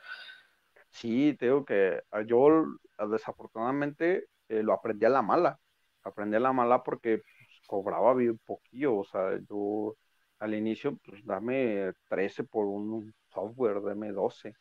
Sí, 0.91 1.35
te 1.39 1.47
digo 1.47 1.65
que 1.65 2.03
ah, 2.13 2.23
yo 2.23 2.67
ah, 2.99 3.07
desafortunadamente 3.07 4.27
eh, 4.49 4.63
lo 4.63 4.73
aprendí 4.73 5.05
a 5.07 5.11
la 5.11 5.23
mala, 5.23 5.59
aprendí 6.05 6.37
a 6.37 6.41
la 6.41 6.53
mala 6.53 6.83
porque 6.83 7.19
pues, 7.19 7.61
cobraba 7.67 8.15
bien 8.15 8.39
poquillo, 8.39 8.97
o 8.99 9.05
sea, 9.05 9.39
yo 9.49 9.97
al 10.39 10.55
inicio, 10.55 10.99
pues 11.05 11.25
dame 11.25 11.93
13 12.09 12.45
por 12.45 12.67
un 12.67 13.15
software, 13.33 13.81
dame 13.83 14.13
12. 14.13 14.55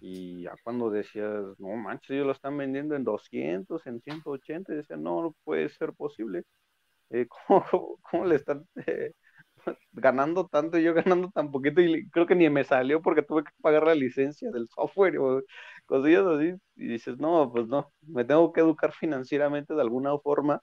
Y 0.00 0.42
ya 0.42 0.54
cuando 0.64 0.90
decías, 0.90 1.44
no 1.58 1.76
manches, 1.76 2.10
ellos 2.10 2.26
lo 2.26 2.32
están 2.32 2.56
vendiendo 2.56 2.96
en 2.96 3.04
200, 3.04 3.86
en 3.86 4.00
180, 4.00 4.72
y 4.72 4.76
decía, 4.76 4.96
no, 4.96 5.22
no 5.22 5.36
puede 5.44 5.68
ser 5.68 5.92
posible. 5.92 6.44
Eh, 7.10 7.26
¿cómo, 8.10 8.24
le 8.26 8.36
están 8.36 8.66
eh, 8.86 9.12
ganando 9.92 10.46
tanto 10.48 10.78
y 10.78 10.84
yo 10.84 10.94
ganando 10.94 11.30
tan 11.30 11.50
poquito? 11.50 11.80
Y 11.80 12.08
creo 12.10 12.26
que 12.26 12.34
ni 12.34 12.48
me 12.50 12.64
salió 12.64 13.02
porque 13.02 13.22
tuve 13.22 13.44
que 13.44 13.50
pagar 13.62 13.84
la 13.84 13.94
licencia 13.94 14.50
del 14.50 14.68
software 14.68 15.18
o 15.18 15.42
cosillas 15.86 16.26
así. 16.26 16.54
Y 16.76 16.88
dices, 16.88 17.18
no, 17.18 17.50
pues 17.52 17.66
no, 17.68 17.92
me 18.02 18.24
tengo 18.24 18.52
que 18.52 18.60
educar 18.60 18.92
financieramente 18.92 19.74
de 19.74 19.80
alguna 19.82 20.16
forma 20.18 20.60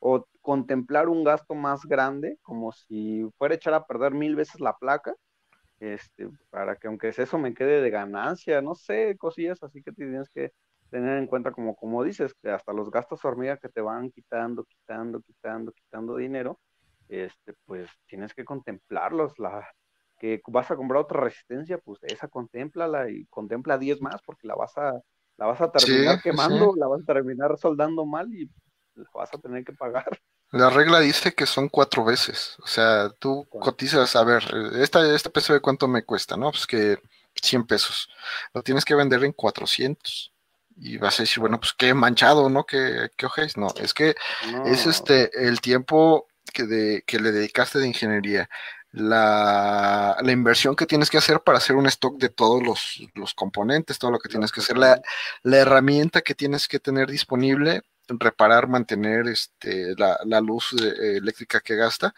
o 0.00 0.26
contemplar 0.42 1.08
un 1.08 1.24
gasto 1.24 1.54
más 1.54 1.84
grande, 1.86 2.38
como 2.42 2.72
si 2.72 3.24
fuera 3.38 3.54
a 3.54 3.56
echar 3.56 3.74
a 3.74 3.86
perder 3.86 4.12
mil 4.14 4.36
veces 4.36 4.60
la 4.60 4.76
placa, 4.76 5.14
este, 5.80 6.28
para 6.50 6.76
que 6.76 6.88
aunque 6.88 7.08
eso 7.08 7.38
me 7.38 7.54
quede 7.54 7.80
de 7.82 7.90
ganancia, 7.90 8.62
no 8.62 8.74
sé, 8.74 9.16
cosillas 9.18 9.62
así 9.62 9.82
que 9.82 9.92
tienes 9.92 10.28
que 10.30 10.52
tener 10.90 11.18
en 11.18 11.26
cuenta 11.26 11.52
como, 11.52 11.74
como 11.76 12.02
dices, 12.04 12.34
que 12.42 12.50
hasta 12.50 12.72
los 12.72 12.90
gastos 12.90 13.24
hormiga 13.24 13.58
que 13.58 13.68
te 13.68 13.80
van 13.80 14.10
quitando, 14.10 14.64
quitando, 14.64 15.20
quitando, 15.22 15.72
quitando 15.72 16.16
dinero, 16.16 16.60
este, 17.08 17.54
pues 17.64 17.88
tienes 18.06 18.34
que 18.34 18.44
contemplarlos, 18.44 19.38
la 19.38 19.68
que 20.18 20.40
vas 20.46 20.70
a 20.70 20.76
comprar 20.76 21.02
otra 21.02 21.20
resistencia, 21.20 21.78
pues 21.78 21.98
esa 22.02 22.28
contémplala 22.28 23.10
y 23.10 23.26
contempla 23.26 23.78
10 23.78 24.00
más 24.00 24.20
porque 24.24 24.46
la 24.46 24.54
vas 24.54 24.76
a 24.78 24.92
la 25.36 25.46
vas 25.46 25.60
a 25.60 25.70
terminar 25.70 26.22
quemando, 26.22 26.74
la 26.76 26.86
vas 26.86 27.02
a 27.02 27.12
terminar 27.12 27.58
soldando 27.58 28.06
mal 28.06 28.32
y 28.32 28.50
vas 29.12 29.32
a 29.32 29.38
tener 29.38 29.64
que 29.64 29.72
pagar. 29.72 30.06
La 30.52 30.70
regla 30.70 31.00
dice 31.00 31.34
que 31.34 31.44
son 31.44 31.68
cuatro 31.68 32.04
veces. 32.04 32.56
O 32.62 32.68
sea, 32.68 33.10
tú 33.18 33.46
cotizas, 33.50 34.14
a 34.14 34.22
ver, 34.22 34.44
esta, 34.76 35.12
este 35.12 35.28
peso 35.28 35.52
de 35.52 35.60
cuánto 35.60 35.88
me 35.88 36.04
cuesta, 36.04 36.36
¿no? 36.36 36.52
Pues 36.52 36.68
que 36.68 36.98
100 37.34 37.66
pesos. 37.66 38.08
Lo 38.54 38.62
tienes 38.62 38.84
que 38.84 38.94
vender 38.94 39.24
en 39.24 39.32
400. 39.32 40.32
Y 40.76 40.98
vas 40.98 41.18
a 41.18 41.24
decir, 41.24 41.40
bueno, 41.40 41.58
pues 41.58 41.72
qué 41.76 41.92
manchado, 41.94 42.48
¿no? 42.48 42.64
¿Qué, 42.64 43.10
qué 43.16 43.26
ojéis? 43.26 43.56
No, 43.56 43.68
es 43.76 43.92
que 43.92 44.14
es 44.66 44.86
este 44.86 45.30
el 45.48 45.60
tiempo 45.60 46.28
que, 46.52 46.64
de, 46.64 47.04
que 47.06 47.18
le 47.18 47.32
dedicaste 47.32 47.78
de 47.78 47.88
ingeniería. 47.88 48.48
La, 48.92 50.16
la, 50.22 50.32
inversión 50.32 50.74
que 50.74 50.86
tienes 50.86 51.10
que 51.10 51.18
hacer 51.18 51.40
para 51.42 51.58
hacer 51.58 51.76
un 51.76 51.86
stock 51.86 52.18
de 52.18 52.30
todos 52.30 52.62
los, 52.62 53.02
los 53.14 53.34
componentes, 53.34 53.98
todo 53.98 54.10
lo 54.10 54.18
que 54.18 54.30
tienes 54.30 54.52
que 54.52 54.60
hacer, 54.60 54.78
la, 54.78 55.02
la 55.42 55.58
herramienta 55.58 56.22
que 56.22 56.34
tienes 56.34 56.66
que 56.66 56.80
tener 56.80 57.10
disponible 57.10 57.82
reparar, 58.08 58.68
mantener 58.68 59.26
este, 59.28 59.94
la, 59.96 60.18
la 60.24 60.40
luz 60.40 60.74
eh, 60.80 61.16
eléctrica 61.16 61.60
que 61.60 61.76
gasta. 61.76 62.14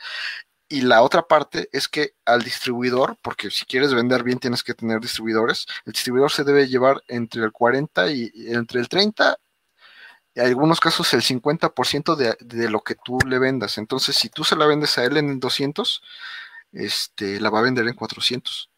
Y 0.69 0.83
la 0.83 1.03
otra 1.03 1.23
parte 1.23 1.69
es 1.73 1.89
que 1.89 2.13
al 2.27 2.43
distribuidor, 2.43 3.17
porque 3.23 3.51
si 3.51 3.65
quieres 3.65 3.95
vender 3.95 4.23
bien 4.23 4.39
tienes 4.39 4.63
que 4.63 4.75
tener 4.75 5.01
distribuidores, 5.01 5.67
el 5.87 5.95
distribuidor 5.95 6.31
se 6.31 6.45
debe 6.45 6.69
llevar 6.69 7.03
entre 7.09 7.43
el 7.43 7.53
40 7.53 8.11
y 8.13 8.31
entre 8.49 8.81
el 8.81 8.89
30 8.89 9.39
en 10.39 10.47
algunos 10.47 10.81
casos 10.81 11.13
el 11.15 11.23
50% 11.23 12.17
de, 12.17 12.37
de 12.41 12.71
lo 12.71 12.81
que 12.81 12.95
tú 12.95 13.19
le 13.27 13.39
vendas. 13.39 13.79
Entonces, 13.79 14.17
si 14.17 14.29
tú 14.29 14.45
se 14.45 14.57
la 14.57 14.67
vendes 14.67 14.97
a 14.99 15.05
él 15.05 15.17
en 15.17 15.41
200, 15.41 16.03
este, 16.73 17.41
la 17.41 17.51
va 17.51 17.61
a 17.61 17.63
vender 17.63 17.87
en 17.89 17.95
400. 17.95 18.71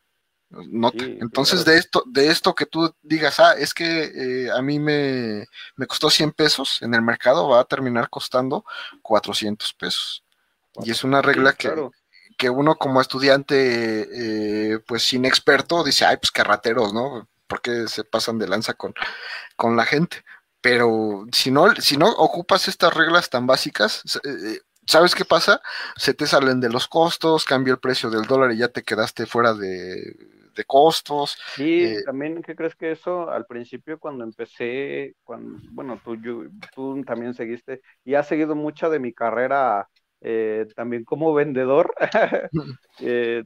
Entonces, 1.20 1.64
de 1.64 1.76
esto, 1.76 2.02
de 2.06 2.28
esto 2.28 2.54
que 2.54 2.66
tú 2.66 2.92
digas, 3.02 3.38
ah, 3.38 3.54
es 3.56 3.72
que 3.72 4.46
eh, 4.46 4.50
a 4.50 4.60
mí 4.62 4.80
me, 4.80 5.46
costó 5.86 6.10
100 6.10 6.32
pesos, 6.32 6.82
en 6.82 6.94
el 6.94 7.02
mercado 7.02 7.48
va 7.48 7.60
a 7.60 7.64
terminar 7.64 8.10
costando 8.10 8.64
400 9.02 9.72
pesos. 9.74 10.24
Y 10.82 10.90
es 10.90 11.04
una 11.04 11.22
regla 11.22 11.52
que, 11.52 11.72
que 12.36 12.50
uno 12.50 12.76
como 12.76 13.00
estudiante, 13.00 14.08
eh, 14.74 14.78
pues 14.80 15.04
sin 15.04 15.24
experto, 15.24 15.84
dice, 15.84 16.04
ay, 16.04 16.16
pues 16.16 16.32
carrateros, 16.32 16.92
¿no? 16.92 17.28
Porque 17.46 17.86
se 17.86 18.02
pasan 18.02 18.38
de 18.38 18.48
lanza 18.48 18.74
con, 18.74 18.92
con 19.56 19.76
la 19.76 19.84
gente. 19.84 20.24
Pero 20.60 21.26
si 21.32 21.50
no, 21.50 21.74
si 21.76 21.96
no 21.96 22.08
ocupas 22.10 22.68
estas 22.68 22.94
reglas 22.94 23.30
tan 23.30 23.46
básicas, 23.46 24.02
eh, 24.24 24.60
¿sabes 24.86 25.14
qué 25.14 25.24
pasa? 25.24 25.62
Se 25.96 26.14
te 26.14 26.26
salen 26.26 26.60
de 26.60 26.68
los 26.68 26.86
costos, 26.88 27.44
cambia 27.44 27.72
el 27.72 27.80
precio 27.80 28.10
del 28.10 28.24
dólar 28.24 28.52
y 28.52 28.58
ya 28.58 28.68
te 28.68 28.82
quedaste 28.82 29.26
fuera 29.26 29.54
de, 29.54 30.16
costos. 30.66 31.38
Sí, 31.54 31.84
eh, 31.84 32.02
también, 32.04 32.42
¿qué 32.42 32.54
crees 32.54 32.74
que 32.74 32.90
eso 32.90 33.30
al 33.30 33.46
principio 33.46 33.98
cuando 33.98 34.24
empecé, 34.24 35.14
cuando, 35.24 35.58
bueno, 35.70 35.98
tú, 36.04 36.20
tú 36.74 37.02
también 37.02 37.32
seguiste 37.32 37.80
y 38.04 38.12
has 38.12 38.28
seguido 38.28 38.54
mucha 38.54 38.90
de 38.90 38.98
mi 38.98 39.14
carrera 39.14 39.88
eh, 40.22 40.66
también 40.76 41.04
como 41.04 41.32
vendedor, 41.32 41.94
eh, 43.00 43.42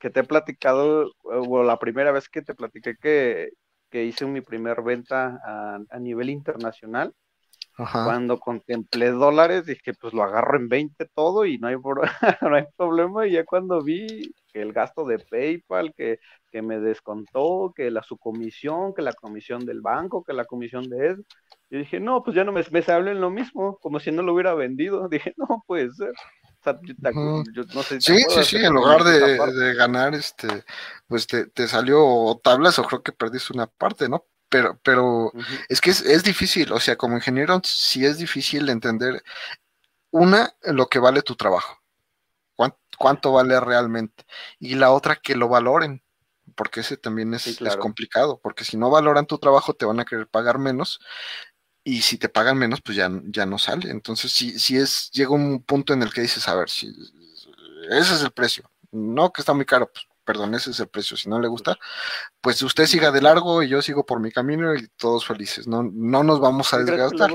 que 0.00 0.10
te 0.10 0.20
he 0.20 0.24
platicado, 0.24 1.12
o 1.22 1.62
la 1.62 1.78
primera 1.78 2.10
vez 2.10 2.28
que 2.28 2.42
te 2.42 2.54
platiqué 2.54 2.96
que, 2.96 3.50
que 3.90 4.04
hice 4.04 4.26
mi 4.26 4.40
primer 4.40 4.82
venta 4.82 5.40
a, 5.90 5.98
nivel 5.98 6.30
internacional. 6.30 7.14
Cuando 7.76 8.40
contemplé 8.40 9.12
dólares, 9.12 9.64
dije, 9.64 9.92
pues 9.94 10.12
lo 10.12 10.24
agarro 10.24 10.56
en 10.56 10.68
20 10.68 11.06
todo 11.14 11.46
y 11.46 11.58
no 11.58 11.68
hay, 11.68 11.76
no 12.42 12.56
hay 12.56 12.64
problema. 12.76 13.26
Y 13.26 13.32
ya 13.32 13.44
cuando 13.44 13.80
vi 13.82 14.34
que 14.52 14.62
el 14.62 14.72
gasto 14.72 15.04
de 15.04 15.20
PayPal, 15.20 15.94
que, 15.94 16.18
que 16.50 16.60
me 16.60 16.80
descontó, 16.80 17.72
que 17.76 17.92
la 17.92 18.02
su 18.02 18.18
comisión, 18.18 18.94
que 18.94 19.02
la 19.02 19.12
comisión 19.12 19.64
del 19.64 19.80
banco, 19.80 20.24
que 20.24 20.32
la 20.32 20.44
comisión 20.44 20.88
de 20.88 21.10
eso, 21.10 21.22
yo 21.70 21.78
dije, 21.78 22.00
no, 22.00 22.22
pues 22.22 22.34
ya 22.34 22.44
no 22.44 22.52
me, 22.52 22.62
me 22.70 22.82
hablen 22.88 23.20
lo 23.20 23.30
mismo, 23.30 23.78
como 23.78 24.00
si 24.00 24.10
no 24.10 24.22
lo 24.22 24.32
hubiera 24.32 24.54
vendido. 24.54 25.08
Dije, 25.10 25.34
no 25.36 25.62
puede 25.66 25.90
ser. 25.92 26.12
Sí, 28.00 28.22
sí, 28.28 28.44
sí, 28.44 28.56
en 28.56 28.72
lugar 28.72 29.04
de, 29.04 29.74
ganar, 29.74 30.14
este, 30.14 30.64
pues 31.06 31.26
te, 31.26 31.46
te, 31.46 31.68
salió 31.68 32.40
tablas 32.42 32.78
o 32.78 32.84
creo 32.84 33.02
que 33.02 33.12
perdiste 33.12 33.52
una 33.52 33.66
parte, 33.66 34.08
¿no? 34.08 34.24
Pero, 34.48 34.78
pero 34.82 35.32
es 35.68 35.80
que 35.80 35.90
es, 35.90 36.00
es, 36.02 36.24
difícil, 36.24 36.72
o 36.72 36.80
sea, 36.80 36.96
como 36.96 37.16
ingeniero 37.16 37.60
sí 37.64 38.06
es 38.06 38.18
difícil 38.18 38.68
entender, 38.68 39.22
una, 40.10 40.54
lo 40.62 40.86
que 40.86 40.98
vale 40.98 41.22
tu 41.22 41.36
trabajo, 41.36 41.78
cuánto, 42.98 43.32
vale 43.32 43.60
realmente, 43.60 44.24
y 44.58 44.74
la 44.74 44.90
otra, 44.90 45.16
que 45.16 45.36
lo 45.36 45.48
valoren, 45.48 46.02
porque 46.54 46.80
ese 46.80 46.96
también 46.96 47.34
es, 47.34 47.46
es 47.46 47.76
complicado, 47.76 48.40
porque 48.42 48.64
si 48.64 48.76
no 48.76 48.90
valoran 48.90 49.26
tu 49.26 49.38
trabajo 49.38 49.74
te 49.74 49.84
van 49.84 50.00
a 50.00 50.04
querer 50.04 50.26
pagar 50.26 50.58
menos 50.58 50.98
y 51.88 52.02
si 52.02 52.18
te 52.18 52.28
pagan 52.28 52.58
menos, 52.58 52.82
pues 52.82 52.96
ya, 52.96 53.10
ya 53.24 53.46
no 53.46 53.56
sale. 53.56 53.90
Entonces, 53.90 54.30
si, 54.30 54.58
si 54.58 54.76
es, 54.76 55.10
llega 55.10 55.30
un 55.30 55.62
punto 55.62 55.94
en 55.94 56.02
el 56.02 56.12
que 56.12 56.20
dices, 56.20 56.46
a 56.46 56.54
ver, 56.54 56.68
si 56.68 56.88
ese 57.90 58.14
es 58.14 58.22
el 58.22 58.30
precio, 58.30 58.70
no 58.92 59.32
que 59.32 59.40
está 59.40 59.54
muy 59.54 59.64
caro, 59.64 59.90
pues 59.90 60.06
perdón, 60.22 60.54
ese 60.54 60.70
es 60.72 60.80
el 60.80 60.88
precio, 60.88 61.16
si 61.16 61.30
no 61.30 61.40
le 61.40 61.48
gusta, 61.48 61.78
pues 62.42 62.60
usted 62.60 62.84
siga 62.84 63.10
de 63.10 63.22
largo 63.22 63.62
y 63.62 63.68
yo 63.68 63.80
sigo 63.80 64.04
por 64.04 64.20
mi 64.20 64.30
camino 64.30 64.74
y 64.74 64.86
todos 64.98 65.26
felices, 65.26 65.66
no, 65.66 65.82
no 65.82 66.22
nos 66.22 66.38
vamos 66.38 66.74
a 66.74 66.78
desgastar. 66.78 67.30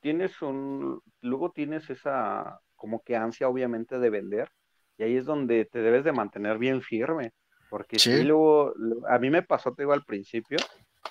tienes 0.00 0.42
un, 0.42 1.00
luego 1.20 1.52
tienes 1.52 1.88
esa 1.90 2.58
como 2.74 3.04
que 3.04 3.14
ansia 3.14 3.48
obviamente 3.48 4.00
de 4.00 4.10
vender 4.10 4.50
y 4.98 5.04
ahí 5.04 5.16
es 5.16 5.26
donde 5.26 5.64
te 5.66 5.78
debes 5.78 6.02
de 6.02 6.10
mantener 6.10 6.58
bien 6.58 6.82
firme, 6.82 7.32
porque 7.70 8.00
si 8.00 8.24
luego, 8.24 8.74
a 9.08 9.18
mí 9.20 9.30
me 9.30 9.42
pasó, 9.42 9.72
te 9.72 9.82
digo, 9.82 9.92
al 9.92 10.04
principio, 10.04 10.58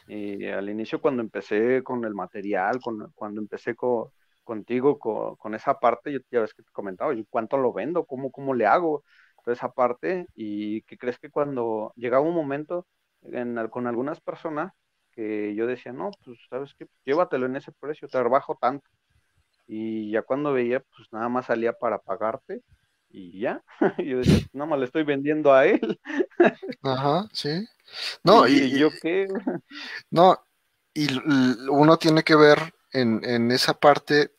y 0.08 0.48
al 0.48 0.70
inicio 0.70 1.02
cuando 1.02 1.22
empecé 1.22 1.84
con 1.84 2.04
el 2.06 2.14
material, 2.14 2.80
cuando 2.82 3.42
empecé 3.42 3.76
contigo 4.44 5.00
con, 5.00 5.56
esa 5.56 5.80
parte, 5.80 6.12
yo 6.12 6.20
ya 6.32 6.42
ves 6.42 6.54
que 6.54 6.64
te 6.64 6.72
comentaba, 6.72 7.14
¿y 7.14 7.26
cuánto 7.26 7.58
lo 7.58 7.74
vendo? 7.74 8.06
¿Cómo, 8.06 8.32
cómo 8.32 8.54
le 8.54 8.66
hago? 8.66 9.04
Toda 9.44 9.56
esa 9.56 9.72
parte, 9.72 10.28
y 10.36 10.82
que 10.84 10.98
crees 10.98 11.20
que 11.20 11.30
cuando 11.30 11.94
llegaba 11.96 12.26
un 12.26 12.36
momento 12.36 12.88
con 13.70 13.88
algunas 13.88 14.22
personas 14.22 14.74
que 15.12 15.56
yo 15.56 15.68
decía, 15.68 15.94
no, 15.94 16.12
pues 16.26 16.40
sabes 16.50 16.74
qué, 16.78 16.88
llévatelo 17.06 17.46
en 17.46 17.56
ese 17.56 17.72
precio, 17.72 18.08
te 18.08 18.22
rebajo 18.22 18.58
tanto. 18.60 18.90
Y 19.68 20.12
ya 20.12 20.24
cuando 20.24 20.54
veía, 20.54 20.82
pues 20.96 21.12
nada 21.12 21.30
más 21.30 21.48
salía 21.48 21.74
para 21.74 22.00
pagarte 22.00 22.62
y 23.14 23.40
ya. 23.40 23.64
yo 24.00 24.18
decía, 24.18 24.46
nada 24.52 24.72
más 24.72 24.80
le 24.80 24.86
estoy 24.86 25.04
vendiendo 25.04 25.54
a 25.54 25.66
él. 25.66 26.00
Ajá, 26.84 27.30
sí. 27.32 27.66
No, 28.24 28.48
y, 28.48 28.78
yo 28.78 28.90
qué. 29.02 29.28
No, 30.10 30.44
y 30.94 31.08
uno 31.70 31.98
tiene 31.98 32.24
que 32.24 32.36
ver 32.36 32.74
en, 32.92 33.52
esa 33.52 33.76
parte 33.76 34.32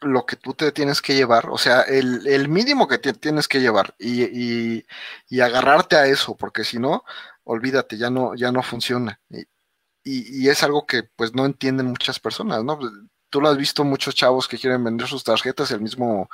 lo 0.00 0.24
que 0.26 0.36
tú 0.36 0.54
te 0.54 0.72
tienes 0.72 1.00
que 1.00 1.14
llevar, 1.14 1.48
o 1.50 1.58
sea, 1.58 1.82
el, 1.82 2.48
mínimo 2.48 2.86
que 2.86 2.98
te 2.98 3.12
tienes 3.12 3.48
que 3.48 3.60
llevar 3.60 3.94
y, 3.98 4.84
y, 5.28 5.40
agarrarte 5.40 5.96
a 5.96 6.06
eso, 6.06 6.36
porque 6.36 6.64
si 6.64 6.78
no, 6.78 7.04
olvídate, 7.44 7.96
ya 7.98 8.10
no, 8.10 8.34
ya 8.34 8.52
no 8.52 8.62
funciona. 8.62 9.20
Y, 9.30 10.44
y, 10.44 10.48
es 10.48 10.62
algo 10.62 10.86
que 10.86 11.02
pues 11.02 11.34
no 11.34 11.44
entienden 11.44 11.86
muchas 11.86 12.20
personas, 12.20 12.64
¿no? 12.64 12.78
Tú 13.28 13.40
lo 13.40 13.48
has 13.48 13.56
visto 13.56 13.84
muchos 13.84 14.14
chavos 14.14 14.48
que 14.48 14.58
quieren 14.58 14.84
vender 14.84 15.06
sus 15.06 15.24
tarjetas, 15.24 15.70
el 15.70 15.80
mismo, 15.80 16.28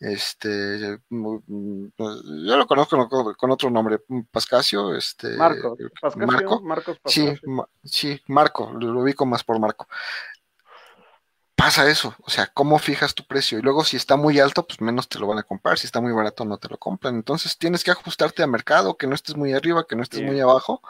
este, 0.00 0.98
yo 1.10 2.56
lo 2.56 2.66
conozco 2.66 3.36
con 3.36 3.50
otro 3.50 3.70
nombre, 3.70 4.00
Pascasio, 4.30 4.94
este, 4.94 5.36
Marco, 5.36 5.76
Marco, 6.16 6.60
Marcos 6.62 6.98
sí, 7.04 7.32
sí, 7.84 8.20
Marco, 8.28 8.72
lo 8.72 9.00
ubico 9.00 9.26
más 9.26 9.44
por 9.44 9.58
Marco 9.58 9.86
pasa 11.58 11.90
eso, 11.90 12.14
o 12.20 12.30
sea, 12.30 12.46
¿cómo 12.46 12.78
fijas 12.78 13.16
tu 13.16 13.24
precio? 13.24 13.58
Y 13.58 13.62
luego 13.62 13.82
si 13.82 13.96
está 13.96 14.16
muy 14.16 14.38
alto, 14.38 14.64
pues 14.64 14.80
menos 14.80 15.08
te 15.08 15.18
lo 15.18 15.26
van 15.26 15.38
a 15.38 15.42
comprar, 15.42 15.76
si 15.76 15.86
está 15.86 16.00
muy 16.00 16.12
barato 16.12 16.44
no 16.44 16.56
te 16.56 16.68
lo 16.68 16.78
compran. 16.78 17.16
Entonces 17.16 17.58
tienes 17.58 17.82
que 17.82 17.90
ajustarte 17.90 18.44
a 18.44 18.46
mercado, 18.46 18.96
que 18.96 19.08
no 19.08 19.16
estés 19.16 19.36
muy 19.36 19.52
arriba, 19.52 19.84
que 19.84 19.96
no 19.96 20.04
estés 20.04 20.22
muy 20.22 20.38
abajo, 20.38 20.80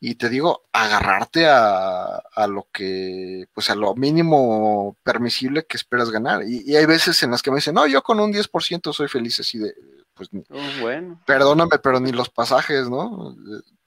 y 0.00 0.14
te 0.14 0.30
digo, 0.30 0.62
agarrarte 0.72 1.46
a, 1.46 2.22
lo 2.48 2.66
que, 2.72 3.48
pues 3.52 3.68
a 3.68 3.74
lo 3.74 3.94
mínimo 3.96 4.96
permisible 5.02 5.66
que 5.66 5.76
esperas 5.76 6.10
ganar. 6.10 6.42
Y, 6.42 6.74
hay 6.74 6.86
veces 6.86 7.22
en 7.22 7.30
las 7.30 7.42
que 7.42 7.50
me 7.50 7.56
dicen, 7.56 7.74
no, 7.74 7.86
yo 7.86 8.02
con 8.02 8.18
un 8.18 8.32
10% 8.32 8.94
soy 8.94 9.08
feliz 9.08 9.38
así 9.40 9.58
de, 9.58 9.74
pues, 10.14 10.30
oh, 10.48 10.80
bueno. 10.80 11.20
perdóname, 11.26 11.78
pero 11.82 12.00
ni 12.00 12.12
los 12.12 12.30
pasajes, 12.30 12.88
¿no? 12.88 13.36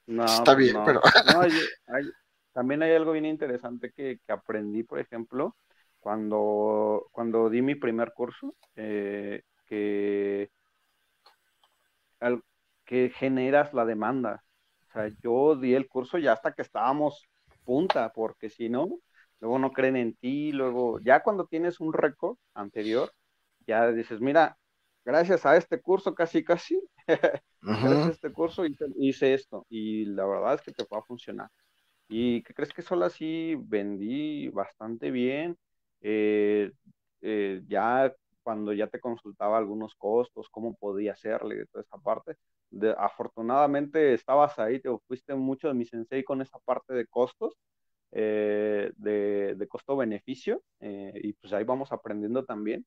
No, 0.05 0.25
Está 0.25 0.53
pues 0.53 0.57
bien, 0.57 0.77
pero... 0.85 1.01
también 2.53 2.83
hay 2.83 2.93
algo 2.93 3.13
bien 3.13 3.25
interesante 3.25 3.91
que, 3.91 4.19
que 4.23 4.31
aprendí, 4.31 4.83
por 4.83 4.99
ejemplo, 4.99 5.55
cuando, 6.01 7.07
cuando 7.11 7.49
di 7.49 7.61
mi 7.61 7.75
primer 7.75 8.11
curso, 8.13 8.55
eh, 8.75 9.43
que, 9.65 10.49
que 12.85 13.09
generas 13.11 13.73
la 13.73 13.85
demanda. 13.85 14.43
O 14.89 14.91
sea, 14.91 15.09
yo 15.23 15.55
di 15.55 15.73
el 15.75 15.87
curso 15.87 16.17
ya 16.17 16.33
hasta 16.33 16.53
que 16.53 16.63
estábamos 16.63 17.29
punta, 17.63 18.11
porque 18.13 18.49
si 18.49 18.67
no, 18.69 18.99
luego 19.39 19.59
no 19.59 19.71
creen 19.71 19.95
en 19.95 20.15
ti, 20.15 20.51
luego 20.51 20.99
ya 20.99 21.23
cuando 21.23 21.45
tienes 21.47 21.79
un 21.79 21.93
récord 21.93 22.37
anterior, 22.53 23.11
ya 23.67 23.91
dices, 23.91 24.19
mira, 24.21 24.57
gracias 25.05 25.45
a 25.45 25.55
este 25.57 25.81
curso 25.81 26.15
casi 26.15 26.43
casi, 26.43 26.81
gracias 27.61 28.07
a 28.07 28.11
este 28.11 28.33
curso 28.33 28.65
hice, 28.65 28.85
hice, 28.97 29.33
esto 29.33 29.65
y 29.69 30.05
la 30.05 30.25
verdad 30.25 30.55
es 30.55 30.61
que 30.61 30.71
te 30.71 30.83
va 30.91 30.99
a 30.99 31.03
funcionar. 31.03 31.49
¿Y 32.09 32.43
qué 32.43 32.53
crees 32.53 32.73
que 32.73 32.81
solo 32.81 33.05
así 33.05 33.55
vendí 33.57 34.49
bastante 34.49 35.11
bien? 35.11 35.57
Eh, 36.01 36.71
eh, 37.21 37.61
ya 37.67 38.13
cuando 38.43 38.73
ya 38.73 38.87
te 38.87 38.99
consultaba 38.99 39.57
algunos 39.57 39.95
costos, 39.95 40.49
cómo 40.49 40.75
podía 40.75 41.13
hacerle, 41.13 41.65
toda 41.67 41.83
esa 41.83 41.97
parte. 41.99 42.37
De, 42.71 42.95
afortunadamente 42.97 44.13
estabas 44.13 44.57
ahí, 44.59 44.79
te 44.81 44.89
fuiste 45.07 45.35
mucho 45.35 45.67
de 45.67 45.73
mi 45.75 45.85
sensei 45.85 46.23
con 46.23 46.41
esa 46.41 46.59
parte 46.59 46.93
de 46.93 47.05
costos, 47.07 47.55
eh, 48.11 48.91
de, 48.97 49.67
costo-beneficio, 49.69 50.63
y 50.79 51.33
pues 51.33 51.53
ahí 51.53 51.63
vamos 51.63 51.91
aprendiendo 51.91 52.45
también. 52.45 52.85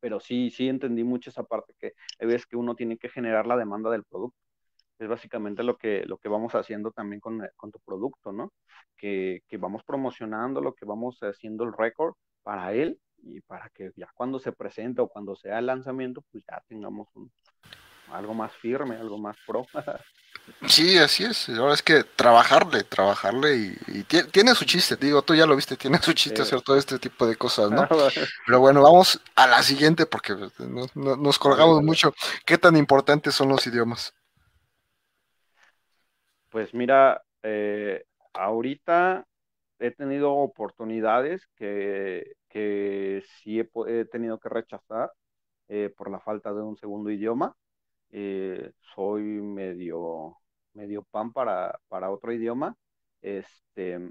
pero 0.00 0.20
sí, 0.20 0.50
sí 0.50 0.68
entendí 0.68 1.04
mucho 1.04 1.30
esa 1.30 1.44
parte 1.44 1.74
que 1.78 1.94
ves 2.20 2.46
que 2.46 2.56
uno 2.56 2.74
tiene 2.76 2.98
que 2.98 3.08
generar 3.08 3.46
la 3.46 3.56
demanda 3.56 3.90
del 3.90 4.04
producto 4.04 4.47
es 4.98 5.08
básicamente 5.08 5.62
lo 5.62 5.76
que, 5.76 6.04
lo 6.06 6.18
que 6.18 6.28
vamos 6.28 6.54
haciendo 6.54 6.90
también 6.90 7.20
con, 7.20 7.46
con 7.56 7.70
tu 7.70 7.78
producto, 7.80 8.32
¿no? 8.32 8.52
Que, 8.96 9.42
que, 9.48 9.56
vamos 9.56 9.82
promocionando 9.84 10.60
lo 10.60 10.74
que 10.74 10.84
vamos 10.84 11.18
haciendo 11.20 11.64
el 11.64 11.72
récord 11.72 12.14
para 12.42 12.72
él 12.72 12.98
y 13.22 13.40
para 13.40 13.68
que 13.70 13.92
ya 13.96 14.08
cuando 14.14 14.38
se 14.38 14.52
presente 14.52 15.00
o 15.00 15.08
cuando 15.08 15.36
sea 15.36 15.58
el 15.58 15.66
lanzamiento, 15.66 16.22
pues 16.30 16.44
ya 16.48 16.62
tengamos 16.68 17.08
un, 17.14 17.30
algo 18.12 18.34
más 18.34 18.52
firme, 18.52 18.96
algo 18.96 19.18
más 19.18 19.36
pro. 19.46 19.66
Sí, 20.66 20.96
así 20.96 21.24
es. 21.24 21.50
Ahora 21.50 21.74
es 21.74 21.82
que 21.82 22.04
trabajarle, 22.04 22.82
trabajarle 22.82 23.76
y, 23.86 24.04
tiene, 24.04 24.54
su 24.54 24.64
chiste, 24.64 24.96
digo, 24.96 25.20
tú 25.20 25.34
ya 25.34 25.44
lo 25.44 25.54
viste, 25.54 25.76
tiene 25.76 25.98
su 26.00 26.14
chiste 26.14 26.40
hacer 26.40 26.62
todo 26.62 26.78
este 26.78 26.98
tipo 26.98 27.26
de 27.26 27.36
cosas, 27.36 27.70
¿no? 27.70 27.86
Pero 28.46 28.58
bueno, 28.58 28.80
vamos 28.80 29.20
a 29.34 29.46
la 29.46 29.62
siguiente 29.62 30.06
porque 30.06 30.34
nos, 30.58 30.96
nos 30.96 31.38
colgamos 31.38 31.82
mucho. 31.82 32.14
¿Qué 32.46 32.56
tan 32.56 32.78
importantes 32.78 33.34
son 33.34 33.50
los 33.50 33.66
idiomas? 33.66 34.14
Pues 36.50 36.72
mira, 36.74 37.22
eh, 37.42 38.04
ahorita 38.32 39.26
he 39.78 39.90
tenido 39.92 40.32
oportunidades 40.34 41.46
que, 41.56 42.32
que 42.48 43.22
sí 43.42 43.60
he, 43.60 44.04
tenido 44.06 44.38
que 44.38 44.48
rechazar 44.48 45.12
eh, 45.68 45.92
por 45.96 46.10
la 46.10 46.20
falta 46.20 46.52
de 46.54 46.62
un 46.62 46.76
segundo 46.76 47.10
idioma. 47.10 47.54
Eh, 48.10 48.72
soy 48.94 49.22
medio, 49.22 50.38
medio 50.74 51.04
pan 51.04 51.32
para, 51.32 51.78
para 51.88 52.10
otro 52.10 52.32
idioma, 52.32 52.76
este, 53.22 54.10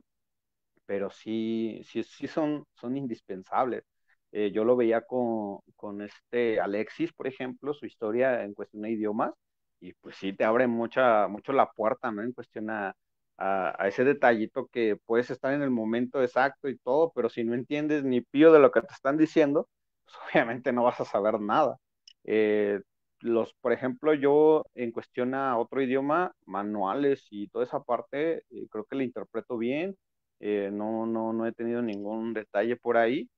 pero 0.85 1.09
sí, 1.11 1.81
sí, 1.85 2.03
sí 2.03 2.27
son, 2.27 2.65
son 2.75 2.97
indispensables. 2.97 3.83
Yo 4.31 4.65
lo 4.65 4.75
veía 4.75 5.01
con, 5.01 5.59
con, 5.75 6.01
este 6.01 6.59
Alexis, 6.59 7.11
por 7.13 7.27
ejemplo, 7.27 7.73
su 7.73 7.85
historia 7.87 8.43
en 8.43 8.53
cuestión 8.53 8.83
de 8.83 8.91
idiomas, 8.91 9.33
y 9.79 9.93
pues 9.93 10.15
sí 10.17 10.33
te 10.33 10.43
abre 10.45 10.67
mucha, 10.67 11.27
mucho 11.27 11.53
la 11.53 11.71
puerta, 11.71 12.11
¿no? 12.11 12.21
En 12.23 12.33
cuestión 12.33 12.69
a, 12.69 12.95
a, 13.37 13.87
ese 13.87 14.03
detallito 14.03 14.67
que 14.67 14.97
puedes 15.05 15.29
estar 15.31 15.53
en 15.53 15.61
el 15.61 15.69
momento 15.71 16.21
exacto 16.21 16.69
y 16.69 16.77
todo, 16.77 17.11
pero 17.15 17.29
si 17.29 17.43
no 17.43 17.53
entiendes 17.53 18.03
ni 18.03 18.21
pío 18.21 18.51
de 18.51 18.59
lo 18.59 18.71
que 18.71 18.81
te 18.81 18.93
están 18.93 19.17
diciendo, 19.17 19.69
pues 20.05 20.15
obviamente 20.33 20.71
no 20.73 20.83
vas 20.83 20.99
a 21.01 21.05
saber 21.05 21.39
nada. 21.39 21.77
Eh, 22.23 22.81
los, 23.21 23.53
por 23.61 23.73
ejemplo, 23.73 24.13
yo 24.13 24.63
en 24.75 24.91
cuestión 24.91 25.33
a 25.33 25.57
otro 25.57 25.81
idioma, 25.81 26.33
manuales 26.45 27.27
y 27.31 27.47
toda 27.49 27.65
esa 27.65 27.81
parte, 27.83 28.43
eh, 28.49 28.67
creo 28.69 28.85
que 28.85 28.95
la 28.95 29.03
interpreto 29.03 29.57
bien, 29.57 29.97
eh, 30.39 30.69
no, 30.71 31.05
no, 31.07 31.33
no 31.33 31.45
he 31.47 31.51
tenido 31.53 31.81
ningún 31.81 32.33
detalle 32.33 32.75
por 32.77 32.97
ahí, 32.97 33.29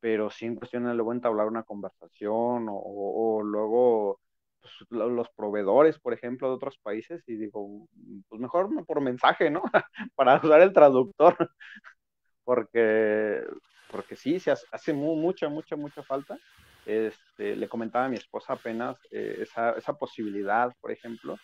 pero 0.00 0.30
sí 0.30 0.46
en 0.46 0.56
cuestión 0.56 0.84
de 0.84 0.94
luego 0.94 1.12
entablar 1.12 1.46
una 1.48 1.62
conversación 1.64 2.66
o, 2.70 3.42
luego 3.42 4.20
pues, 4.60 4.72
los 4.90 5.28
proveedores, 5.30 5.98
por 5.98 6.12
ejemplo, 6.12 6.48
de 6.48 6.54
otros 6.54 6.78
países 6.78 7.22
y 7.26 7.36
digo, 7.36 7.86
pues 8.28 8.40
mejor 8.40 8.68
por 8.86 9.00
mensaje, 9.00 9.50
¿no? 9.50 9.62
Para 10.14 10.36
usar 10.42 10.60
el 10.60 10.72
traductor, 10.72 11.36
porque, 12.44 13.44
porque 13.90 14.16
sí, 14.16 14.40
se 14.40 14.50
hace 14.50 14.92
mucha, 14.92 15.48
mucha, 15.48 15.76
mucha 15.76 16.02
falta. 16.02 16.38
Este, 16.86 17.54
le 17.54 17.68
comentaba 17.68 18.06
a 18.06 18.08
mi 18.08 18.16
esposa 18.16 18.54
apenas 18.54 18.96
eh, 19.10 19.40
esa, 19.42 19.72
esa, 19.72 19.92
posibilidad, 19.92 20.72
por 20.80 20.90
ejemplo. 20.90 21.36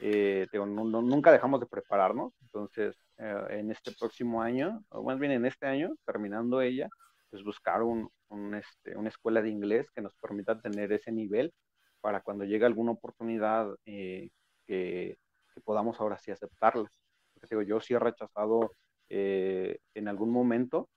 Eh, 0.00 0.46
nunca 0.52 1.32
dejamos 1.32 1.60
de 1.60 1.66
prepararnos, 1.66 2.32
entonces 2.42 2.96
eh, 3.18 3.46
en 3.50 3.70
este 3.70 3.92
próximo 3.92 4.42
año, 4.42 4.82
o 4.90 5.02
más 5.02 5.18
bien 5.18 5.32
en 5.32 5.46
este 5.46 5.66
año, 5.66 5.90
terminando 6.04 6.60
ella, 6.60 6.88
pues 7.30 7.44
buscar 7.44 7.82
un, 7.82 8.08
un, 8.28 8.54
este, 8.54 8.96
una 8.96 9.08
escuela 9.08 9.42
de 9.42 9.50
inglés 9.50 9.86
que 9.94 10.00
nos 10.00 10.14
permita 10.20 10.60
tener 10.60 10.92
ese 10.92 11.12
nivel 11.12 11.52
para 12.00 12.20
cuando 12.20 12.44
llegue 12.44 12.66
alguna 12.66 12.92
oportunidad 12.92 13.68
que, 13.84 14.30
que, 14.66 15.18
podamos 15.64 16.00
ahora 16.00 16.18
sí 16.18 16.30
aceptarla. 16.30 16.88
Porque 17.34 17.48
digo, 17.50 17.62
yo 17.62 17.80
sí 17.80 17.94
he 17.94 17.98
rechazado 17.98 18.72
en 19.08 20.08
algún 20.08 20.30
momento 20.30 20.88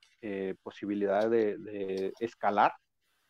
posibilidad 0.62 1.28
de, 1.28 1.58
de, 1.58 2.12
escalar 2.20 2.72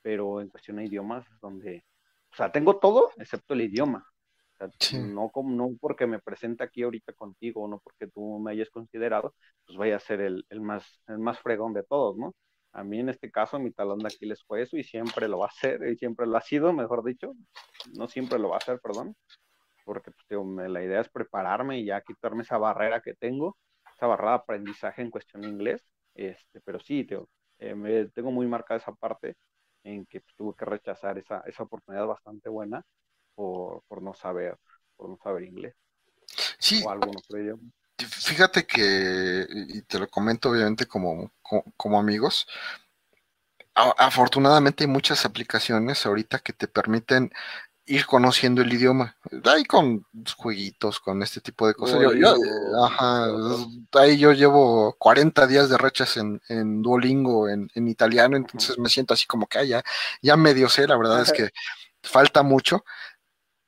pero 0.03 0.40
en 0.40 0.49
cuestión 0.49 0.77
de 0.77 0.85
idiomas 0.85 1.24
donde, 1.40 1.85
o 2.32 2.35
sea, 2.35 2.51
tengo 2.53 2.78
todo 2.78 3.11
excepto 3.16 3.55
el 3.55 3.62
idioma. 3.62 4.05
no, 4.93 5.31
como, 5.31 5.55
no 5.55 5.77
porque 5.81 6.07
me 6.07 6.19
presente 6.20 6.62
aquí 6.65 6.82
ahorita 6.82 7.12
contigo, 7.15 7.66
no 7.69 7.81
porque 7.81 8.09
tú 8.09 8.39
me 8.39 8.53
hayas 8.53 8.70
considerado, 8.70 9.35
pues 9.65 9.78
vaya 9.78 9.97
a 9.97 10.01
ser 10.01 10.20
el, 10.20 10.44
el, 10.51 10.61
más, 10.61 11.03
el 11.07 11.19
más 11.19 11.39
fregón 11.40 11.73
de 11.73 11.85
todos, 11.85 12.16
¿no? 12.16 12.35
A 12.73 12.85
mí 12.85 13.01
en 13.01 13.11
este 13.11 13.31
caso 13.31 13.59
mi 13.59 13.70
talón 13.70 13.99
de 13.99 14.09
Aquiles 14.09 14.43
fue 14.44 14.62
eso 14.62 14.77
y 14.77 14.85
siempre 14.85 15.28
lo 15.28 15.39
va 15.39 15.47
a 15.47 15.51
ser, 15.51 15.82
y 15.86 15.97
siempre 15.97 16.27
lo 16.27 16.36
ha 16.36 16.40
sido, 16.40 16.73
mejor 16.73 17.05
dicho, 17.05 17.35
no 17.99 18.09
siempre 18.09 18.39
lo 18.39 18.49
va 18.49 18.57
a 18.57 18.59
hacer, 18.59 18.81
perdón, 18.81 19.15
porque 19.85 20.11
pues, 20.28 20.70
la 20.70 20.82
idea 20.82 21.01
es 21.01 21.09
prepararme 21.11 21.81
y 21.81 21.86
ya 21.86 22.01
quitarme 22.01 22.43
esa 22.43 22.59
barrera 22.59 23.03
que 23.03 23.15
tengo, 23.15 23.59
esa 23.94 24.07
barrera 24.07 24.31
de 24.31 24.36
aprendizaje 24.36 25.03
en 25.03 25.11
cuestión 25.11 25.43
de 25.43 25.49
inglés, 25.49 25.85
este, 26.15 26.61
pero 26.62 26.81
sí, 26.81 27.07
eh, 27.59 27.74
me, 27.74 28.07
tengo 28.07 28.31
muy 28.31 28.47
marcada 28.47 28.78
esa 28.78 28.93
parte 28.93 29.36
en 29.85 30.07
que 30.07 30.20
pues, 30.20 30.35
tuvo 30.36 30.55
que 30.55 30.65
rechazar 30.65 31.19
esa, 31.19 31.43
esa 31.47 31.65
oportunidad 31.65 32.07
bastante 32.07 32.49
buena 32.49 32.82
por, 33.35 33.82
por, 33.89 34.03
no 34.03 34.15
saber 34.15 34.57
por 34.97 35.09
no 35.09 35.16
saber 35.19 35.44
inglés 35.44 35.74
sí, 36.59 36.82
o 36.85 36.90
algún 36.90 37.16
otro 37.16 37.39
idioma. 37.39 37.62
Fíjate 38.07 38.66
que, 38.66 39.47
y 39.51 39.83
te 39.83 39.99
lo 39.99 40.09
comento 40.09 40.51
obviamente 40.51 40.87
como, 40.87 41.33
como, 41.77 41.99
amigos, 41.99 42.47
afortunadamente 43.74 44.85
hay 44.85 44.89
muchas 44.89 45.24
aplicaciones 45.24 46.05
ahorita 46.05 46.39
que 46.41 46.53
te 46.53 46.69
permiten 46.69 47.33
ir 47.85 48.07
conociendo 48.07 48.62
el 48.62 48.73
idioma. 48.73 49.16
Ahí 49.45 49.65
con 49.65 50.07
jueguitos, 50.37 51.01
con 51.01 51.23
este 51.23 51.41
tipo 51.41 51.66
de 51.66 51.74
cosas. 51.74 52.01
yo, 52.16 52.37
ajá, 52.85 53.27
ahí 53.93 54.19
yo 54.19 54.33
llevo 54.33 54.95
40 54.99 55.47
días 55.47 55.69
de 55.69 55.79
rechas 55.79 56.16
en, 56.16 56.41
en 56.49 56.83
Duolingo, 56.83 57.49
en, 57.49 57.70
en, 57.74 57.89
italiano, 57.89 58.37
entonces 58.37 58.79
me 58.79 58.89
siento 58.89 59.15
así 59.15 59.27
como 59.27 59.47
que 59.47 59.59
ah, 59.59 59.65
ya, 59.65 59.83
ya 60.20 60.37
medio 60.37 60.69
sé, 60.69 60.87
la 60.87 60.97
verdad 60.97 61.23
es 61.23 61.33
que 61.33 61.51
falta 62.03 62.43
mucho, 62.43 62.85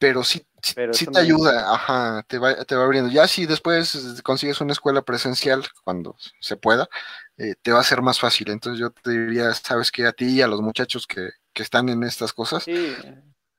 pero 0.05 0.23
sí, 0.23 0.47
sí, 0.63 1.07
te 1.07 1.19
ayuda, 1.19 1.73
ajá, 1.73 2.25
te 2.29 2.39
va, 2.39 2.55
te 2.65 2.77
va 2.77 2.85
abriendo. 2.85 3.11
Ya 3.11 3.27
si 3.27 3.47
después 3.47 4.21
consigues 4.23 4.61
una 4.61 4.73
escuela 4.73 5.03
presencial, 5.03 5.65
cuando 5.85 6.17
se 6.41 6.57
pueda, 6.57 6.89
eh, 7.37 7.55
te 7.63 7.73
va 7.73 7.81
a 7.81 7.85
ser 7.85 8.03
más 8.03 8.19
fácil. 8.19 8.51
Entonces 8.51 8.81
yo 8.81 8.91
te 8.91 9.11
diría, 9.11 9.53
sabes 9.55 9.91
que 9.91 10.07
a 10.07 10.13
ti 10.13 10.27
y 10.27 10.43
a 10.43 10.49
los 10.49 10.61
muchachos 10.61 11.07
que, 11.07 11.31
que 11.53 11.63
están 11.63 11.89
en 11.89 12.03
estas 12.03 12.33
cosas, 12.33 12.65
sí 12.65 12.95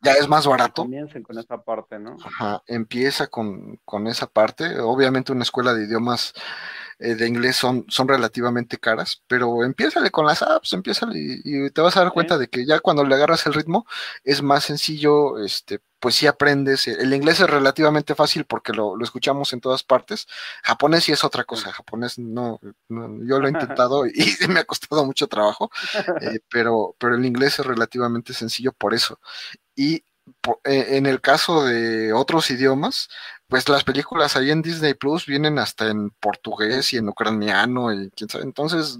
ya 0.05 0.13
es 0.13 0.27
más 0.27 0.45
barato. 0.45 0.83
Comiencen 0.83 1.23
con 1.23 1.37
esa 1.37 1.61
parte, 1.63 1.97
¿no? 1.99 2.15
Ajá, 2.23 2.61
empieza 2.67 3.27
con, 3.27 3.79
con 3.83 4.07
esa 4.07 4.27
parte. 4.27 4.79
Obviamente 4.79 5.31
una 5.31 5.43
escuela 5.43 5.73
de 5.73 5.85
idiomas 5.85 6.33
eh, 6.99 7.15
de 7.15 7.27
inglés 7.27 7.57
son, 7.57 7.85
son 7.89 8.07
relativamente 8.07 8.77
caras, 8.77 9.21
pero 9.27 9.63
empiézale 9.63 10.11
con 10.11 10.25
las 10.25 10.41
apps, 10.41 10.73
empiézale 10.73 11.19
y, 11.43 11.69
te 11.71 11.81
vas 11.81 11.97
a 11.97 12.01
dar 12.03 12.13
cuenta 12.13 12.37
de 12.37 12.47
que 12.47 12.65
ya 12.65 12.79
cuando 12.79 13.03
le 13.03 13.15
agarras 13.15 13.45
el 13.47 13.53
ritmo 13.53 13.85
es 14.23 14.41
más 14.41 14.63
sencillo, 14.63 15.43
este, 15.43 15.81
pues 15.99 16.15
sí 16.15 16.27
aprendes. 16.27 16.87
El 16.87 17.13
inglés 17.13 17.39
es 17.41 17.49
relativamente 17.49 18.15
fácil 18.15 18.45
porque 18.45 18.71
lo, 18.73 18.95
escuchamos 19.03 19.51
en 19.53 19.59
todas 19.59 19.83
partes. 19.83 20.27
Japonés 20.63 21.03
sí 21.03 21.11
es 21.11 21.23
otra 21.23 21.43
cosa, 21.43 21.71
japonés 21.73 22.17
no, 22.17 22.59
yo 22.89 23.39
lo 23.39 23.47
he 23.47 23.51
intentado 23.51 24.05
y, 24.07 24.13
me 24.49 24.61
ha 24.61 24.65
costado 24.65 25.05
mucho 25.05 25.27
trabajo, 25.27 25.71
eh, 26.21 26.39
pero, 26.49 26.95
pero 26.97 27.15
el 27.15 27.25
inglés 27.25 27.59
es 27.59 27.65
relativamente 27.65 28.33
sencillo 28.33 28.71
por 28.71 28.93
eso. 28.93 29.19
Y 29.75 30.03
en 30.63 31.05
el 31.05 31.21
caso 31.21 31.65
de 31.65 32.13
otros 32.13 32.49
idiomas, 32.51 33.09
pues 33.47 33.69
las 33.69 33.83
películas 33.83 34.35
ahí 34.35 34.51
en 34.51 34.61
Disney 34.61 34.93
Plus 34.93 35.25
vienen 35.25 35.59
hasta 35.59 35.87
en 35.89 36.09
portugués 36.11 36.93
y 36.93 36.97
en 36.97 37.09
ucraniano 37.09 37.93
y 37.93 38.09
quién 38.11 38.29
sabe. 38.29 38.43
Entonces, 38.43 38.99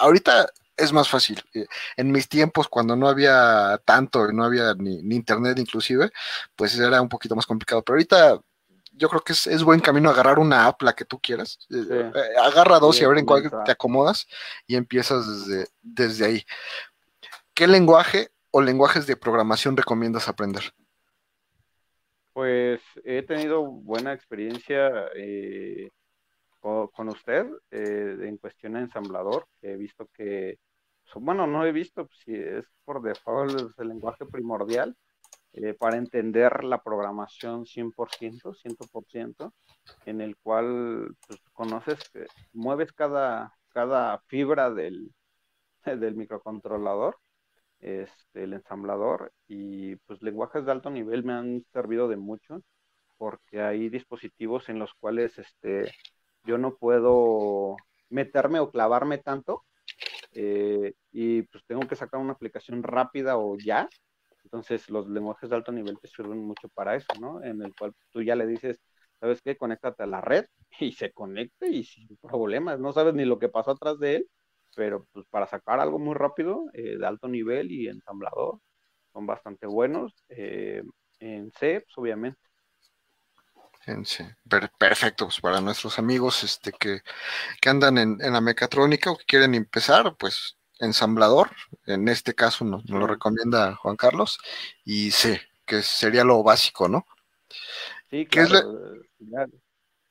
ahorita 0.00 0.48
es 0.76 0.92
más 0.92 1.08
fácil. 1.08 1.42
Eh, 1.54 1.66
en 1.96 2.10
mis 2.10 2.28
tiempos, 2.28 2.68
cuando 2.68 2.96
no 2.96 3.08
había 3.08 3.80
tanto 3.84 4.28
y 4.28 4.34
no 4.34 4.44
había 4.44 4.74
ni, 4.74 4.98
internet 5.14 5.58
inclusive, 5.58 6.10
pues 6.56 6.78
era 6.78 7.00
un 7.00 7.08
poquito 7.08 7.36
más 7.36 7.46
complicado. 7.46 7.82
Pero 7.82 7.94
ahorita 7.94 8.40
yo 8.92 9.08
creo 9.08 9.22
que 9.22 9.32
es, 9.32 9.62
buen 9.62 9.80
camino 9.80 10.10
agarrar 10.10 10.38
una 10.38 10.66
app, 10.66 10.82
la 10.82 10.92
que 10.94 11.04
tú 11.04 11.18
quieras. 11.20 11.58
Eh, 11.70 12.12
agarra 12.42 12.78
dos 12.78 13.00
y 13.00 13.04
a 13.04 13.08
ver 13.08 13.18
en 13.18 13.26
cuál 13.26 13.50
te 13.64 13.72
acomodas 13.72 14.26
y 14.66 14.76
empiezas 14.76 15.46
desde, 15.46 15.68
desde 15.80 16.26
ahí. 16.26 16.46
¿Qué 17.54 17.66
lenguaje 17.66 18.32
o 18.52 18.60
lenguajes 18.60 19.06
de 19.06 19.16
programación 19.16 19.76
recomiendas 19.76 20.28
aprender? 20.28 20.62
Pues 22.32 22.80
he 23.04 23.22
tenido 23.22 23.64
buena 23.64 24.12
experiencia 24.12 24.90
eh, 25.16 25.90
con, 26.60 27.08
usted 27.08 27.46
eh, 27.70 28.16
en 28.20 28.36
cuestión 28.36 28.74
de 28.74 28.80
ensamblador. 28.80 29.46
He 29.62 29.76
visto 29.76 30.08
que, 30.14 30.58
bueno, 31.14 31.46
no 31.46 31.66
he 31.66 31.72
visto 31.72 32.06
pues, 32.06 32.20
si 32.24 32.34
es 32.34 32.64
por 32.84 33.02
default 33.02 33.78
el 33.78 33.88
lenguaje 33.88 34.26
primordial 34.26 34.96
eh, 35.54 35.74
para 35.74 35.96
entender 35.96 36.62
la 36.64 36.82
programación 36.82 37.64
100%, 37.64 38.54
100%, 38.54 39.52
en 40.06 40.20
el 40.20 40.36
cual 40.36 41.14
pues, 41.26 41.40
conoces, 41.52 41.98
mueves 42.52 42.92
cada, 42.92 43.54
cada 43.68 44.18
fibra 44.26 44.70
del, 44.70 45.10
del 45.84 46.16
microcontrolador 46.16 47.16
este, 47.82 48.44
el 48.44 48.54
ensamblador 48.54 49.32
y 49.48 49.96
pues 49.96 50.22
lenguajes 50.22 50.64
de 50.64 50.72
alto 50.72 50.90
nivel 50.90 51.24
me 51.24 51.34
han 51.34 51.64
servido 51.72 52.08
de 52.08 52.16
mucho 52.16 52.62
porque 53.18 53.60
hay 53.60 53.88
dispositivos 53.88 54.68
en 54.68 54.78
los 54.78 54.94
cuales 54.94 55.38
este, 55.38 55.92
yo 56.44 56.58
no 56.58 56.76
puedo 56.76 57.76
meterme 58.08 58.60
o 58.60 58.70
clavarme 58.70 59.18
tanto 59.18 59.64
eh, 60.32 60.94
y 61.12 61.42
pues 61.42 61.64
tengo 61.66 61.86
que 61.88 61.96
sacar 61.96 62.20
una 62.20 62.32
aplicación 62.34 62.82
rápida 62.82 63.36
o 63.38 63.56
ya. 63.58 63.88
Entonces 64.44 64.88
los 64.90 65.08
lenguajes 65.08 65.50
de 65.50 65.56
alto 65.56 65.72
nivel 65.72 65.98
te 66.00 66.08
sirven 66.08 66.38
mucho 66.38 66.68
para 66.70 66.96
eso, 66.96 67.12
¿no? 67.20 67.42
En 67.42 67.62
el 67.62 67.74
cual 67.74 67.92
tú 68.10 68.22
ya 68.22 68.36
le 68.36 68.46
dices, 68.46 68.80
¿sabes 69.20 69.40
qué? 69.42 69.56
Conéctate 69.56 70.02
a 70.04 70.06
la 70.06 70.20
red 70.20 70.46
y 70.80 70.92
se 70.92 71.12
conecte 71.12 71.68
y 71.68 71.84
sin 71.84 72.16
problemas, 72.18 72.78
no 72.80 72.92
sabes 72.92 73.14
ni 73.14 73.24
lo 73.24 73.38
que 73.38 73.48
pasó 73.48 73.72
atrás 73.72 73.98
de 73.98 74.16
él 74.16 74.28
pero 74.74 75.06
pues 75.12 75.26
para 75.30 75.46
sacar 75.46 75.80
algo 75.80 75.98
muy 75.98 76.14
rápido, 76.14 76.66
eh, 76.72 76.96
de 76.98 77.06
alto 77.06 77.28
nivel 77.28 77.70
y 77.70 77.88
ensamblador, 77.88 78.58
son 79.12 79.26
bastante 79.26 79.66
buenos. 79.66 80.12
Eh, 80.28 80.82
en 81.20 81.52
C, 81.52 81.80
pues, 81.80 81.98
obviamente. 81.98 82.40
En 83.86 84.04
C. 84.04 84.36
perfecto, 84.78 85.26
pues 85.26 85.40
para 85.40 85.60
nuestros 85.60 85.98
amigos 85.98 86.44
este, 86.44 86.72
que, 86.72 87.00
andan 87.68 87.98
en, 87.98 88.18
la 88.18 88.40
mecatrónica 88.40 89.10
o 89.10 89.16
que 89.16 89.24
quieren 89.24 89.54
empezar, 89.54 90.14
pues 90.16 90.56
ensamblador, 90.78 91.50
en 91.86 92.08
este 92.08 92.34
caso 92.34 92.64
nos, 92.64 92.88
lo 92.88 93.06
recomienda 93.06 93.74
Juan 93.76 93.96
Carlos, 93.96 94.38
y 94.84 95.10
C, 95.10 95.40
que 95.66 95.82
sería 95.82 96.22
lo 96.22 96.42
básico, 96.44 96.88
¿no? 96.88 97.06
Sí, 98.08 98.24
claro. 98.26 99.02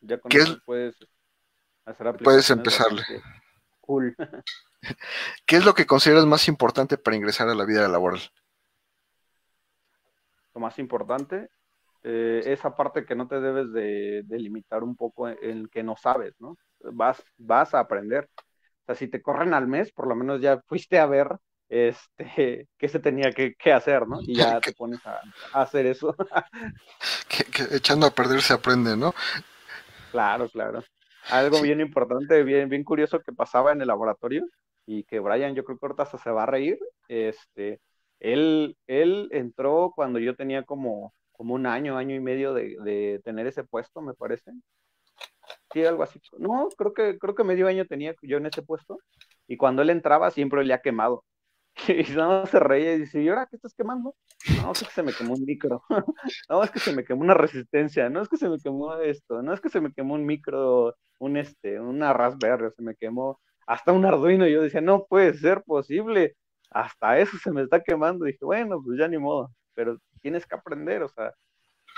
ya, 0.02 0.18
con 0.20 0.32
eso 0.32 0.60
puedes 0.66 0.96
hacer 1.86 2.18
Puedes 2.18 2.50
empezarle 2.50 3.04
cool. 3.92 4.16
¿Qué 5.46 5.58
es 5.58 5.66
lo 5.66 5.74
que 5.74 5.86
consideras 5.86 6.26
más 6.26 6.48
importante 6.48 6.98
para 6.98 7.18
ingresar 7.18 7.50
a 7.50 7.56
la 7.56 7.66
vida 7.66 7.88
laboral? 7.90 8.22
Lo 10.54 10.62
más 10.62 10.80
importante, 10.80 11.50
eh, 12.04 12.42
esa 12.46 12.76
parte 12.76 13.06
que 13.06 13.16
no 13.16 13.28
te 13.28 13.42
debes 13.42 13.74
de, 13.74 14.24
limitar 14.30 14.84
un 14.84 14.96
poco 14.96 15.28
en, 15.28 15.68
que 15.68 15.84
no 15.84 15.98
sabes, 15.98 16.34
¿no? 16.40 16.58
Vas, 16.80 17.22
vas 17.38 17.74
a 17.74 17.80
aprender. 17.80 18.30
O 18.38 18.86
sea, 18.86 18.96
si 18.96 19.10
te 19.10 19.22
corren 19.22 19.54
al 19.54 19.68
mes, 19.68 19.92
por 19.92 20.08
lo 20.08 20.16
menos 20.16 20.42
ya 20.42 20.62
fuiste 20.68 20.98
a 20.98 21.06
ver 21.06 21.28
este, 21.68 22.68
qué 22.78 22.88
se 22.88 23.00
tenía 23.00 23.32
que, 23.32 23.74
hacer, 23.74 24.08
¿no? 24.08 24.22
Y 24.22 24.36
ya 24.36 24.60
te 24.62 24.72
pones 24.72 25.06
a, 25.06 25.20
hacer 25.54 25.86
eso. 25.86 26.16
que, 27.28 27.76
echando 27.76 28.08
a 28.08 28.12
perder 28.12 28.42
se 28.42 28.54
aprende, 28.54 28.96
¿no? 28.96 29.14
Claro, 30.12 30.48
claro. 30.50 30.82
Algo 31.30 31.62
bien 31.62 31.80
importante, 31.80 32.44
bien, 32.44 32.70
bien 32.70 32.84
curioso 32.84 33.20
que 33.20 33.32
pasaba 33.32 33.72
en 33.72 33.82
el 33.82 33.88
laboratorio 33.88 34.46
y 34.86 35.04
que 35.04 35.20
Brian, 35.20 35.56
yo 35.56 35.64
creo 35.64 35.78
que 35.78 35.86
ahorita 35.86 36.06
se 36.06 36.32
va 36.32 36.44
a 36.44 36.48
reír. 36.48 36.80
Este, 37.08 37.80
él, 38.20 38.78
él 38.88 39.30
entró 39.32 39.94
cuando 39.96 40.20
yo 40.20 40.36
tenía 40.36 40.64
como, 40.64 41.14
como 41.32 41.54
un 41.56 41.66
año, 41.66 41.98
año 41.98 42.16
y 42.16 42.20
medio 42.20 42.54
de, 42.54 43.22
tener 43.24 43.48
ese 43.48 43.64
puesto, 43.64 44.02
me 44.02 44.14
parece. 44.14 44.52
Sí, 45.74 45.86
algo 45.86 46.04
así. 46.04 46.20
No, 46.38 46.70
creo 46.78 46.94
que, 46.94 47.18
creo 47.18 47.36
que 47.36 47.44
medio 47.44 47.68
año 47.68 47.86
tenía 47.86 48.14
yo 48.22 48.38
en 48.38 48.46
ese 48.46 48.62
puesto. 48.62 49.00
Y 49.48 49.58
cuando 49.58 49.82
él 49.82 49.90
entraba, 49.90 50.32
siempre 50.32 50.64
le 50.64 50.74
ha 50.74 50.82
quemado. 50.82 51.24
Y 51.88 52.12
no 52.14 52.46
se 52.46 52.60
reía 52.60 52.94
y 52.94 53.00
dice, 53.00 53.22
¿y 53.22 53.30
ahora 53.30 53.48
qué 53.50 53.56
estás 53.56 53.74
quemando? 53.74 54.16
No, 54.62 54.72
es 54.72 54.80
que 54.84 54.92
se 54.92 55.04
me 55.04 55.14
quemó 55.14 55.34
un 55.34 55.46
micro. 55.46 55.84
No, 56.50 56.64
es 56.64 56.72
que 56.72 56.80
se 56.80 56.94
me 56.94 57.04
quemó 57.04 57.22
una 57.22 57.34
resistencia. 57.34 58.10
No 58.10 58.22
es 58.22 58.30
que 58.30 58.38
se 58.38 58.50
me 58.50 58.60
quemó 58.60 58.96
esto. 58.98 59.42
No 59.42 59.54
es 59.54 59.62
que 59.62 59.70
se 59.70 59.82
me 59.82 59.94
quemó 59.94 60.16
un 60.16 60.26
micro, 60.26 60.96
un 61.20 61.38
este, 61.38 61.80
una 61.80 62.14
Raspberry. 62.14 62.72
Se 62.76 62.82
me 62.82 62.96
quemó 62.96 63.40
hasta 63.68 63.92
un 63.92 64.06
Arduino. 64.06 64.48
Y 64.48 64.54
yo 64.54 64.62
decía, 64.62 64.82
no 64.82 65.06
puede 65.06 65.34
ser 65.34 65.64
posible. 65.64 66.36
Hasta 66.70 67.20
eso 67.20 67.38
se 67.38 67.52
me 67.52 67.64
está 67.64 67.82
quemando. 67.82 68.26
dije, 68.26 68.46
bueno, 68.46 68.82
pues 68.84 69.00
ya 69.00 69.08
ni 69.08 69.18
modo. 69.18 69.52
Pero 69.74 69.98
tienes 70.22 70.46
que 70.46 70.56
aprender. 70.56 71.04
O 71.04 71.10
sea, 71.10 71.34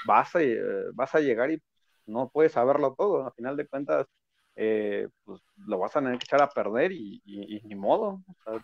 vas 0.08 0.36
a, 0.36 0.42
eh, 0.44 0.62
vas 0.94 1.16
a 1.16 1.20
llegar 1.20 1.52
y 1.52 1.62
no 2.06 2.30
puedes 2.30 2.54
saberlo 2.54 2.96
todo. 2.98 3.26
A 3.28 3.32
final 3.34 3.58
de 3.58 3.68
cuentas, 3.68 4.08
eh, 4.56 5.10
pues 5.24 5.42
lo 5.58 5.80
vas 5.80 5.96
a 5.96 6.02
tener 6.02 6.18
que 6.20 6.26
echar 6.26 6.42
a 6.44 6.50
perder 6.50 6.92
y, 6.92 7.22
y 7.26 7.62
ni 7.66 7.76
modo. 7.76 8.22
O 8.28 8.36
sea, 8.44 8.64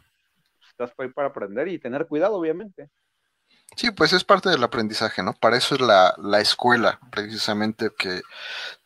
estás 0.70 0.92
para 1.14 1.28
aprender 1.28 1.68
y 1.68 1.80
tener 1.80 2.08
cuidado, 2.08 2.36
obviamente. 2.36 2.90
Sí, 3.76 3.92
pues 3.92 4.14
es 4.14 4.24
parte 4.24 4.50
del 4.50 4.64
aprendizaje, 4.64 5.24
¿no? 5.24 5.34
Para 5.34 5.58
eso 5.58 5.76
es 5.76 5.82
la, 5.82 6.42
escuela, 6.42 7.00
precisamente, 7.12 7.92
que 7.98 8.22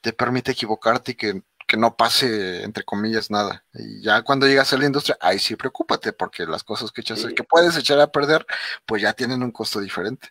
te 0.02 0.14
permite 0.14 0.52
equivocarte 0.52 1.14
y 1.14 1.16
que, 1.16 1.42
no 1.78 1.96
pase, 1.96 2.64
entre 2.64 2.84
comillas, 2.84 3.32
nada. 3.32 3.66
Y 3.74 4.04
ya 4.04 4.22
cuando 4.22 4.46
llegas 4.46 4.72
a 4.74 4.78
la 4.78 4.86
industria, 4.86 5.18
ahí 5.20 5.40
sí 5.40 5.56
preocúpate, 5.56 6.14
porque 6.14 6.46
las 6.46 6.64
cosas 6.64 6.92
que, 6.92 7.02
echas, 7.02 7.26
que 7.36 7.44
puedes 7.44 7.76
echar 7.78 8.00
a 8.00 8.12
perder, 8.12 8.46
pues 8.86 9.02
ya 9.02 9.14
tienen 9.14 9.42
un 9.42 9.52
costo 9.52 9.80
diferente. 9.80 10.30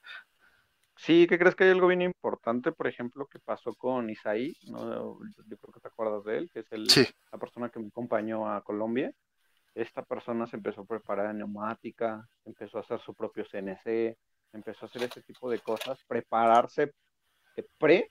Sí, 0.97 1.27
¿qué 1.29 1.37
crees 1.37 1.57
que 1.57 1.65
hay 1.65 1.71
algo 1.71 1.89
bien 1.89 2.03
importante, 2.03 2.71
por 2.71 2.87
ejemplo, 2.87 3.27
que 3.27 3.41
pasó 3.41 3.75
con 3.75 4.09
Isaí? 4.09 4.57
¿no? 4.69 5.19
Yo 5.49 5.57
creo 5.59 5.73
que 5.73 5.81
te 5.81 5.89
acuerdas 5.89 6.23
de 6.25 6.39
él, 6.39 6.51
que 6.53 6.61
es 6.61 6.71
el, 6.71 6.87
la 7.33 7.39
persona 7.39 7.71
que 7.71 7.81
me 7.81 7.89
acompañó 7.89 8.49
a 8.49 8.63
Colombia 8.63 9.13
esta 9.75 10.03
persona 10.03 10.47
se 10.47 10.57
empezó 10.57 10.83
a 10.83 10.87
preparar 10.87 11.31
en 11.31 11.39
neumática, 11.39 12.29
empezó 12.45 12.79
a 12.79 12.83
hacer 12.83 13.01
su 13.01 13.15
propio 13.15 13.45
CNC, 13.45 14.17
empezó 14.53 14.85
a 14.85 14.89
hacer 14.89 15.03
este 15.05 15.23
tipo 15.23 15.51
de 15.51 15.59
cosas, 15.61 15.99
prepararse 16.07 16.93
pre 17.79 18.11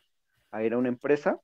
a 0.51 0.63
ir 0.63 0.73
a 0.73 0.77
una 0.77 0.89
empresa 0.89 1.39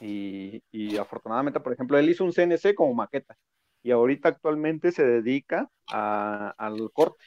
y, 0.00 0.96
afortunadamente, 0.98 1.60
por 1.60 1.72
ejemplo, 1.72 1.98
él 1.98 2.08
hizo 2.08 2.24
un 2.24 2.32
CNC 2.32 2.74
como 2.74 2.94
maqueta 2.94 3.36
y 3.82 3.90
ahorita 3.90 4.30
actualmente 4.30 4.92
se 4.92 5.04
dedica 5.04 5.70
al 5.88 6.90
corte, 6.92 7.24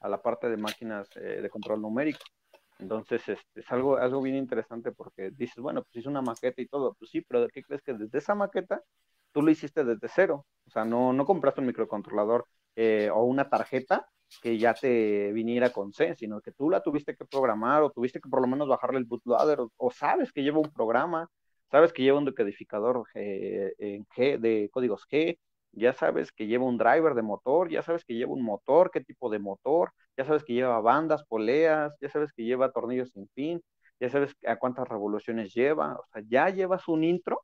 a 0.00 0.08
la 0.08 0.20
parte 0.22 0.48
de 0.48 0.56
máquinas 0.56 1.08
eh, 1.16 1.40
de 1.42 1.50
control 1.50 1.80
numérico. 1.80 2.20
Entonces, 2.78 3.26
este, 3.28 3.60
es 3.60 3.72
algo, 3.72 3.96
algo 3.96 4.20
bien 4.20 4.36
interesante 4.36 4.92
porque 4.92 5.30
dices, 5.30 5.56
bueno, 5.56 5.82
pues 5.82 5.96
hizo 5.96 6.10
una 6.10 6.20
maqueta 6.20 6.60
y 6.60 6.66
todo, 6.66 6.94
pues 6.98 7.10
sí, 7.10 7.22
pero 7.22 7.42
¿de 7.42 7.48
qué 7.48 7.62
crees 7.62 7.82
que 7.82 7.94
desde 7.94 8.18
esa 8.18 8.34
maqueta 8.34 8.82
tú 9.36 9.42
lo 9.42 9.50
hiciste 9.50 9.84
desde 9.84 10.08
cero. 10.08 10.46
O 10.66 10.70
sea, 10.70 10.86
no, 10.86 11.12
no 11.12 11.26
compraste 11.26 11.60
un 11.60 11.66
microcontrolador 11.66 12.46
eh, 12.74 13.10
o 13.12 13.24
una 13.24 13.50
tarjeta 13.50 14.08
que 14.40 14.56
ya 14.58 14.72
te 14.72 15.30
viniera 15.32 15.70
con 15.70 15.92
C, 15.92 16.14
sino 16.16 16.40
que 16.40 16.52
tú 16.52 16.70
la 16.70 16.82
tuviste 16.82 17.14
que 17.14 17.26
programar 17.26 17.82
o 17.82 17.90
tuviste 17.90 18.18
que 18.20 18.30
por 18.30 18.40
lo 18.40 18.46
menos 18.46 18.66
bajarle 18.66 18.98
el 18.98 19.04
bootloader 19.04 19.58
o, 19.76 19.90
sabes 19.90 20.32
que 20.32 20.42
lleva 20.42 20.58
un 20.58 20.72
programa, 20.72 21.28
sabes 21.70 21.92
que 21.92 22.02
lleva 22.02 22.18
un 22.18 22.24
decodificador 22.24 23.04
en 23.14 24.06
G 24.06 24.38
de 24.38 24.70
códigos 24.72 25.06
G, 25.10 25.38
ya 25.72 25.92
sabes 25.92 26.32
que 26.32 26.46
lleva 26.46 26.64
un 26.64 26.78
driver 26.78 27.14
de 27.14 27.22
motor, 27.22 27.70
ya 27.70 27.82
sabes 27.82 28.04
que 28.06 28.14
lleva 28.14 28.32
un 28.32 28.42
motor, 28.42 28.90
qué 28.90 29.02
tipo 29.02 29.28
de 29.30 29.38
motor, 29.38 29.92
ya 30.16 30.24
sabes 30.24 30.44
que 30.44 30.54
lleva 30.54 30.80
bandas, 30.80 31.24
poleas, 31.24 31.92
ya 32.00 32.08
sabes 32.08 32.32
que 32.32 32.44
lleva 32.44 32.72
tornillos 32.72 33.10
sin 33.10 33.28
fin, 33.34 33.62
ya 34.00 34.08
sabes 34.08 34.34
a 34.46 34.56
cuántas 34.56 34.88
revoluciones 34.88 35.52
lleva, 35.54 35.96
o 35.98 36.06
sea, 36.12 36.22
ya 36.26 36.48
llevas 36.48 36.88
un 36.88 37.04
intro 37.04 37.42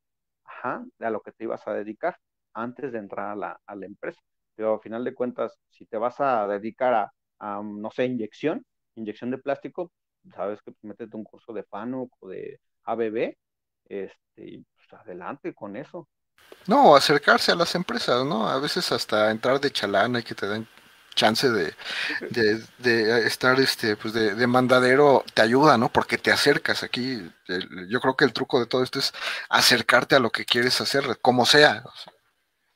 a 0.64 1.10
lo 1.10 1.20
que 1.20 1.32
te 1.32 1.44
ibas 1.44 1.66
a 1.66 1.74
dedicar 1.74 2.16
antes 2.55 2.93
de 2.93 2.98
entrar 2.98 3.30
a 3.30 3.36
la, 3.36 3.60
a 3.66 3.74
la 3.74 3.86
empresa. 3.86 4.20
Pero 4.55 4.74
al 4.74 4.80
final 4.80 5.05
de 5.05 5.14
cuentas, 5.14 5.59
si 5.70 5.86
te 5.86 5.97
vas 5.97 6.20
a 6.20 6.47
dedicar 6.47 7.10
a, 7.40 7.62
no 7.62 7.90
sé, 7.90 8.05
inyección, 8.05 8.64
inyección 8.94 9.30
de 9.30 9.39
plástico, 9.39 9.90
sabes 10.34 10.60
que 10.62 10.72
pues, 10.72 10.84
métete 10.84 11.16
un 11.16 11.24
curso 11.24 11.52
de 11.52 11.64
FANUC 11.64 12.12
o 12.20 12.28
de 12.28 12.60
ABB, 12.84 13.34
este, 13.86 14.64
pues 14.76 15.01
adelante 15.01 15.55
con 15.55 15.76
eso. 15.76 16.09
No, 16.66 16.94
acercarse 16.94 17.52
a 17.52 17.56
las 17.56 17.74
empresas, 17.74 18.24
¿no? 18.24 18.48
A 18.48 18.59
veces 18.60 18.93
hasta 18.93 19.30
entrar 19.30 19.60
de 19.60 19.70
chalana 19.70 20.20
y 20.20 20.22
que 20.22 20.34
te 20.34 20.47
den 20.47 20.68
chance 21.14 21.48
de, 21.51 21.74
de, 22.30 23.26
estar 23.26 23.59
este 23.60 23.97
pues 23.97 24.14
de, 24.14 24.47
mandadero 24.47 25.24
te 25.34 25.43
ayuda, 25.43 25.78
¿no? 25.78 25.89
Porque 25.90 26.18
te 26.18 26.32
acercas 26.32 26.82
aquí. 26.82 27.18
yo 27.89 28.01
creo 28.01 28.16
que 28.16 28.24
el 28.24 28.32
truco 28.32 28.60
de 28.60 28.66
todo 28.66 28.82
esto 28.82 28.98
es 28.98 29.12
acercarte 29.48 30.16
a 30.16 30.20
lo 30.20 30.30
que 30.30 30.44
quieres 30.44 30.80
hacer, 30.80 31.05
como 31.20 31.47
sea. 31.47 31.84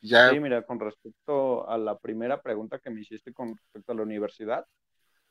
ya... 0.01 0.29
Sí, 0.29 0.39
mira, 0.39 0.63
con 0.63 0.79
respecto 0.79 1.69
a 1.69 1.77
la 1.77 1.97
primera 1.97 2.41
pregunta 2.41 2.79
que 2.79 2.89
me 2.89 3.01
hiciste 3.01 3.33
con 3.33 3.55
respecto 3.55 3.91
a 3.91 3.95
la 3.95 4.03
universidad, 4.03 4.65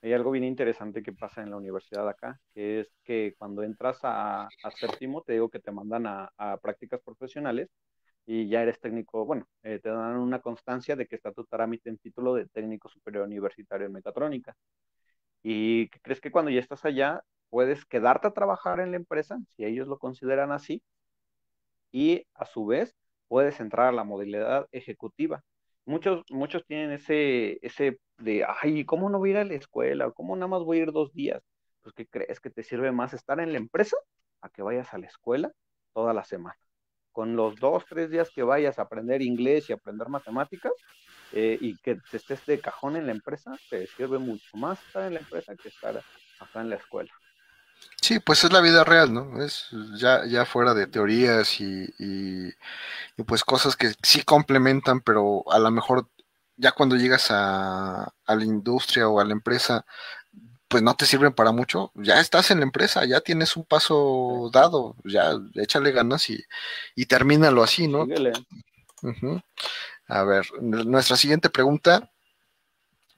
hay 0.03 0.13
algo 0.13 0.31
bien 0.31 0.45
interesante 0.45 1.03
que 1.03 1.13
pasa 1.13 1.43
en 1.43 1.51
la 1.51 1.57
universidad 1.57 2.09
acá, 2.09 2.39
que 2.55 2.81
es 2.81 2.89
que 3.03 3.35
cuando 3.39 3.63
entras 3.63 3.99
a, 4.03 4.43
a 4.45 4.71
séptimo, 4.79 5.23
te 5.23 5.33
digo 5.33 5.49
que 5.49 5.59
te 5.59 5.73
mandan 5.73 6.07
a 6.07 6.59
prácticas 6.63 7.01
profesionales 7.03 7.71
y 8.27 8.49
ya 8.49 8.63
eres 8.63 8.81
técnico, 8.81 9.25
bueno, 9.25 9.47
eh, 9.63 9.79
te 9.83 9.89
dan 9.91 10.17
una 10.17 10.41
constancia 10.41 10.97
de 10.97 11.07
que 11.07 11.17
está 11.17 11.33
tu 11.33 11.45
trámite 11.45 11.89
en 11.91 11.99
título 11.99 12.35
de 12.35 12.47
técnico 12.49 12.89
superior 12.89 13.25
universitario 13.25 13.87
en 13.87 13.93
mecatrónica. 13.93 14.57
¿Y 15.43 15.89
crees 16.03 16.21
que 16.21 16.33
cuando 16.33 16.51
ya 16.51 16.61
estás 16.61 16.85
allá 16.85 17.23
puedes 17.51 17.85
quedarte 17.87 18.29
a 18.29 18.33
trabajar 18.33 18.81
en 18.81 18.91
la 18.93 18.97
empresa, 18.99 19.39
si 19.57 19.65
ellos 19.65 19.89
lo 19.89 19.99
consideran 19.99 20.53
así, 20.53 20.83
y 21.93 22.27
a 22.35 22.47
su 22.47 22.67
vez 22.67 22.95
puedes 23.29 23.61
entrar 23.61 23.89
a 23.89 23.93
la 23.93 24.05
modalidad 24.05 24.67
ejecutiva? 24.73 25.43
Muchos, 25.85 26.25
muchos 26.31 26.65
tienen 26.67 26.91
ese, 26.93 27.59
ese 27.63 28.01
de, 28.19 28.45
ay, 28.63 28.85
¿cómo 28.85 29.09
no 29.11 29.19
voy 29.19 29.31
a 29.31 29.33
ir 29.33 29.39
a 29.39 29.45
la 29.45 29.55
escuela? 29.55 30.11
¿Cómo 30.13 30.35
nada 30.37 30.49
más 30.49 30.63
voy 30.65 30.81
a 30.81 30.83
ir 30.83 30.93
dos 30.93 31.13
días? 31.15 31.43
Pues, 31.83 31.95
¿qué 31.95 32.07
crees 32.07 32.41
que 32.41 32.51
te 32.51 32.65
sirve 32.65 32.91
más 32.93 33.15
estar 33.15 33.39
en 33.41 33.53
la 33.53 33.59
empresa 33.59 33.97
a 34.41 34.49
que 34.51 34.63
vayas 34.63 34.93
a 34.95 34.99
la 34.99 35.07
escuela 35.07 35.53
toda 35.95 36.13
la 36.13 36.25
semana? 36.25 36.57
Con 37.17 37.35
los 37.35 37.57
dos, 37.57 37.83
tres 37.89 38.11
días 38.11 38.29
que 38.29 38.43
vayas 38.43 38.79
a 38.79 38.83
aprender 38.83 39.23
inglés 39.23 39.71
y 39.71 39.73
aprender 39.73 40.07
matemáticas 40.11 40.73
eh, 41.33 41.57
y 41.59 41.75
que 41.79 41.95
te 42.11 42.19
estés 42.19 42.45
de 42.45 42.61
cajón 42.61 42.95
en 42.95 43.07
la 43.07 43.13
empresa, 43.13 43.57
te 43.71 43.87
sirve 43.87 44.19
mucho 44.19 44.55
más 44.59 44.79
estar 44.87 45.05
en 45.05 45.15
la 45.15 45.21
empresa 45.21 45.57
que 45.57 45.71
estar 45.71 45.97
acá 45.97 46.61
en 46.61 46.69
la 46.69 46.77
escuela. 46.77 47.11
Sí, 48.03 48.19
pues 48.21 48.45
es 48.45 48.53
la 48.53 48.61
vida 48.61 48.85
real, 48.85 49.15
¿no? 49.15 49.43
Es 49.43 49.69
ya, 49.97 50.27
ya 50.27 50.45
fuera 50.45 50.75
de 50.75 50.87
teorías 50.89 51.59
y, 51.59 51.89
y, 51.99 52.53
pues 53.25 53.45
cosas 53.45 53.77
que 53.77 53.95
sí 54.03 54.23
complementan, 54.23 55.01
pero 55.01 55.43
a 55.51 55.59
lo 55.59 55.71
mejor 55.71 56.11
ya 56.59 56.73
cuando 56.73 56.97
llegas 56.97 57.31
a, 57.31 58.13
a 58.27 58.35
la 58.35 58.45
industria 58.45 59.09
o 59.09 59.21
a 59.21 59.25
la 59.25 59.33
empresa 59.33 59.87
pues 60.69 60.83
no 60.83 60.95
te 60.97 61.07
sirven 61.07 61.33
para 61.33 61.53
mucho, 61.53 61.93
ya 61.95 62.21
estás 62.21 62.51
en 62.51 62.59
la 62.59 62.65
empresa, 62.65 63.05
ya 63.05 63.21
tienes 63.21 63.57
un 63.57 63.65
paso 63.65 64.51
dado, 64.53 64.97
ya 65.05 65.33
échale 65.55 65.93
ganas 65.93 66.29
y, 66.31 66.43
y 66.95 67.07
termínalo 67.07 67.63
así, 67.63 67.89
¿no? 67.89 68.07
A 70.09 70.23
ver, 70.25 70.47
nuestra 70.61 71.17
siguiente 71.17 71.51
pregunta. 71.51 72.11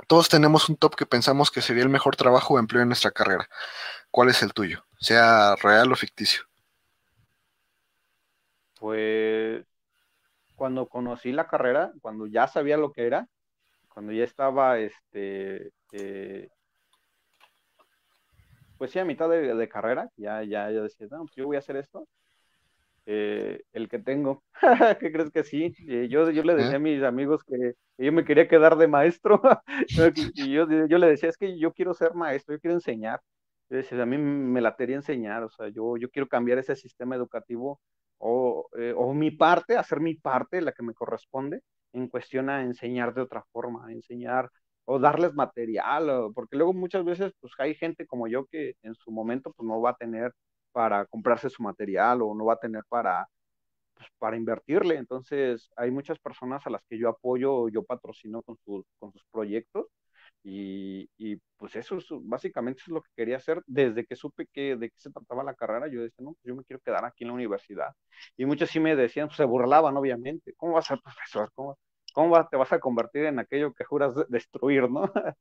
Todos 0.07 0.29
tenemos 0.29 0.69
un 0.69 0.77
top 0.77 0.95
que 0.95 1.07
pensamos 1.07 1.51
que 1.51 1.61
sería 1.61 1.83
el 1.83 1.89
mejor 1.89 2.16
trabajo 2.16 2.55
o 2.55 2.59
empleo 2.59 2.83
en 2.83 2.89
nuestra 2.89 3.11
carrera. 3.11 3.49
¿Cuál 4.11 4.31
es 4.31 4.43
el 4.43 4.53
tuyo? 4.53 4.85
Sea 4.99 5.55
real 5.57 5.93
o 5.93 5.97
ficticio. 5.97 6.45
Pues 8.79 9.65
cuando 10.55 10.89
conocí 10.89 11.33
la 11.33 11.47
carrera, 11.47 11.93
cuando 12.01 12.27
ya 12.27 12.49
sabía 12.49 12.77
lo 12.77 12.93
que 12.93 13.07
era, 13.07 13.29
cuando 13.89 14.12
ya 14.12 14.25
estaba 14.25 14.79
este, 14.79 15.73
eh, 15.93 16.49
pues 18.79 18.93
sí, 18.93 18.99
a 18.99 19.05
mitad 19.05 19.29
de, 19.29 19.69
carrera, 19.69 20.09
ya, 20.17 20.43
ya, 20.45 20.71
ya 20.71 20.83
decía, 20.83 21.07
no, 21.11 21.25
pues 21.25 21.35
yo 21.37 21.47
voy 21.47 21.57
a 21.57 21.61
hacer 21.61 21.77
esto. 21.77 22.09
eh, 23.07 23.63
el 23.73 23.89
que 23.89 23.99
tengo. 23.99 24.45
¿Qué 25.01 25.13
crees 25.13 25.31
que 25.31 25.45
sí? 25.45 25.75
Eh, 25.89 26.09
yo, 26.11 26.31
yo 26.31 26.43
le 26.43 26.55
decía 26.55 26.77
a 26.77 26.79
mis 26.79 27.03
amigos 27.03 27.43
que, 27.45 27.75
yo 27.99 28.13
me 28.13 28.25
quería 28.25 28.49
quedar 28.49 28.77
de 28.77 28.89
maestro 28.89 29.41
y 30.35 30.53
yo, 30.53 30.67
yo, 30.87 30.99
le 30.99 31.09
decía, 31.09 31.29
es 31.29 31.37
que 31.39 31.59
yo 31.59 31.73
quiero 31.73 31.95
ser 31.95 32.15
maestro, 32.15 32.55
yo 32.55 32.61
quiero 32.61 32.75
enseñar. 32.77 33.21
a 33.71 34.07
mí 34.07 34.19
me 34.19 34.61
latería 34.61 34.97
enseñar, 34.97 35.43
o 35.45 35.51
sea, 35.51 35.69
yo, 35.69 35.97
yo 35.97 36.11
quiero 36.11 36.29
cambiar 36.29 36.59
ese 36.59 36.77
sistema 36.77 37.17
educativo 37.17 37.81
o, 38.19 38.69
eh, 38.79 38.95
o 38.97 39.15
mi 39.15 39.31
parte, 39.31 39.77
hacer 39.77 40.01
mi 40.01 40.15
parte, 40.15 40.61
la 40.61 40.73
que 40.73 40.83
me 40.83 40.95
corresponde, 40.95 41.63
en 41.93 42.09
cuestión 42.09 42.51
a 42.51 42.63
enseñar 42.63 43.15
de 43.15 43.23
otra 43.23 43.43
forma, 43.53 43.87
a 43.87 43.93
enseñar 43.93 44.51
o 44.90 44.98
darles 44.98 45.35
material, 45.35 46.31
porque 46.35 46.56
luego 46.56 46.73
muchas 46.73 47.05
veces 47.05 47.32
pues 47.40 47.52
hay 47.59 47.74
gente 47.74 48.06
como 48.06 48.27
yo 48.27 48.47
que 48.47 48.74
en 48.82 48.94
su 48.94 49.10
momento 49.10 49.52
pues 49.52 49.66
no 49.69 49.81
va 49.82 49.90
a 49.90 49.97
tener 49.97 50.32
para 50.73 51.05
comprarse 51.06 51.51
su 51.51 51.62
material 51.62 52.23
o 52.23 52.35
no 52.35 52.47
va 52.47 52.55
a 52.55 52.59
tener 52.60 52.82
para, 52.89 53.28
pues, 53.94 54.09
para 54.19 54.36
invertirle. 54.36 54.97
Entonces, 54.97 55.70
hay 55.77 55.90
muchas 55.90 56.19
personas 56.19 56.66
a 56.66 56.70
las 56.70 56.82
que 56.89 56.98
yo 56.98 57.09
apoyo, 57.10 57.69
yo 57.69 57.85
patrocino 57.85 58.43
con, 58.43 58.56
con 58.98 59.12
sus 59.12 59.24
proyectos. 59.32 59.86
Y, 60.44 61.10
y, 61.19 61.36
pues 61.56 61.77
eso 61.77 61.97
es, 61.98 62.06
básicamente 62.23 62.82
es 62.82 62.89
lo 62.89 63.02
que 63.02 63.10
quería 63.16 63.36
hacer 63.39 63.62
desde 63.66 64.06
que 64.06 64.16
supe 64.16 64.47
que 64.52 64.77
de 64.77 64.90
qué 64.90 64.98
se 64.98 65.10
trataba 65.10 65.44
la 65.44 65.55
carrera. 65.55 65.89
Yo 65.89 66.02
decía, 66.02 66.24
no, 66.24 66.32
pues 66.35 66.44
yo 66.44 66.56
me 66.56 66.65
quiero 66.65 66.81
quedar 66.81 67.05
aquí 67.05 67.24
en 67.24 67.28
la 67.28 67.35
universidad. 67.35 67.93
Y 68.36 68.47
muchos 68.47 68.70
sí 68.70 68.81
me 68.81 68.97
decían, 68.97 69.28
pues 69.28 69.36
se 69.39 69.44
burlaban, 69.44 69.97
obviamente. 69.97 70.55
¿Cómo 70.56 70.74
vas 70.74 70.86
a 70.90 70.94
ser 70.94 71.02
profesor? 71.02 71.51
¿Cómo, 71.55 71.78
cómo 72.15 72.47
te 72.49 72.57
vas 72.57 72.73
a 72.73 72.81
convertir 72.81 73.25
en 73.27 73.39
aquello 73.39 73.73
que 73.75 73.85
juras 73.85 74.15
destruir, 74.29 74.91
no? 74.91 75.03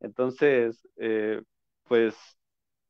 Entonces, 0.00 0.86
eh, 0.96 1.42
pues 1.84 2.14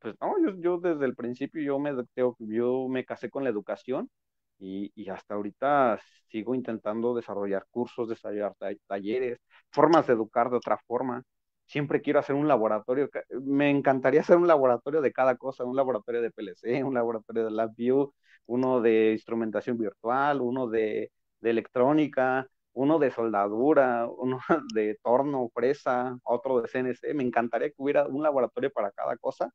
pues 0.01 0.17
no, 0.21 0.35
yo, 0.61 0.79
desde 0.79 1.05
el 1.07 1.15
principio 1.17 1.63
yo 1.63 1.79
me, 1.79 1.93
yo 2.41 2.89
me 2.89 3.05
casé 3.05 3.31
con 3.31 3.45
la 3.45 3.51
educación 3.51 4.11
y, 4.59 4.93
hasta 5.11 5.35
ahorita 5.35 6.01
sigo 6.29 6.55
intentando 6.55 7.15
desarrollar 7.15 7.67
cursos, 7.71 8.09
desarrollar 8.09 8.55
talleres, 8.87 9.39
formas 9.71 10.07
de 10.07 10.15
educar 10.15 10.51
de 10.51 10.57
otra 10.57 10.79
forma. 10.87 11.23
Siempre 11.67 12.03
quiero 12.03 12.19
hacer 12.21 12.35
un 12.37 12.49
laboratorio, 12.49 13.09
me 13.43 13.71
encantaría 13.71 14.21
hacer 14.21 14.37
un 14.37 14.47
laboratorio 14.47 15.01
de 15.01 15.13
cada 15.13 15.37
cosa, 15.37 15.65
un 15.65 15.77
laboratorio 15.77 16.21
de 16.23 16.31
PLC, 16.31 16.85
un 16.85 16.95
laboratorio 16.95 17.45
de 17.45 17.51
LabVIEW, 17.51 18.13
uno 18.47 18.81
de 18.81 19.13
instrumentación 19.13 19.79
virtual, 19.79 20.41
uno 20.41 20.69
de 20.69 21.11
electrónica, 21.43 22.47
uno 22.75 22.99
de 22.99 23.11
soldadura, 23.11 24.09
uno 24.09 24.39
de 24.75 24.99
torno, 25.03 25.49
presa, 25.55 26.19
otro 26.25 26.61
de 26.63 26.69
CNC. 26.69 27.15
Me 27.15 27.25
encantaría 27.25 27.69
que 27.71 27.75
hubiera 27.79 28.07
un 28.07 28.23
laboratorio 28.23 28.71
para 28.73 28.91
cada 28.93 29.17
cosa 29.19 29.51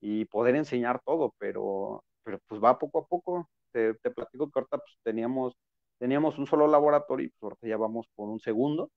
y 0.00 0.24
poder 0.26 0.56
enseñar 0.56 1.00
todo, 1.04 1.34
pero, 1.38 2.04
pero 2.22 2.38
pues 2.46 2.62
va 2.62 2.78
poco 2.78 3.00
a 3.00 3.06
poco. 3.06 3.48
Te, 3.72 3.94
te 3.94 4.10
platico 4.10 4.50
que 4.50 4.58
ahorita 4.60 4.78
pues, 4.78 4.98
teníamos, 5.02 5.54
teníamos 5.98 6.38
un 6.38 6.46
solo 6.46 6.66
laboratorio 6.66 7.26
y 7.26 7.30
pues 7.30 7.42
ahorita 7.52 7.68
ya 7.68 7.76
vamos 7.76 8.06
por 8.14 8.28
un 8.28 8.40
segundo, 8.40 8.90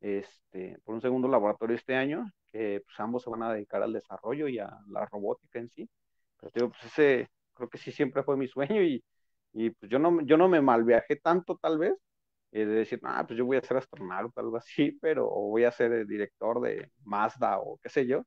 este, 0.00 0.78
por 0.84 0.94
un 0.94 1.00
segundo 1.00 1.28
laboratorio 1.28 1.76
este 1.76 1.94
año, 1.96 2.30
que 2.46 2.82
pues 2.84 2.98
ambos 3.00 3.22
se 3.22 3.30
van 3.30 3.42
a 3.42 3.52
dedicar 3.52 3.82
al 3.82 3.92
desarrollo 3.92 4.48
y 4.48 4.58
a 4.58 4.78
la 4.88 5.06
robótica 5.06 5.58
en 5.58 5.68
sí. 5.70 5.88
Pero 6.38 6.52
digo, 6.54 6.68
pues 6.70 6.84
ese 6.84 7.28
creo 7.54 7.68
que 7.68 7.78
sí 7.78 7.92
siempre 7.92 8.22
fue 8.22 8.36
mi 8.36 8.48
sueño 8.48 8.82
y, 8.82 9.02
y 9.52 9.70
pues 9.70 9.90
yo 9.90 9.98
no, 9.98 10.20
yo 10.22 10.36
no 10.36 10.48
me 10.48 10.60
malviajé 10.60 11.16
tanto 11.16 11.56
tal 11.60 11.78
vez, 11.78 11.94
de 12.58 12.66
decir, 12.66 13.00
ah, 13.04 13.24
pues 13.26 13.38
yo 13.38 13.46
voy 13.46 13.56
a 13.56 13.62
ser 13.62 13.76
astronauta, 13.76 14.40
algo 14.40 14.56
así, 14.56 14.92
pero 15.00 15.28
voy 15.28 15.64
a 15.64 15.72
ser 15.72 15.92
el 15.92 16.06
director 16.06 16.60
de 16.60 16.90
Mazda 17.04 17.58
o 17.60 17.78
qué 17.82 17.88
sé 17.88 18.06
yo 18.06 18.24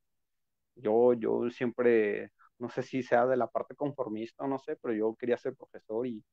yo, 0.75 1.13
yo 1.13 1.49
siempre, 1.51 2.31
no 2.59 2.69
sé 2.69 2.83
si 2.83 3.03
sea 3.03 3.25
de 3.25 3.37
la 3.37 3.47
parte 3.47 3.75
conformista 3.75 4.43
o 4.43 4.47
no 4.47 4.59
sé, 4.59 4.77
pero 4.81 4.93
yo 4.93 5.15
quería 5.19 5.37
ser 5.37 5.55
profesor 5.55 6.07
y 6.07 6.23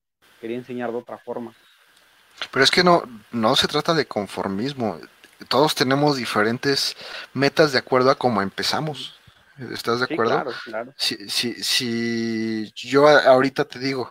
quería 0.41 0.57
enseñar 0.57 0.91
de 0.91 0.99
otra 0.99 1.19
forma. 1.19 1.55
Pero 2.51 2.65
es 2.65 2.71
que 2.71 2.83
no, 2.83 3.03
no 3.33 3.55
se 3.57 3.69
trata 3.69 3.95
de 3.95 4.07
conformismo. 4.07 4.99
Todos 5.49 5.75
tenemos 5.75 6.17
diferentes 6.17 6.97
metas 7.35 7.73
de 7.73 7.79
acuerdo 7.79 8.11
a 8.11 8.15
cómo 8.15 8.43
empezamos. 8.43 9.19
¿Estás 9.73 10.01
de 10.01 10.07
acuerdo? 10.07 10.33
claro, 10.33 10.53
claro. 10.65 10.95
Si, 10.97 11.29
si, 11.29 11.63
si 11.63 12.73
yo 12.75 13.07
ahorita 13.07 13.67
te 13.67 13.79
digo, 13.79 14.11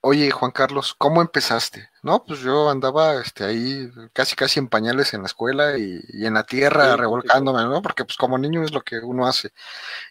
oye 0.00 0.30
Juan 0.30 0.52
Carlos, 0.52 0.94
¿cómo 0.96 1.20
empezaste? 1.20 1.88
No, 2.04 2.22
pues 2.22 2.40
yo 2.40 2.68
andaba 2.68 3.14
este, 3.14 3.44
ahí 3.44 3.90
casi 4.12 4.36
casi 4.36 4.58
en 4.58 4.68
pañales 4.68 5.14
en 5.14 5.22
la 5.22 5.26
escuela 5.26 5.78
y, 5.78 6.02
en 6.26 6.34
la 6.34 6.44
tierra 6.44 6.96
revolcándome, 6.96 7.62
¿no? 7.62 7.80
Porque 7.80 8.04
pues 8.04 8.18
como 8.18 8.36
niño 8.36 8.62
es 8.62 8.72
lo 8.72 8.82
que 8.82 8.98
uno 8.98 9.26
hace. 9.26 9.52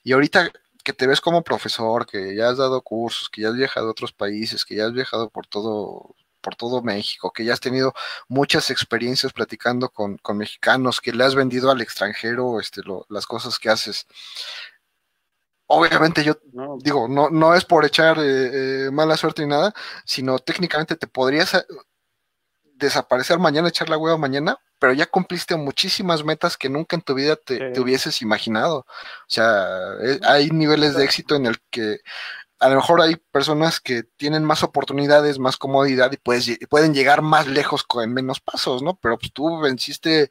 Y 0.03 0.13
ahorita 0.13 0.51
que 0.83 0.93
te 0.93 1.05
ves 1.05 1.21
como 1.21 1.43
profesor, 1.43 2.07
que 2.07 2.35
ya 2.35 2.49
has 2.49 2.57
dado 2.57 2.81
cursos, 2.81 3.29
que 3.29 3.41
ya 3.41 3.49
has 3.49 3.55
viajado 3.55 3.87
a 3.89 3.91
otros 3.91 4.11
países, 4.11 4.65
que 4.65 4.75
ya 4.75 4.87
has 4.87 4.93
viajado 4.93 5.29
por 5.29 5.45
todo, 5.45 6.15
por 6.41 6.55
todo 6.55 6.81
México, 6.81 7.31
que 7.31 7.45
ya 7.45 7.53
has 7.53 7.59
tenido 7.59 7.93
muchas 8.27 8.71
experiencias 8.71 9.31
platicando 9.31 9.89
con, 9.89 10.17
con 10.17 10.37
mexicanos, 10.37 10.99
que 10.99 11.13
le 11.13 11.23
has 11.23 11.35
vendido 11.35 11.69
al 11.69 11.81
extranjero 11.81 12.59
este, 12.59 12.81
las 13.09 13.27
cosas 13.27 13.59
que 13.59 13.69
haces 13.69 14.07
obviamente 15.67 16.23
yo 16.23 16.37
digo, 16.79 17.07
no, 17.07 17.29
no 17.29 17.55
es 17.55 17.65
por 17.65 17.85
echar 17.85 18.17
eh, 18.19 18.85
eh, 18.87 18.91
mala 18.91 19.17
suerte 19.17 19.43
ni 19.43 19.49
nada, 19.49 19.73
sino 20.05 20.39
técnicamente 20.39 20.95
te 20.95 21.07
podrías 21.07 21.53
eh, 21.53 21.65
desaparecer 22.75 23.39
mañana, 23.39 23.69
echar 23.69 23.89
la 23.89 23.97
hueva 23.97 24.17
mañana, 24.17 24.57
pero 24.79 24.93
ya 24.93 25.05
cumpliste 25.05 25.55
muchísimas 25.55 26.23
metas 26.23 26.57
que 26.57 26.69
nunca 26.69 26.95
en 26.95 27.01
tu 27.01 27.13
vida 27.13 27.35
te, 27.35 27.79
hubieses 27.79 28.21
imaginado. 28.21 28.79
O 28.79 28.85
sea, 29.27 29.65
hay 30.23 30.49
niveles 30.49 30.95
de 30.95 31.05
éxito 31.05 31.35
en 31.35 31.45
el 31.45 31.59
que 31.69 31.99
a 32.59 32.69
lo 32.69 32.75
mejor 32.75 33.01
hay 33.01 33.15
personas 33.15 33.79
que 33.79 34.03
tienen 34.03 34.43
más 34.43 34.63
oportunidades, 34.63 35.39
más 35.39 35.57
comodidad 35.57 36.11
y 36.11 36.17
puedes, 36.17 36.57
pueden 36.69 36.93
llegar 36.93 37.21
más 37.21 37.47
lejos 37.47 37.83
con 37.83 38.13
menos 38.13 38.39
pasos, 38.39 38.81
¿no? 38.81 38.95
Pero 38.95 39.17
pues 39.17 39.31
tú 39.33 39.59
venciste 39.59 40.29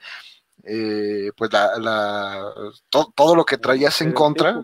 eh, 0.65 1.31
pues 1.37 1.53
la, 1.53 2.55
todo 2.89 3.35
lo 3.35 3.45
que 3.45 3.59
traías 3.59 4.01
en 4.01 4.13
contra, 4.13 4.63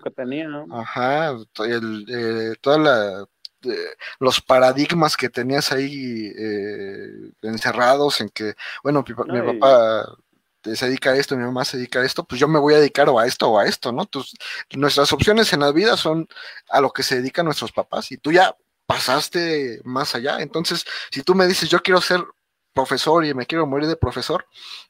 ajá, 0.70 1.36
el, 1.64 2.06
eh, 2.08 2.54
toda 2.60 3.26
los 4.20 4.40
paradigmas 4.40 5.16
que 5.16 5.28
tenías 5.28 5.72
ahí 5.72 6.32
eh, 6.38 7.32
encerrados 7.42 8.20
en 8.20 8.28
que, 8.28 8.54
bueno, 8.82 9.04
mi, 9.06 9.14
papá 9.14 10.16
se 10.62 10.86
dedica 10.86 11.10
a 11.10 11.16
esto, 11.16 11.36
mi 11.36 11.44
mamá 11.44 11.64
se 11.64 11.78
dedica 11.78 12.00
a 12.00 12.04
esto, 12.04 12.24
pues 12.24 12.40
yo 12.40 12.46
me 12.46 12.60
voy 12.60 12.74
a 12.74 12.78
dedicar 12.78 13.08
o 13.08 13.18
a 13.18 13.26
esto 13.26 13.50
o 13.50 13.58
a 13.58 13.66
esto, 13.66 13.90
¿no? 13.90 14.08
nuestras 14.76 15.12
opciones 15.12 15.52
en 15.52 15.60
la 15.60 15.72
vida 15.72 15.96
son 15.96 16.28
a 16.68 16.80
lo 16.80 16.90
que 16.90 17.02
se 17.02 17.16
dedican 17.16 17.44
nuestros 17.44 17.72
papás 17.72 18.12
y 18.12 18.18
tú 18.18 18.30
ya 18.30 18.54
pasaste 18.88 19.82
más 19.84 20.14
allá. 20.14 20.40
Entonces, 20.40 20.86
si 21.10 21.22
tú 21.22 21.34
me 21.34 21.46
dices, 21.46 21.68
yo 21.68 21.80
quiero 21.80 22.00
ser 22.00 22.24
profesor 22.78 23.24
y 23.24 23.34
me 23.34 23.44
quiero 23.44 23.66
morir 23.66 23.88
de 23.88 23.96
profesor, 23.96 24.44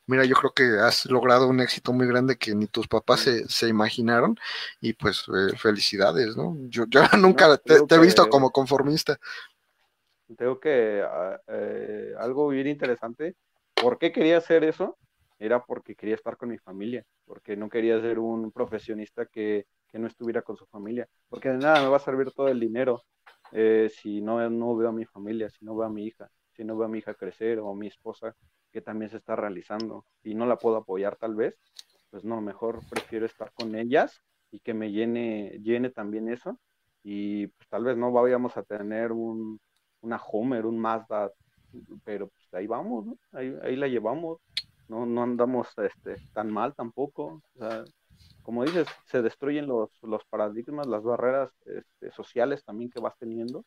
mira, 0.06 0.22
yo 0.26 0.34
creo 0.34 0.52
que 0.52 0.78
has 0.78 1.06
logrado 1.06 1.48
un 1.48 1.58
éxito 1.60 1.94
muy 1.94 2.06
grande 2.06 2.36
que 2.36 2.54
ni 2.54 2.66
tus 2.66 2.86
papás 2.86 3.20
se, 3.20 3.68
imaginaron 3.68 4.36
y 4.82 4.92
pues 4.92 5.24
eh, 5.28 5.56
felicidades, 5.56 6.36
¿no? 6.36 6.54
Yo, 6.68 6.84
yo 6.86 7.00
nunca 7.18 7.56
te, 7.56 7.76
he 7.76 7.98
visto 7.98 8.28
como 8.28 8.50
conformista. 8.50 9.18
Tengo 10.36 10.60
que 10.60 11.02
ah, 11.02 11.40
eh, 11.46 12.12
algo 12.18 12.48
bien 12.48 12.66
interesante. 12.66 13.36
¿Por 13.74 13.98
qué 13.98 14.12
quería 14.12 14.36
hacer 14.36 14.64
eso? 14.64 14.98
Era 15.38 15.64
porque 15.64 15.94
quería 15.94 16.16
estar 16.16 16.36
con 16.36 16.50
mi 16.50 16.58
familia, 16.58 17.06
porque 17.24 17.56
no 17.56 17.70
quería 17.70 17.98
ser 18.02 18.18
un 18.18 18.52
profesionista 18.52 19.24
que, 19.24 19.64
no 19.94 20.06
estuviera 20.06 20.42
con 20.42 20.56
su 20.56 20.66
familia, 20.66 21.08
porque 21.30 21.48
de 21.48 21.56
nada 21.56 21.80
me 21.80 21.88
va 21.88 21.96
a 21.96 22.00
servir 22.00 22.30
todo 22.32 22.48
el 22.48 22.60
dinero 22.60 23.02
eh, 23.50 23.90
si 23.90 24.20
no, 24.20 24.48
no 24.50 24.76
veo 24.76 24.90
a 24.90 24.92
mi 24.92 25.06
familia, 25.06 25.48
si 25.48 25.64
no 25.64 25.74
veo 25.74 25.86
a 25.86 25.90
mi 25.90 26.04
hija 26.04 26.30
si 26.58 26.64
no 26.64 26.76
veo 26.76 26.86
a 26.86 26.90
mi 26.90 26.98
hija 26.98 27.14
crecer 27.14 27.60
o 27.60 27.70
a 27.70 27.76
mi 27.76 27.86
esposa 27.86 28.34
que 28.72 28.80
también 28.82 29.10
se 29.12 29.18
está 29.18 29.36
realizando 29.36 30.04
y 30.24 30.34
no 30.34 30.44
la 30.44 30.56
puedo 30.56 30.76
apoyar 30.76 31.14
tal 31.14 31.36
vez, 31.36 31.54
pues 32.10 32.24
no, 32.24 32.40
mejor 32.40 32.80
prefiero 32.90 33.26
estar 33.26 33.52
con 33.52 33.76
ellas 33.76 34.20
y 34.50 34.58
que 34.58 34.74
me 34.74 34.90
llene, 34.90 35.60
llene 35.62 35.90
también 35.90 36.28
eso. 36.28 36.58
Y 37.04 37.46
pues 37.46 37.68
tal 37.68 37.84
vez 37.84 37.96
no 37.96 38.10
vayamos 38.10 38.56
a 38.56 38.64
tener 38.64 39.12
un, 39.12 39.60
una 40.00 40.16
Homer, 40.16 40.66
un 40.66 40.80
Mazda, 40.80 41.30
pero 42.04 42.26
pues 42.26 42.52
ahí 42.52 42.66
vamos, 42.66 43.06
¿no? 43.06 43.18
ahí, 43.30 43.54
ahí 43.62 43.76
la 43.76 43.86
llevamos, 43.86 44.40
no, 44.88 45.06
no 45.06 45.22
andamos 45.22 45.68
este, 45.78 46.16
tan 46.32 46.52
mal 46.52 46.74
tampoco, 46.74 47.40
como 48.42 48.64
dices, 48.64 48.88
se 49.04 49.22
destruyen 49.22 49.68
los, 49.68 49.90
los 50.02 50.24
paradigmas, 50.24 50.88
las 50.88 51.04
barreras 51.04 51.52
este, 51.66 52.10
sociales 52.10 52.64
también 52.64 52.90
que 52.90 53.00
vas 53.00 53.16
teniendo 53.16 53.64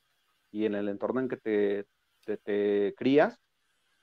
y 0.51 0.65
en 0.65 0.76
el 0.76 0.89
entorno 0.89 1.22
en 1.22 1.30
que 1.30 1.38
te, 1.38 1.85
te, 2.22 2.93
crías, 2.95 3.39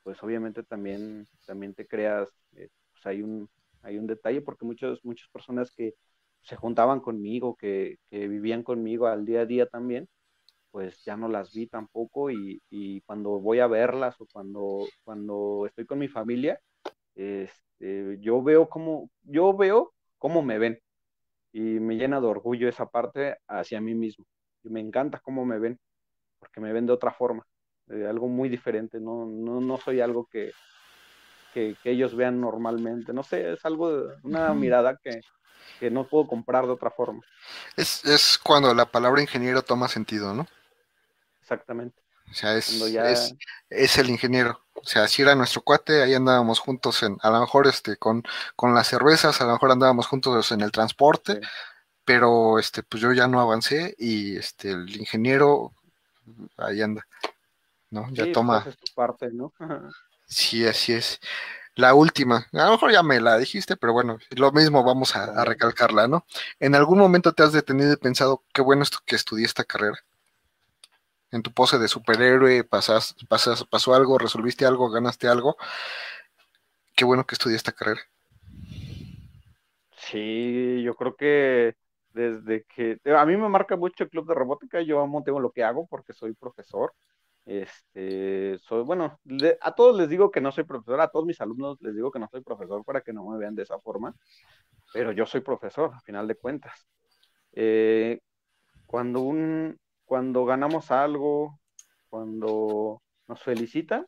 pues 0.03 0.21
obviamente 0.23 0.63
también, 0.63 1.27
también 1.45 1.73
te 1.73 1.87
creas, 1.87 2.29
eh, 2.53 2.69
pues 2.91 3.05
hay 3.05 3.21
un, 3.21 3.49
hay 3.81 3.97
un 3.97 4.07
detalle 4.07 4.41
porque 4.41 4.65
muchas, 4.65 5.03
muchas 5.03 5.29
personas 5.29 5.71
que 5.71 5.95
se 6.41 6.55
juntaban 6.55 6.99
conmigo, 7.01 7.55
que, 7.55 7.97
vivían 8.11 8.63
conmigo 8.63 9.07
al 9.07 9.25
día 9.25 9.41
a 9.41 9.45
día 9.45 9.67
también, 9.67 10.07
pues 10.71 11.03
ya 11.05 11.17
no 11.17 11.27
las 11.29 11.53
vi 11.53 11.67
tampoco 11.67 12.29
y, 12.31 12.61
cuando 13.05 13.39
voy 13.39 13.59
a 13.59 13.67
verlas 13.67 14.19
o 14.21 14.27
cuando, 14.31 14.85
cuando 15.03 15.65
estoy 15.67 15.85
con 15.85 15.99
mi 15.99 16.07
familia, 16.07 16.59
este, 17.15 18.17
yo 18.21 18.41
veo 18.43 18.69
cómo, 18.69 19.09
yo 19.23 19.55
veo 19.55 19.93
cómo 20.17 20.41
me 20.43 20.59
ven 20.59 20.79
y 21.51 21.61
me 21.61 21.95
llena 21.95 22.21
de 22.21 22.27
orgullo 22.27 22.69
esa 22.69 22.87
parte 22.87 23.37
hacia 23.47 23.81
mí 23.81 23.95
mismo. 23.95 24.25
Y 24.63 24.69
me 24.69 24.79
encanta 24.81 25.19
cómo 25.19 25.45
me 25.45 25.59
ven 25.59 25.79
porque 26.39 26.61
me 26.61 26.73
ven 26.73 26.85
de 26.85 26.93
otra 26.93 27.11
forma, 27.11 27.45
algo 27.89 28.27
muy 28.27 28.49
diferente, 28.49 28.99
no, 28.99 29.25
no, 29.25 29.61
no 29.61 29.77
soy 29.77 30.01
algo 30.01 30.27
que, 30.31 30.51
que, 31.53 31.75
ellos 31.83 32.15
vean 32.15 32.39
normalmente, 32.39 33.13
no 33.13 33.23
sé, 33.23 33.53
es 33.53 33.65
algo, 33.65 34.09
una 34.23 34.53
mirada 34.53 34.97
que, 35.03 35.21
que 35.79 35.89
no 35.89 36.07
puedo 36.07 36.27
comprar 36.27 36.65
de 36.65 36.71
otra 36.71 36.91
forma. 36.91 37.21
Es, 37.75 38.05
es 38.05 38.37
cuando 38.37 38.73
la 38.73 38.85
palabra 38.85 39.21
ingeniero 39.21 39.61
toma 39.61 39.87
sentido, 39.87 40.33
¿no? 40.33 40.47
Exactamente. 41.41 41.99
O 42.29 42.33
sea, 42.33 42.55
es, 42.55 43.35
es, 43.69 43.97
el 43.97 44.09
ingeniero. 44.09 44.61
O 44.75 44.85
sea, 44.85 45.07
si 45.07 45.23
era 45.23 45.33
nuestro 45.33 45.61
cuate, 45.61 46.03
ahí 46.03 46.13
andábamos 46.13 46.59
juntos 46.59 47.01
en, 47.01 47.17
a 47.21 47.31
lo 47.31 47.39
mejor 47.39 47.65
este, 47.67 47.97
con, 47.97 48.23
con 48.55 48.75
las 48.75 48.87
cervezas, 48.87 49.41
a 49.41 49.45
lo 49.45 49.53
mejor 49.53 49.71
andábamos 49.71 50.05
juntos 50.05 50.51
en 50.51 50.61
el 50.61 50.71
transporte, 50.71 51.41
pero 52.05 52.59
este, 52.59 52.83
pues 52.83 53.01
yo 53.01 53.13
ya 53.13 53.27
no 53.27 53.41
avancé 53.41 53.95
y 53.97 54.37
este, 54.37 54.71
el 54.71 54.95
ingeniero 54.97 55.73
ahí 56.57 56.81
anda, 56.81 57.05
¿no? 57.91 58.07
Ya 58.11 58.23
pues, 58.23 58.33
toma. 58.33 58.65
parte, 58.95 59.29
¿no? 59.31 59.53
sí, 60.27 60.65
así 60.65 60.93
es. 60.93 61.19
La 61.75 61.93
última, 61.93 62.47
a 62.51 62.65
lo 62.65 62.71
mejor 62.71 62.91
ya 62.91 63.03
me 63.03 63.21
la 63.21 63.37
dijiste, 63.37 63.77
pero 63.77 63.93
bueno, 63.93 64.17
lo 64.31 64.51
mismo 64.51 64.83
vamos 64.83 65.15
a, 65.15 65.25
a 65.25 65.45
recalcarla, 65.45 66.07
¿no? 66.07 66.25
¿En 66.59 66.75
algún 66.75 66.97
momento 66.99 67.33
te 67.33 67.43
has 67.43 67.53
detenido 67.53 67.93
y 67.93 67.97
pensado, 67.97 68.43
qué 68.53 68.61
bueno 68.61 68.83
esto 68.83 68.97
que 69.05 69.15
estudié 69.15 69.45
esta 69.45 69.63
carrera? 69.63 69.97
en 71.31 71.41
tu 71.41 71.51
pose 71.51 71.77
de 71.77 71.87
superhéroe, 71.87 72.63
pasas, 72.63 73.15
pasas, 73.27 73.63
pasó 73.65 73.93
algo, 73.93 74.17
resolviste 74.17 74.65
algo, 74.65 74.89
ganaste 74.89 75.27
algo. 75.27 75.57
Qué 76.95 77.05
bueno 77.05 77.25
que 77.25 77.35
estudié 77.35 77.55
esta 77.55 77.71
carrera. 77.71 78.01
Sí, 79.97 80.81
yo 80.83 80.95
creo 80.95 81.15
que 81.15 81.75
desde 82.13 82.63
que 82.63 82.99
a 83.15 83.25
mí 83.25 83.37
me 83.37 83.49
marca 83.49 83.75
mucho 83.75 84.03
el 84.03 84.09
club 84.09 84.27
de 84.27 84.33
robótica, 84.33 84.81
yo 84.81 84.99
amo 84.99 85.23
tengo 85.23 85.39
lo 85.39 85.51
que 85.51 85.63
hago 85.63 85.85
porque 85.87 86.13
soy 86.13 86.33
profesor. 86.33 86.93
Este, 87.49 88.59
soy 88.59 88.83
bueno, 88.83 89.19
a 89.61 89.73
todos 89.73 89.97
les 89.97 90.07
digo 90.07 90.29
que 90.29 90.39
no 90.39 90.51
soy 90.51 90.65
profesor, 90.65 91.01
a 91.01 91.07
todos 91.07 91.25
mis 91.25 91.41
alumnos 91.41 91.81
les 91.81 91.95
digo 91.95 92.11
que 92.11 92.19
no 92.19 92.27
soy 92.29 92.41
profesor 92.41 92.85
para 92.85 93.01
que 93.01 93.11
no 93.11 93.27
me 93.27 93.39
vean 93.39 93.55
de 93.55 93.63
esa 93.63 93.79
forma, 93.79 94.13
pero 94.93 95.13
yo 95.13 95.25
soy 95.25 95.41
profesor, 95.41 95.91
a 95.95 95.99
final 96.01 96.27
de 96.27 96.35
cuentas. 96.35 96.87
Eh, 97.53 98.19
cuando 98.85 99.21
un, 99.21 99.79
cuando 100.05 100.45
ganamos 100.45 100.91
algo, 100.91 101.59
cuando 102.07 103.01
nos 103.27 103.41
felicitan, 103.41 104.05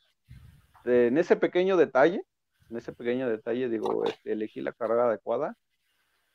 en 0.86 1.18
ese 1.18 1.36
pequeño 1.36 1.78
detalle, 1.78 2.22
en 2.70 2.78
ese 2.78 2.94
pequeño 2.94 3.28
detalle, 3.28 3.70
digo, 3.70 4.06
este, 4.06 4.34
elegí 4.34 4.62
la 4.62 4.74
carrera 4.74 5.08
adecuada. 5.08 5.56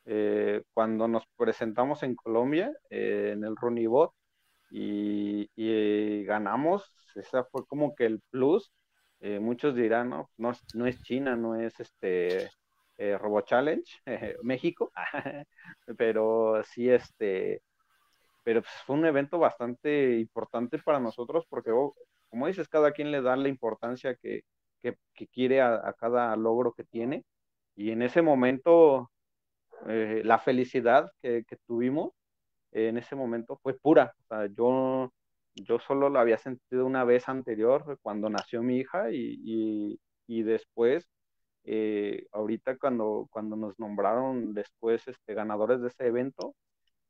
Eh, 0.06 0.64
cuando 0.74 1.06
nos 1.06 1.22
presentamos 1.36 2.02
en 2.02 2.16
Colombia, 2.16 2.72
eh, 2.90 3.30
en 3.32 3.44
el 3.44 3.54
Runibot, 3.54 4.12
y, 4.70 5.48
y 5.56 6.24
ganamos, 6.24 6.84
esa 7.14 7.44
fue 7.44 7.66
como 7.66 7.94
que 7.94 8.06
el 8.06 8.20
plus. 8.30 8.72
Eh, 9.20 9.40
muchos 9.40 9.74
dirán, 9.74 10.10
no, 10.10 10.30
no, 10.36 10.52
no, 10.74 10.86
es 10.86 11.02
China, 11.02 11.36
no 11.36 11.56
es 11.56 11.78
este 11.80 12.50
Robo 13.18 13.40
Challenge, 13.42 13.84
México, 14.42 14.92
pero 15.98 16.62
sí, 16.64 16.90
este, 16.90 17.62
pero 18.46 18.62
pues, 18.62 18.72
fue 18.86 18.94
un 18.96 19.04
evento 19.06 19.40
bastante 19.40 20.20
importante 20.20 20.78
para 20.78 21.00
nosotros 21.00 21.44
porque, 21.48 21.72
oh, 21.72 21.96
como 22.30 22.46
dices, 22.46 22.68
cada 22.68 22.92
quien 22.92 23.10
le 23.10 23.20
da 23.20 23.34
la 23.36 23.48
importancia 23.48 24.14
que, 24.14 24.42
quiere 25.32 25.60
a, 25.62 25.92
cada 25.98 26.36
logro 26.36 26.72
que 26.72 26.84
tiene. 26.84 27.24
Y 27.74 27.90
en 27.90 28.02
ese 28.02 28.22
momento, 28.22 29.10
eh, 29.88 30.22
la 30.24 30.38
felicidad 30.38 31.10
que, 31.22 31.44
tuvimos 31.66 32.12
en 32.72 32.98
ese 32.98 33.16
momento 33.16 33.58
fue 33.62 33.74
pura. 33.74 34.14
O 34.20 34.26
sea, 34.28 34.46
yo, 34.46 35.12
yo 35.54 35.78
solo 35.80 36.08
lo 36.10 36.18
había 36.20 36.38
sentido 36.38 36.86
una 36.86 37.04
vez 37.04 37.28
anterior 37.28 37.98
cuando 38.02 38.30
nació 38.30 38.62
mi 38.62 38.78
hija 38.78 39.08
y, 39.10 39.98
después, 40.28 41.06
eh, 41.64 42.26
ahorita 42.32 42.78
cuando, 42.78 43.28
cuando 43.30 43.56
nos 43.56 43.78
nombraron 43.78 44.54
después 44.54 45.06
este, 45.08 45.34
ganadores 45.34 45.80
de 45.80 45.88
ese 45.88 46.06
evento, 46.06 46.54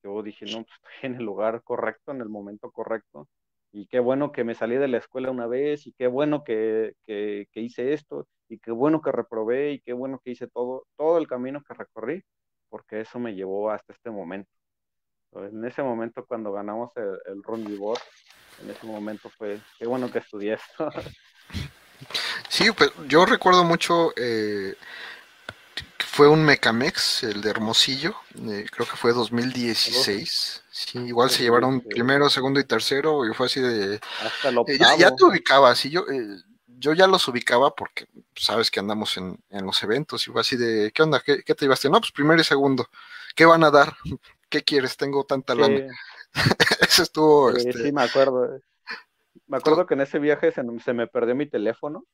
yo 0.02 0.22
dije, 0.22 0.46
no, 0.46 0.64
pues 0.64 0.78
estoy 0.94 1.10
en 1.10 1.16
el 1.16 1.24
lugar 1.24 1.62
correcto, 1.64 2.12
en 2.12 2.20
el 2.20 2.28
momento 2.28 2.70
correcto. 2.70 3.28
Y 3.72 3.86
qué 3.88 4.00
bueno 4.00 4.32
que 4.32 4.44
me 4.44 4.54
salí 4.54 4.76
de 4.76 4.88
la 4.88 4.98
escuela 4.98 5.30
una 5.30 5.46
vez, 5.46 5.86
y 5.86 5.92
qué 5.92 6.06
bueno 6.06 6.44
que, 6.44 6.94
que, 7.06 7.46
hice 7.54 7.92
esto, 7.92 8.28
y 8.48 8.58
qué 8.58 8.70
bueno 8.70 9.02
que 9.02 9.12
reprobé, 9.12 9.72
y 9.72 9.80
qué 9.80 9.92
bueno 9.92 10.20
que 10.24 10.30
hice 10.32 10.48
todo, 10.48 10.86
todo 10.96 11.18
el 11.18 11.26
camino 11.26 11.62
que 11.62 11.74
recorrí, 11.74 12.22
porque 12.68 13.00
eso 13.00 13.18
me 13.18 13.34
llevó 13.34 13.70
hasta 13.70 13.92
este 13.92 14.10
momento. 14.10 14.50
En 15.32 15.64
ese 15.64 15.82
momento, 15.82 16.24
cuando 16.24 16.52
ganamos 16.52 16.90
el, 16.96 17.18
el 17.26 17.42
en 18.62 18.70
ese 18.70 18.86
momento 18.86 19.30
fue, 19.36 19.60
qué 19.78 19.86
bueno 19.86 20.10
que 20.10 20.18
estudié 20.18 20.54
esto. 20.54 20.90
Sí, 22.48 22.70
pues 22.72 22.90
yo 23.08 23.24
recuerdo 23.24 23.64
mucho 23.64 24.12
eh, 24.16 24.76
fue 26.16 26.28
un 26.28 26.42
Mecamex, 26.46 27.24
el 27.24 27.42
de 27.42 27.50
Hermosillo, 27.50 28.16
eh, 28.48 28.64
creo 28.70 28.88
que 28.88 28.96
fue 28.96 29.12
2016. 29.12 30.64
Sí, 30.70 30.98
igual 31.00 31.28
se 31.28 31.42
llevaron 31.42 31.82
primero, 31.82 32.30
segundo 32.30 32.58
y 32.58 32.64
tercero, 32.64 33.28
y 33.28 33.34
fue 33.34 33.44
así 33.44 33.60
de. 33.60 34.00
Hasta 34.22 34.48
eh, 34.48 34.78
ya, 34.98 35.14
te 35.14 35.24
ubicaba, 35.24 35.74
sí, 35.74 35.90
yo, 35.90 36.06
eh, 36.10 36.38
yo 36.66 36.94
ya 36.94 37.06
los 37.06 37.28
ubicaba 37.28 37.74
porque 37.74 38.06
sabes 38.34 38.70
que 38.70 38.80
andamos 38.80 39.18
en, 39.18 39.38
los 39.50 39.82
eventos, 39.82 40.26
y 40.26 40.30
fue 40.30 40.40
así 40.40 40.56
de, 40.56 40.90
¿qué 40.94 41.02
onda? 41.02 41.20
¿Qué, 41.20 41.42
te 41.42 41.64
llevaste? 41.66 41.90
No, 41.90 42.00
pues 42.00 42.12
primero 42.12 42.40
y 42.40 42.44
segundo. 42.44 42.88
¿Qué 43.34 43.44
van 43.44 43.64
a 43.64 43.70
dar? 43.70 43.94
¿Qué 44.56 44.64
quieres? 44.64 44.96
Tengo 44.96 45.22
tanta 45.24 45.54
lana. 45.54 45.86
Eso 46.80 47.02
estuvo. 47.02 47.52
Sí, 47.52 47.68
este... 47.68 47.82
sí, 47.82 47.92
me 47.92 48.04
acuerdo. 48.04 48.58
Me 49.46 49.58
acuerdo 49.58 49.84
que 49.84 49.92
en 49.92 50.00
ese 50.00 50.18
viaje 50.18 50.50
se 50.50 50.92
me 50.94 51.06
perdió 51.06 51.34
mi 51.34 51.46
teléfono 51.46 52.06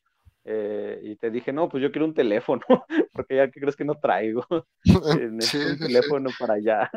eh, 0.45 0.99
y 1.05 1.15
te 1.15 1.31
dije, 1.31 1.53
no, 1.53 1.69
pues 1.69 1.85
yo 1.85 1.93
quiero 1.93 2.05
un 2.05 2.15
teléfono, 2.15 2.63
porque 3.13 3.37
ya 3.37 3.49
que 3.49 3.61
crees 3.61 3.77
que 3.77 3.85
no 3.85 3.95
traigo 3.95 4.45
un 4.85 5.79
teléfono 5.79 6.31
para 6.37 6.55
allá. 6.55 6.91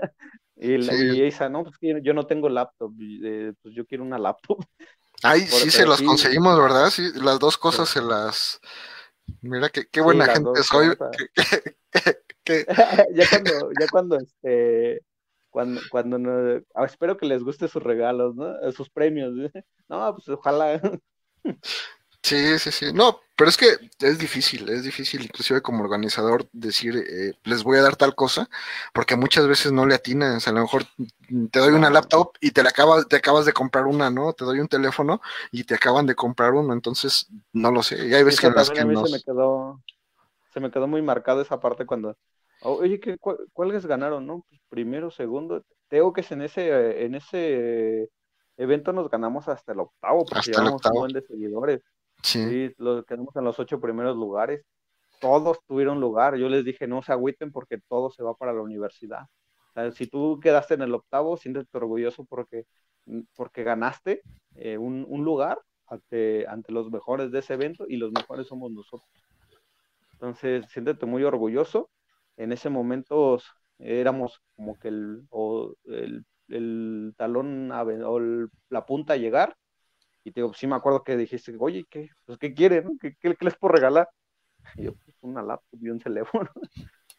Y, 0.55 1.21
esa, 1.21 1.47
no, 1.47 1.63
pues 1.63 1.75
yo 2.01 2.15
no 2.15 2.25
tengo 2.25 2.49
laptop, 2.49 2.91
eh, 2.99 3.53
pues 3.61 3.75
yo 3.75 3.85
quiero 3.85 4.03
una 4.03 4.17
laptop. 4.17 4.65
Ay, 5.21 5.41
sí, 5.41 5.69
se 5.69 5.85
los 5.85 6.01
conseguimos, 6.01 6.59
¿verdad? 6.59 6.89
Sí, 6.89 7.11
las 7.21 7.37
dos 7.37 7.55
cosas 7.59 7.87
se 7.87 8.01
las... 8.01 8.59
Mira, 9.41 9.69
qué, 9.69 9.85
qué 9.91 10.01
buena 10.01 10.25
gente 10.25 10.63
soy. 10.63 10.95
ya 13.13 13.29
cuando, 13.29 13.69
ya 13.79 13.87
cuando, 13.91 14.17
este, 14.17 15.03
cuando, 15.55 15.79
cuando 15.89 16.19
no, 16.19 16.61
ah, 16.73 16.83
espero 16.83 17.15
que 17.15 17.25
les 17.25 17.41
guste 17.41 17.69
sus 17.69 17.81
regalos, 17.81 18.35
¿no? 18.35 18.53
Sus 18.73 18.89
premios. 18.89 19.33
No, 19.87 20.13
pues 20.13 20.27
ojalá. 20.27 20.81
Sí, 22.21 22.59
sí, 22.59 22.71
sí. 22.71 22.91
No, 22.91 23.21
pero 23.37 23.49
es 23.49 23.55
que 23.55 23.67
es 23.99 24.17
difícil, 24.17 24.67
es 24.67 24.83
difícil 24.83 25.21
inclusive 25.21 25.61
como 25.61 25.83
organizador 25.83 26.49
decir, 26.51 26.97
eh, 26.97 27.33
les 27.43 27.63
voy 27.63 27.77
a 27.77 27.83
dar 27.83 27.95
tal 27.95 28.15
cosa, 28.15 28.49
porque 28.93 29.15
muchas 29.15 29.47
veces 29.47 29.71
no 29.71 29.85
le 29.85 29.95
atinas, 29.95 30.45
a 30.47 30.51
lo 30.51 30.61
mejor 30.61 30.83
te 31.51 31.59
doy 31.59 31.73
una 31.73 31.91
laptop 31.91 32.31
y 32.41 32.51
te, 32.51 32.63
la 32.63 32.71
acabas, 32.71 33.07
te 33.07 33.15
acabas 33.15 33.45
de 33.45 33.53
comprar 33.53 33.85
una, 33.85 34.09
¿no? 34.09 34.33
Te 34.33 34.43
doy 34.43 34.59
un 34.59 34.67
teléfono 34.67 35.21
y 35.51 35.63
te 35.63 35.75
acaban 35.75 36.07
de 36.07 36.15
comprar 36.15 36.53
uno, 36.53 36.73
entonces 36.73 37.27
no 37.53 37.71
lo 37.71 37.81
sé. 37.81 38.07
Y 38.07 38.13
hay 38.13 38.23
veces 38.23 38.41
que, 38.41 38.49
las 38.49 38.71
que 38.71 38.81
a 38.81 38.85
mí 38.85 38.95
se, 38.95 39.11
me 39.11 39.21
quedó, 39.21 39.81
se 40.51 40.59
me 40.59 40.71
quedó 40.71 40.87
muy 40.87 41.03
marcado 41.03 41.41
esa 41.41 41.59
parte 41.59 41.85
cuando, 41.85 42.17
oye, 42.65 42.99
¿qué, 42.99 43.17
¿cuáles 43.53 43.85
ganaron, 43.85 44.25
no? 44.25 44.45
Pues 44.49 44.61
primero, 44.69 45.11
segundo, 45.11 45.63
tengo 45.87 46.13
que 46.13 46.25
en 46.29 46.41
ese, 46.41 47.05
en 47.05 47.15
ese 47.15 48.09
evento 48.57 48.93
nos 48.93 49.09
ganamos 49.09 49.47
hasta 49.47 49.73
el 49.73 49.79
octavo, 49.81 50.25
porque 50.25 50.51
llevamos 50.51 50.81
un 50.85 50.93
buen 50.93 51.13
de 51.13 51.21
seguidores. 51.21 51.81
Sí. 52.23 52.73
los 52.77 53.05
quedamos 53.05 53.35
en 53.35 53.43
los 53.43 53.59
ocho 53.59 53.79
primeros 53.79 54.15
lugares. 54.15 54.65
Todos 55.21 55.59
tuvieron 55.67 55.99
lugar. 55.99 56.35
Yo 56.37 56.49
les 56.49 56.65
dije, 56.65 56.87
no 56.87 57.01
se 57.01 57.11
agüiten 57.11 57.51
porque 57.51 57.79
todo 57.87 58.09
se 58.09 58.23
va 58.23 58.33
para 58.33 58.53
la 58.53 58.61
universidad. 58.61 59.25
si 59.93 60.07
tú 60.07 60.39
quedaste 60.41 60.73
en 60.73 60.81
el 60.81 60.93
octavo, 60.93 61.37
siéntete 61.37 61.77
orgulloso 61.77 62.25
porque, 62.25 62.65
porque 63.35 63.63
ganaste 63.63 64.21
eh, 64.55 64.77
un, 64.77 65.05
lugar 65.23 65.59
ante, 65.87 66.47
ante 66.47 66.71
los 66.71 66.89
mejores 66.89 67.31
de 67.31 67.39
ese 67.39 67.53
evento 67.53 67.85
y 67.87 67.97
los 67.97 68.11
mejores 68.11 68.47
somos 68.47 68.71
nosotros. 68.71 69.09
Entonces, 70.13 70.65
siéntete 70.69 71.05
muy 71.05 71.23
orgulloso. 71.23 71.89
En 72.37 72.51
ese 72.51 72.69
momento 72.69 73.39
éramos 73.79 74.41
como 74.55 74.77
que 74.79 74.89
el, 74.89 75.27
el, 75.85 76.25
el 76.49 77.13
talón 77.17 77.71
o 77.71 78.19
la 78.69 78.85
punta 78.85 79.13
a 79.13 79.17
llegar 79.17 79.55
y 80.25 80.31
te 80.31 80.41
digo, 80.41 80.53
sí 80.55 80.65
me 80.65 80.75
acuerdo 80.75 81.03
que 81.03 81.15
dijiste, 81.15 81.55
oye, 81.59 81.85
¿qué, 81.87 82.09
pues, 82.25 82.39
¿qué 82.39 82.53
quieren? 82.53 82.97
¿Qué, 82.99 83.15
¿Qué, 83.21 83.37
les 83.39 83.55
puedo 83.55 83.73
regalar? 83.73 84.09
Y 84.75 84.85
yo, 84.85 84.95
pues 84.95 85.15
una 85.21 85.43
laptop 85.43 85.79
y 85.79 85.89
un 85.89 85.99
teléfono. 85.99 86.49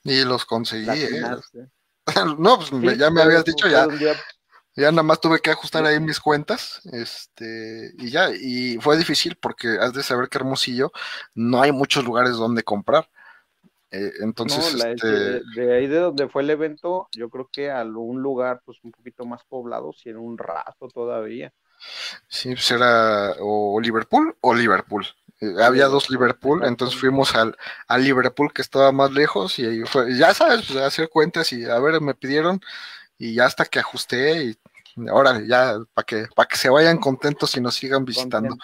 Y 0.03 0.25
los 0.25 0.45
conseguí, 0.45 0.89
¿eh? 0.91 1.21
no, 2.39 2.59
pues 2.59 2.99
ya 2.99 3.11
me 3.11 3.23
habías 3.23 3.45
dicho, 3.45 3.67
ya, 3.69 3.89
ya 4.77 4.91
nada 4.91 5.03
más 5.03 5.21
tuve 5.21 5.41
que 5.41 5.51
ajustar 5.51 5.85
ahí 5.85 5.99
mis 5.99 6.21
cuentas, 6.21 6.81
este, 6.93 7.93
y 7.99 8.11
ya, 8.11 8.31
y 8.31 8.79
fue 8.79 8.97
difícil 8.97 9.37
porque 9.37 9.79
has 9.81 9.93
de 9.93 10.03
saber 10.03 10.29
que 10.29 10.39
Hermosillo 10.39 10.93
no 11.35 11.63
hay 11.63 11.73
muchos 11.73 12.05
lugares 12.05 12.33
donde 12.33 12.63
comprar. 12.63 13.09
Eh, 13.91 14.13
entonces, 14.21 14.75
este... 14.75 15.41
de, 15.55 15.77
ahí 15.77 15.87
de 15.87 15.99
donde 15.99 16.29
fue 16.29 16.43
el 16.43 16.51
evento, 16.51 17.09
yo 17.13 17.29
creo 17.31 17.49
que 17.53 17.71
a 17.71 17.85
un 17.85 18.21
lugar 18.21 18.61
pues 18.65 18.79
un 18.83 18.91
poquito 18.91 19.25
más 19.25 19.45
poblado, 19.45 19.93
si 19.93 20.09
en 20.09 20.17
un 20.17 20.37
rato 20.37 20.89
todavía 20.89 21.53
Sí, 22.29 22.55
pues 22.55 22.71
era 22.71 23.35
o 23.41 23.81
Liverpool 23.81 24.37
o 24.41 24.55
Liverpool. 24.55 25.07
Eh, 25.41 25.55
había 25.63 25.87
dos 25.87 26.11
Liverpool, 26.11 26.65
entonces 26.65 26.99
fuimos 26.99 27.35
al, 27.35 27.57
al, 27.89 28.05
Liverpool 28.05 28.53
que 28.53 28.63
estaba 28.63 28.93
más 28.93 29.13
lejos 29.13 29.59
y 29.59 29.67
ahí 29.67 29.83
fue, 29.85 30.17
ya 30.17 30.33
sabes, 30.33 30.67
pues, 30.67 30.79
hacer 30.79 31.11
cuentas 31.11 31.53
y 31.53 31.65
a 31.67 31.79
ver, 31.79 32.01
me 32.01 32.15
pidieron 32.15 32.61
y 33.19 33.35
ya 33.35 33.47
hasta 33.47 33.67
que 33.67 33.79
ajusté 33.79 34.45
y 34.45 34.59
ahora 35.11 35.41
ya 35.47 35.79
para 35.93 36.05
que 36.05 36.27
para 36.35 36.49
que 36.49 36.57
se 36.57 36.71
vayan 36.71 36.99
contentos 36.99 37.57
y 37.57 37.61
nos 37.61 37.75
sigan 37.75 38.05
visitando. 38.05 38.57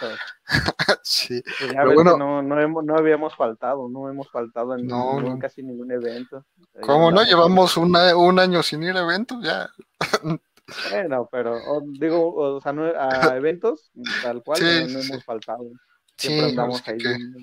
sí. 1.02 1.42
Pues 1.42 1.72
Pero 1.72 1.94
bueno, 1.94 2.16
no, 2.16 2.42
no, 2.42 2.60
hemos, 2.60 2.84
no 2.84 2.96
habíamos 2.96 3.36
faltado, 3.36 3.88
no 3.88 4.08
hemos 4.08 4.30
faltado 4.30 4.76
en 4.76 5.38
casi 5.38 5.62
ningún 5.62 5.92
evento. 5.92 6.44
¿Cómo 6.82 7.10
no? 7.10 7.22
Llevamos 7.22 7.76
un 7.76 7.96
año 7.96 8.62
sin 8.62 8.82
ir 8.82 8.96
a 8.96 9.00
eventos, 9.00 9.42
ya. 9.42 9.68
Bueno, 10.90 11.28
pero 11.30 11.60
digo, 11.98 12.34
o 12.34 12.60
sea, 12.60 12.72
no, 12.72 12.84
a 12.84 13.36
eventos 13.36 13.90
tal 14.22 14.42
cual 14.42 14.60
no, 14.92 15.00
hemos 15.00 15.24
faltado. 15.24 15.64
Siempre 16.16 16.50
andamos 16.50 16.86
ahí 16.86 16.98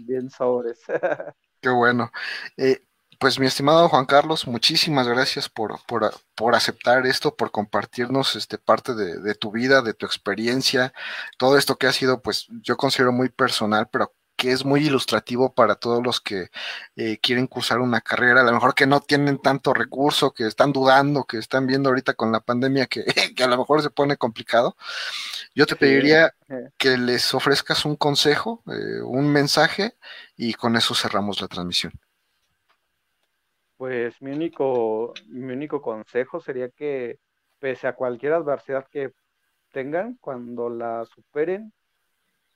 bien, 0.06 0.30
sobres. 0.30 0.82
Qué 1.61 1.70
bueno. 1.70 2.11
Eh, 2.56 2.82
pues 3.20 3.40
mi 3.40 3.48
estimado 3.48 3.90
Juan 3.90 4.06
Carlos, 4.06 4.48
muchísimas 4.48 5.08
gracias 5.08 5.50
por, 5.50 5.80
por, 5.86 6.14
por 6.36 6.56
aceptar 6.56 7.06
esto, 7.06 7.36
por 7.36 7.52
compartirnos 7.52 8.36
este, 8.36 8.58
parte 8.58 8.96
de, 8.96 9.20
de, 9.20 9.36
tu 9.36 9.52
vida, 9.52 9.82
de 9.82 9.94
tu 9.94 10.06
experiencia, 10.06 10.94
todo 11.38 11.58
esto 11.58 11.78
que 11.78 11.88
ha 11.88 11.94
sido, 11.94 12.22
pues 12.22 12.48
yo 12.64 12.78
considero 12.78 13.12
muy 13.12 13.30
personal, 13.30 13.90
pero 13.91 14.14
que 14.40 14.54
es 14.54 14.64
muy 14.64 14.86
ilustrativo 14.88 15.54
para 15.54 15.76
todos 15.76 16.02
los 16.02 16.22
que 16.22 16.50
eh, 16.96 17.20
quieren 17.22 17.46
cursar 17.46 17.80
una 17.80 18.00
carrera, 18.00 18.40
a 18.40 18.46
lo 18.46 18.54
mejor 18.54 18.74
que 18.74 18.88
no 18.88 19.02
tienen 19.02 19.38
tanto 19.38 19.74
recurso, 19.74 20.34
que 20.34 20.48
están 20.48 20.72
dudando, 20.72 21.26
que 21.26 21.38
están 21.38 21.68
viendo 21.68 21.90
ahorita 21.90 22.14
con 22.14 22.32
la 22.32 22.40
pandemia 22.40 22.88
que, 22.88 23.04
que 23.36 23.44
a 23.44 23.48
lo 23.48 23.58
mejor 23.58 23.82
se 23.84 23.90
pone 23.90 24.16
complicado. 24.16 24.78
Yo 25.54 25.66
te 25.66 25.76
pediría 25.76 26.34
que 26.78 26.98
les 26.98 27.34
ofrezcas 27.34 27.84
un 27.84 27.98
consejo, 27.98 28.64
eh, 28.68 29.02
un 29.04 29.28
mensaje 29.28 29.98
y 30.38 30.54
con 30.54 30.78
eso 30.78 30.96
cerramos 30.96 31.41
la 31.41 31.50
transmisión. 31.50 31.91
Pues 33.80 34.22
mi 34.22 34.31
único, 34.31 35.14
mi 35.27 35.53
único 35.53 35.81
consejo 35.81 36.41
sería 36.41 36.68
que 36.69 37.18
pese 37.60 37.88
a 37.88 37.95
cualquier 37.95 38.34
adversidad 38.34 38.85
que 38.89 39.14
tengan, 39.72 40.18
cuando 40.19 40.69
la 40.69 41.06
superen, 41.06 41.72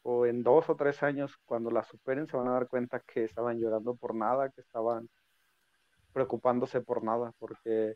o 0.01 0.25
en 0.25 0.43
dos 0.43 0.69
o 0.69 0.75
tres 0.75 1.01
años, 1.01 1.37
cuando 1.45 1.71
la 1.71 1.85
superen, 1.85 2.27
se 2.27 2.35
van 2.35 2.49
a 2.49 2.51
dar 2.51 2.67
cuenta 2.67 2.99
que 2.99 3.23
estaban 3.23 3.57
llorando 3.57 3.95
por 3.95 4.15
nada, 4.15 4.49
que 4.49 4.59
estaban 4.59 5.07
preocupándose 6.11 6.81
por 6.81 7.05
nada, 7.05 7.31
porque 7.39 7.95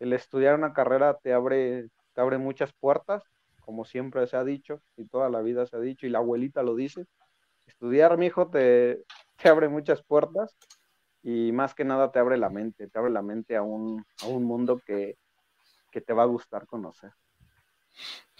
el 0.00 0.12
estudiar 0.12 0.56
una 0.56 0.72
carrera 0.72 1.16
te 1.22 1.32
abre, 1.34 1.86
te 2.14 2.20
abre 2.20 2.38
muchas 2.38 2.72
puertas, 2.72 3.22
como 3.60 3.84
siempre 3.84 4.26
se 4.26 4.38
ha 4.38 4.42
dicho, 4.42 4.80
y 4.96 5.06
toda 5.06 5.30
la 5.30 5.40
vida 5.40 5.66
se 5.66 5.76
ha 5.76 5.80
dicho, 5.80 6.04
y 6.04 6.10
la 6.10 6.18
abuelita 6.18 6.64
lo 6.64 6.74
dice. 6.74 7.06
Estudiar, 7.68 8.18
mi 8.18 8.26
hijo, 8.26 8.48
te, 8.50 9.04
te 9.36 9.48
abre 9.48 9.68
muchas 9.68 10.02
puertas 10.02 10.56
y 11.28 11.50
más 11.50 11.74
que 11.74 11.84
nada 11.84 12.12
te 12.12 12.20
abre 12.20 12.36
la 12.38 12.50
mente, 12.50 12.86
te 12.86 12.98
abre 13.00 13.10
la 13.10 13.20
mente 13.20 13.56
a 13.56 13.62
un, 13.62 14.04
a 14.22 14.28
un 14.28 14.44
mundo 14.44 14.78
que, 14.78 15.18
que 15.90 16.00
te 16.00 16.12
va 16.12 16.22
a 16.22 16.26
gustar 16.26 16.66
conocer. 16.68 17.10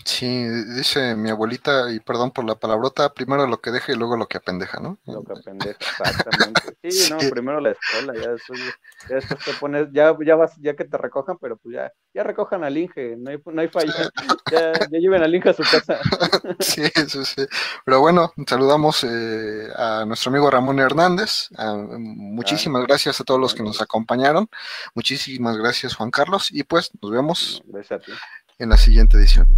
Sí, 0.07 0.47
dice 0.77 1.17
mi 1.17 1.31
abuelita, 1.31 1.91
y 1.91 1.99
perdón 1.99 2.31
por 2.31 2.45
la 2.45 2.55
palabrota, 2.55 3.13
primero 3.13 3.45
lo 3.49 3.61
que 3.61 3.73
deja 3.73 3.91
y 3.91 3.97
luego 3.97 4.17
lo 4.17 4.29
que 4.29 4.37
apendeja, 4.37 4.79
¿no? 4.79 4.99
Lo 5.05 5.25
que 5.25 5.33
apendeja, 5.33 5.79
exactamente. 6.01 6.77
Sí, 6.89 7.13
no, 7.13 7.19
primero 7.29 7.59
la 7.61 7.71
escuela, 7.71 8.15
ya 8.15 8.31
después, 8.31 8.61
ya 9.09 9.17
después 9.17 9.45
te 9.45 9.53
pones, 9.55 9.89
ya, 9.91 10.17
ya 10.25 10.37
vas, 10.37 10.55
ya 10.59 10.77
que 10.77 10.85
te 10.85 10.97
recojan, 10.97 11.39
pero 11.39 11.57
pues 11.57 11.75
ya, 11.75 11.93
ya 12.15 12.23
recojan 12.23 12.63
al 12.63 12.79
Inge, 12.79 13.17
no 13.17 13.31
hay, 13.31 13.43
no 13.45 13.61
hay 13.61 13.67
falla, 13.67 14.11
ya, 14.49 14.73
ya 14.75 14.99
lleven 14.99 15.25
al 15.25 15.35
Inge 15.35 15.51
a 15.51 15.55
su 15.55 15.63
casa. 15.65 15.99
Sí, 16.61 16.85
sí, 17.09 17.25
sí. 17.25 17.47
Pero 17.85 18.01
bueno, 18.01 18.33
saludamos 18.47 19.05
eh, 19.05 19.69
a 19.75 20.05
nuestro 20.07 20.31
amigo 20.31 20.51
Ramón 20.51 20.79
Hernández, 20.79 21.49
muchísimas 21.99 22.83
ah, 22.83 22.87
gracias 22.87 23.21
a 23.21 23.25
todos 23.25 23.41
los 23.41 23.55
que 23.55 23.63
nos 23.63 23.83
acompañaron, 23.83 24.49
muchísimas 24.95 25.57
gracias 25.57 25.97
Juan 25.97 26.11
Carlos, 26.11 26.51
y 26.53 26.63
pues 26.63 26.93
nos 27.01 27.11
vemos 27.11 27.63
en 28.59 28.71
la 28.71 28.77
siguiente 28.79 29.19
edición. 29.19 29.49